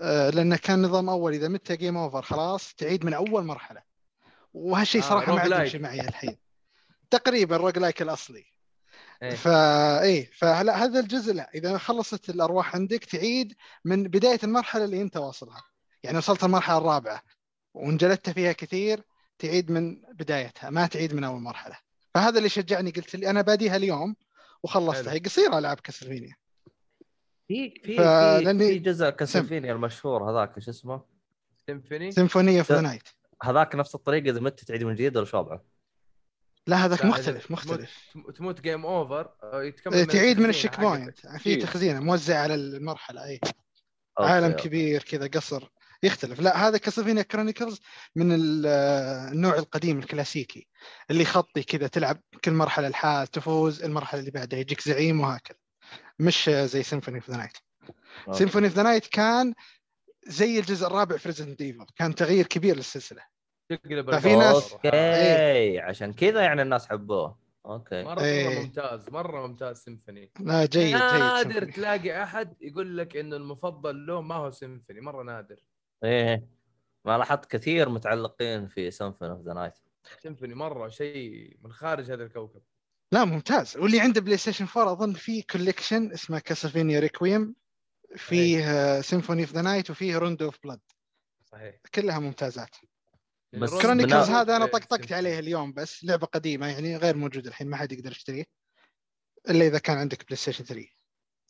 [0.00, 3.82] آه، لأنه كان نظام أول إذا مت game over خلاص تعيد من أول مرحلة.
[4.54, 6.36] وهالشيء آه، صراحة ما عاد يمشي معي الحين.
[7.10, 8.44] تقريبا roguelike الأصلي.
[9.22, 9.34] إيه.
[9.34, 15.02] فا إيه فلا هذا الجزء لا إذا خلصت الأرواح عندك تعيد من بداية المرحلة اللي
[15.02, 15.62] أنت واصلها.
[16.02, 17.22] يعني وصلت المرحلة الرابعة
[17.74, 19.02] وانجلدت فيها كثير
[19.38, 21.83] تعيد من بدايتها ما تعيد من أول مرحلة.
[22.14, 24.16] فهذا اللي شجعني قلت لي أنا باديها اليوم
[24.62, 25.12] وخلصتها.
[25.12, 26.36] هي قصيره العاب Castlevania
[27.48, 31.02] في في في, فلاني- في جزء Castlevania المشهور هذاك شو اسمه؟
[31.66, 32.80] سيمفوني سيمفونية of the.
[32.80, 33.08] Night
[33.42, 35.64] هذاك نفس الطريقة إذا مت تعيد من جديد ولا شو وضعه؟
[36.66, 40.80] لا هذاك لا، مختلف تموت- مختلف تموت game over يتكمل إيه، تعيد من ال check.
[40.80, 41.60] point في إيه.
[41.60, 43.40] تخزينة موزع على المرحلة اي
[44.18, 44.52] عالم.
[44.52, 45.70] كبير كذا قصر
[46.04, 46.40] يختلف.
[46.40, 47.80] لا هذا Castlevania Chronicles
[48.16, 48.66] من ال-
[49.32, 50.68] النوع القديم الكلاسيكي
[51.10, 55.58] اللي خطي كذا تلعب كل مرحلة لحال تفوز المرحلة اللي بعدها يجيك زعيم وهكذا.
[56.18, 57.56] مش زي Symphony of the Night.
[58.32, 59.54] Symphony of the Night كان
[60.26, 63.22] زي الجزء الرابع في Resident Evil كان تغيير كبير للسلسلة.
[63.68, 64.36] تقلب ففي.
[64.36, 67.38] ناس- okay عشان كذا يعني الناس حبوه.
[67.66, 68.02] okay.
[68.02, 68.48] مره إيه.
[68.48, 71.70] مره ممتاز مرة ممتاز سيمفوني لا جيد جيد نادر.
[71.70, 75.56] تلاقي أحد يقول لك إنه المفضل له ما هو سيمفوني مرة نادر.
[76.04, 76.46] إيه.
[77.04, 79.74] ما لاحظت كثير متعلقين في Symphony of the Night
[80.22, 82.62] Symphony مرة شيء من خارج هذا الكوكب.
[83.12, 83.76] لا ممتاز.
[83.76, 87.54] واللي عنده PlayStation 4 أظن في collection اسمه Castlevania Requiem
[88.16, 90.80] فيه Symphony of the Night وفيه Rondo of Blood
[91.44, 91.74] صحيح.
[91.94, 92.76] كلها ممتازات.
[93.52, 95.12] بس Rond- Chronicles هذا أنا إيه، طقطقت.
[95.12, 98.44] عليه اليوم بس لعبة قديمة يعني غير موجود الحين ما حد يقدر يشتريه
[99.50, 100.86] إلا إذا كان عندك PlayStation 3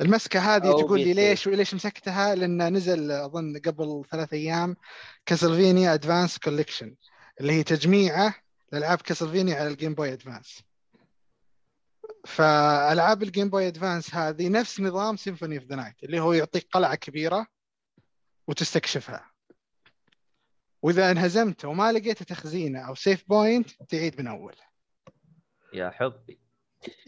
[0.00, 1.12] المسكة هذه تقول لي.
[1.14, 4.76] ليش وليش مسكتها؟ لأن نزل أظن قبل ثلاث أيام
[5.26, 6.94] Castlevania Advance Collection
[7.40, 8.34] اللي هي تجميعه
[8.72, 10.62] لألعاب Castlevania على ال Game Boy Advance
[12.26, 16.66] فألعاب ال Game Boy Advance هذه نفس نظام Symphony of the Night اللي هو يعطيك
[16.72, 17.46] قلعة كبيرة
[18.48, 19.30] وتستكشفها.
[20.82, 24.54] وإذا انهزمت وما لقيت تخزينه أو save point تعيد من أول.
[25.72, 26.38] يا حبي.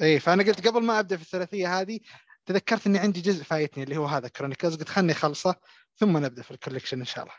[0.02, 2.00] اي فأنا قلت قبل ما أبدأ في الثلاثية هذه
[2.46, 5.56] تذكرت إني عندي جزء فايتني اللي هو هذا Chronicles قلت خلني أخلصه
[5.94, 7.34] ثم نبدأ في ال collection إن شاء الله.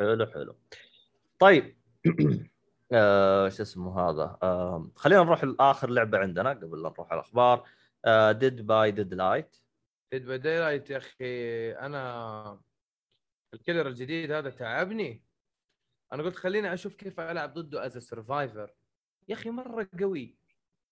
[0.00, 0.58] حلو حلو.
[1.38, 1.78] طيب.
[2.92, 7.68] آه شو اسمه هذا؟ آه خلينا نروح لآخر لعبة عندنا قبل لا نروح على الأخبار.
[8.32, 9.56] Dead by Daylight
[10.12, 12.60] Dead by Daylight يا أخي أنا
[13.54, 15.24] ال killer الجديد هذا تعبني.
[16.12, 18.74] أنا قلت خليني أشوف كيف ألعب ضده as survivor
[19.28, 20.36] يا أخي مرة قوي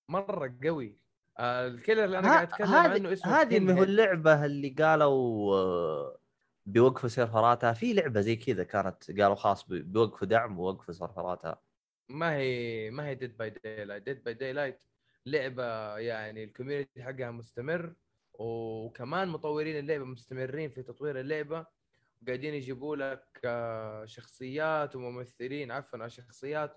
[0.09, 0.99] مرة قوي.
[1.41, 3.83] ال killer اللي أنا قاعد أتكلم عنه اسمه هذه ما هو.
[3.83, 6.19] اللعبة اللي قالوا آه،
[6.67, 7.73] بيوقفوا سيرفراتها.
[7.73, 11.61] في لعبة زي كذا كانت قالوا خلاص بي- بيوقفوا دعم ووقفوا سيرفراتها.
[12.09, 14.81] ما هي ما هي Dead by Daylight Dead by Daylight
[15.27, 17.93] لعبة يعني ال community حقها مستمر
[18.35, 21.67] وكمان مطورين اللعبة مستمرين في تطوير اللعبة.
[22.27, 26.77] قاعدين يجيبوا لك آه، شخصيات وممثلين عفوا شخصيات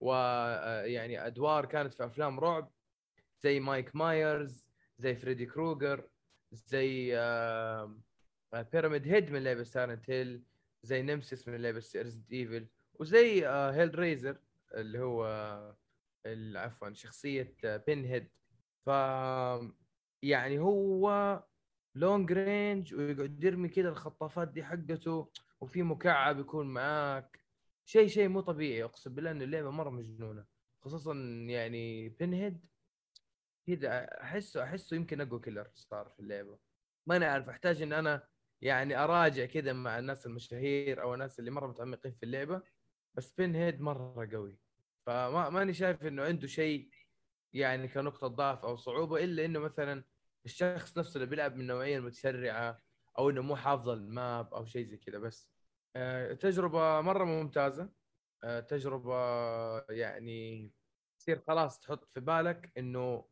[0.00, 2.70] ويعني أدوار كانت في أفلام رعب.
[3.40, 4.66] زي مايك مايرز
[4.98, 6.08] زي فريدي كروجر
[6.52, 7.06] زي
[8.72, 10.42] بيراميد هيد من لعبة سايلنت هيل
[10.82, 14.38] زي نمسيس من لعبة ريزد ايفل وزي هيل ريزر
[14.74, 15.24] اللي هو
[16.56, 18.28] عفوا شخصية بين هيد
[18.86, 18.90] ف
[20.22, 21.42] يعني هو
[21.94, 27.40] long range ويقعد يرمي كذا الخطافات دي حقته وفي مكعب يكون معاك.
[27.84, 30.44] شيء شيء مو طبيعي أقسم بالله إنه اللعبة مرة مجنونة
[30.80, 31.14] خصوصا
[31.48, 32.66] يعني بين هيد
[33.76, 36.58] كذا أحسه أحسه يمكن أقوى كيلر صار في اللعبة.
[37.06, 38.28] ماني عارف أحتاج إن أنا
[38.62, 42.62] يعني أراجع كذا مع الناس المشاهير أو الناس اللي مرة متعمقين في اللعبة
[43.14, 44.58] بس بين هيد مرة قوي.
[45.06, 46.90] فما ماني شايف إنه عنده شيء
[47.52, 50.04] يعني كنقطة ضعف أو صعوبة إلا إنه مثلا
[50.44, 52.82] الشخص نفسه اللي بيلعب من النوعيه المتسرعه
[53.18, 55.50] أو إنه مو حافظ الماب أو شيء زي كذا بس.
[55.96, 57.90] آه، تجربة مرة ممتازة.
[58.44, 59.14] آه، تجربة
[59.80, 60.70] يعني
[61.18, 63.24] تصير خلاص تحط في بالك إنه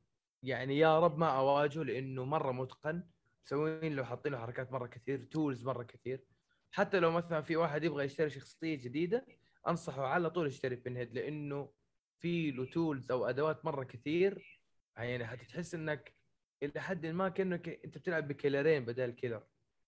[0.42, 3.02] يعني يا رب ما أواجهه لأنه مرة متقن.
[3.44, 6.25] مسوين له حاطين له حركات مرة كثير tools مرة كثير.
[6.70, 9.26] حتى لو مثلا في واحد يبغى يشتري شخصية جديدة
[9.68, 11.73] أنصحه على طول يشتري بين هيد لأنه
[12.18, 14.60] في له tools أو أدوات مرة كثير.
[14.97, 16.15] يعني حتحس إنك
[16.62, 19.42] إلى حد ما كأنك أنت بتلعب ب killerين بدل killer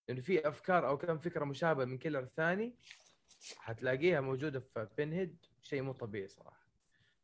[0.09, 2.75] لأنه في أفكار أو كم فكرة مشابهة من killer ثاني
[3.57, 6.67] حتلاقيها موجودة في بين هيد شيء مو طبيعي صراحة.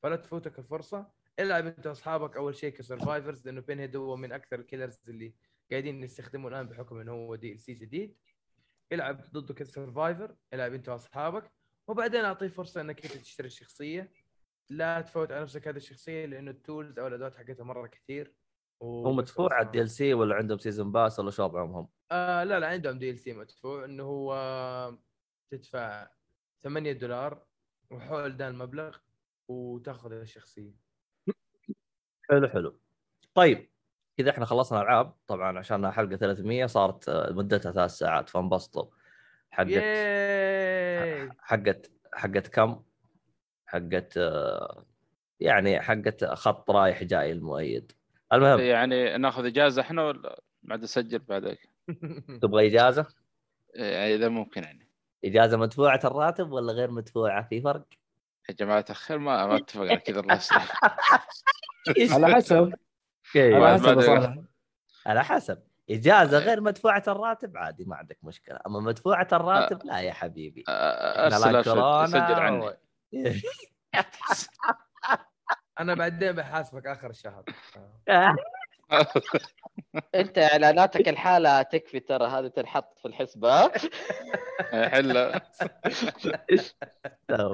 [0.03, 1.16] فلا تفوتك الفرصة.
[1.41, 4.99] إلعب أنت وأصحابك أول شيء ك survivors لأنه بين هيد هو من أكثر ال killers
[5.09, 5.35] اللي
[5.71, 8.17] قاعدين يستخدموه الآن بحكم إنه هو DLC جديد.
[8.93, 11.53] إلعب ضده ك survivor إلعب أنت وأصحابك.
[11.89, 14.13] وبعدين أعطيه فرصة إنك أنت تشتري الشخصية.
[14.71, 18.35] لا تفوت على نفسك هذه الشخصية لأنه ال tools أو الأدوات حقتها مرة كثير.
[18.83, 22.45] هو مدفوع على الدي ال سي ولا عندهم season pass ولا شو وضعهم هم؟ آه
[22.45, 24.99] لا لا عندهم DLC مدفوع إنه هو
[25.51, 26.09] تدفع
[26.63, 27.47] 8 دولار
[27.91, 28.97] وحول ده المبلغ
[29.49, 30.86] وتأخذ الشخصية.
[32.31, 32.79] حلو حلو.
[33.35, 33.71] طيب
[34.19, 38.85] كذا إحنا خلصنا ألعاب طبعا عشان حلقه 300 صارت آه، مدتها ثلاث ساعات فانبسطوا.
[39.51, 39.83] حقت
[41.39, 42.83] حقت حقت كم؟
[43.67, 44.85] حقت آه،
[45.41, 47.93] يعني حقت خط رايح جاي المؤيد.
[48.33, 48.61] المهم.
[48.61, 51.69] يعني ناخذ إجازة إحنا ولا بعد اسجل بعدك؟
[52.43, 53.07] تبغى إجازة؟
[53.75, 54.89] يعني إذا ممكن يعني.
[55.25, 57.87] إجازة مدفوعة الراتب ولا غير مدفوعة؟ في فرق؟
[58.49, 60.63] يا جماعة الخير ما ما أتفق على كذا الله يسلمك.
[62.13, 62.75] على حسب.
[63.33, 64.45] كيف؟ على حسب صراحة.
[65.07, 65.63] على حسب.
[65.91, 68.59] إجازة غير مدفوعة الراتب؟ عادي ما عندك مشكلة.
[68.67, 70.65] أما مدفوعة الراتب لا يا حبيبي.
[70.69, 71.65] ارسل
[72.09, 72.71] سجل عني.
[75.81, 77.45] أنا بعدين بحاسبك آخر الشهر.
[80.15, 83.73] انت اعلاناتك الحالة تكفي ترى هذه تنحط في الحسبة
[84.73, 85.41] حله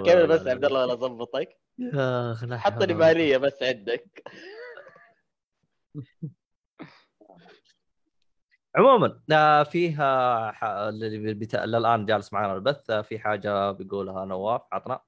[0.05, 1.59] كيف بس عبد الله ولا ظبطك
[1.95, 4.23] اخ لا حط حول لي ولا مالية بس عندك.
[8.77, 10.65] عموما آه، فيها ح...
[10.65, 15.01] الان جالس معنا البث آه، في حاجة بيقولها نواف عطنا.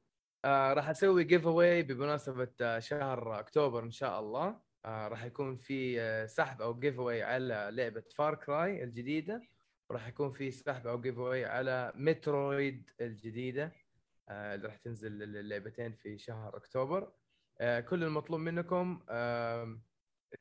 [0.45, 4.57] آه راح أسوي giveaway بمناسبة آه، شهر أكتوبر إن شاء الله.
[4.85, 9.43] آه راح يكون في آه، سحب أو giveaway على لعبة فار كراي الجديدة.
[9.91, 13.73] وراح يكون في سحب أو giveaway على مترويد الجديدة
[14.29, 17.13] آه اللي راح تنزل اللعبتين في شهر أكتوبر.
[17.61, 19.81] آه كل المطلوب منكم آه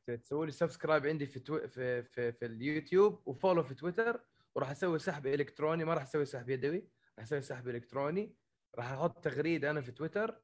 [0.06, 1.68] تسووا لي subscribe عندي في, تو...
[1.68, 4.20] في في في اليوتيوب و follow في تويتر
[4.54, 5.84] وراح أسوي سحب إلكتروني.
[5.84, 8.36] ما راح أسوي سحب يدوي راح أسوي سحب إلكتروني.
[8.74, 10.40] راح أحط تغريده أنا في تويتر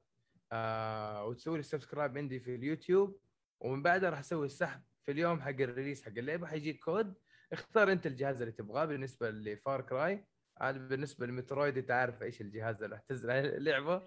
[0.52, 3.20] آه وتسوي لي subscribe عندي في اليوتيوب.
[3.60, 6.46] ومن بعدها راح أسوي السحب في اليوم حق ال release حق اللعبة.
[6.46, 7.14] حيجيك كود.
[7.52, 10.24] اختار أنت الجهاز اللي تبغاه بالنسبة لفار كراي.
[10.58, 14.02] عاد بالنسبة لمترويد أنت عارف إيش الجهاز اللي راح تنزل عليه اللعبة.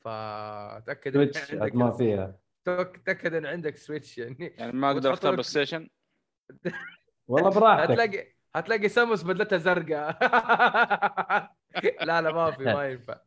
[0.00, 2.38] فتأكد سويتش عندك- ما فيها.
[2.64, 4.54] تأكد إن عندك سويتش يعني.
[4.58, 5.88] يعني ما أقدر أختار بلاي ستيشن
[7.28, 7.90] والله براحتك.
[7.90, 10.18] هتلاقي هتلاقي ساموس بدلتها زرقاء.
[12.06, 13.20] لا لا ما في ما ينفع.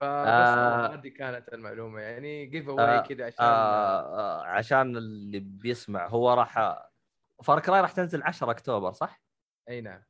[0.00, 0.94] فبس آه.
[0.94, 6.32] هذه كانت المعلومة يعني give آه، away كذا عشان آه آه عشان اللي بيسمع هو
[6.32, 6.82] راح
[7.42, 9.22] فار كراي راح تنزل 10 أكتوبر صح؟
[9.68, 10.02] أي نعم.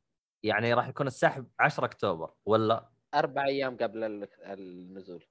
[0.42, 5.24] يعني راح يكون السحب 10 أكتوبر ولا؟ أربع أيام قبل ال- النزول.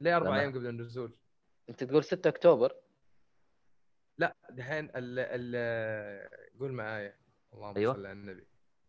[0.00, 0.36] ليه أربع.
[0.40, 1.16] أيام قبل النزول؟
[1.68, 2.72] أنت تقول 6 أكتوبر؟
[4.18, 7.16] لا دحين ال ال قول معايا.
[7.54, 7.94] اللهم أيوة.
[7.94, 8.46] صل على النبي.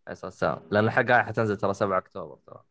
[0.08, 0.68] عليه الصلاة والسلام.
[0.72, 2.64] لأن الحلقة حتنزل ترى 7 أكتوبر ترى.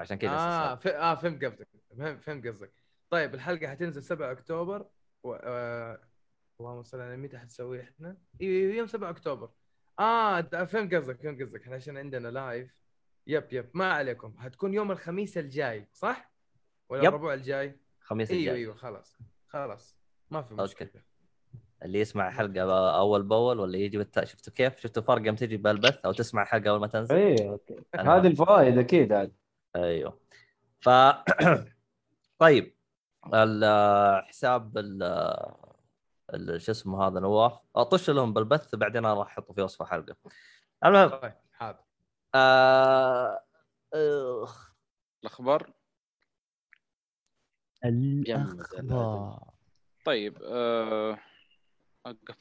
[0.00, 0.74] فعشان كذا آه.
[0.74, 0.86] ف...
[0.86, 2.72] آه فهمت قصدك فهمت فهمت قصدك
[3.10, 4.86] طيب الحلقة حتنزل 7 أكتوبر
[5.22, 5.34] و...
[5.34, 6.00] آه...
[6.60, 9.50] اللهم صل على متى حتسوي إحنا؟ أيوه يوم 7 أكتوبر
[9.98, 12.76] آه فهمت قصدك فهمت قصدك إحنا عشان عندنا live
[13.26, 16.32] yep yep ما عليكم حتكون يوم الخميس الجاي صح؟
[16.88, 17.08] ولا yep.
[17.08, 19.98] الربوع الجاي؟ خميس إيوه الجاي إيوه خلاص خلاص
[20.30, 20.62] ما في أوكي.
[20.62, 21.02] مشكلة
[21.82, 24.24] اللي يسمع حلقة أول بأول ولا يجي بالت...
[24.24, 27.60] شفتوا كيف؟ شفتوا فرق يوم تجي بالبث أو تسمع الحلقة أول ما تنزل؟ أيوه
[27.96, 29.39] هذه الفوائد أكيد عاد
[29.76, 30.20] أيوه.
[30.80, 30.88] ف
[32.38, 32.76] طيب
[33.34, 35.02] الحساب ال
[36.34, 37.58] ال- شو اسمه هذا نواف.
[37.76, 40.16] أطش لهم بالبث بعدين أنا راح أحطه في وصف الحلقة
[40.84, 41.78] المهم طيب حاضر.
[42.34, 43.40] آه...
[44.42, 44.72] أخ.
[45.22, 45.72] الأخبار؟
[47.84, 49.38] الأخبار.
[50.04, 51.18] طيب آه...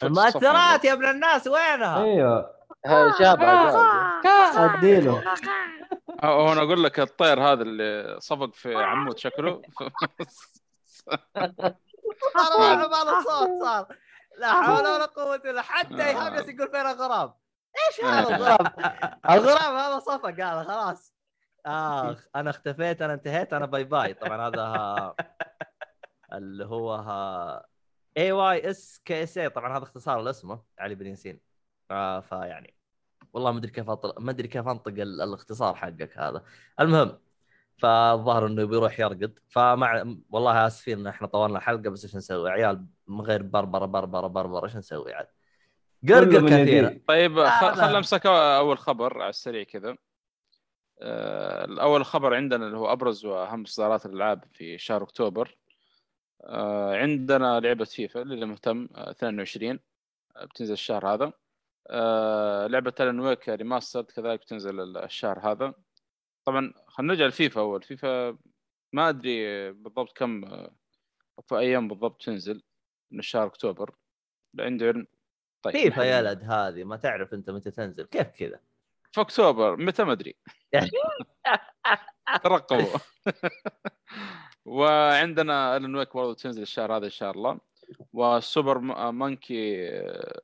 [0.03, 2.55] المؤثرات يا ابن الناس وينها؟ أيوه.
[2.85, 3.71] هذا جابها
[4.23, 4.77] جابها.
[4.77, 5.23] أديله.
[6.23, 9.61] هو أنا أقول لك الطير هذا اللي صفق في عمود شكله.
[10.85, 13.87] صار واحد بعض الصوت صار.
[14.37, 17.33] لا حول ولا قوة الا حتى ايهاب جالس يقول فين الغراب.
[17.87, 18.73] إيش هذا الغراب؟
[19.29, 21.13] الغراب هذا صفق هذا خلاص.
[21.65, 24.13] آخ أنا اختفيت أنا انتهيت أنا bye bye.
[24.13, 25.15] طبعا هذا ها-
[26.33, 26.95] اللي هو
[28.17, 31.41] اي واي اس كي اس اي طبعا هذا اختصار لاسمه علي بن ياسين.
[31.91, 32.75] آه فيعني
[33.33, 34.23] والله ما أدري كيف أطل...
[34.23, 35.21] ما أدري كيف أنطق ال...
[35.21, 36.43] الاختصار حقك هذا.
[36.79, 37.17] المهم
[37.77, 39.39] فالظاهر إنه بيروح يرقد.
[39.49, 44.27] فمع والله آسفين إن إحنا طولنا الحلقة بس إيش نسوي؟ عيال من غير بربرة بربرة
[44.27, 45.27] بربرة إيش نسوي عاد؟
[46.09, 47.03] قرقر يدي.
[47.07, 47.73] طيب لا، خ- لا.
[47.73, 49.97] خلنا أمسك أول خبر على السريع كذا.
[51.01, 55.57] آه، الأول خبر عندنا اللي هو أبرز وأهم اصدارات الألعاب في شهر أكتوبر.
[56.43, 59.79] آه، عندنا لعبة فيفا للي مهتم آه، 22
[60.37, 61.31] آه، بتنزل الشهر هذا.
[61.89, 65.73] آه، لعبة الن ويك Remastered كذلك بتنزل ال- الشهر هذا.
[66.45, 67.83] طبعا خلينا نرجع لفيفا أول.
[67.83, 68.37] فيفا
[68.93, 70.71] ما أدري بالضبط كم آه،
[71.47, 72.63] في أيام بالضبط تنزل
[73.11, 73.95] من شهر أكتوبر.
[74.53, 75.07] لا عندي علم
[75.61, 76.19] طيب فيفا يا.
[76.19, 78.03] ولد هذه ما تعرف أنت متى تنزل.
[78.05, 78.59] كيف كذا؟
[79.11, 79.77] في أكتوبر.
[79.77, 80.35] متى ما أدري.
[82.43, 82.99] ترقبوا.
[84.65, 87.59] وعندنا Alan Wake برضه تنزل الشهر هذا إن شاء الله.
[88.13, 88.77] و Super
[89.11, 90.41] Monkey آه، آه،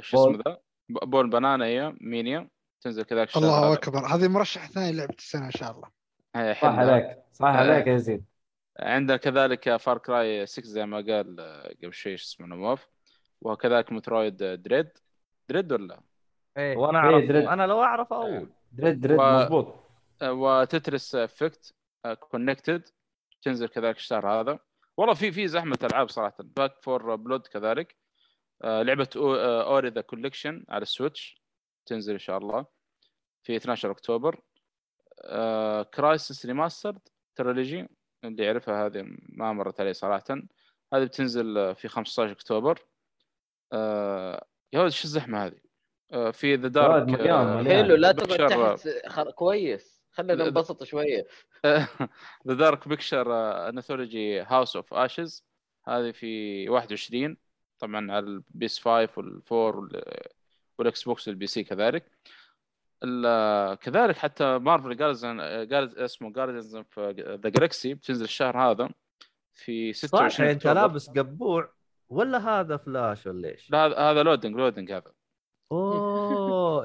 [0.00, 0.42] شو اسمه.
[0.48, 2.48] ذا؟ Ball Banana هي Mania.
[2.80, 3.72] تنزل كذاك الشهر الله هذا.
[3.72, 4.06] أكبر.
[4.06, 5.88] هذه مرشح ثاني لعبة السنة إن شاء الله.
[6.54, 6.64] صح.
[6.64, 7.18] عليك.
[7.32, 8.24] صح عليك يا يزيد.
[8.80, 12.88] عندنا كذلك Far Cry 6 زي ما قال آه، قبل شوي شو اسمه نواف.
[13.40, 14.88] وكذلك Metroid Dread
[15.48, 16.00] Dread ولا؟
[16.56, 16.76] إيه.
[16.76, 17.46] وأنا إيه، اعرف Dread.
[17.46, 19.74] أنا لو اعرف أقول Dread Dread و- مضبوط
[20.22, 21.74] آه، و Tetris Effect
[22.20, 22.88] Connected
[23.42, 24.58] تنزل كذلك الشهر هذا.
[24.96, 26.36] والله في في زحمة ألعاب صراحة.
[26.40, 27.92] Back 4 Blood كذلك.
[27.92, 28.07] آه،
[28.64, 31.42] لعبة Ori The Collection على ال Switch.
[31.86, 32.66] تنزل إن شاء الله
[33.42, 34.40] في 12 أكتوبر.
[35.94, 36.98] Crysis Remastered
[37.36, 37.88] Trilogy
[38.24, 40.24] اللي يعرفها هذه ما مرت علي صراحة.
[40.94, 42.86] هذه بتنزل آه، في 15 أكتوبر.
[43.72, 45.58] آه، يا ولد شو الزحمة هذه؟
[46.12, 47.10] آه، في The Dark.
[47.68, 49.28] حلو لا تقعد Pictures- تحت.
[49.34, 50.02] كويس.
[50.12, 51.26] خلينا ننبسط شوية.
[52.48, 53.32] The Dark Pictures
[53.68, 55.46] Anthology House of Ashes
[55.88, 57.36] هذه في 21
[57.78, 60.22] طبعا على ال PS 5 والفور وال-
[60.78, 62.10] وال Xbox وال PC كذلك
[63.82, 65.40] كذلك حتى Marvel Guardian
[65.98, 68.88] اسمه Guardians of the Galaxy بتنزل الشهر هذا
[69.54, 70.66] في صح 26 أنت.
[70.66, 71.72] لابس قبوع
[72.08, 75.12] ولا هذا فلاش ولا إيش؟ لا هذا هذا loading loading هذا
[75.72, 75.92] أوه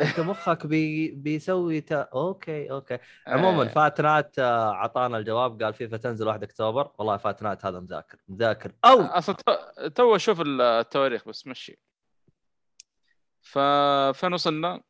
[0.01, 2.01] أنت مخك بي بيسوي تا...
[2.14, 2.98] okay okay.
[3.27, 6.92] عموما آه، فاتنات آه، عطانا الجواب قال فيفا تنزل 1 أكتوبر.
[6.98, 8.72] والله فاتنات هذا مذاكر مذاكر.
[8.85, 9.01] أو!
[9.01, 9.35] أصلا
[9.95, 11.80] تو- أشوف التواريخ بس مشي.
[13.42, 13.59] ف
[14.14, 14.82] فين وصلنا؟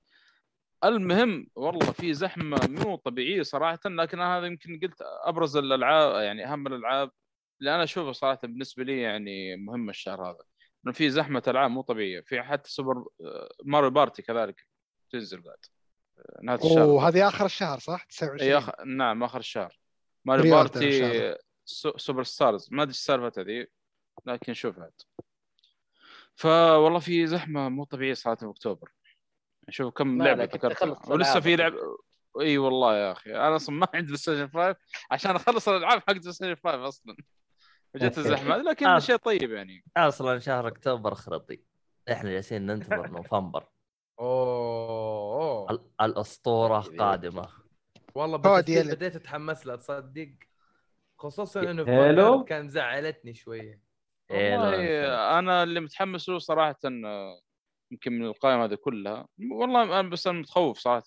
[0.83, 6.67] المهم والله في زحمة مو طبيعية صراحة لكن هذا يمكن قلت أبرز الألعاب يعني أهم
[6.67, 7.11] الألعاب
[7.59, 10.43] اللي أنا أشوفها صراحة بالنسبة لي يعني مهمة الشهر هذا.
[10.85, 12.21] إنه في زحمة ألعاب مو طبيعية.
[12.21, 13.05] في حتى Super
[13.63, 14.67] Mario Party كذلك
[15.09, 15.57] تنزل بعد.
[16.17, 16.85] آه، نهاية الشهر.
[16.89, 18.69] وهذه آخر الشهر صح؟ 29 أي أخ...
[18.85, 19.79] نعم آخر الشهر.
[20.25, 21.35] Mario Party.
[21.95, 22.67] Superstars.
[22.71, 23.67] ما أدري إيش سالفة ذي
[24.25, 25.01] لكن شوف عاد
[26.35, 28.91] فوالله في زحمة مو طبيعية صراحة في أكتوبر.
[29.69, 31.55] شوف كم لعبة تخلص ولسه في.
[31.55, 31.73] لعب
[32.39, 33.31] إي والله يا أخي.
[33.31, 34.75] أنا أصلا ما عندي PlayStation 5
[35.11, 37.15] عشان أخلص الألعاب حق PlayStation 5 أصلا.
[37.95, 38.19] وجت okay.
[38.19, 38.99] الزحمة لكن آه.
[38.99, 39.83] شيء طيب يعني.
[39.97, 41.63] أصلا شهر أكتوبر خرطي.
[42.11, 43.69] إحنا جالسين ننتظر نوفمبر.
[44.19, 45.71] أوه.
[45.71, 47.47] ال- الأسطورة قادمة.
[48.15, 48.37] والله.
[48.37, 50.33] بديت أتحمس لها تصدق.
[51.19, 53.81] خصوصا إنه Halo؟ كان زعلتني شوية.
[54.31, 56.79] والله أنا اللي متحمس له صراحة
[57.91, 59.27] يمكن من القائمة هذه كلها.
[59.51, 61.03] والله أنا بس أنا متخوف صراحة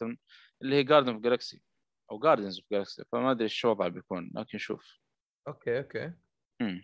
[0.63, 1.63] اللي هي Guardian of Galaxy
[2.11, 4.99] أو Guardians of Galaxy فما أدري إيش وضعه بيكون لكن شوف.
[5.49, 6.13] okay okay.
[6.61, 6.83] مم.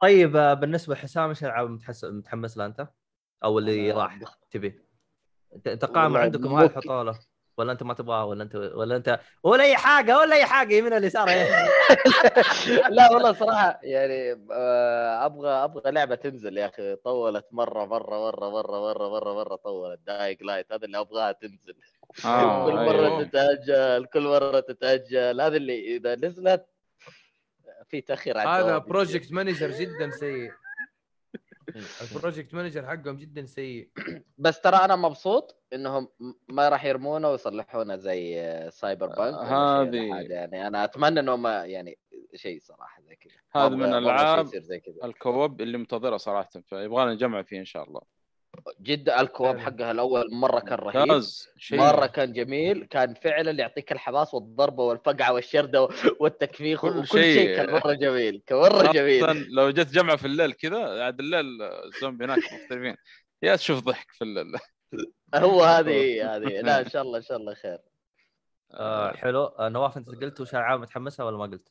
[0.00, 2.04] طيب آه، بالنسبة لحسام إيش الألعاب متحس...
[2.04, 2.88] متحمس لها أنت؟
[3.44, 4.18] أو اللي أنا راح
[4.50, 4.84] تبي؟
[5.94, 6.68] قائمه عندكم هاي.
[6.68, 7.18] تحطوها له
[7.56, 10.92] ولا أنت ما تبغاها ولا أنت ولا أنت ولا أي حاجة ولا أي حاجة يمين
[10.92, 11.28] ولا يسار
[12.96, 18.50] لا والله صراحة يعني آه، أبغى أبغى لعبة تنزل يا أخي طولت مرة مرة مرة
[18.50, 21.74] مرة مرة مرة مرة طولت دايق لايت هذا اللي ابغاها تنزل
[22.24, 23.24] آه، كل مرة أيوه.
[23.24, 26.66] تتأجل كل مرة تتأجل هذا اللي إذا نزلت
[27.88, 28.78] في تأخير على هذا.
[28.78, 30.52] بروجكت manager جدا سيء.
[32.02, 33.90] ال project manager حقهم جدا سيء.
[34.38, 36.08] بس ترى أنا مبسوط إنهم
[36.48, 40.32] ما راح يرمونه ويصلحونه زي Cyberpunk هذه-.
[40.32, 41.98] يعني أنا أتمنى انه ما يعني
[42.34, 43.34] شيء صراحة زي كذا.
[43.52, 43.94] هذا من
[44.78, 45.04] كذا.
[45.04, 48.00] ال co-op اللي منتظرة صراحة فيبغى نجمع فيه إن شاء الله.
[48.80, 49.58] جدا ال co-op.
[49.58, 50.96] حقها الأول مرة كان رهيب.
[50.96, 51.48] ممتاز.
[51.58, 52.84] شيء مرة كان جميل.
[52.84, 55.88] كان فعلا يعطيك الحماس والضربة والفقعة والشردة
[56.20, 57.34] والتكفيخ كل وكل شيء.
[57.38, 57.56] شيء.
[57.56, 58.42] كان مرة جميل.
[58.46, 59.46] كان مرة جميل.
[59.54, 62.96] لو جت جمعة في الليل كذا عاد الليل الزومبي هناك مختلفين.
[63.42, 64.52] يا تشوف ضحك في الليل.
[65.34, 66.60] هو هذه هذه.
[66.60, 67.78] لا إن شاء الله إن شاء الله خير.
[68.70, 69.44] آه حلو.
[69.44, 71.68] آه نواف أنت قلت وش ألعاب متحمسها ولا ما قلت؟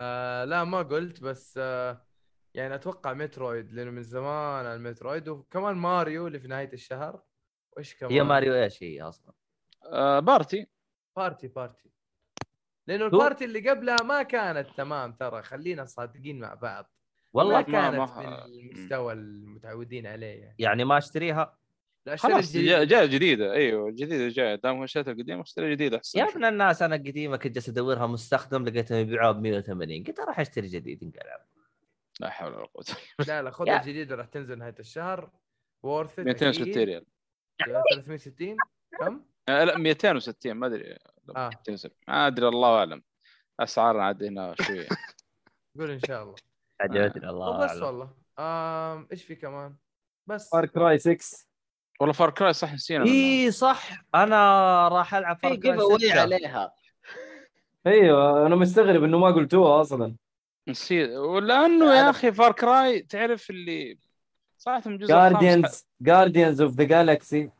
[0.00, 2.13] آه لا ما قلت بس آه
[2.54, 7.22] يعني أتوقع مترويد لأنه من زمان على المترويد وكمان ماريو اللي في نهاية الشهر.
[7.72, 9.32] وإيش كمان؟ هي ماريو إيش هي أصلا؟
[9.84, 10.66] آه Party.
[11.16, 11.90] Party Party.
[12.86, 16.90] لأنه ال Party اللي قبلها ما كانت تمام ترى خلينا صادقين مع بعض.
[17.32, 20.54] والله ما ما- كانت ما- بالمستوى المتعودين عليه يعني.
[20.58, 21.58] يعني ما أشتريها؟
[22.06, 22.56] لا خلاص.
[22.56, 23.52] جاء جديدة.
[23.52, 24.54] أيوه جديدة جاية.
[24.54, 26.18] دام اشتريت القديمة أشتري جديدة أحسن.
[26.18, 26.24] يا.
[26.24, 30.66] ابن الناس أنا قديمة كنت جالس أدورها مستخدم لقيتهم يبيعوها ب 180 قلت راح أشتري
[30.68, 31.40] جديد انقلب.
[32.20, 32.84] لا حول ولا قوة
[33.28, 35.30] لا لا خذ يا- الجديد راح تنزل نهاية الشهر.
[35.82, 37.04] worth 260 ريال.
[37.64, 38.56] 360
[39.00, 40.98] كم؟ آه لا 260 ما أدري.
[41.36, 41.50] آه.
[41.64, 43.02] تنزل ما أدري الله أعلم.
[43.60, 44.88] اسعارنا عاد هنا شوية.
[45.78, 46.34] قول إن شاء الله.
[46.80, 47.82] عجبتني الله وبس أعلم.
[47.84, 48.10] والله.
[48.38, 49.76] آم إيش في كمان؟
[50.26, 50.50] بس.
[50.50, 51.46] فار كراي 6
[52.00, 53.04] والله Far Cry صح نسينا.
[53.04, 54.04] اي صح.
[54.14, 56.74] أنا راح ألعب Far Cry اواي 6 عليها.
[57.86, 60.16] أيوه أنا مستغرب إنه ما قلتوها أصلا.
[60.68, 63.98] نسيت ولأنه يا أخي Far Cry تعرف اللي
[64.58, 67.50] صراحة من الخامس جارديانز جارديانز اوف لا جالكسي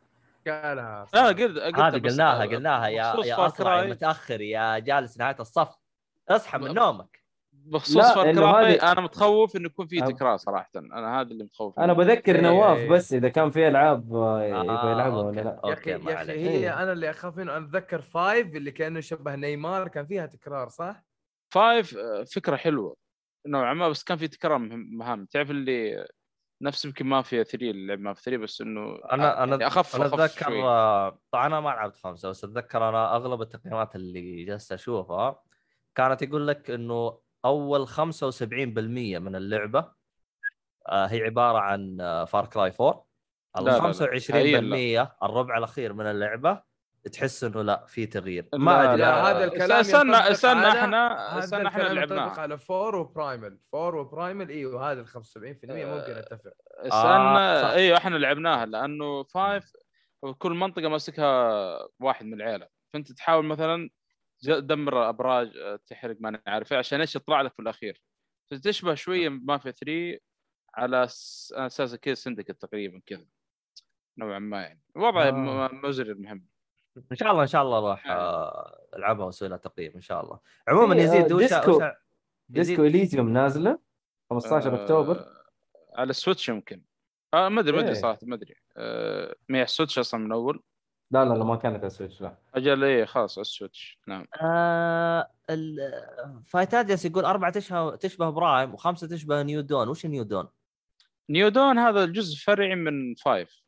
[0.47, 5.68] قالها لا قلت هذه قلناها قلناها يا يا كراي متأخر يا جالس نهاية الصف
[6.28, 6.74] اصحى من.
[6.74, 11.28] نومك بخصوص فار إنه كراي أنا متخوف إنه يكون في أب- تكرار صراحة أنا هذا
[11.31, 11.92] اللي متخوف أنا.
[11.92, 12.89] بذكر إيه، نواف إيه.
[12.89, 15.23] بس إذا كان في ألعاب آه، آه، يبغى يلعبها.
[15.23, 16.83] ولا لا يا أخي أوكي يا أخي هي إيه.
[16.83, 21.05] أنا اللي أخاف منه أنا أتذكر فايف اللي كأنه شبه نيمار كان فيها تكرار صح؟
[21.55, 22.97] فايف آه، فكرة حلوة
[23.47, 26.07] نوعا ما بس كان في تكرار مهام تعرف اللي
[26.62, 29.66] نفس يمكن ما في 3 اللي لعب ما في 3 بس إنه أنا يعني أنا
[29.66, 30.62] أخف أنا أتذكر.
[30.62, 35.42] آه، طبعا أنا ما لعبت خمسة بس أتذكر أنا أغلب التقييمات اللي جلست أشوفها
[35.94, 39.92] كانت يقول لك إنه أول 75% من اللعبة
[40.89, 41.97] آه، هي عبارة عن
[42.28, 43.07] فار كراي 4
[43.58, 43.81] ال لا، لا، لا.
[43.81, 46.62] 25% الربع الأخير من اللعبة
[47.12, 48.49] تحس إنه لا في تغيير.
[48.55, 49.05] ما أدري.
[49.05, 52.41] هذا الكلام استنى استنى إحنا استنى إحنا لعبناه.
[52.41, 53.58] على 4 و Primal.
[53.74, 56.52] 4 و Primal إيوه هذا ال 75% ممكن آه، أتفق.
[56.78, 57.73] استنى آه،.
[57.73, 59.73] إيوه إحنا لعبناها لأنه five
[60.39, 62.68] كل منطقة ماسكها واحد من العيلة.
[62.92, 63.91] فأنت تحاول مثلا
[64.42, 68.02] تدمر أبراج آه، تحرق ما نعرف إيه، عشان إيش يطلع لك في الأخير.
[68.50, 70.18] فتشبه شوية ما في 3
[70.74, 73.26] على أساس كذا Syndicate تقريبا كذا.
[74.18, 74.83] نوعا ما يعني.
[74.97, 75.70] وضع آه.
[75.73, 76.53] مزري المهم.
[76.97, 80.39] إن شاء الله إن شاء الله راح آه، ألعبها وأسوي لها تقييم إن شاء الله.
[80.68, 81.76] عموما في، آه، يزيد وش ديسكو.
[81.76, 81.82] وش
[82.48, 83.78] ديسكو إليزيوم نازلة
[84.31, 85.24] 15 آه، أكتوبر.
[85.94, 86.82] على ال Switch يمكن.
[87.34, 88.00] آه ما أدري ما أدري إيه.
[88.00, 88.55] صراحة ما أدري.
[88.76, 90.62] آه ما هي ال Switch أصلا من أول.
[91.10, 92.39] لا لا لا ما كانت على ال Switch لا.
[92.55, 93.99] أجل إيه خلاص على ال Switch.
[94.06, 94.26] نعم.
[94.42, 95.31] آه
[96.55, 99.89] جالس يقول أربعة تشبه تشبه Primal وخمسة تشبه New Dawn.
[99.89, 100.49] وش New Dawn؟
[101.31, 103.62] New Dawn هذا الجزء فرعي من five.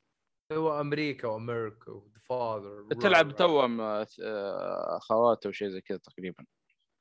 [0.52, 2.02] هو أمريكا وأمريكا.
[2.28, 6.44] father تلعب توأم آه، آه، اخواته وشيء زي كذا تقريبا.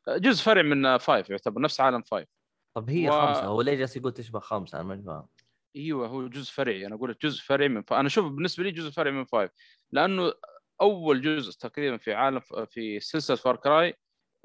[0.07, 2.27] آه، جزء فرعي من five يعتبر نفس عالم five
[2.75, 5.27] طب هي و- خمسة هو ليه جالس يقول تشبه خمسة؟ أنا ما فاهم.
[5.75, 6.85] أيوه هو جزء فرعي.
[6.85, 7.99] أنا أقول لك جزء فرعي من five.
[7.99, 9.51] أنا أشوف بالنسبة لي جزء فرعي من five
[9.91, 10.33] لأنه
[10.81, 13.93] أول جزء تقريبا في عالم في سلسلة Far Cry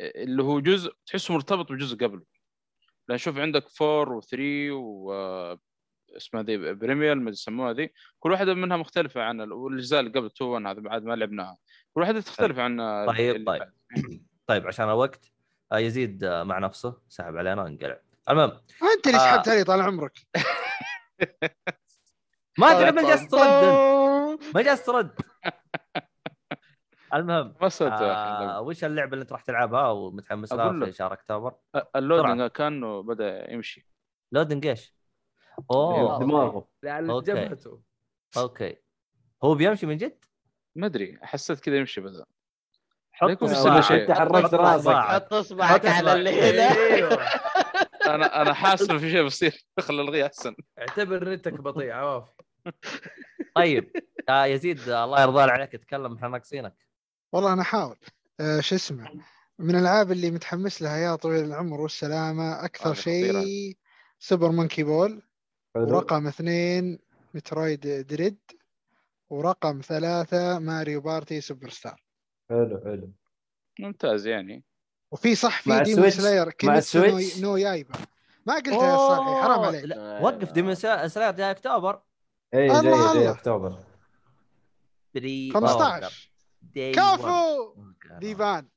[0.00, 2.22] اللي هو جزء تحسه مرتبط بجزء قبله.
[3.08, 4.34] لأن شوف عندك 4 و3
[4.72, 5.12] و
[6.16, 10.26] اسمها ذي بريمير ما يسموها ذي كل واحدة منها مختلفة عن ال- والاجزاء اللي قبل
[10.26, 11.56] 2 هذا بعد ما لعبناها
[11.94, 13.72] كل واحدة تختلف عن آه، طيب طيب بعد.
[14.46, 15.30] طيب عشان الوقت
[15.72, 18.52] آه، يزيد آه، مع نفسه سحب علينا انقلع المهم
[18.96, 19.20] انت اللي آه.
[19.20, 20.18] سحبت علي طال عمرك
[22.58, 23.40] ما أدري ما جالس ترد.
[24.54, 25.10] ما جالس ترد
[27.14, 30.92] المهم ما آه وش اللعبة اللي انت راح تلعبها ومتحمس لها في.
[30.92, 31.54] شهر أكتوبر؟
[31.96, 33.86] ال loading كانه بدا يمشي
[34.32, 34.94] loading إيش؟
[35.70, 36.18] أوه.
[36.18, 36.68] دماغه.
[36.84, 37.32] على okay.
[37.32, 37.80] جبهته.
[38.36, 38.76] okay.
[39.44, 40.18] هو بيمشي من جد؟
[40.74, 41.18] ما أدري.
[41.22, 42.24] حسيت كذا يمشي بدا
[43.12, 44.90] حط حط راسك.
[44.90, 46.12] حط اصبعك على.
[46.12, 47.18] اللي هنا أيوه.
[48.14, 49.64] أنا أنا حاسس في شيء بيصير.
[49.80, 50.54] خل الغيه أحسن.
[50.78, 52.24] اعتبر نتك بطيء نواف
[53.56, 53.92] طيب.
[54.28, 55.72] آه يزيد آه الله يرضى عليك.
[55.72, 56.74] تكلم إحنا ناقصينك.
[57.32, 57.96] والله أنا احاول
[58.40, 59.10] آه شو اسمه؟
[59.58, 63.40] من الألعاب اللي متحمس لها يا طويل العمر والسلامة أكثر خطيرة.
[63.40, 63.76] شيء
[64.18, 65.22] Super Monkey Ball.
[65.76, 66.98] ورقم اثنين
[67.34, 68.38] Metroid Dread.
[69.30, 72.02] ورقم ثلاثة Mario Party Superstars
[72.50, 73.12] حلو حلو.
[73.80, 74.64] ممتاز يعني.
[75.12, 77.98] وفي صح في Demon ال Switch- Slayer مع Kimetsu no, ال Switch؟ no Yaiba
[78.46, 79.84] ما قلتها يا صالحي حرام عليك.
[79.84, 82.02] لا، وقف Demon Slayer جاي أكتوبر.
[82.54, 83.30] اي الله جاي جاي الله.
[83.30, 83.78] أكتوبر.
[85.54, 86.30] 15
[86.62, 86.96] Day one.
[86.96, 87.74] كفو
[88.18, 88.68] ديفان.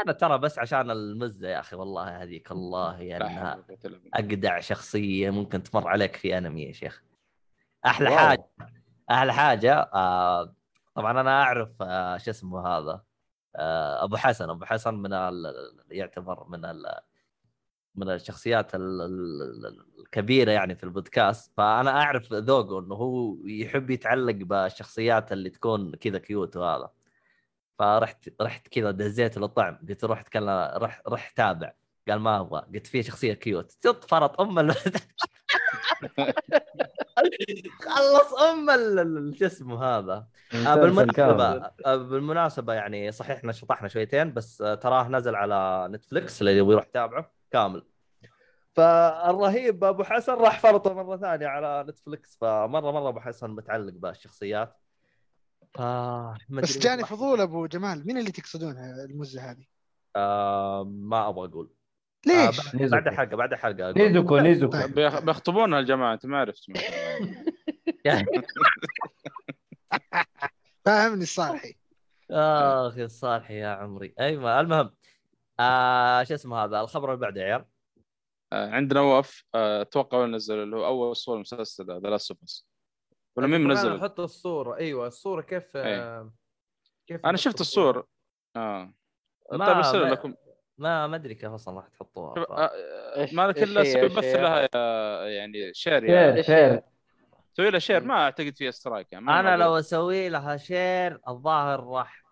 [0.00, 4.00] أنا ترى بس عشان المزة يا أخي والله هذيك الله يعني إلا بالله.
[4.14, 7.02] اجدع شخصية ممكن تمر عليك في أنمي يا شيخ
[7.86, 8.18] أحلى واو.
[8.18, 8.44] حاجة
[9.10, 10.54] أحلى حاجة آه
[10.94, 13.02] طبعا أنا أعرف آه شو اسمه هذا
[13.56, 15.10] آه، أبو حسن أبو حسن من.
[15.90, 16.62] يعتبر من.
[17.96, 19.00] من الشخصيات ال...
[19.02, 25.94] ال- الكبيرة يعني في البودكاست فأنا أعرف ذوقه إنه هو يحب يتعلق بالشخصيات اللي تكون
[25.94, 26.90] كذا cute وهذا
[27.78, 31.72] فرحت رحت كذا دزيت له الطعم قلت روح اتكلم رح رح تابع.
[32.08, 32.66] قال ما أبغى.
[32.74, 33.72] قلت في شخصية cute.
[33.72, 34.74] تط فرط أم ال...
[37.84, 38.70] خلص أم
[39.34, 40.26] شو اسمه هذا؟
[40.66, 40.74] آه،.
[40.74, 46.58] بالمناسبة آه، بالمناسبة يعني صحيح إحنا شطحنا شويتين بس آه، تراه نزل على نتفلكس اللي
[46.58, 47.82] يبغى يروح يتابعه كامل.
[48.72, 54.83] فالرهيب أبو حسن راح فرطه مرة ثانية على نتفلكس فمرة مرة أبو حسن متعلق بالشخصيات.
[55.78, 59.64] ما بس جاني فضول أبو جمال مين اللي تقصدونها المزة هذه؟
[60.16, 61.70] آه ما أبغى أقول.
[62.30, 63.92] آه ليش؟ بعد- بعد حلقه بعد حلقه.
[63.92, 64.72] نيزوكو نيزوكو.
[64.72, 64.94] طيب.
[64.94, 66.66] بيخ- بيخطبونها الجماعة أنت ما عرفت
[70.84, 71.74] فاهمني الصالحي
[72.30, 74.14] اخ يا صالحي يا عمري.
[74.20, 74.90] أيوه المهم
[75.60, 77.64] آه شو اسمه هذا؟ الخبر اللي بعده يا عيال.
[78.52, 82.66] آه، عندنا نواف آه، أتوقع نزل اللي هو أول صوره مسلسل The Last of Us.
[83.36, 84.76] ولا مين منزل؟ أحط الصورة.
[84.76, 86.32] أيوه الصورة كيف آه،
[87.06, 88.06] كيف أنا شفت الصور.
[88.56, 88.92] آه.
[89.52, 90.34] ما- طيب ارسل ما- لكم.
[90.78, 92.34] ما ما أدري كيف أصلا راح تحطوها.
[92.34, 92.38] ف...
[92.50, 96.82] آه، مالك إيش إلا بث هي؟ لها يا- يعني share share يا share
[97.52, 99.56] سوي لها share ما أعتقد فيها strike يعني ما أنا.
[99.56, 102.24] لو أسوي لها share الظاهر راح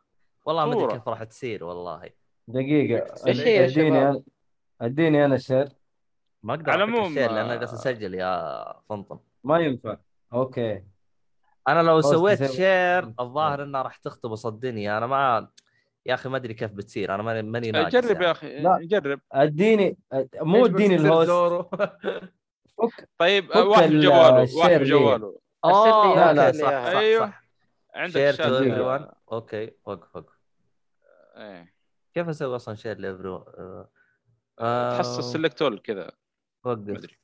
[0.45, 0.99] والله ما أدري.
[0.99, 2.11] كيف راح تصير والله.
[2.49, 4.23] دقيقة أديني؟ أنا
[4.81, 5.69] أديني أنا ال share
[6.43, 9.97] ما أقدر على العموم، ال share لأن آه، جالس أسجل يا فنطم ما ينفع.
[10.33, 10.83] أوكي.
[11.69, 15.49] أنا لو سويت share الظاهر إنها راح تختبص الدنيا أنا ما
[16.07, 17.15] يا أخي ما أدري كيف بتصير.
[17.15, 18.25] أنا ماني ماني ناقص جرب يعني.
[18.25, 18.79] يا أخي لا.
[18.83, 19.99] جرب أديني
[20.37, 21.69] مو اديني ال host؟
[22.79, 24.79] فك طيب فك واحد ال share واحد لي.
[24.79, 26.61] بجواله اوه لا، لا، صح.
[26.61, 27.27] صح أيوه.
[27.27, 27.43] صح
[27.95, 28.43] عندك شير تو.
[28.43, 30.39] ايفري آه، أوكي وقف وقف.
[31.37, 31.75] إيه.
[32.15, 33.45] كيف أسوي أصلا شير لايفري
[34.97, 36.11] تحصل سلكت اول كذا.
[36.65, 36.79] وقف.
[36.89, 37.17] أدري.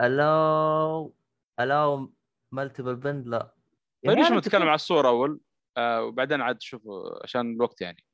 [0.00, 1.14] الاو
[1.60, 2.12] الاو
[2.52, 3.53] مالتيبل بند لا.
[4.04, 5.40] طيب يعني ليش نتكلم تكلم- على الصورة أول؟
[5.76, 8.04] آه وبعدين عاد شوفوا عشان الوقت يعني.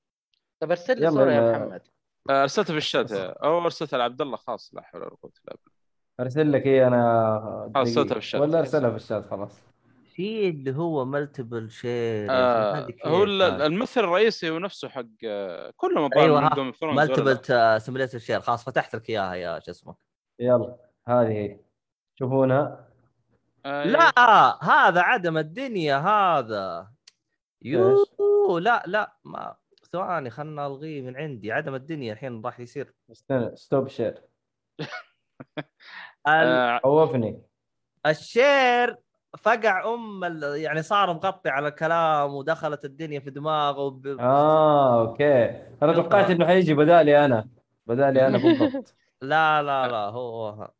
[0.61, 1.59] طب أرسل لي صورة يا.
[1.59, 1.83] محمد.
[2.31, 3.13] آه، أرسلتها في الشات.
[3.13, 5.81] أو أرسلتها لعبد الله خاص لا حول ولا قوة إلا بالله.
[6.21, 7.95] أرسل لك إيه أنا خلاص، دقيقة.
[7.95, 8.41] صوتها في الشات.
[8.41, 9.63] ولا أرسلها في الشات خلاص.
[10.15, 16.05] في اللي هو مالتيبل شير آه هو ال- الممثل الرئيسي هو نفسه حق آه، كلهم
[16.05, 19.95] الظاهر أيوه من جيم؟ مالتيبل سيميليتر شير خلاص فتحت لك إياها يا شو اسمه؟
[20.41, 20.77] يلا
[21.09, 21.61] هذه هي.
[22.19, 22.89] شوفونها
[23.67, 26.91] آه، لا هذا عدم الدنيا هذا.
[27.63, 29.55] يو لا لا ما
[29.93, 31.53] ثواني خلنا ألغيه من عندي.
[31.53, 32.95] عدم الدنيا الحين راح يصير.
[33.13, 34.23] استنى stop share
[36.27, 37.43] آه، خوفني.
[38.07, 38.97] ال share
[39.39, 44.07] فقع أم ال- يعني صار مغطي على الكلام ودخلت الدنيا في دماغه وب...
[44.07, 45.45] آه okay.
[45.83, 47.49] أنا توقعت إنه حيجي بدالي أنا.
[47.87, 48.95] بدالي أنا بالضبط.
[49.23, 50.71] لا لا لا هو.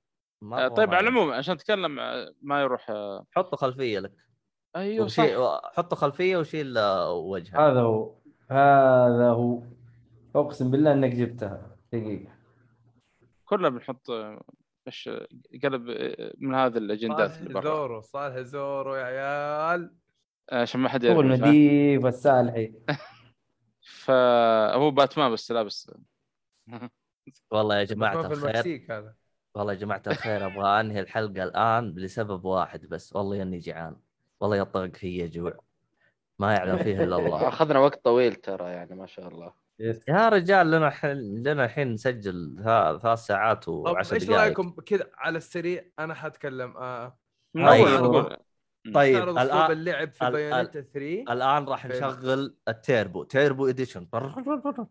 [0.77, 4.13] طيب ما- على العموم عشان نتكلم آه، ما يروح آه، حطوا خلفية لك.
[4.77, 5.23] أيوه صح.
[5.25, 5.39] وشيل
[5.75, 8.15] حطوا خلفية وشيل آه، وجهه هذا هو
[8.51, 9.63] هذا هو.
[10.37, 11.77] أقسم بالله إنك جبتها.
[11.93, 12.33] دقيقة.
[13.45, 14.43] كلنا بنحط آه،
[14.87, 15.27] إيش آه،
[15.65, 19.95] قلب آه، من هذه الأجندات اللي صالح برا زورو صالح زورو يا عيال.
[20.51, 22.73] آه، عشان ما حد يعرف إيش، ها؟ نظيف السالحي
[23.83, 25.91] فهو باتمان بس لابس
[27.51, 28.33] والله يا ما جماعة الخير.
[28.51, 29.15] المكسيك هذا.
[29.55, 33.17] والله يا جماعة الخير أبغى أنهي الحلقة الآن لسبب واحد بس.
[33.17, 33.97] والله إني جيعان
[34.41, 35.59] والله يطرق في جوع.
[36.39, 37.49] ما يعلم فيه إلا الله.
[37.49, 39.53] أخذنا وقت طويل ترى يعني ما شاء الله.
[40.09, 45.11] يا رجال لنا حين لنا الحين نسجل ثلاث ساعات طب وعشر إيش دقائق رأيكم كذا
[45.15, 47.19] على السريع؟ أنا حتكلم آه.
[47.55, 48.37] طيب.
[48.95, 54.07] طيب الآن اللعب في بايونيتا 3 الآن راح؟ نشغل ال turbo turbo edition.
[54.07, 54.87] طيب.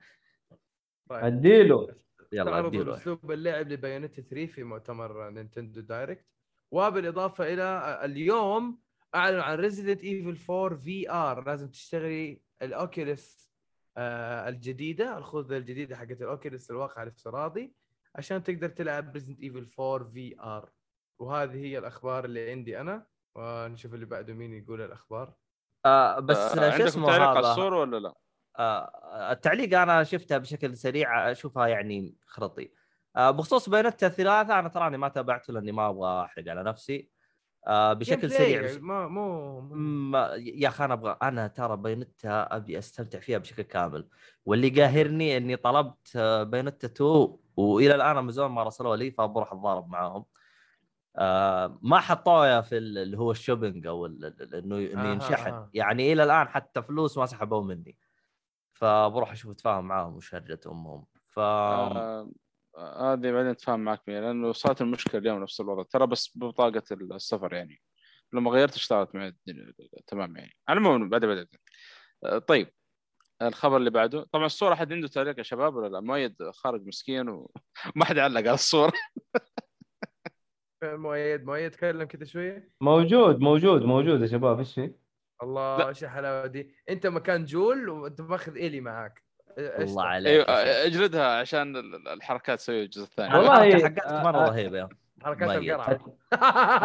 [1.09, 1.87] أديله.
[2.31, 2.93] يلا اديله.
[2.93, 6.25] اسلوب اللعب ل Bayonetta 3 في مؤتمر Nintendo Direct.
[6.71, 8.79] وبالاضافة إلى اليوم
[9.15, 13.49] اعلنوا عن Resident Evil 4 VR لازم تشتغلي ال Oculus
[13.97, 17.73] آه الجديدة الخوذة الجديدة حقت ال Oculus الواقع الافتراضي
[18.15, 20.69] عشان تقدر تلعب Resident Evil 4 VR
[21.19, 25.33] وهذه هي الأخبار اللي عندي أنا ونشوف اللي بعده مين يقول الأخبار.
[25.85, 28.13] آه بس آه، شو اسمه تعليق على هذا؟ الصورة ولا لا؟
[28.59, 32.71] آه التعليق أنا شفتها بشكل سريع أشوفها يعني خرطي.
[33.15, 37.09] آه بخصوص بيانات الثلاثه أنا تراني ما تابعته لاني ما أبغى أحرق على نفسي.
[37.67, 38.81] آه بشكل سريع يعني بش...
[38.81, 39.61] ما مو
[40.11, 44.07] ما يا أخي أنا أبغى أنا ترى بينتا أبي أستمتع فيها بشكل كامل.
[44.45, 49.89] واللي قاهرني أني طلبت آه، بينتا 2 وإلى الآن أمازون ما رسلوا لي فبروح أتضارب
[49.89, 50.25] معاهم.
[51.15, 54.77] آه ما حطوها في ال- اللي هو الشوبينج أو انه
[55.11, 55.51] ينشحن.
[55.51, 55.69] آها.
[55.73, 57.97] يعني إلى الآن حتى فلوس ما سحبوه مني.
[58.79, 60.35] فبروح أشوف أتفاهم معاهم وش
[60.67, 61.05] أمهم.
[61.15, 62.31] ف آه،
[62.77, 65.83] آه، هذه بعدين أتفاهم معك فيها لأنه صارت المشكلة اليوم نفس الوضع.
[65.83, 67.81] ترى بس ببطاقه السفر يعني.
[68.33, 69.73] لما غيرت اشتغلت معي الدنيا
[70.07, 70.53] تمام يعني.
[70.67, 71.47] على العموم بعد بعد
[72.25, 72.71] آه، طيب.
[73.41, 74.23] الخبر اللي بعده.
[74.31, 78.39] طبعا الصورة حد عنده تعليق يا شباب ولا لا؟ مؤيد خارج مسكين وما حد علق
[78.39, 78.93] على الصورة.
[80.83, 82.69] مؤيد مؤيد تكلم كذا شوية.
[82.81, 84.59] موجود موجود موجود يا شباب.
[84.59, 84.93] إيش في؟
[85.43, 85.87] الله.
[85.87, 89.23] إيش الحلاوة دي أنت مكان جول وأنت ماخذ إيلي معاك
[89.57, 90.85] الله؟ عليك أيوه.
[90.85, 94.49] اجلدها عشان ال- ال- الحركات تسوي الجزء الثاني والله- حقتك آه، مرة آه.
[94.49, 94.89] رهيبة يا
[95.23, 95.49] حركات.
[95.49, 95.99] القرعة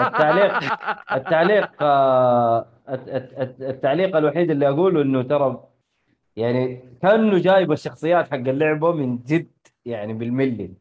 [0.06, 0.72] التعليق
[1.12, 5.64] التعليق آه، الت- الت- الت- التعليق الوحيد اللي أقوله إنه ترى
[6.36, 9.50] يعني كأنه جايب الشخصيات حق اللعبة من جد
[9.84, 10.74] يعني بالملي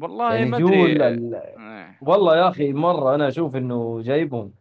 [0.00, 1.34] والله يعني ما أدري ال...
[1.34, 1.94] آه.
[2.00, 4.52] والله يا أخي مرة أنا أشوف إنه جايبهم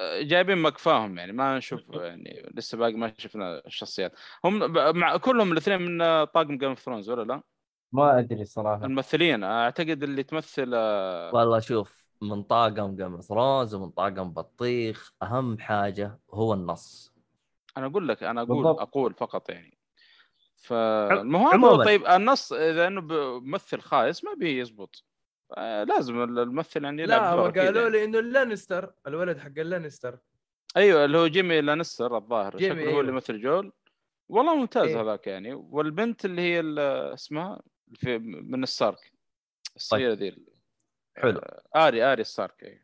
[0.00, 4.12] جايبين مكفاهم يعني ما نشوف يعني لسه باقي ما شفنا الشخصيات
[4.44, 7.42] هم مع كلهم الاثنين من طاقم Game of Thrones ولا لا؟
[7.92, 13.90] ما أدري الصراحه الممثلين أعتقد اللي تمثل آه، والله شوف من طاقم Game Thrones ومن
[13.90, 17.14] طاقم بطيخ أهم حاجة هو النص
[17.76, 18.80] أنا أقول لك أنا أقول بالضبط.
[18.80, 19.78] أقول فقط يعني
[20.70, 21.84] عموماً.
[21.84, 23.00] طيب النص إذا إنه
[23.40, 25.04] ممثل خايس ما بيزبط
[25.56, 27.90] آه، لازم الممثل يعني لا هو قالوا يعني.
[27.90, 30.18] لي إنه ال Lannister الولد حق ال Lannister
[30.76, 33.00] أيوه اللي هو Jaime Lannister الظاهر Jaime، شكله هو.
[33.00, 33.72] اللي يمثل جول.
[34.28, 35.00] والله ممتاز إيه.
[35.02, 35.54] هذاك يعني.
[35.54, 36.78] والبنت اللي هي ال-
[37.14, 37.62] اسمها؟
[37.94, 39.12] في من ال Stark.
[39.76, 40.36] الصغيرة ذي
[41.16, 41.38] حلو.
[41.38, 42.80] آه، Arya Arya ال Stark أيوه.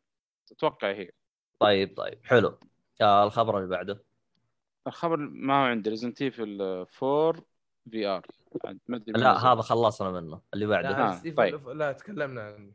[0.53, 1.11] أتوقع هي.
[1.61, 2.19] طيب طيب.
[2.25, 2.59] حلو.
[3.01, 4.05] آه الخبر اللي بعده.
[4.87, 6.63] الخبر ما هو عندي Resident Evil
[7.03, 7.35] 4
[7.91, 8.27] VR
[8.89, 9.53] ما أدري مين لا.
[9.53, 10.89] هذا خلصنا منه اللي بعده.
[10.89, 11.53] آه، Last of طيب.
[11.53, 12.73] of- لا تكلمنا عنه.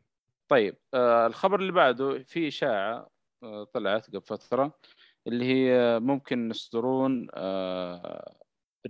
[0.48, 3.08] طيب آه الخبر اللي بعده في إشاعة
[3.42, 4.72] آه طلعت قبل فترة
[5.26, 8.36] اللي هي ممكن يصدرون آه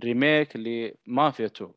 [0.03, 1.73] remake ل Mafia 2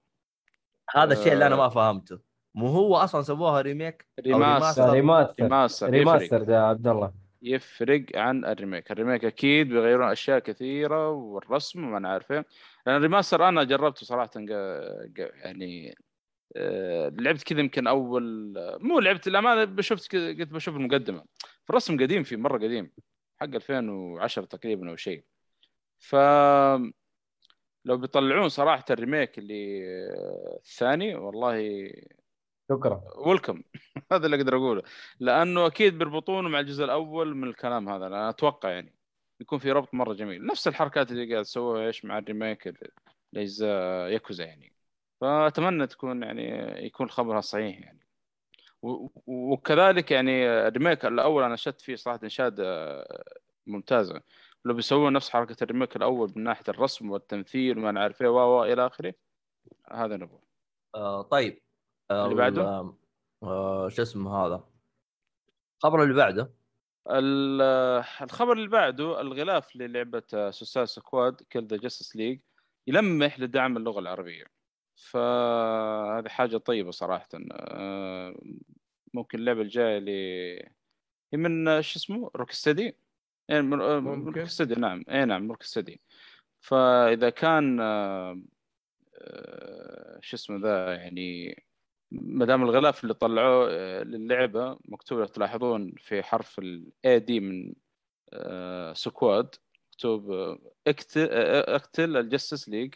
[0.96, 1.58] هذا الشيء اللي أنا آه.
[1.58, 2.18] ما فهمته.
[2.54, 7.12] مو هو أصلا سووها remake remaster remaster remaster يفرق remaster يا عبد الله.
[7.42, 8.90] يفرق عن ال remake.
[8.90, 12.46] ال remake أكيد بيغيرون أشياء كثيرة والرسم وما نعرف إيه
[12.86, 15.94] لأن ال remaster أنا جربته صراحة يعني
[16.56, 21.24] آه، لعبت كذا يمكن أول مو لعبت الامانه شفت قلت بشوف المقدمة.
[21.70, 22.90] الرسم قديم فيه مرة قديم
[23.40, 25.24] حق 2010 تقريبا أو شيء.
[25.98, 26.16] ف
[27.84, 31.90] لو بيطلعون صراحة ال remake اللي آه، الثاني والله
[32.70, 33.02] شكرا.
[33.16, 33.62] welcome
[34.12, 34.82] هذا اللي أقدر أقوله.
[35.20, 38.06] لأنه أكيد بيربطونه مع الجزء الأول من الكلام هذا.
[38.06, 38.94] أنا أتوقع يعني
[39.40, 40.46] يكون في ربط مرة جميل.
[40.46, 42.74] نفس الحركات اللي قاعد تسووها إيش مع ال remake
[43.32, 44.74] لاجزاء ياكوزا يعني.
[45.20, 46.46] فأتمنى تكون يعني
[46.86, 48.00] يكون خبرها صحيح يعني.
[49.26, 53.24] وكذلك يعني ال remake الأول أنا أشدت فيه صراحة إشادة آه،
[53.66, 54.22] ممتازة.
[54.64, 58.64] لو بيسوون نفس حركة ال remake الأول من ناحية الرسم والتمثيل وما نعرف إيه و
[58.64, 59.14] إلى آخره
[59.92, 60.40] هذا نبغى.
[60.94, 61.62] آه طيب.
[62.10, 62.62] اللي بعده؟
[63.42, 64.64] آه شو اسمه هذا؟
[65.78, 66.52] الخبر اللي بعده.
[67.10, 67.62] ال-
[68.22, 72.40] الخبر اللي بعده الغلاف للعبة Suicide Squad Kill the Justice League
[72.86, 74.44] يلمح لدعم اللغة العربية.
[74.96, 77.28] فهذه حاجة طيبة صراحة.
[77.52, 78.34] آه،
[79.14, 80.12] ممكن اللعبة الجاية اللي
[81.32, 82.96] هي من آه، شو اسمه؟ Rocksteady
[83.48, 84.40] يعني من آه، من ممكن.
[84.40, 85.04] Rocksteady نعم.
[85.10, 86.00] اي نعم Rocksteady
[86.60, 88.40] فإذا كان آه،
[89.14, 91.56] آه، شو اسمه ذا يعني
[92.12, 97.40] ما دام الغلاف اللي طلعوه آه، للعبة مكتوب لو تلاحظون في حرف ال A D
[97.40, 97.74] من
[98.32, 99.54] آه، Squad
[99.92, 102.94] مكتوب آه، اقتل آه، اقتل ال Justice League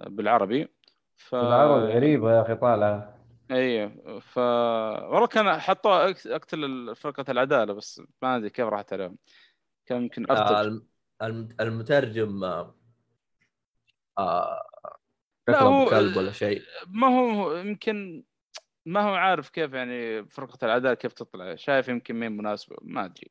[0.00, 0.68] آه، بالعربي.
[1.16, 3.16] ف العرض غريبة يا أخي طالعه
[3.50, 9.18] أيوه ف والله كان حطوا أك- اقتل فرقة العدالة بس ما أدري كيف راحت عليهم.
[9.86, 10.86] كان يمكن آه ارتب الم-
[11.22, 12.74] الم- المترجم آه
[14.18, 14.62] آه
[15.52, 16.62] لا، هو- كلب ولا شيء.
[16.86, 18.24] ما هو يمكن
[18.86, 21.54] ما هو عارف كيف يعني فرقة العدالة كيف تطلع.
[21.54, 23.30] شايف يمكن مين مناسبة ما أدري.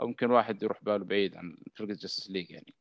[0.00, 2.74] أو يمكن واحد يروح باله بعيد عن فرقة Justice League يعني.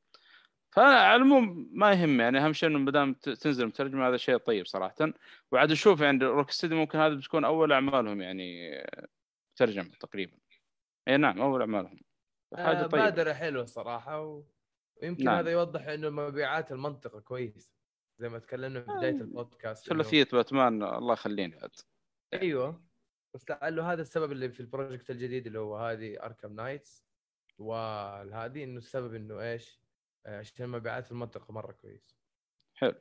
[0.71, 4.37] فأنا على العموم ما يهم يعني أهم شيء إنه ما دام تنزل مترجمة هذا شيء
[4.37, 4.95] طيب صراحة.
[5.51, 8.71] وعاد نشوف يعني Rocksteady ممكن هذا بتكون أول أعمالهم يعني
[9.55, 10.37] ترجمة تقريبا.
[11.07, 11.99] أي نعم أول أعمالهم.
[12.55, 13.03] حاجة آه، طيبة.
[13.03, 14.43] بادرة حلوة صراحة و...
[15.01, 15.35] ويمكن نعم.
[15.37, 17.73] هذا يوضح إنه مبيعات المنطقة كويس.
[18.19, 21.75] زي ما تكلمنا في بداية آه، البودكاست ثلاثية باتمان الله يخليني عاد
[22.33, 22.83] أيوه
[23.33, 27.06] بس لعله هذا السبب اللي في ال project الجديد اللي هو هذه Arkham Knights
[27.58, 29.80] وهذه إنه السبب إنه إيش؟
[30.25, 32.16] آه، عشان مبيعات المنطقة مرة كويس.
[32.75, 32.95] حلو.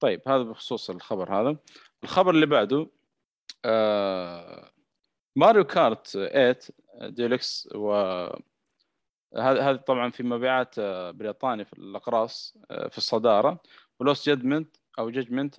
[0.00, 1.56] طيب هذا بخصوص الخبر هذا.
[2.04, 2.90] الخبر اللي بعده
[3.64, 4.70] آه
[5.36, 6.58] Mario Kart 8
[7.02, 7.92] ديلكس و
[9.36, 13.62] هذا طبعا في مبيعات آه، بريطانيا في الأقراص في الصدارة.
[14.00, 15.58] و Lost Judgment أو Judgment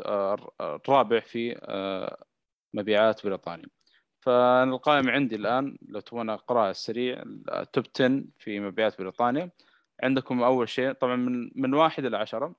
[0.61, 2.25] الرابع في آه،
[2.74, 3.67] مبيعات بريطانيا.
[4.19, 9.51] فالقائمة عندي الآن لو تبغون أقرأها السريع ال top 10 في مبيعات بريطانيا.
[10.03, 12.56] عندكم أول شيء طبعا من من واحد إلى عشرة.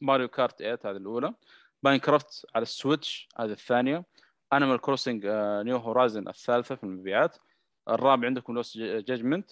[0.00, 1.34] Mario Kart 8 هذه الأولى.
[1.82, 4.04] Minecraft على ال Switch هذه الثانية.
[4.52, 5.26] Animal Crossing
[5.64, 7.38] New Horizons الثالثة في المبيعات.
[7.88, 9.50] الرابع عندكم Lost Judgment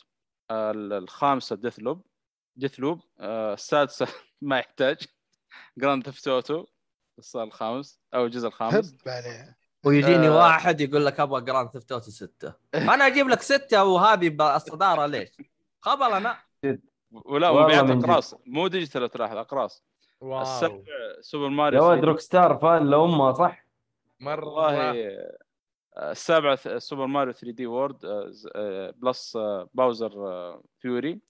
[0.50, 2.06] الخامسة Deathloop
[2.56, 4.06] Deathloop السادسة
[4.48, 4.98] ما يحتاج.
[5.78, 6.66] Grand Theft Auto
[7.34, 10.36] الخامس أو الجزء الخامس هب عليه ويجيني آه.
[10.36, 15.28] واحد يقول لك أبغى Grand Theft Auto 6 أنا أجيب لك 6 وهذه بالصداره ليش؟
[15.80, 16.36] خبل أنا
[17.12, 17.90] ولا مبيعات.
[18.04, 19.84] أقراص مو digital تلاحظ أقراص
[20.20, 20.82] واو السابع
[21.20, 22.04] سوبر يا Mario World 3D.
[22.04, 23.66] Rockstar فان لامها صح؟
[24.20, 24.90] مرة والله
[25.96, 29.38] آه، السابع ث- Super Mario 3 D World آه، ز- آه، plus
[29.74, 30.10] Bowser's
[30.78, 31.20] Fury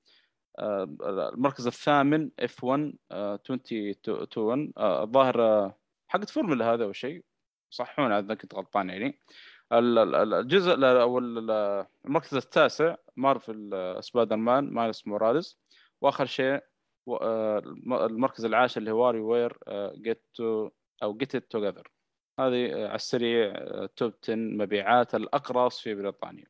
[0.59, 7.25] المركز الثامن F 1 آه، 2021 آه، الظاهر آه، حقت فورمولا هذا أو شيء
[7.71, 9.21] صحون إذا كنت غلطان يعني.
[9.73, 15.59] ال- ال- ال- الجزء ال- أو ال- ال- المركز التاسع مارفل آه، Spider-Man Miles Morales.
[16.01, 16.61] وآخر شيء
[17.09, 19.59] آه، الم- المركز العاشر اللي هو WarioWare
[19.95, 20.71] Get to
[21.03, 21.89] أو Get It Together
[22.41, 23.53] هذه على السريع
[23.97, 26.47] top 10 مبيعات الاقراص في بريطانيا.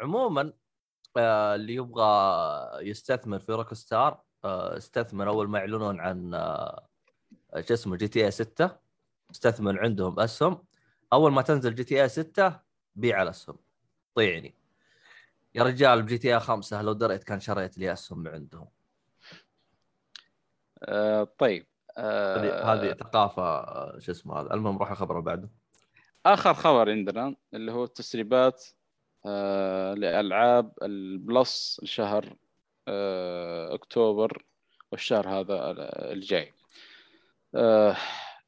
[0.00, 0.52] عموما
[1.16, 6.88] اللي يبغى يستثمر في Rockstar آه استثمر أول ما يعلنون عن آه
[7.60, 8.70] شو اسمه GTA 6
[9.30, 10.64] استثمر عندهم أسهم.
[11.12, 12.60] أول ما تنزل GTA 6
[12.96, 13.58] بيع الأسهم.
[14.14, 14.54] طيعني
[15.54, 18.68] يا رجال ب GTA 5 لو دريت كان شريت لي أسهم من عندهم.
[20.82, 21.66] آه، طيب.
[21.98, 24.54] هذه آه، هذه ثقافة آه، شو اسمه هذا.
[24.54, 25.50] المهم روح الخبر بعده.
[26.26, 28.77] آخر خبر عندنا اللي هو التسريبات آه،
[29.94, 32.36] لألعاب ال Plus لشهر
[32.88, 34.44] آه، أكتوبر
[34.92, 35.72] والشهر هذا
[36.12, 36.52] الجاي.
[37.54, 37.96] آه،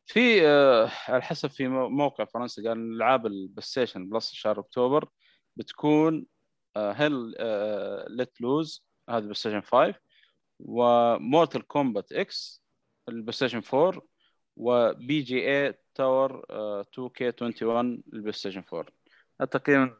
[0.06, 4.60] في آه، على حسب في مو- موقع فرنسي قال إن ألعاب ال PlayStation Plus شهر
[4.60, 5.08] أكتوبر
[5.56, 6.26] بتكون
[6.76, 7.34] Hell
[8.08, 9.94] Let Loose هذا ال PlayStation 5
[10.60, 12.62] و Mortal Kombat X ال
[13.08, 14.02] PlayStation 4
[14.56, 16.44] و PGA Tour
[16.80, 18.92] 2K 21 ال PlayStation 4
[19.50, 19.96] تقريبا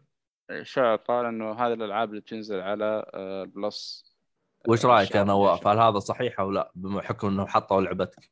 [0.63, 4.11] شائع قال إنه هذه الألعاب اللي بتنزل على آه، ال Plus
[4.69, 5.67] وش رأيك؟ يا نواف.
[5.67, 8.31] هل هذا صحيح أو لا؟ بما حكم انه حطوا لعبتك.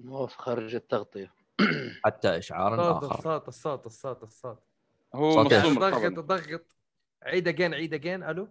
[0.00, 1.34] نواف خارج التغطية.
[2.04, 3.10] حتى إشعار آخر.
[3.14, 4.58] الصوت الصوت الصوت الصوت.
[5.14, 6.76] هو؟ مصدوم ضغط ضغط.
[7.22, 8.48] عيد again عيد again ألو؟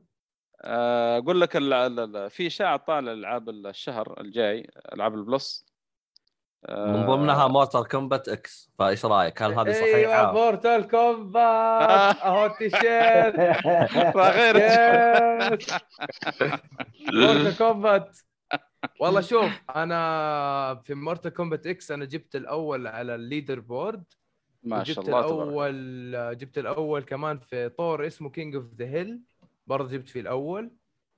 [0.62, 5.66] آه، أقول لك ال- ال- ال- في اشاعه طالع العاب الشهر الجاي ألعاب ال Plus.
[5.66, 5.71] آه،
[6.70, 13.36] من ضمنها Mortal Kombat X فايش رأيك؟ هل هذه أيوه صحيحه Mortal Kombat أهو التيشيرت.
[14.18, 14.58] غير
[17.14, 18.18] Mortal Kombat
[19.00, 24.04] والله شوف أنا في Mortal Kombat X أنا جبت الأول على ال leaderboard
[24.64, 28.86] ما شاء جبت الله تبارك الأول جبت الأول كمان في طور اسمه King of the
[28.86, 29.22] Hill
[29.68, 30.72] برضه جبت فيه الأول.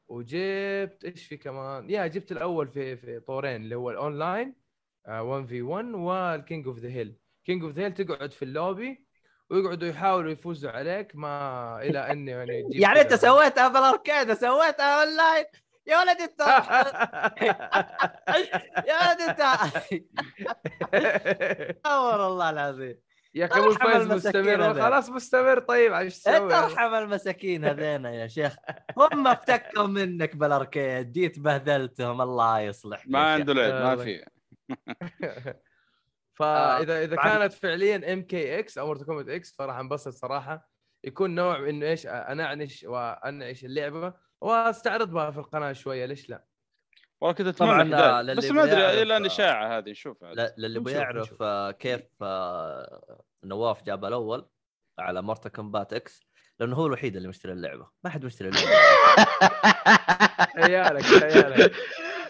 [0.07, 4.62] وجبت إيش في كمان؟ يا جبت الأول في في طورين اللي هو الأونلاين.
[5.07, 7.15] 1 في 1 وال King of the Hill.
[7.45, 9.05] King of the Hill تقعد في اللوبي
[9.49, 15.45] ويقعدوا يحاولوا يفوزوا عليك ما إلى أن يعني يعني أنت سويتها بال arcade سويتها أونلاين.
[15.87, 16.39] يا ولد أنت.
[18.89, 19.41] يا ولد أنت.
[21.85, 22.97] أمر الله العظيم.
[23.35, 24.73] يا أخي ابو ارحم الفايز مستمر.
[24.73, 25.59] خلاص مستمر.
[25.59, 28.55] طيب إيش تسوي؟ انت ارحم المساكين هذينا يا شيخ.
[28.97, 34.03] هم افتكوا منك بالأركيد جيت بهذلتهم الله يصلح ما عنده لعب ما.
[34.03, 34.25] في.
[36.37, 40.69] فاذا إذا كانت فعليا ام كي إكس أو مورتال كومبات إكس فراح انبسط صراحة.
[41.03, 46.45] يكون نوع من إنه إيش انعنش وأنعش اللعبة واستعرضها في القناة شوية ليش لا؟
[47.21, 49.89] والله كنت طبعاً، اتمنى آه، 11 للي بس ما أدري إلى أن آه، اشاعه هذه
[49.89, 50.23] نشوف
[50.57, 51.41] للي بيعرف.
[51.41, 54.49] آه، كيف آه، نواف جاب الأول
[54.99, 56.19] على Mortal Kombat X
[56.59, 57.89] لأنه هو الوحيد اللي مشتري اللعبة.
[58.03, 58.67] ما حد مشتري اللعبة.
[60.63, 61.73] عيالك عيالك.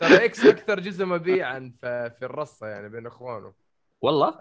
[0.07, 3.53] ترى X أكثر جزء مبيعا في, الرصة يعني بين إخوانه.
[4.01, 4.38] والله؟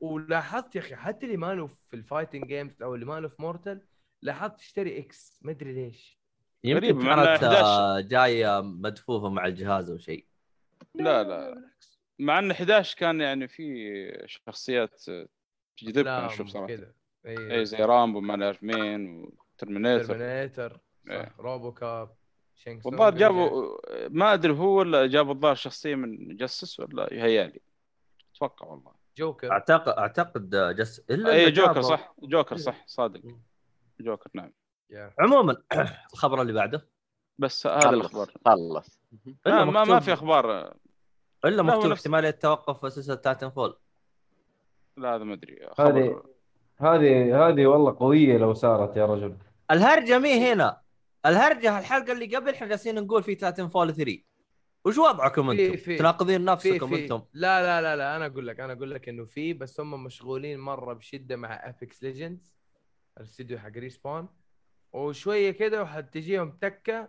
[0.00, 3.28] ولاحظت يا أخي حتى اللي ما له في ال fighting games أو اللي ما له
[3.28, 3.80] في Mortal
[4.22, 6.18] لاحظت اشتري إكس ما أدري ليش.
[6.64, 7.54] يمكن كانت 11.
[7.54, 10.26] آه، جاية مدفوفة مع الجهاز أو شيء.
[10.94, 11.70] لا لا.
[12.18, 15.02] مع ان 11 كان يعني في شخصيات
[15.76, 16.66] تجذبك أشوف صراحة.
[16.66, 16.92] كذا.
[17.26, 19.22] أي زي رامبو ما نعرف مين
[19.54, 20.80] وترمينيتر ترمينيتر.
[21.38, 22.16] روبو كاب
[22.84, 23.14] والظاهر.
[23.14, 23.76] جابوا
[24.08, 27.60] ما أدري هو ولا جابوا الظاهر شخصية من جسس ولا يهيالي
[28.36, 28.92] أتوقع والله.
[29.18, 29.52] جوكر.
[29.52, 32.14] اعتقد أعتقد جس إلا اي جوكر صح.
[32.22, 32.82] جوكر صح.
[32.86, 33.24] صادق.
[33.24, 33.42] مم.
[34.00, 34.52] جوكر نعم.
[34.90, 35.12] يا.
[35.18, 35.56] عموما
[36.12, 36.88] الخبر اللي بعده؟
[37.38, 38.32] بس هذا خلص الأخبار.
[38.46, 39.00] خلص.
[39.46, 40.74] ما, ما في أخبار.
[41.44, 43.76] إلا مكتوب احتماليه توقف في سلسله Titanfall
[44.96, 45.68] لا هذا ما أدري.
[45.78, 46.22] هذه
[46.80, 49.36] هذه هذه والله قوية لو صارت يا رجل.
[49.70, 50.85] الهرجة مي هنا.
[51.26, 54.18] الهرجة الحلقة اللي قبل إحنا جالسين نقول في Titanfall 3
[54.84, 57.22] وش وضعكم في- أنتم؟ في- تناقضين في نفسكم في أنتم.
[57.32, 60.60] لا لا لا لا أنا أقول لك أنا أقول لك إنه في بس هم مشغولين
[60.60, 62.56] مرة بشدة مع Apex Legends
[63.18, 64.28] الاستديو حق Respawn
[64.92, 67.08] وشوية كده وحتجيهم تكة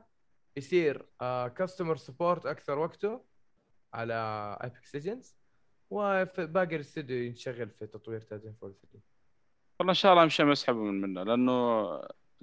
[0.57, 1.05] يصير
[1.55, 3.21] customer support أكثر وقته
[3.93, 4.13] على
[4.61, 5.37] Apex Legends
[5.89, 8.99] وباقي الاستديو ينشغل في تطوير Titanfall 3
[9.79, 11.83] والله إن شاء الله أمشي اسحبه من منه لأنه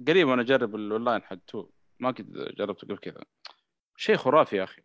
[0.07, 1.65] قريب وأنا اجرب الاونلاين حق 2
[1.99, 3.23] ما كنت جربته قبل كذا.
[3.97, 4.81] شيء خرافي يا أخي.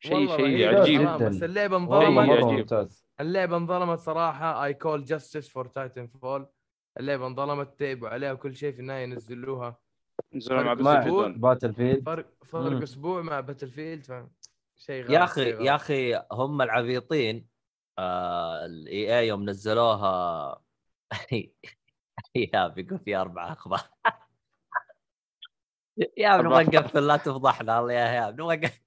[0.00, 1.02] شيء شيء عجيب.
[1.02, 3.02] بس اللعبة انظلمت.
[3.20, 4.64] اللعبة انظلمت صراحة.
[4.64, 6.46] I call justice for Titanfall
[7.00, 9.78] اللعبة انظلمت تعبوا عليها وكل شيء في النهاية نزلوها.
[10.34, 10.74] نزلوا مع
[11.28, 12.82] Battlefield فرق فرق.
[12.82, 14.28] أسبوع مع Battlefield.
[14.76, 15.60] شيء غلط يا أخي غلط.
[15.60, 17.46] يا أخي هم العبيطين
[17.98, 20.62] آه ال EA يوم نزلوها.
[22.34, 23.80] يا بيقول في أربع أخبار.
[26.16, 27.78] يا ابن نقفل لا تفضحنا.
[27.78, 28.80] الله يا نقفل.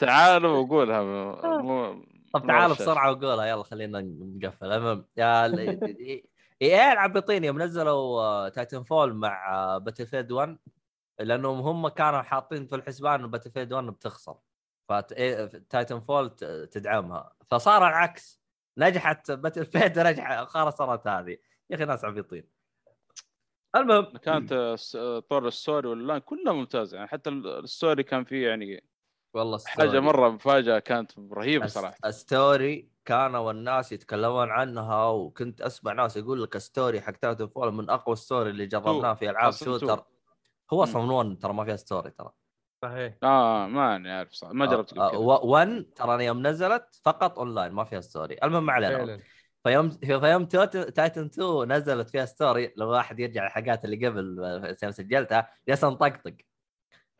[0.00, 2.78] تعالوا وقولها مو مو طب غشاش.
[2.82, 3.46] بسرعة وقولها.
[3.46, 4.72] يلا خلينا نقفل.
[4.72, 10.58] المهم يا ال- EA العبيطين يوم نزلوا Titanfall مع Battlefield 1
[11.20, 14.36] لأنهم هم كانوا حاطين في الحسبان انه Battlefield 1 بتخسر
[14.88, 16.30] ف Titanfall
[16.70, 17.32] تدعمها.
[17.50, 18.40] فصار العكس.
[18.78, 21.36] نجحت Battlefield رجع خسرت هذه
[21.70, 22.53] يا أخي ناس عبيطين.
[23.76, 24.04] المهم.
[24.04, 24.50] كانت
[25.30, 26.96] طور ال story وال online كلها ممتازة.
[26.96, 28.84] يعني حتى ال story كان فيه يعني
[29.34, 30.00] والله حاجة story.
[30.00, 31.96] مرة مفاجأة كانت رهيبة صراحة.
[32.04, 37.72] ال story كانوا الناس يتكلمون عنها وكنت أسمع ناس يقول لك ال story حق Titanfall
[37.74, 39.52] من أقوى ال story اللي جربناه في ألعاب.
[39.52, 40.04] shooter.
[40.72, 42.30] هو أصلا من 1 ترى ما فيها story ترى.
[42.82, 43.14] صحيح.
[43.22, 45.18] آه ما اني عارف صح ما جربت قبل كذا.
[45.18, 48.36] 1 ترى يوم نزلت فقط اونلاين ما فيها story.
[48.42, 48.96] المهم ما علينا.
[48.98, 49.20] فعلا.
[49.64, 54.92] فيوم فيوم Titan 2 نزلت فيها story لو واحد يرجع الحلقات اللي قبل آه، يوم
[54.92, 56.36] سجلتها جالس نطقطق.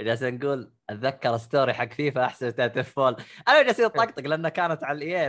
[0.00, 3.16] جالس نقول أتذكر story حق فيفا أحسن Titanfall
[3.48, 5.26] أنا جالس نطقطق لأنها كانت على ال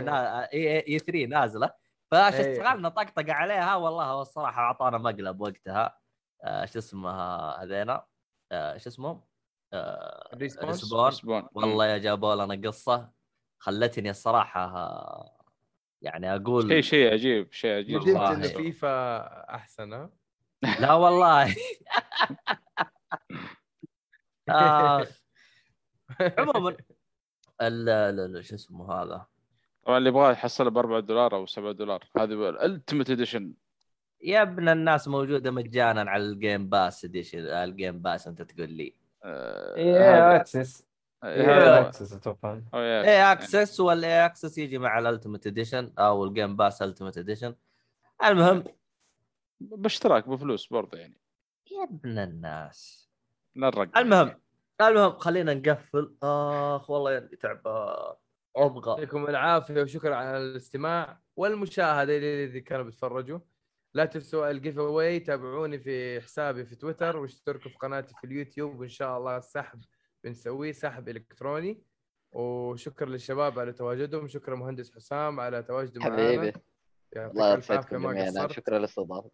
[0.52, 1.70] E E E3 نازلة.
[2.10, 5.98] فاشتغلنا طقطقه عليها والله هو الصراحة أعطانا مقلب وقتها.
[6.44, 8.04] آه، شو اسمها هذينا؟
[8.52, 9.24] آه، شو اسمهم؟
[9.72, 13.12] آه، Respawn spawn والله يا جابوا لنا قصة
[13.58, 15.35] خلتني الصراحة آه،
[16.06, 17.96] يعني أقول شيء شيء عجيب شيء عجيب.
[18.00, 18.34] ندمت صراحة.
[18.34, 19.18] انه فيفا
[19.54, 20.10] أحسن ها؟
[20.80, 21.56] لا والله.
[24.48, 25.06] آه.
[26.20, 26.70] عموما
[27.62, 29.26] ال- ال- ال- شو اسمه هذا؟
[29.84, 32.04] طبعا اللي يبغاه يحصلها ب 4 دولار أو 7 دولار.
[32.16, 33.54] هذه ال ultimate edition.
[34.22, 38.70] يا ابن الناس موجودة مجانا على ال Game Pass edition ال Game Pass أنت تقول
[38.70, 38.94] لي.
[39.24, 40.85] EA Access.
[41.24, 42.60] إيه هذا Access أتوقع.
[42.74, 43.32] أو EA يعني.
[43.32, 47.54] Access وال EA Access يجي مع ال ultimate edition أو ال Game Pass ultimate edition
[48.24, 48.64] المهم.
[49.60, 51.20] باشتراك بفلوس برضه يعني.
[51.72, 53.10] يا ابن الناس.
[53.54, 54.40] لا الرقم المهم
[54.80, 56.16] المهم خلينا نقفل.
[56.22, 58.14] آخ والله تعبان
[58.56, 58.90] أبغى.
[58.90, 61.20] يعطيكم العافية وشكرا على الاستماع.
[61.36, 63.38] والمشاهدة اللي كانوا بيتفرجوا
[63.94, 68.88] لا تنسوا ال giveaway تابعوني في حسابي في تويتر واشتركوا في قناتي في اليوتيوب وإن
[68.88, 69.80] شاء الله السحب
[70.30, 71.78] بنسويه سحب إلكتروني.
[72.32, 74.28] وشكرا للشباب على تواجدهم.
[74.28, 76.14] شكرا مهندس حسام على تواجده معنا.
[76.16, 76.52] حبيبي.
[77.12, 77.54] يعطيك الله
[78.26, 78.52] قصرت.
[78.52, 79.30] شكرا للاستضافه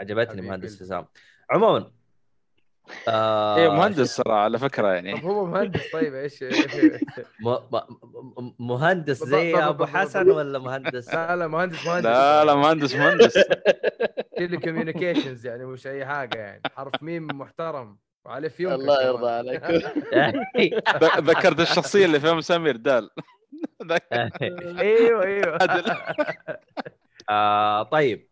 [0.00, 0.42] عجبتني.
[0.42, 1.06] مهندس حسام.
[1.50, 1.90] عموما
[3.08, 5.12] آه إيه مهندس ترى على فكرة يعني.
[5.20, 7.66] طب هو مهندس؟ طيب إيش؟ م- م-
[8.38, 12.06] م- مهندس زي أبو حسن ولا مهندس؟ لا لا مهندس مهندس.
[12.06, 13.34] لا لا مهندس مهندس.
[14.36, 16.62] telecommunications يعني مش أي حاجة يعني.
[16.76, 17.98] حرف ميم محترم.
[18.24, 19.02] وعليه فيونكة الله.
[19.06, 19.64] يرضى عليك.
[21.30, 23.10] ذكرت الشخصية اللي فيها سمير دال
[24.80, 25.58] أيوه أيوه.
[27.30, 28.28] آه طيب.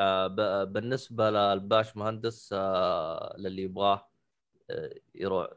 [0.00, 4.08] آه ب- بالنسبة للباش مهندس آه للي يبغاه
[5.14, 5.48] يروح.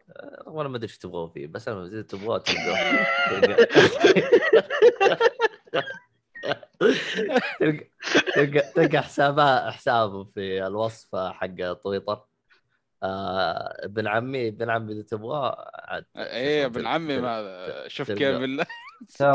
[0.48, 3.06] وأنا ما أدري إيش تبغوا فيه بس أنا إذا تبغاه تلقاه.
[7.60, 7.90] تلقى
[8.36, 12.29] تلقى تلقى حسابه حسابه في الوصف حق تويتر.
[13.04, 18.12] آه ابن عمي ابن عمي إذا تبغاه عاد إيه ابن عمي ما شوف.
[18.12, 18.66] كيف بالله.
[19.18, 19.34] ترى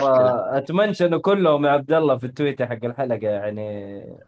[0.59, 4.19] اتمنشن كلهم يا عبد الله في التويتر حق الحلقة يعني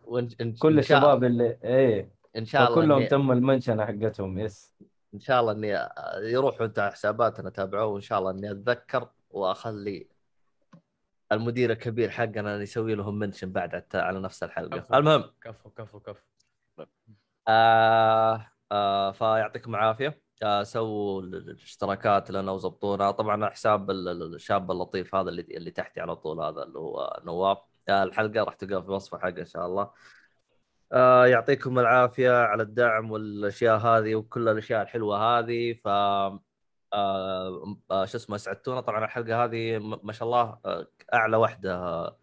[0.58, 4.74] كل الشباب اللي إيه إن شاء الله كلهم تم المنشنة حقتهم yes.
[5.14, 5.88] إن شاء الله إني
[6.32, 10.06] يروحوا انت على حساباتنا تابعوه وإن شاء الله إني أتذكر وأخلي
[11.32, 14.78] المدير الكبير حقنا يسوي لهم منشن بعد على- على نفس الحلقة.
[14.78, 14.94] كفو.
[14.94, 15.24] المهم.
[15.42, 16.20] كفو كفو كفو.
[17.48, 20.20] آه آه فيعطيكم العافية.
[20.42, 23.10] آه سووا ال- ال- الاشتراكات لنا وزبطونا.
[23.10, 27.20] طبعا حساب ال- ال- الشاب اللطيف هذا اللي اللي تحتي على طول هذا اللي هو
[27.24, 27.58] نواف.
[27.88, 29.90] آه الحلقة راح تلقاها في وصف الحلقة إن شاء الله.
[31.26, 35.72] يعطيكم العافية على الدعم والأشياء هذه وكل الأشياء الحلوة هذه.
[35.84, 35.88] ف
[38.04, 38.80] شو اسمه سعدتونا.
[38.80, 40.58] طبعا الحلقة هذه ما شاء الله
[41.14, 42.16] أعلى واحدة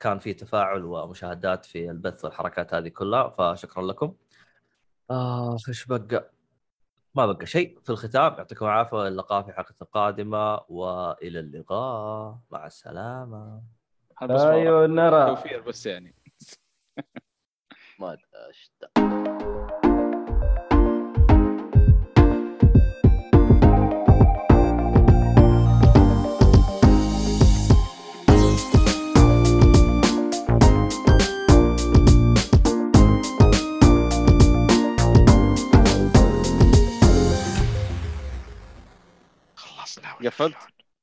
[0.00, 3.28] كان في تفاعل ومشاهدات في البث والحركات هذه كلها.
[3.28, 4.14] فشكرا لكم.
[5.10, 6.30] آه إيش بقى؟
[7.14, 7.78] ما بقى شيء.
[7.84, 8.96] في الختام يعطيكم العافية.
[8.96, 12.38] والى اللقاء في حلقة القادمة وإلى اللقاء.
[12.50, 13.62] مع السلامة.
[14.22, 15.26] أيوه نرى.
[15.26, 16.14] توفير بس يعني.
[18.00, 19.83] ما أدري.
[40.26, 40.73] قفلت.